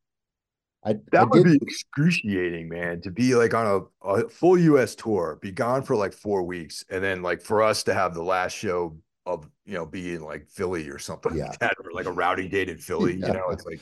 I 0.84 0.94
that 1.12 1.22
I 1.22 1.24
would 1.24 1.44
did, 1.44 1.60
be 1.60 1.66
excruciating, 1.66 2.68
man, 2.68 3.00
to 3.02 3.10
be 3.10 3.34
like 3.34 3.54
on 3.54 3.88
a, 4.02 4.08
a 4.08 4.28
full 4.28 4.56
US 4.56 4.94
tour, 4.94 5.38
be 5.42 5.50
gone 5.50 5.82
for 5.82 5.96
like 5.96 6.12
four 6.12 6.42
weeks, 6.42 6.84
and 6.90 7.02
then 7.02 7.22
like 7.22 7.42
for 7.42 7.62
us 7.62 7.82
to 7.84 7.94
have 7.94 8.14
the 8.14 8.22
last 8.22 8.56
show 8.56 8.96
of 9.26 9.48
you 9.66 9.74
know 9.74 9.84
being 9.84 10.20
like 10.20 10.48
Philly 10.48 10.88
or 10.88 10.98
something 10.98 11.36
yeah. 11.36 11.48
like 11.48 11.58
that, 11.58 11.74
or 11.84 11.92
like 11.92 12.06
a 12.06 12.12
routing 12.12 12.48
date 12.48 12.68
in 12.68 12.78
Philly. 12.78 13.16
Yeah. 13.16 13.26
You 13.26 13.32
know, 13.34 13.48
it's 13.50 13.66
like 13.66 13.80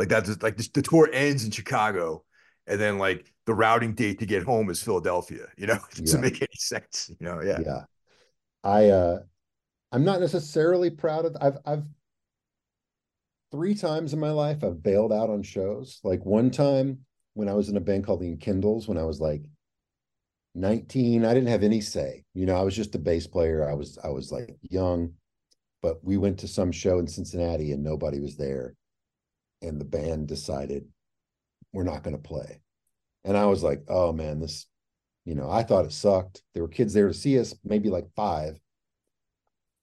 like 0.00 0.08
that's 0.08 0.42
like 0.42 0.56
the 0.56 0.80
tour 0.80 1.10
ends 1.12 1.44
in 1.44 1.50
Chicago, 1.50 2.24
and 2.66 2.80
then 2.80 2.96
like 2.96 3.30
the 3.44 3.52
routing 3.52 3.92
date 3.92 4.18
to 4.20 4.26
get 4.26 4.42
home 4.42 4.70
is 4.70 4.82
Philadelphia. 4.82 5.46
You 5.58 5.66
know, 5.66 5.74
it 5.92 5.98
doesn't 5.98 6.22
yeah. 6.22 6.30
make 6.30 6.40
any 6.40 6.48
sense. 6.54 7.10
You 7.20 7.26
know, 7.26 7.42
yeah. 7.42 7.58
Yeah. 7.62 7.82
I 8.64 8.86
uh 8.86 9.18
I'm 9.92 10.04
not 10.04 10.20
necessarily 10.20 10.88
proud 10.88 11.26
of 11.26 11.36
I've 11.38 11.58
I've 11.66 11.84
three 13.52 13.74
times 13.74 14.14
in 14.14 14.20
my 14.20 14.30
life 14.30 14.64
I've 14.64 14.82
bailed 14.82 15.12
out 15.12 15.28
on 15.28 15.42
shows. 15.42 16.00
Like 16.02 16.24
one 16.24 16.50
time 16.50 17.00
when 17.34 17.50
I 17.50 17.52
was 17.52 17.68
in 17.68 17.76
a 17.76 17.80
band 17.80 18.04
called 18.04 18.22
the 18.22 18.36
Kindles 18.36 18.88
when 18.88 18.96
I 18.96 19.04
was 19.04 19.20
like 19.20 19.42
19, 20.54 21.26
I 21.26 21.34
didn't 21.34 21.50
have 21.50 21.62
any 21.62 21.82
say. 21.82 22.24
You 22.32 22.46
know, 22.46 22.56
I 22.56 22.62
was 22.62 22.74
just 22.74 22.94
a 22.94 22.98
bass 22.98 23.26
player. 23.26 23.68
I 23.68 23.74
was 23.74 23.98
I 24.02 24.08
was 24.08 24.32
like 24.32 24.56
young, 24.62 25.12
but 25.82 26.02
we 26.02 26.16
went 26.16 26.38
to 26.38 26.48
some 26.48 26.72
show 26.72 26.98
in 27.00 27.06
Cincinnati 27.06 27.72
and 27.72 27.84
nobody 27.84 28.18
was 28.18 28.38
there 28.38 28.76
and 29.62 29.80
the 29.80 29.84
band 29.84 30.28
decided 30.28 30.86
we're 31.72 31.84
not 31.84 32.02
going 32.02 32.16
to 32.16 32.22
play. 32.22 32.60
And 33.24 33.36
I 33.36 33.46
was 33.46 33.62
like, 33.62 33.82
oh 33.88 34.12
man, 34.12 34.40
this, 34.40 34.66
you 35.24 35.34
know, 35.34 35.50
I 35.50 35.62
thought 35.62 35.84
it 35.84 35.92
sucked. 35.92 36.42
There 36.54 36.62
were 36.62 36.68
kids 36.68 36.94
there 36.94 37.08
to 37.08 37.14
see 37.14 37.38
us, 37.38 37.54
maybe 37.64 37.90
like 37.90 38.08
five. 38.16 38.58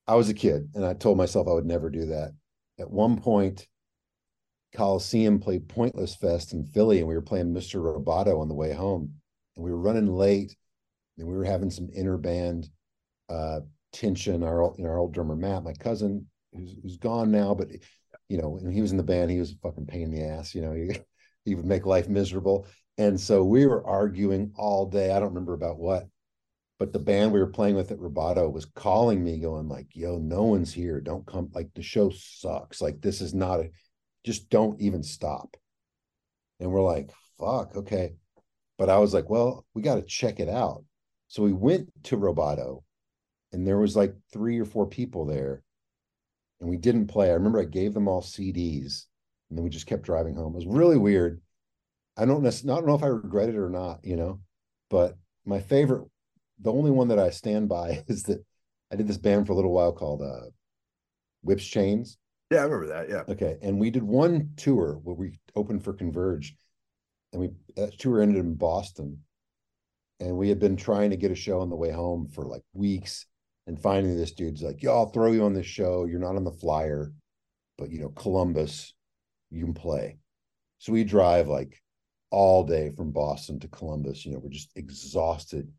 I 0.07 0.15
was 0.15 0.29
a 0.29 0.33
kid 0.33 0.69
and 0.73 0.85
I 0.85 0.93
told 0.93 1.17
myself 1.17 1.47
I 1.47 1.53
would 1.53 1.65
never 1.65 1.89
do 1.89 2.07
that. 2.07 2.31
At 2.79 2.89
one 2.89 3.19
point, 3.19 3.67
Coliseum 4.73 5.39
played 5.39 5.67
Pointless 5.67 6.15
Fest 6.15 6.53
in 6.53 6.63
Philly 6.63 6.99
and 6.99 7.07
we 7.07 7.15
were 7.15 7.21
playing 7.21 7.53
Mr. 7.53 7.81
Roboto 7.81 8.39
on 8.39 8.47
the 8.47 8.53
way 8.55 8.73
home. 8.73 9.13
And 9.55 9.65
we 9.65 9.71
were 9.71 9.79
running 9.79 10.07
late 10.07 10.55
and 11.17 11.27
we 11.27 11.35
were 11.35 11.45
having 11.45 11.69
some 11.69 11.89
inner 11.93 12.17
band 12.17 12.69
uh, 13.29 13.61
tension. 13.91 14.43
Our, 14.43 14.73
you 14.77 14.83
know, 14.83 14.89
our 14.89 14.99
old 14.99 15.13
drummer, 15.13 15.35
Matt, 15.35 15.63
my 15.63 15.73
cousin, 15.73 16.27
who's, 16.53 16.75
who's 16.81 16.97
gone 16.97 17.31
now, 17.31 17.53
but 17.53 17.69
you 18.29 18.37
know, 18.37 18.57
and 18.57 18.73
he 18.73 18.81
was 18.81 18.91
in 18.91 18.97
the 18.97 19.03
band, 19.03 19.31
he 19.31 19.39
was 19.39 19.51
a 19.51 19.57
fucking 19.57 19.85
pain 19.85 20.03
in 20.03 20.11
the 20.11 20.23
ass, 20.23 20.53
you 20.53 20.61
know, 20.61 20.73
he, 20.73 20.99
he 21.45 21.55
would 21.55 21.65
make 21.65 21.85
life 21.85 22.09
miserable. 22.09 22.67
And 22.97 23.19
so 23.19 23.43
we 23.43 23.65
were 23.65 23.85
arguing 23.85 24.51
all 24.55 24.87
day. 24.87 25.11
I 25.11 25.19
don't 25.19 25.29
remember 25.29 25.53
about 25.53 25.77
what, 25.77 26.07
but 26.79 26.93
the 26.93 26.99
band 26.99 27.31
we 27.31 27.39
were 27.39 27.47
playing 27.47 27.75
with 27.75 27.91
at 27.91 27.97
Roboto 27.97 28.51
was 28.51 28.65
calling 28.65 29.23
me, 29.23 29.39
going 29.39 29.67
like, 29.67 29.95
"Yo, 29.95 30.17
no 30.17 30.43
one's 30.43 30.73
here. 30.73 31.01
Don't 31.01 31.25
come. 31.25 31.49
Like 31.53 31.73
the 31.73 31.81
show 31.81 32.11
sucks. 32.11 32.81
Like 32.81 33.01
this 33.01 33.21
is 33.21 33.33
not 33.33 33.59
a. 33.61 33.71
Just 34.23 34.49
don't 34.49 34.79
even 34.79 35.03
stop." 35.03 35.57
And 36.59 36.71
we're 36.71 36.83
like, 36.83 37.11
"Fuck, 37.39 37.75
okay." 37.75 38.13
But 38.77 38.89
I 38.89 38.99
was 38.99 39.13
like, 39.13 39.29
"Well, 39.29 39.65
we 39.73 39.81
got 39.81 39.95
to 39.95 40.03
check 40.03 40.39
it 40.39 40.49
out." 40.49 40.83
So 41.29 41.43
we 41.43 41.53
went 41.53 41.89
to 42.05 42.17
Roboto, 42.17 42.83
and 43.51 43.65
there 43.67 43.79
was 43.79 43.95
like 43.95 44.15
three 44.31 44.59
or 44.59 44.65
four 44.65 44.87
people 44.87 45.25
there, 45.25 45.63
and 46.59 46.69
we 46.69 46.77
didn't 46.77 47.07
play. 47.07 47.29
I 47.29 47.33
remember 47.33 47.59
I 47.59 47.65
gave 47.65 47.93
them 47.93 48.07
all 48.07 48.21
CDs, 48.21 49.05
and 49.49 49.57
then 49.57 49.63
we 49.63 49.69
just 49.69 49.87
kept 49.87 50.03
driving 50.03 50.35
home. 50.35 50.53
It 50.53 50.65
was 50.65 50.67
really 50.67 50.97
weird. 50.97 51.41
I 52.17 52.25
don't 52.25 52.41
know, 52.41 52.51
not 52.63 52.85
know 52.85 52.95
if 52.95 53.03
I 53.03 53.07
regret 53.07 53.49
it 53.49 53.55
or 53.55 53.69
not, 53.69 53.99
you 54.03 54.15
know, 54.15 54.39
but 54.89 55.17
my 55.45 55.59
favorite 55.59 56.07
the 56.59 56.71
only 56.71 56.91
one 56.91 57.07
that 57.09 57.19
I 57.19 57.29
stand 57.29 57.69
by 57.69 58.03
is 58.07 58.23
that 58.23 58.43
I 58.91 58.95
did 58.95 59.07
this 59.07 59.17
band 59.17 59.47
for 59.47 59.53
a 59.53 59.55
little 59.55 59.73
while 59.73 59.91
called 59.91 60.21
uh, 60.21 60.49
Whips 61.43 61.65
Chains. 61.65 62.17
Yeah, 62.49 62.59
I 62.59 62.63
remember 62.63 62.87
that. 62.87 63.09
Yeah. 63.09 63.23
Okay, 63.27 63.57
and 63.61 63.79
we 63.79 63.89
did 63.89 64.03
one 64.03 64.51
tour 64.55 64.99
where 65.03 65.15
we 65.15 65.39
opened 65.55 65.83
for 65.83 65.93
Converge, 65.93 66.55
and 67.33 67.41
we 67.41 67.49
that 67.75 67.99
tour 67.99 68.21
ended 68.21 68.37
in 68.37 68.55
Boston, 68.55 69.19
and 70.19 70.37
we 70.37 70.47
had 70.47 70.59
been 70.59 70.77
trying 70.77 71.09
to 71.09 71.17
get 71.17 71.31
a 71.31 71.35
show 71.35 71.59
on 71.59 71.69
the 71.69 71.75
way 71.75 71.91
home 71.91 72.29
for 72.29 72.45
like 72.45 72.63
weeks, 72.73 73.25
and 73.67 73.79
finally 73.79 74.15
this 74.15 74.31
dude's 74.31 74.63
like, 74.63 74.81
"Yo, 74.81 74.91
I'll 74.91 75.09
throw 75.09 75.31
you 75.31 75.43
on 75.43 75.53
this 75.53 75.67
show. 75.67 76.05
You're 76.05 76.19
not 76.19 76.35
on 76.35 76.43
the 76.43 76.51
flyer, 76.51 77.13
but 77.77 77.91
you 77.91 77.99
know 77.99 78.09
Columbus, 78.09 78.93
you 79.51 79.63
can 79.63 79.73
play." 79.73 80.17
So 80.79 80.93
we 80.93 81.03
drive 81.03 81.47
like 81.47 81.81
all 82.31 82.63
day 82.63 82.91
from 82.95 83.11
Boston 83.11 83.59
to 83.59 83.67
Columbus. 83.67 84.25
You 84.25 84.31
know, 84.31 84.39
we're 84.39 84.49
just 84.49 84.71
exhausted 84.75 85.71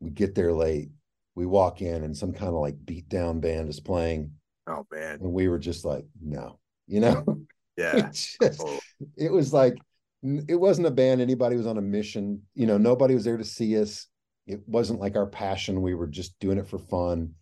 we 0.00 0.10
get 0.10 0.34
there 0.34 0.52
late. 0.52 0.90
We 1.34 1.46
walk 1.46 1.82
in 1.82 2.02
and 2.02 2.16
some 2.16 2.32
kind 2.32 2.48
of 2.48 2.60
like 2.60 2.84
beat 2.84 3.08
down 3.08 3.40
band 3.40 3.68
is 3.68 3.80
playing. 3.80 4.32
Oh 4.66 4.86
man. 4.90 5.18
And 5.20 5.32
we 5.32 5.48
were 5.48 5.58
just 5.58 5.84
like, 5.84 6.04
no, 6.20 6.58
you 6.86 7.00
know? 7.00 7.24
Yeah. 7.76 8.10
just, 8.10 8.60
oh. 8.60 8.78
It 9.16 9.32
was 9.32 9.54
like 9.54 9.78
it 10.22 10.56
wasn't 10.56 10.88
a 10.88 10.90
band. 10.90 11.22
Anybody 11.22 11.56
was 11.56 11.66
on 11.66 11.78
a 11.78 11.80
mission. 11.80 12.42
You 12.54 12.66
know, 12.66 12.76
nobody 12.76 13.14
was 13.14 13.24
there 13.24 13.38
to 13.38 13.44
see 13.44 13.80
us. 13.80 14.06
It 14.50 14.60
wasn't 14.66 15.00
like 15.00 15.16
our 15.16 15.26
passion. 15.26 15.82
We 15.82 15.94
were 15.94 16.06
just 16.06 16.38
doing 16.40 16.58
it 16.58 16.68
for 16.68 16.78
fun. 16.78 17.34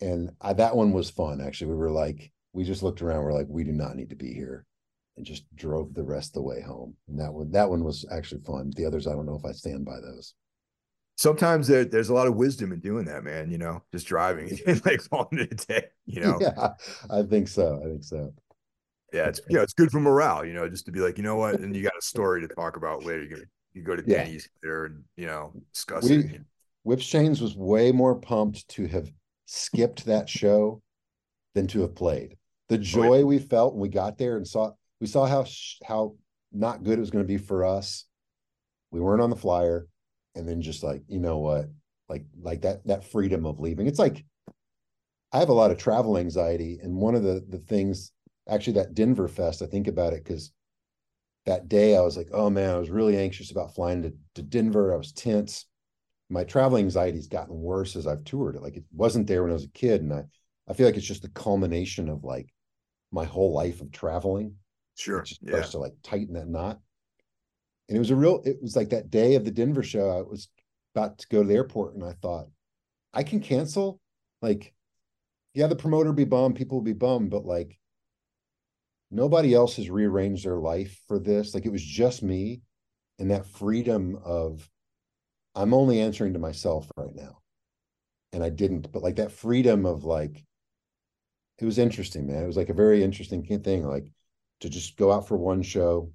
And 0.00 0.30
I, 0.40 0.52
that 0.54 0.76
one 0.76 0.92
was 0.92 1.10
fun. 1.10 1.40
Actually, 1.40 1.72
we 1.72 1.76
were 1.76 1.90
like, 1.90 2.32
we 2.52 2.64
just 2.64 2.82
looked 2.82 3.02
around. 3.02 3.24
We're 3.24 3.32
like, 3.32 3.48
we 3.48 3.64
do 3.64 3.72
not 3.72 3.96
need 3.96 4.10
to 4.10 4.16
be 4.16 4.32
here, 4.32 4.64
and 5.16 5.26
just 5.26 5.44
drove 5.56 5.94
the 5.94 6.04
rest 6.04 6.30
of 6.30 6.34
the 6.34 6.42
way 6.42 6.60
home. 6.60 6.94
And 7.08 7.18
that 7.20 7.32
one, 7.32 7.50
that 7.52 7.68
one 7.68 7.84
was 7.84 8.06
actually 8.10 8.42
fun. 8.42 8.72
The 8.76 8.86
others, 8.86 9.06
I 9.06 9.12
don't 9.12 9.26
know 9.26 9.36
if 9.36 9.44
I 9.44 9.52
stand 9.52 9.84
by 9.84 10.00
those 10.00 10.34
sometimes 11.18 11.66
there, 11.66 11.84
there's 11.84 12.08
a 12.08 12.14
lot 12.14 12.28
of 12.28 12.36
wisdom 12.36 12.72
in 12.72 12.80
doing 12.80 13.04
that, 13.06 13.24
man. 13.24 13.50
You 13.50 13.58
know, 13.58 13.82
just 13.92 14.06
driving 14.06 14.48
like 14.66 15.00
it 15.32 15.52
a 15.52 15.66
day. 15.66 15.84
You 16.06 16.22
know, 16.22 16.38
yeah, 16.40 16.70
I 17.10 17.22
think 17.22 17.48
so. 17.48 17.80
I 17.84 17.88
think 17.88 18.04
so. 18.04 18.32
Yeah, 19.12 19.26
it's 19.26 19.40
yeah, 19.48 19.62
it's 19.62 19.74
good 19.74 19.90
for 19.90 20.00
morale. 20.00 20.44
You 20.44 20.54
know, 20.54 20.68
just 20.68 20.86
to 20.86 20.92
be 20.92 21.00
like, 21.00 21.18
you 21.18 21.24
know 21.24 21.36
what, 21.36 21.60
and 21.60 21.76
you 21.76 21.82
got 21.82 21.98
a 21.98 22.02
story 22.02 22.40
to 22.40 22.48
talk 22.48 22.76
about 22.76 23.04
later. 23.04 23.24
You 23.24 23.44
you 23.78 23.84
go 23.84 23.96
to 23.96 24.04
yeah. 24.06 24.24
Denny's 24.24 24.48
there 24.62 24.86
and 24.86 25.04
you 25.16 25.26
know 25.26 25.52
discuss 25.72 26.04
we, 26.04 26.16
it. 26.16 26.40
Whips 26.84 27.06
Chains 27.06 27.40
was 27.40 27.56
way 27.56 27.92
more 27.92 28.14
pumped 28.14 28.68
to 28.68 28.86
have 28.86 29.10
skipped 29.46 30.04
that 30.06 30.28
show 30.28 30.82
than 31.54 31.66
to 31.68 31.80
have 31.82 31.94
played. 31.94 32.36
The 32.68 32.76
oh, 32.76 32.78
joy 32.78 33.08
oh, 33.08 33.18
yeah. 33.18 33.24
we 33.24 33.38
felt 33.38 33.74
when 33.74 33.82
we 33.82 33.88
got 33.88 34.18
there 34.18 34.36
and 34.36 34.46
saw 34.46 34.72
we 35.00 35.06
saw 35.06 35.26
how 35.26 35.46
how 35.84 36.16
not 36.52 36.82
good 36.82 36.98
it 36.98 37.00
was 37.00 37.10
going 37.10 37.24
to 37.24 37.28
be 37.28 37.38
for 37.38 37.64
us. 37.64 38.04
We 38.90 39.00
weren't 39.00 39.22
on 39.22 39.30
the 39.30 39.36
flyer 39.36 39.86
and 40.38 40.48
then 40.48 40.62
just 40.62 40.82
like 40.82 41.02
you 41.08 41.18
know 41.18 41.38
what 41.38 41.66
like 42.08 42.24
like 42.40 42.62
that 42.62 42.86
that 42.86 43.04
freedom 43.04 43.44
of 43.44 43.60
leaving 43.60 43.86
it's 43.86 43.98
like 43.98 44.24
i 45.32 45.38
have 45.38 45.48
a 45.48 45.54
lot 45.54 45.70
of 45.70 45.76
travel 45.76 46.16
anxiety 46.16 46.78
and 46.82 46.94
one 46.94 47.14
of 47.14 47.22
the 47.22 47.44
the 47.48 47.58
things 47.58 48.12
actually 48.48 48.74
that 48.74 48.94
denver 48.94 49.28
fest 49.28 49.60
i 49.60 49.66
think 49.66 49.88
about 49.88 50.12
it 50.12 50.24
because 50.24 50.52
that 51.48 51.66
day 51.66 51.96
i 51.96 52.00
was 52.00 52.14
like 52.14 52.28
oh 52.32 52.50
man 52.50 52.74
i 52.74 52.78
was 52.78 52.90
really 52.90 53.16
anxious 53.16 53.50
about 53.50 53.74
flying 53.74 54.02
to, 54.02 54.12
to 54.34 54.42
denver. 54.42 54.92
I 54.92 54.96
was 54.96 55.12
tense. 55.12 55.64
My 56.28 56.44
travel 56.44 56.76
anxiety's 56.76 57.26
gotten 57.26 57.54
worse 57.54 57.96
as 57.96 58.06
i've 58.06 58.22
toured. 58.24 58.54
It 58.54 58.62
like 58.62 58.76
it 58.76 58.84
wasn't 58.92 59.26
there 59.26 59.42
when 59.42 59.50
i 59.50 59.54
was 59.54 59.64
a 59.64 59.70
kid 59.70 60.02
and 60.02 60.12
i 60.12 60.24
i 60.68 60.74
feel 60.74 60.86
like 60.86 60.96
it's 60.96 61.06
just 61.06 61.22
the 61.22 61.30
culmination 61.30 62.10
of 62.10 62.22
like 62.22 62.52
my 63.10 63.24
whole 63.24 63.54
life 63.54 63.80
of 63.80 63.90
traveling. 63.90 64.56
Sure. 64.96 65.20
It 65.20 65.26
just 65.26 65.40
yeah. 65.42 65.52
starts 65.52 65.70
to 65.70 65.78
like 65.78 65.94
tighten 66.02 66.34
that 66.34 66.48
knot. 66.48 66.80
And 67.88 67.96
it 67.96 67.98
was 67.98 68.10
a 68.10 68.16
real 68.16 68.42
it 68.44 68.58
was 68.60 68.76
like 68.76 68.90
that 68.90 69.10
day 69.10 69.34
of 69.34 69.46
the 69.46 69.50
denver 69.50 69.82
show 69.82 70.10
i 70.10 70.20
was 70.20 70.48
about 70.94 71.16
to 71.18 71.28
go 71.28 71.42
to 71.42 71.48
the 71.48 71.54
airport 71.54 71.94
and 71.94 72.04
i 72.04 72.12
thought 72.12 72.46
i 73.14 73.22
can 73.22 73.40
cancel? 73.40 74.00
Like 74.42 74.74
yeah 75.54 75.66
the 75.66 75.76
promoter 75.76 76.12
be 76.12 76.24
bummed 76.24 76.56
people 76.56 76.76
will 76.76 76.84
be 76.84 76.92
bummed 76.92 77.30
but 77.30 77.46
like 77.46 77.78
nobody 79.10 79.54
else 79.54 79.76
has 79.76 79.90
rearranged 79.90 80.44
their 80.44 80.58
life 80.58 81.00
for 81.08 81.18
this 81.18 81.54
like 81.54 81.66
it 81.66 81.72
was 81.72 81.84
just 81.84 82.22
me 82.22 82.60
and 83.18 83.30
that 83.30 83.46
freedom 83.46 84.18
of 84.24 84.68
i'm 85.54 85.74
only 85.74 86.00
answering 86.00 86.32
to 86.32 86.38
myself 86.38 86.90
right 86.96 87.14
now 87.14 87.38
and 88.32 88.42
i 88.42 88.50
didn't 88.50 88.92
but 88.92 89.02
like 89.02 89.16
that 89.16 89.32
freedom 89.32 89.86
of 89.86 90.04
like 90.04 90.44
it 91.58 91.64
was 91.64 91.78
interesting 91.78 92.26
man 92.26 92.42
it 92.42 92.46
was 92.46 92.56
like 92.56 92.68
a 92.68 92.74
very 92.74 93.02
interesting 93.02 93.42
thing 93.44 93.86
like 93.86 94.12
to 94.60 94.68
just 94.68 94.96
go 94.96 95.12
out 95.12 95.26
for 95.26 95.36
one 95.36 95.62
show 95.62 96.10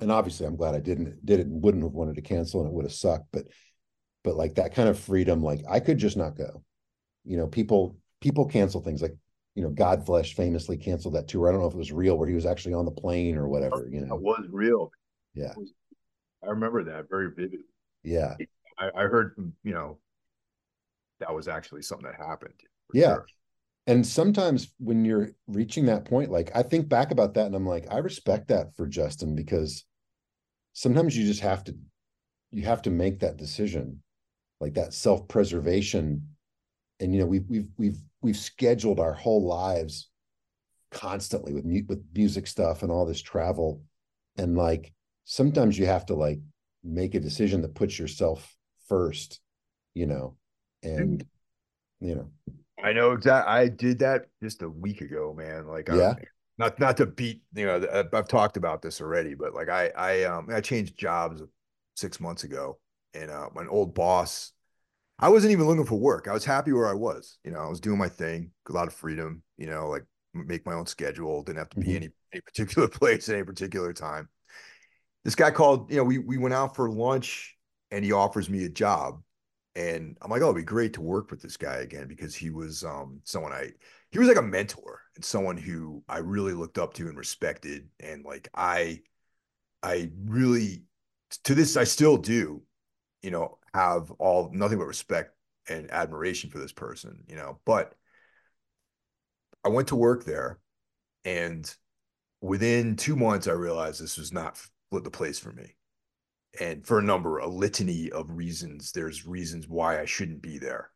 and 0.00 0.10
obviously 0.10 0.46
I'm 0.46 0.56
glad 0.56 0.74
I 0.74 0.80
didn't 0.80 1.24
did 1.24 1.40
it 1.40 1.46
and 1.46 1.62
wouldn't 1.62 1.82
have 1.82 1.92
wanted 1.92 2.16
to 2.16 2.22
cancel 2.22 2.60
and 2.60 2.68
it 2.68 2.74
would 2.74 2.84
have 2.84 2.92
sucked. 2.92 3.26
But 3.32 3.46
but 4.22 4.36
like 4.36 4.54
that 4.54 4.74
kind 4.74 4.88
of 4.88 4.98
freedom, 4.98 5.42
like 5.42 5.60
I 5.68 5.80
could 5.80 5.98
just 5.98 6.16
not 6.16 6.36
go. 6.36 6.62
You 7.24 7.36
know, 7.36 7.46
people 7.46 7.96
people 8.20 8.46
cancel 8.46 8.80
things 8.80 9.02
like 9.02 9.16
you 9.54 9.62
know, 9.62 9.70
Godflesh 9.70 10.34
famously 10.34 10.76
canceled 10.76 11.14
that 11.14 11.28
tour. 11.28 11.48
I 11.48 11.52
don't 11.52 11.60
know 11.60 11.68
if 11.68 11.74
it 11.74 11.78
was 11.78 11.92
real 11.92 12.18
where 12.18 12.28
he 12.28 12.34
was 12.34 12.46
actually 12.46 12.74
on 12.74 12.84
the 12.84 12.90
plane 12.90 13.36
or 13.36 13.46
oh, 13.46 13.48
whatever, 13.48 13.88
you 13.90 14.00
know. 14.00 14.16
It 14.16 14.22
was 14.22 14.46
real. 14.50 14.90
Yeah. 15.34 15.52
Was, 15.56 15.72
I 16.42 16.48
remember 16.48 16.82
that 16.84 17.08
very 17.08 17.30
vividly. 17.30 17.66
Yeah. 18.02 18.34
I, 18.78 18.90
I 18.96 19.02
heard 19.04 19.34
from, 19.34 19.52
you 19.62 19.72
know, 19.72 19.98
that 21.20 21.34
was 21.34 21.48
actually 21.48 21.82
something 21.82 22.06
that 22.06 22.16
happened. 22.16 22.54
Yeah. 22.92 23.14
Sure. 23.14 23.26
And 23.86 24.06
sometimes 24.06 24.72
when 24.78 25.04
you're 25.04 25.30
reaching 25.46 25.86
that 25.86 26.06
point, 26.06 26.30
like 26.30 26.50
I 26.54 26.62
think 26.62 26.88
back 26.88 27.10
about 27.10 27.34
that 27.34 27.46
and 27.46 27.54
I'm 27.54 27.66
like, 27.66 27.86
I 27.90 27.98
respect 27.98 28.48
that 28.48 28.74
for 28.74 28.86
Justin 28.86 29.34
because 29.34 29.84
sometimes 30.72 31.16
you 31.16 31.24
just 31.24 31.40
have 31.40 31.64
to 31.64 31.76
you 32.50 32.64
have 32.64 32.82
to 32.82 32.90
make 32.90 33.20
that 33.20 33.36
decision 33.36 34.02
like 34.60 34.74
that 34.74 34.94
self-preservation 34.94 36.22
and 37.00 37.12
you 37.12 37.20
know 37.20 37.26
we've 37.26 37.44
we've 37.48 37.68
we've 37.76 37.98
we've 38.24 38.36
scheduled 38.36 38.98
our 38.98 39.12
whole 39.12 39.46
lives 39.46 40.08
constantly 40.90 41.52
with 41.52 41.64
mu- 41.64 41.84
with 41.88 42.04
music 42.14 42.46
stuff 42.46 42.82
and 42.82 42.90
all 42.90 43.06
this 43.06 43.22
travel. 43.22 43.82
And 44.36 44.56
like 44.56 44.92
sometimes 45.24 45.78
you 45.78 45.86
have 45.86 46.06
to 46.06 46.14
like 46.14 46.40
make 46.82 47.14
a 47.14 47.20
decision 47.20 47.62
that 47.62 47.74
puts 47.74 47.98
yourself 47.98 48.56
first 48.88 49.40
you 49.94 50.06
know 50.06 50.36
and 50.82 51.24
you 52.00 52.14
know. 52.14 52.28
I 52.82 52.92
know 52.92 53.12
exactly 53.12 53.50
i 53.50 53.68
did 53.68 54.00
that 54.00 54.26
just 54.42 54.62
a 54.62 54.68
week 54.68 55.00
ago 55.00 55.34
man. 55.36 55.66
Like 55.66 55.88
yeah? 55.88 56.14
not 56.58 56.78
not 56.78 56.96
to 56.98 57.06
beat 57.06 57.42
you 57.54 57.66
know 57.66 57.76
uh, 57.76 58.04
I've 58.12 58.28
talked 58.28 58.56
about 58.56 58.82
this 58.82 59.00
already, 59.00 59.34
but 59.34 59.54
like 59.54 59.68
I 59.68 59.90
I 59.96 60.24
um 60.24 60.48
I 60.52 60.60
changed 60.60 60.98
jobs 60.98 61.42
six 61.96 62.20
months 62.20 62.44
ago, 62.44 62.78
and 63.14 63.30
uh, 63.30 63.48
my 63.54 63.66
old 63.66 63.94
boss, 63.94 64.52
I 65.18 65.28
wasn't 65.28 65.52
even 65.52 65.66
looking 65.66 65.86
for 65.86 65.98
work. 65.98 66.26
I 66.28 66.32
was 66.32 66.44
happy 66.44 66.72
where 66.72 66.88
I 66.88 66.94
was. 66.94 67.38
You 67.44 67.52
know, 67.52 67.60
I 67.60 67.68
was 67.68 67.80
doing 67.80 67.98
my 67.98 68.08
thing, 68.08 68.50
a 68.68 68.72
lot 68.72 68.88
of 68.88 68.94
freedom. 68.94 69.42
You 69.56 69.66
know, 69.66 69.88
like 69.88 70.04
make 70.32 70.66
my 70.66 70.74
own 70.74 70.86
schedule. 70.86 71.42
Didn't 71.42 71.58
have 71.58 71.70
to 71.70 71.80
be 71.80 71.86
mm-hmm. 71.86 71.96
any 71.96 72.08
any 72.32 72.40
particular 72.40 72.88
place 73.00 73.28
at 73.28 73.36
any 73.36 73.44
particular 73.44 73.92
time. 73.92 74.28
This 75.24 75.34
guy 75.34 75.50
called. 75.50 75.90
You 75.90 75.98
know, 75.98 76.04
we 76.04 76.18
we 76.18 76.38
went 76.38 76.54
out 76.54 76.74
for 76.74 76.90
lunch, 76.90 77.56
and 77.90 78.04
he 78.04 78.12
offers 78.12 78.50
me 78.50 78.64
a 78.64 78.68
job, 78.68 79.22
and 79.76 80.16
I'm 80.20 80.30
like, 80.30 80.42
oh, 80.42 80.46
it'd 80.46 80.56
be 80.56 80.62
great 80.62 80.94
to 80.94 81.00
work 81.00 81.30
with 81.30 81.42
this 81.42 81.56
guy 81.56 81.76
again 81.76 82.08
because 82.08 82.34
he 82.34 82.50
was 82.50 82.84
um 82.84 83.20
someone 83.24 83.52
I 83.52 83.70
he 84.14 84.20
was 84.20 84.28
like 84.28 84.36
a 84.36 84.42
mentor 84.42 85.00
and 85.16 85.24
someone 85.24 85.56
who 85.56 86.04
I 86.08 86.18
really 86.18 86.52
looked 86.52 86.78
up 86.78 86.94
to 86.94 87.08
and 87.08 87.18
respected. 87.18 87.88
And 87.98 88.24
like 88.24 88.48
I, 88.54 89.00
I 89.82 90.12
really 90.24 90.84
to 91.42 91.54
this 91.56 91.76
I 91.76 91.82
still 91.82 92.16
do, 92.16 92.62
you 93.22 93.32
know, 93.32 93.58
have 93.74 94.10
all 94.12 94.50
nothing 94.52 94.78
but 94.78 94.86
respect 94.86 95.34
and 95.68 95.90
admiration 95.90 96.48
for 96.48 96.58
this 96.58 96.72
person, 96.72 97.24
you 97.26 97.36
know. 97.36 97.58
But 97.66 97.94
I 99.64 99.68
went 99.68 99.88
to 99.88 99.96
work 99.96 100.24
there, 100.24 100.58
and 101.24 101.72
within 102.40 102.96
two 102.96 103.16
months, 103.16 103.48
I 103.48 103.52
realized 103.52 104.00
this 104.00 104.18
was 104.18 104.32
not 104.32 104.60
the 104.92 105.10
place 105.10 105.40
for 105.40 105.52
me. 105.52 105.74
And 106.60 106.86
for 106.86 107.00
a 107.00 107.02
number, 107.02 107.38
a 107.38 107.48
litany 107.48 108.10
of 108.12 108.30
reasons, 108.30 108.92
there's 108.92 109.26
reasons 109.26 109.68
why 109.68 110.00
I 110.00 110.04
shouldn't 110.04 110.40
be 110.40 110.58
there. 110.58 110.90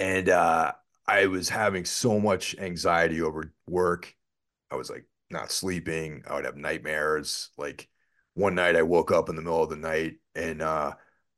And 0.00 0.28
uh, 0.28 0.72
I 1.06 1.26
was 1.26 1.48
having 1.48 1.84
so 1.84 2.18
much 2.18 2.56
anxiety 2.58 3.22
over 3.22 3.52
work. 3.68 4.12
I 4.70 4.74
was 4.74 4.90
like 4.90 5.04
not 5.30 5.52
sleeping. 5.52 6.24
I 6.28 6.34
would 6.34 6.44
have 6.44 6.56
nightmares. 6.56 7.50
Like 7.56 7.88
one 8.34 8.56
night 8.56 8.74
I 8.74 8.82
woke 8.82 9.12
up 9.12 9.28
in 9.28 9.36
the 9.36 9.42
middle 9.42 9.62
of 9.62 9.70
the 9.70 9.76
night 9.76 10.14
and 10.34 10.60
uh 10.60 10.94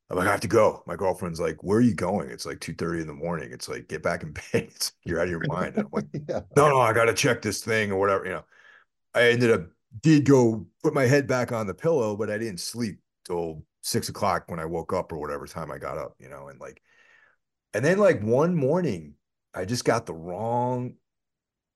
I'm 0.09 0.17
like, 0.17 0.27
I 0.27 0.31
have 0.31 0.41
to 0.41 0.47
go. 0.47 0.83
My 0.87 0.95
girlfriend's 0.95 1.39
like, 1.39 1.63
Where 1.63 1.79
are 1.79 1.81
you 1.81 1.93
going? 1.93 2.29
It's 2.29 2.45
like 2.45 2.59
2 2.59 2.73
30 2.73 3.01
in 3.01 3.07
the 3.07 3.13
morning. 3.13 3.49
It's 3.51 3.67
like, 3.67 3.87
get 3.87 4.03
back 4.03 4.23
in 4.23 4.31
bed. 4.33 4.43
It's, 4.53 4.93
you're 5.03 5.19
out 5.19 5.25
of 5.25 5.31
your 5.31 5.43
mind. 5.47 5.75
And 5.75 5.85
I'm 5.85 5.91
like, 5.91 6.05
yeah. 6.29 6.41
no, 6.55 6.69
no, 6.69 6.79
I 6.79 6.93
gotta 6.93 7.13
check 7.13 7.41
this 7.41 7.63
thing 7.63 7.91
or 7.91 7.99
whatever. 7.99 8.25
You 8.25 8.31
know, 8.31 8.43
I 9.13 9.29
ended 9.29 9.51
up 9.51 9.67
did 10.01 10.25
go 10.25 10.67
put 10.83 10.93
my 10.93 11.05
head 11.05 11.27
back 11.27 11.51
on 11.51 11.67
the 11.67 11.73
pillow, 11.73 12.15
but 12.15 12.29
I 12.29 12.37
didn't 12.37 12.59
sleep 12.59 12.99
till 13.25 13.63
six 13.81 14.09
o'clock 14.09 14.43
when 14.47 14.59
I 14.59 14.65
woke 14.65 14.93
up 14.93 15.11
or 15.11 15.17
whatever 15.17 15.47
time 15.47 15.71
I 15.71 15.77
got 15.77 15.97
up, 15.97 16.15
you 16.19 16.29
know, 16.29 16.49
and 16.49 16.59
like, 16.59 16.81
and 17.73 17.83
then 17.83 17.97
like 17.97 18.21
one 18.21 18.55
morning, 18.55 19.13
I 19.53 19.65
just 19.65 19.85
got 19.85 20.05
the 20.05 20.13
wrong 20.13 20.95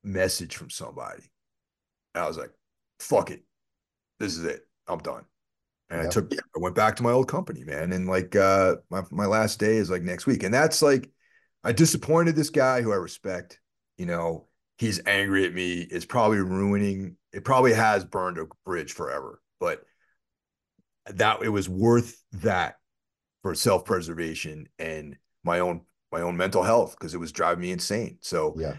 message 0.04 0.56
from 0.56 0.70
somebody. 0.70 1.24
And 2.14 2.24
I 2.24 2.28
was 2.28 2.38
like, 2.38 2.52
fuck 3.00 3.32
it. 3.32 3.44
This 4.20 4.38
is 4.38 4.44
it. 4.44 4.68
I'm 4.88 5.00
done. 5.00 5.26
And 5.92 6.00
yep. 6.00 6.08
I 6.08 6.10
took, 6.10 6.34
I 6.34 6.60
went 6.60 6.74
back 6.74 6.96
to 6.96 7.04
my 7.04 7.12
old 7.12 7.28
company, 7.28 7.64
man. 7.64 7.92
And 7.92 8.08
like, 8.08 8.36
uh, 8.36 8.78
my, 8.90 9.04
my 9.12 9.28
last 9.28 9.60
day 9.60 9.76
is 9.76 9.92
like 9.92 10.02
next 10.02 10.26
week. 10.26 10.42
And 10.42 10.54
that's 10.54 10.82
like, 10.82 11.12
I 11.64 11.74
disappointed 11.74 12.36
this 12.36 12.50
guy 12.50 12.82
who 12.82 12.92
I 12.92 12.96
respect, 12.96 13.60
you 13.98 14.08
know, 14.08 14.48
he's 14.80 15.06
angry 15.06 15.46
at 15.46 15.54
me. 15.54 15.82
It's 15.82 16.06
probably 16.06 16.40
ruining, 16.40 17.18
it 17.34 17.44
probably 17.44 17.74
has 17.74 18.04
burned 18.04 18.40
a 18.40 18.48
bridge 18.66 18.94
forever, 18.94 19.42
but 19.60 19.84
that 21.08 21.44
it 21.44 21.50
was 21.50 21.70
worth 21.70 22.24
that 22.32 22.78
for 23.44 23.54
self-preservation 23.54 24.70
and 24.80 25.18
my 25.44 25.60
own 25.60 25.82
my 26.12 26.22
own 26.22 26.36
mental 26.36 26.64
health 26.64 26.96
because 26.98 27.14
it 27.14 27.20
was 27.20 27.32
driving 27.32 27.62
me 27.62 27.72
insane. 27.72 28.18
So 28.22 28.56
yeah. 28.58 28.74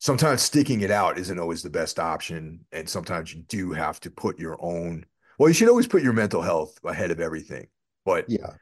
Sometimes 0.00 0.42
sticking 0.42 0.82
it 0.82 0.90
out 0.90 1.16
isn't 1.16 1.38
always 1.38 1.62
the 1.62 1.70
best 1.70 1.98
option. 1.98 2.60
And 2.72 2.86
sometimes 2.86 3.32
you 3.32 3.40
do 3.42 3.72
have 3.72 4.00
to 4.00 4.10
put 4.10 4.38
your 4.38 4.58
own 4.60 5.06
well, 5.38 5.48
you 5.48 5.54
should 5.54 5.68
always 5.68 5.86
put 5.86 6.02
your 6.02 6.12
mental 6.12 6.42
health 6.42 6.78
ahead 6.84 7.10
of 7.10 7.20
everything. 7.20 7.66
But 8.04 8.28
yeah, 8.28 8.54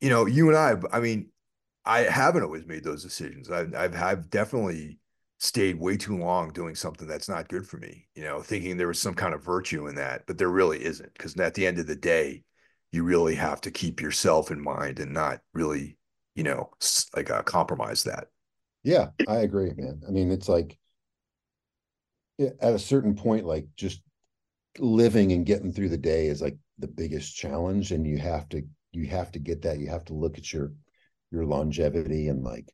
you 0.00 0.08
know, 0.08 0.26
you 0.26 0.48
and 0.48 0.56
I, 0.56 0.76
I 0.96 1.00
mean, 1.00 1.28
I 1.84 2.00
haven't 2.00 2.42
always 2.42 2.66
made 2.66 2.84
those 2.84 3.02
decisions. 3.02 3.50
I've, 3.50 3.74
I've, 3.74 3.94
I've 3.94 4.30
definitely 4.30 4.98
stayed 5.38 5.78
way 5.78 5.96
too 5.96 6.18
long 6.18 6.52
doing 6.52 6.74
something 6.74 7.08
that's 7.08 7.28
not 7.28 7.48
good 7.48 7.66
for 7.66 7.78
me, 7.78 8.06
you 8.14 8.22
know, 8.22 8.42
thinking 8.42 8.76
there 8.76 8.88
was 8.88 9.00
some 9.00 9.14
kind 9.14 9.34
of 9.34 9.42
virtue 9.42 9.86
in 9.88 9.94
that, 9.94 10.26
but 10.26 10.36
there 10.38 10.50
really 10.50 10.84
isn't. 10.84 11.12
Because 11.14 11.38
at 11.38 11.54
the 11.54 11.66
end 11.66 11.78
of 11.78 11.86
the 11.86 11.96
day, 11.96 12.44
you 12.92 13.04
really 13.04 13.34
have 13.34 13.60
to 13.62 13.70
keep 13.70 14.00
yourself 14.00 14.50
in 14.50 14.62
mind 14.62 15.00
and 15.00 15.12
not 15.12 15.40
really, 15.54 15.96
you 16.34 16.42
know, 16.42 16.70
like 17.16 17.30
uh, 17.30 17.42
compromise 17.42 18.04
that. 18.04 18.26
Yeah, 18.82 19.08
I 19.28 19.38
agree, 19.38 19.72
man. 19.76 20.02
I 20.06 20.10
mean, 20.10 20.30
it's 20.30 20.48
like 20.48 20.78
at 22.38 22.74
a 22.74 22.78
certain 22.78 23.14
point, 23.14 23.46
like 23.46 23.66
just 23.76 24.02
living 24.80 25.32
and 25.32 25.46
getting 25.46 25.72
through 25.72 25.90
the 25.90 25.98
day 25.98 26.26
is 26.26 26.42
like 26.42 26.56
the 26.78 26.88
biggest 26.88 27.36
challenge, 27.36 27.92
and 27.92 28.06
you 28.06 28.18
have 28.18 28.48
to 28.50 28.62
you 28.92 29.06
have 29.06 29.30
to 29.32 29.38
get 29.38 29.62
that. 29.62 29.78
You 29.78 29.88
have 29.88 30.04
to 30.06 30.14
look 30.14 30.38
at 30.38 30.52
your 30.52 30.72
your 31.30 31.44
longevity 31.44 32.28
and 32.28 32.42
like, 32.42 32.68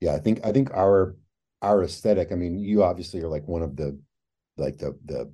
yeah, 0.00 0.14
I 0.14 0.18
think 0.18 0.44
I 0.44 0.52
think 0.52 0.70
our 0.72 1.16
our 1.62 1.82
aesthetic. 1.82 2.32
I 2.32 2.34
mean, 2.34 2.58
you 2.58 2.82
obviously 2.82 3.20
are 3.22 3.28
like 3.28 3.46
one 3.48 3.62
of 3.62 3.76
the 3.76 3.98
like 4.56 4.78
the 4.78 4.96
the 5.04 5.32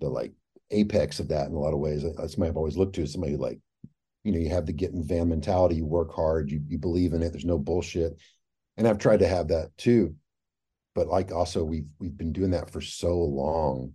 the 0.00 0.08
like 0.08 0.32
apex 0.70 1.20
of 1.20 1.28
that 1.28 1.48
in 1.48 1.54
a 1.54 1.58
lot 1.58 1.72
of 1.72 1.80
ways. 1.80 2.02
That's 2.02 2.32
somebody 2.32 2.50
I've 2.50 2.56
always 2.56 2.76
looked 2.76 2.94
to. 2.96 3.06
Somebody 3.06 3.36
like, 3.36 3.58
you 4.24 4.32
know, 4.32 4.38
you 4.38 4.50
have 4.50 4.66
the 4.66 4.72
getting 4.72 5.04
van 5.04 5.28
mentality. 5.28 5.76
You 5.76 5.86
work 5.86 6.14
hard. 6.14 6.50
You 6.50 6.60
you 6.66 6.78
believe 6.78 7.12
in 7.12 7.22
it. 7.22 7.30
There's 7.30 7.44
no 7.44 7.58
bullshit. 7.58 8.16
And 8.76 8.86
I've 8.86 8.98
tried 8.98 9.20
to 9.20 9.28
have 9.28 9.48
that 9.48 9.76
too. 9.76 10.14
But 10.94 11.08
like 11.08 11.32
also 11.32 11.64
we've 11.64 11.86
we've 11.98 12.16
been 12.16 12.32
doing 12.32 12.52
that 12.52 12.70
for 12.70 12.80
so 12.80 13.18
long 13.18 13.94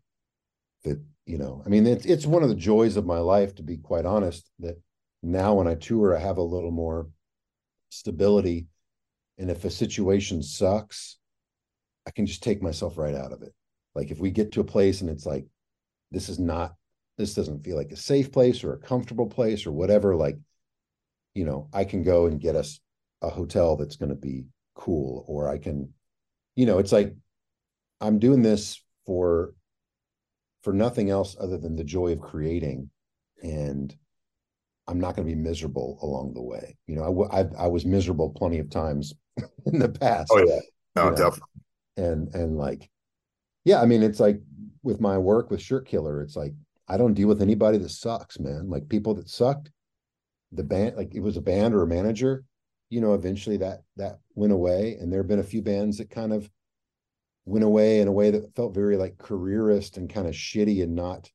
that 0.83 1.01
you 1.25 1.37
know, 1.37 1.61
I 1.65 1.69
mean, 1.69 1.85
it's 1.85 2.05
it's 2.05 2.25
one 2.25 2.43
of 2.43 2.49
the 2.49 2.55
joys 2.55 2.97
of 2.97 3.05
my 3.05 3.19
life 3.19 3.55
to 3.55 3.63
be 3.63 3.77
quite 3.77 4.05
honest. 4.05 4.49
That 4.59 4.81
now 5.21 5.55
when 5.55 5.67
I 5.67 5.75
tour, 5.75 6.15
I 6.15 6.19
have 6.19 6.37
a 6.37 6.43
little 6.43 6.71
more 6.71 7.07
stability, 7.89 8.67
and 9.37 9.49
if 9.49 9.63
a 9.65 9.69
situation 9.69 10.41
sucks, 10.41 11.17
I 12.07 12.11
can 12.11 12.25
just 12.25 12.43
take 12.43 12.61
myself 12.61 12.97
right 12.97 13.15
out 13.15 13.31
of 13.31 13.41
it. 13.41 13.53
Like 13.95 14.11
if 14.11 14.19
we 14.19 14.31
get 14.31 14.53
to 14.53 14.61
a 14.61 14.65
place 14.65 15.01
and 15.01 15.09
it's 15.09 15.25
like 15.25 15.45
this 16.11 16.29
is 16.29 16.39
not 16.39 16.75
this 17.17 17.33
doesn't 17.33 17.63
feel 17.63 17.77
like 17.77 17.91
a 17.91 17.97
safe 17.97 18.31
place 18.31 18.63
or 18.63 18.73
a 18.73 18.79
comfortable 18.79 19.27
place 19.27 19.65
or 19.65 19.71
whatever 19.71 20.15
like 20.15 20.37
you 21.33 21.45
know 21.45 21.69
i 21.73 21.83
can 21.83 22.03
go 22.03 22.25
and 22.25 22.39
get 22.39 22.55
us 22.55 22.79
a 23.21 23.29
hotel 23.29 23.75
that's 23.75 23.95
going 23.95 24.09
to 24.09 24.15
be 24.15 24.45
cool 24.75 25.25
or 25.27 25.47
i 25.47 25.57
can 25.57 25.93
you 26.55 26.65
know 26.65 26.79
it's 26.79 26.91
like 26.91 27.13
i'm 27.99 28.19
doing 28.19 28.41
this 28.41 28.81
for 29.05 29.53
for 30.63 30.73
nothing 30.73 31.09
else 31.09 31.35
other 31.39 31.57
than 31.57 31.75
the 31.75 31.83
joy 31.83 32.11
of 32.11 32.21
creating 32.21 32.89
and 33.43 33.95
i'm 34.87 34.99
not 34.99 35.15
going 35.15 35.27
to 35.27 35.35
be 35.35 35.39
miserable 35.39 35.99
along 36.01 36.33
the 36.33 36.41
way 36.41 36.77
you 36.87 36.95
know 36.95 37.27
I, 37.31 37.41
I, 37.41 37.45
I 37.59 37.67
was 37.67 37.85
miserable 37.85 38.29
plenty 38.29 38.59
of 38.59 38.69
times 38.69 39.13
in 39.65 39.79
the 39.79 39.89
past 39.89 40.31
oh 40.33 40.43
yeah 40.45 40.59
no 40.95 41.09
definitely 41.11 41.61
and 41.97 42.33
and 42.35 42.57
like 42.57 42.89
yeah 43.63 43.81
i 43.81 43.85
mean 43.85 44.03
it's 44.03 44.19
like 44.19 44.41
with 44.83 44.99
my 44.99 45.17
work 45.17 45.51
with 45.51 45.61
Shirt 45.61 45.87
Killer, 45.87 46.21
it's 46.21 46.35
like 46.35 46.53
I 46.87 46.97
don't 46.97 47.13
deal 47.13 47.27
with 47.27 47.41
anybody 47.41 47.77
that 47.77 47.89
sucks, 47.89 48.39
man. 48.39 48.69
Like 48.69 48.89
people 48.89 49.13
that 49.15 49.29
sucked, 49.29 49.71
the 50.51 50.63
band, 50.63 50.97
like 50.97 51.13
it 51.15 51.21
was 51.21 51.37
a 51.37 51.41
band 51.41 51.73
or 51.73 51.83
a 51.83 51.87
manager, 51.87 52.43
you 52.89 53.01
know, 53.01 53.13
eventually 53.13 53.57
that 53.57 53.83
that 53.97 54.19
went 54.35 54.53
away. 54.53 54.97
And 54.99 55.11
there 55.11 55.21
have 55.21 55.27
been 55.27 55.39
a 55.39 55.43
few 55.43 55.61
bands 55.61 55.97
that 55.97 56.09
kind 56.09 56.33
of 56.33 56.49
went 57.45 57.65
away 57.65 57.99
in 57.99 58.07
a 58.07 58.11
way 58.11 58.31
that 58.31 58.55
felt 58.55 58.73
very 58.73 58.97
like 58.97 59.17
careerist 59.17 59.97
and 59.97 60.09
kind 60.09 60.27
of 60.27 60.33
shitty 60.33 60.83
and 60.83 60.95
not, 60.95 61.29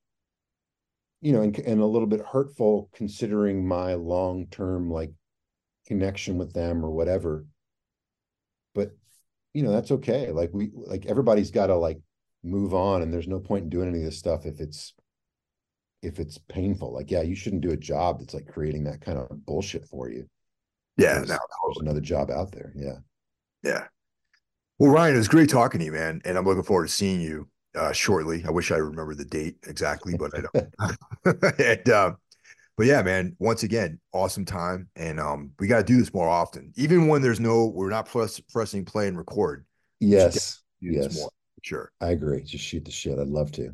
you 1.21 1.33
know, 1.33 1.43
and, 1.43 1.59
and 1.59 1.81
a 1.81 1.87
little 1.87 2.07
bit 2.07 2.25
hurtful 2.25 2.89
considering 2.95 3.67
my 3.67 3.95
long-term 3.95 4.91
like 4.91 5.13
connection 5.87 6.39
with 6.39 6.53
them 6.53 6.85
or 6.85 6.91
whatever. 6.91 7.45
But 8.75 8.93
you 9.53 9.63
know, 9.63 9.73
that's 9.73 9.91
okay. 9.91 10.31
Like 10.31 10.51
we 10.53 10.71
like 10.75 11.07
everybody's 11.07 11.51
got 11.51 11.69
to 11.69 11.77
like 11.77 11.99
move 12.45 12.75
on 12.75 13.03
and 13.03 13.13
there's 13.13 13.29
no 13.29 13.41
point 13.41 13.65
in 13.65 13.71
doing 13.71 13.89
any 13.89 13.99
of 13.99 14.05
this 14.05 14.19
stuff 14.19 14.47
if 14.47 14.61
it's 14.61 14.95
if 16.03 16.21
it's 16.21 16.39
painful. 16.39 16.93
Like 16.93 17.11
yeah 17.11 17.23
you 17.23 17.35
shouldn't 17.35 17.63
do 17.63 17.73
a 17.73 17.77
job 17.77 18.21
that's 18.21 18.35
like 18.35 18.47
creating 18.47 18.85
that 18.85 19.01
kind 19.01 19.19
of 19.19 19.45
bullshit 19.45 19.87
for 19.87 20.09
you. 20.09 20.29
Yeah 20.97 21.15
no, 21.15 21.39
there's 21.39 21.81
another 21.81 22.01
job 22.01 22.31
out 22.31 22.53
there. 22.53 22.73
Yeah. 22.77 22.99
Yeah 23.65 23.87
well 24.79 24.91
ryan 24.91 25.15
it 25.15 25.19
was 25.19 25.29
great 25.29 25.49
talking 25.49 25.79
to 25.79 25.87
you 25.87 25.93
man 25.93 26.21
and 26.25 26.37
i'm 26.37 26.45
looking 26.45 26.63
forward 26.63 26.87
to 26.87 26.93
seeing 26.93 27.21
you 27.21 27.49
uh, 27.75 27.93
shortly 27.93 28.43
i 28.47 28.51
wish 28.51 28.71
i 28.71 28.77
remember 28.77 29.15
the 29.15 29.25
date 29.25 29.57
exactly 29.67 30.15
but 30.17 30.33
i 30.37 30.41
don't 30.41 31.61
and 31.61 31.89
uh, 31.91 32.13
but 32.77 32.87
yeah 32.87 33.03
man 33.03 33.37
once 33.39 33.63
again 33.63 34.01
awesome 34.13 34.45
time 34.45 34.89
and 34.97 35.21
um 35.21 35.51
we 35.59 35.67
got 35.67 35.79
to 35.79 35.85
do 35.85 35.99
this 35.99 36.15
more 36.15 36.29
often 36.29 36.73
even 36.77 37.07
when 37.07 37.21
there's 37.21 37.41
no 37.41 37.67
we're 37.67 37.91
not 37.91 38.07
press, 38.07 38.41
pressing 38.53 38.85
play 38.85 39.09
and 39.09 39.19
record 39.19 39.67
yes 40.01 40.63
yes 40.81 41.29
Sure. 41.67 41.91
I 42.01 42.11
agree. 42.11 42.43
Just 42.45 42.65
shoot 42.65 42.85
the 42.85 42.93
shit. 42.93 43.19
I'd 43.19 43.27
love 43.27 43.51
to. 43.53 43.73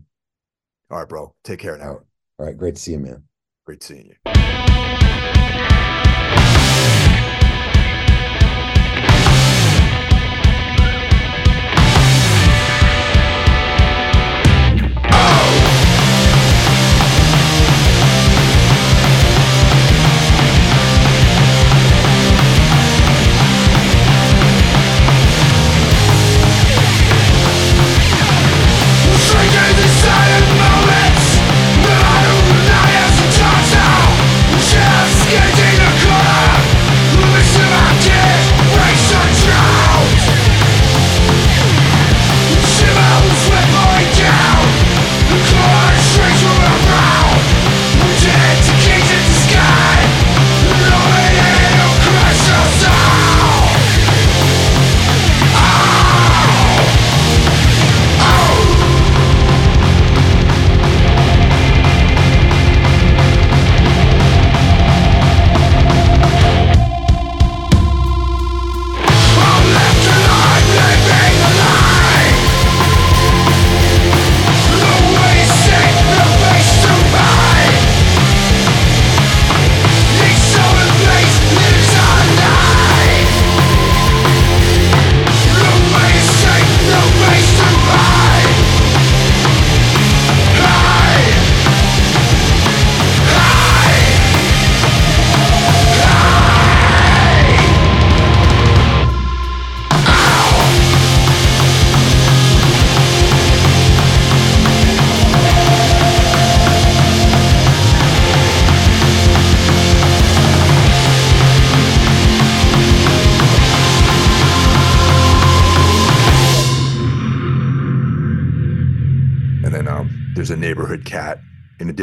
All 0.91 0.99
right, 0.99 1.09
bro. 1.09 1.35
Take 1.45 1.59
care 1.59 1.77
now. 1.77 1.85
All 1.85 1.91
right. 1.91 2.07
All 2.39 2.47
right. 2.47 2.57
Great 2.57 2.77
to 2.77 2.81
see 2.81 2.93
you, 2.93 3.01
man. 3.01 3.23
Great 3.66 3.83
seeing 3.83 4.07
you. 4.07 5.72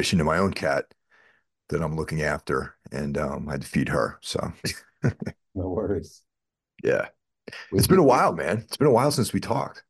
Addition 0.10 0.18
to 0.18 0.24
my 0.24 0.40
own 0.40 0.52
cat 0.52 0.86
that 1.70 1.84
I'm 1.84 1.96
looking 1.96 2.24
after, 2.24 2.74
and 2.92 3.16
um, 3.16 3.48
I 3.48 3.54
had 3.54 3.62
to 3.62 3.68
feed 3.68 3.90
her. 3.90 4.18
So 4.22 4.52
no 5.04 5.14
worries. 5.54 6.24
Yeah, 6.84 7.10
it's 7.72 7.86
been 7.86 8.00
a 8.00 8.04
while, 8.04 8.34
man. 8.34 8.60
It's 8.60 8.78
been 8.78 8.88
a 8.88 8.92
while 8.92 9.12
since 9.12 9.34
we 9.34 9.40
talked. 9.40 9.84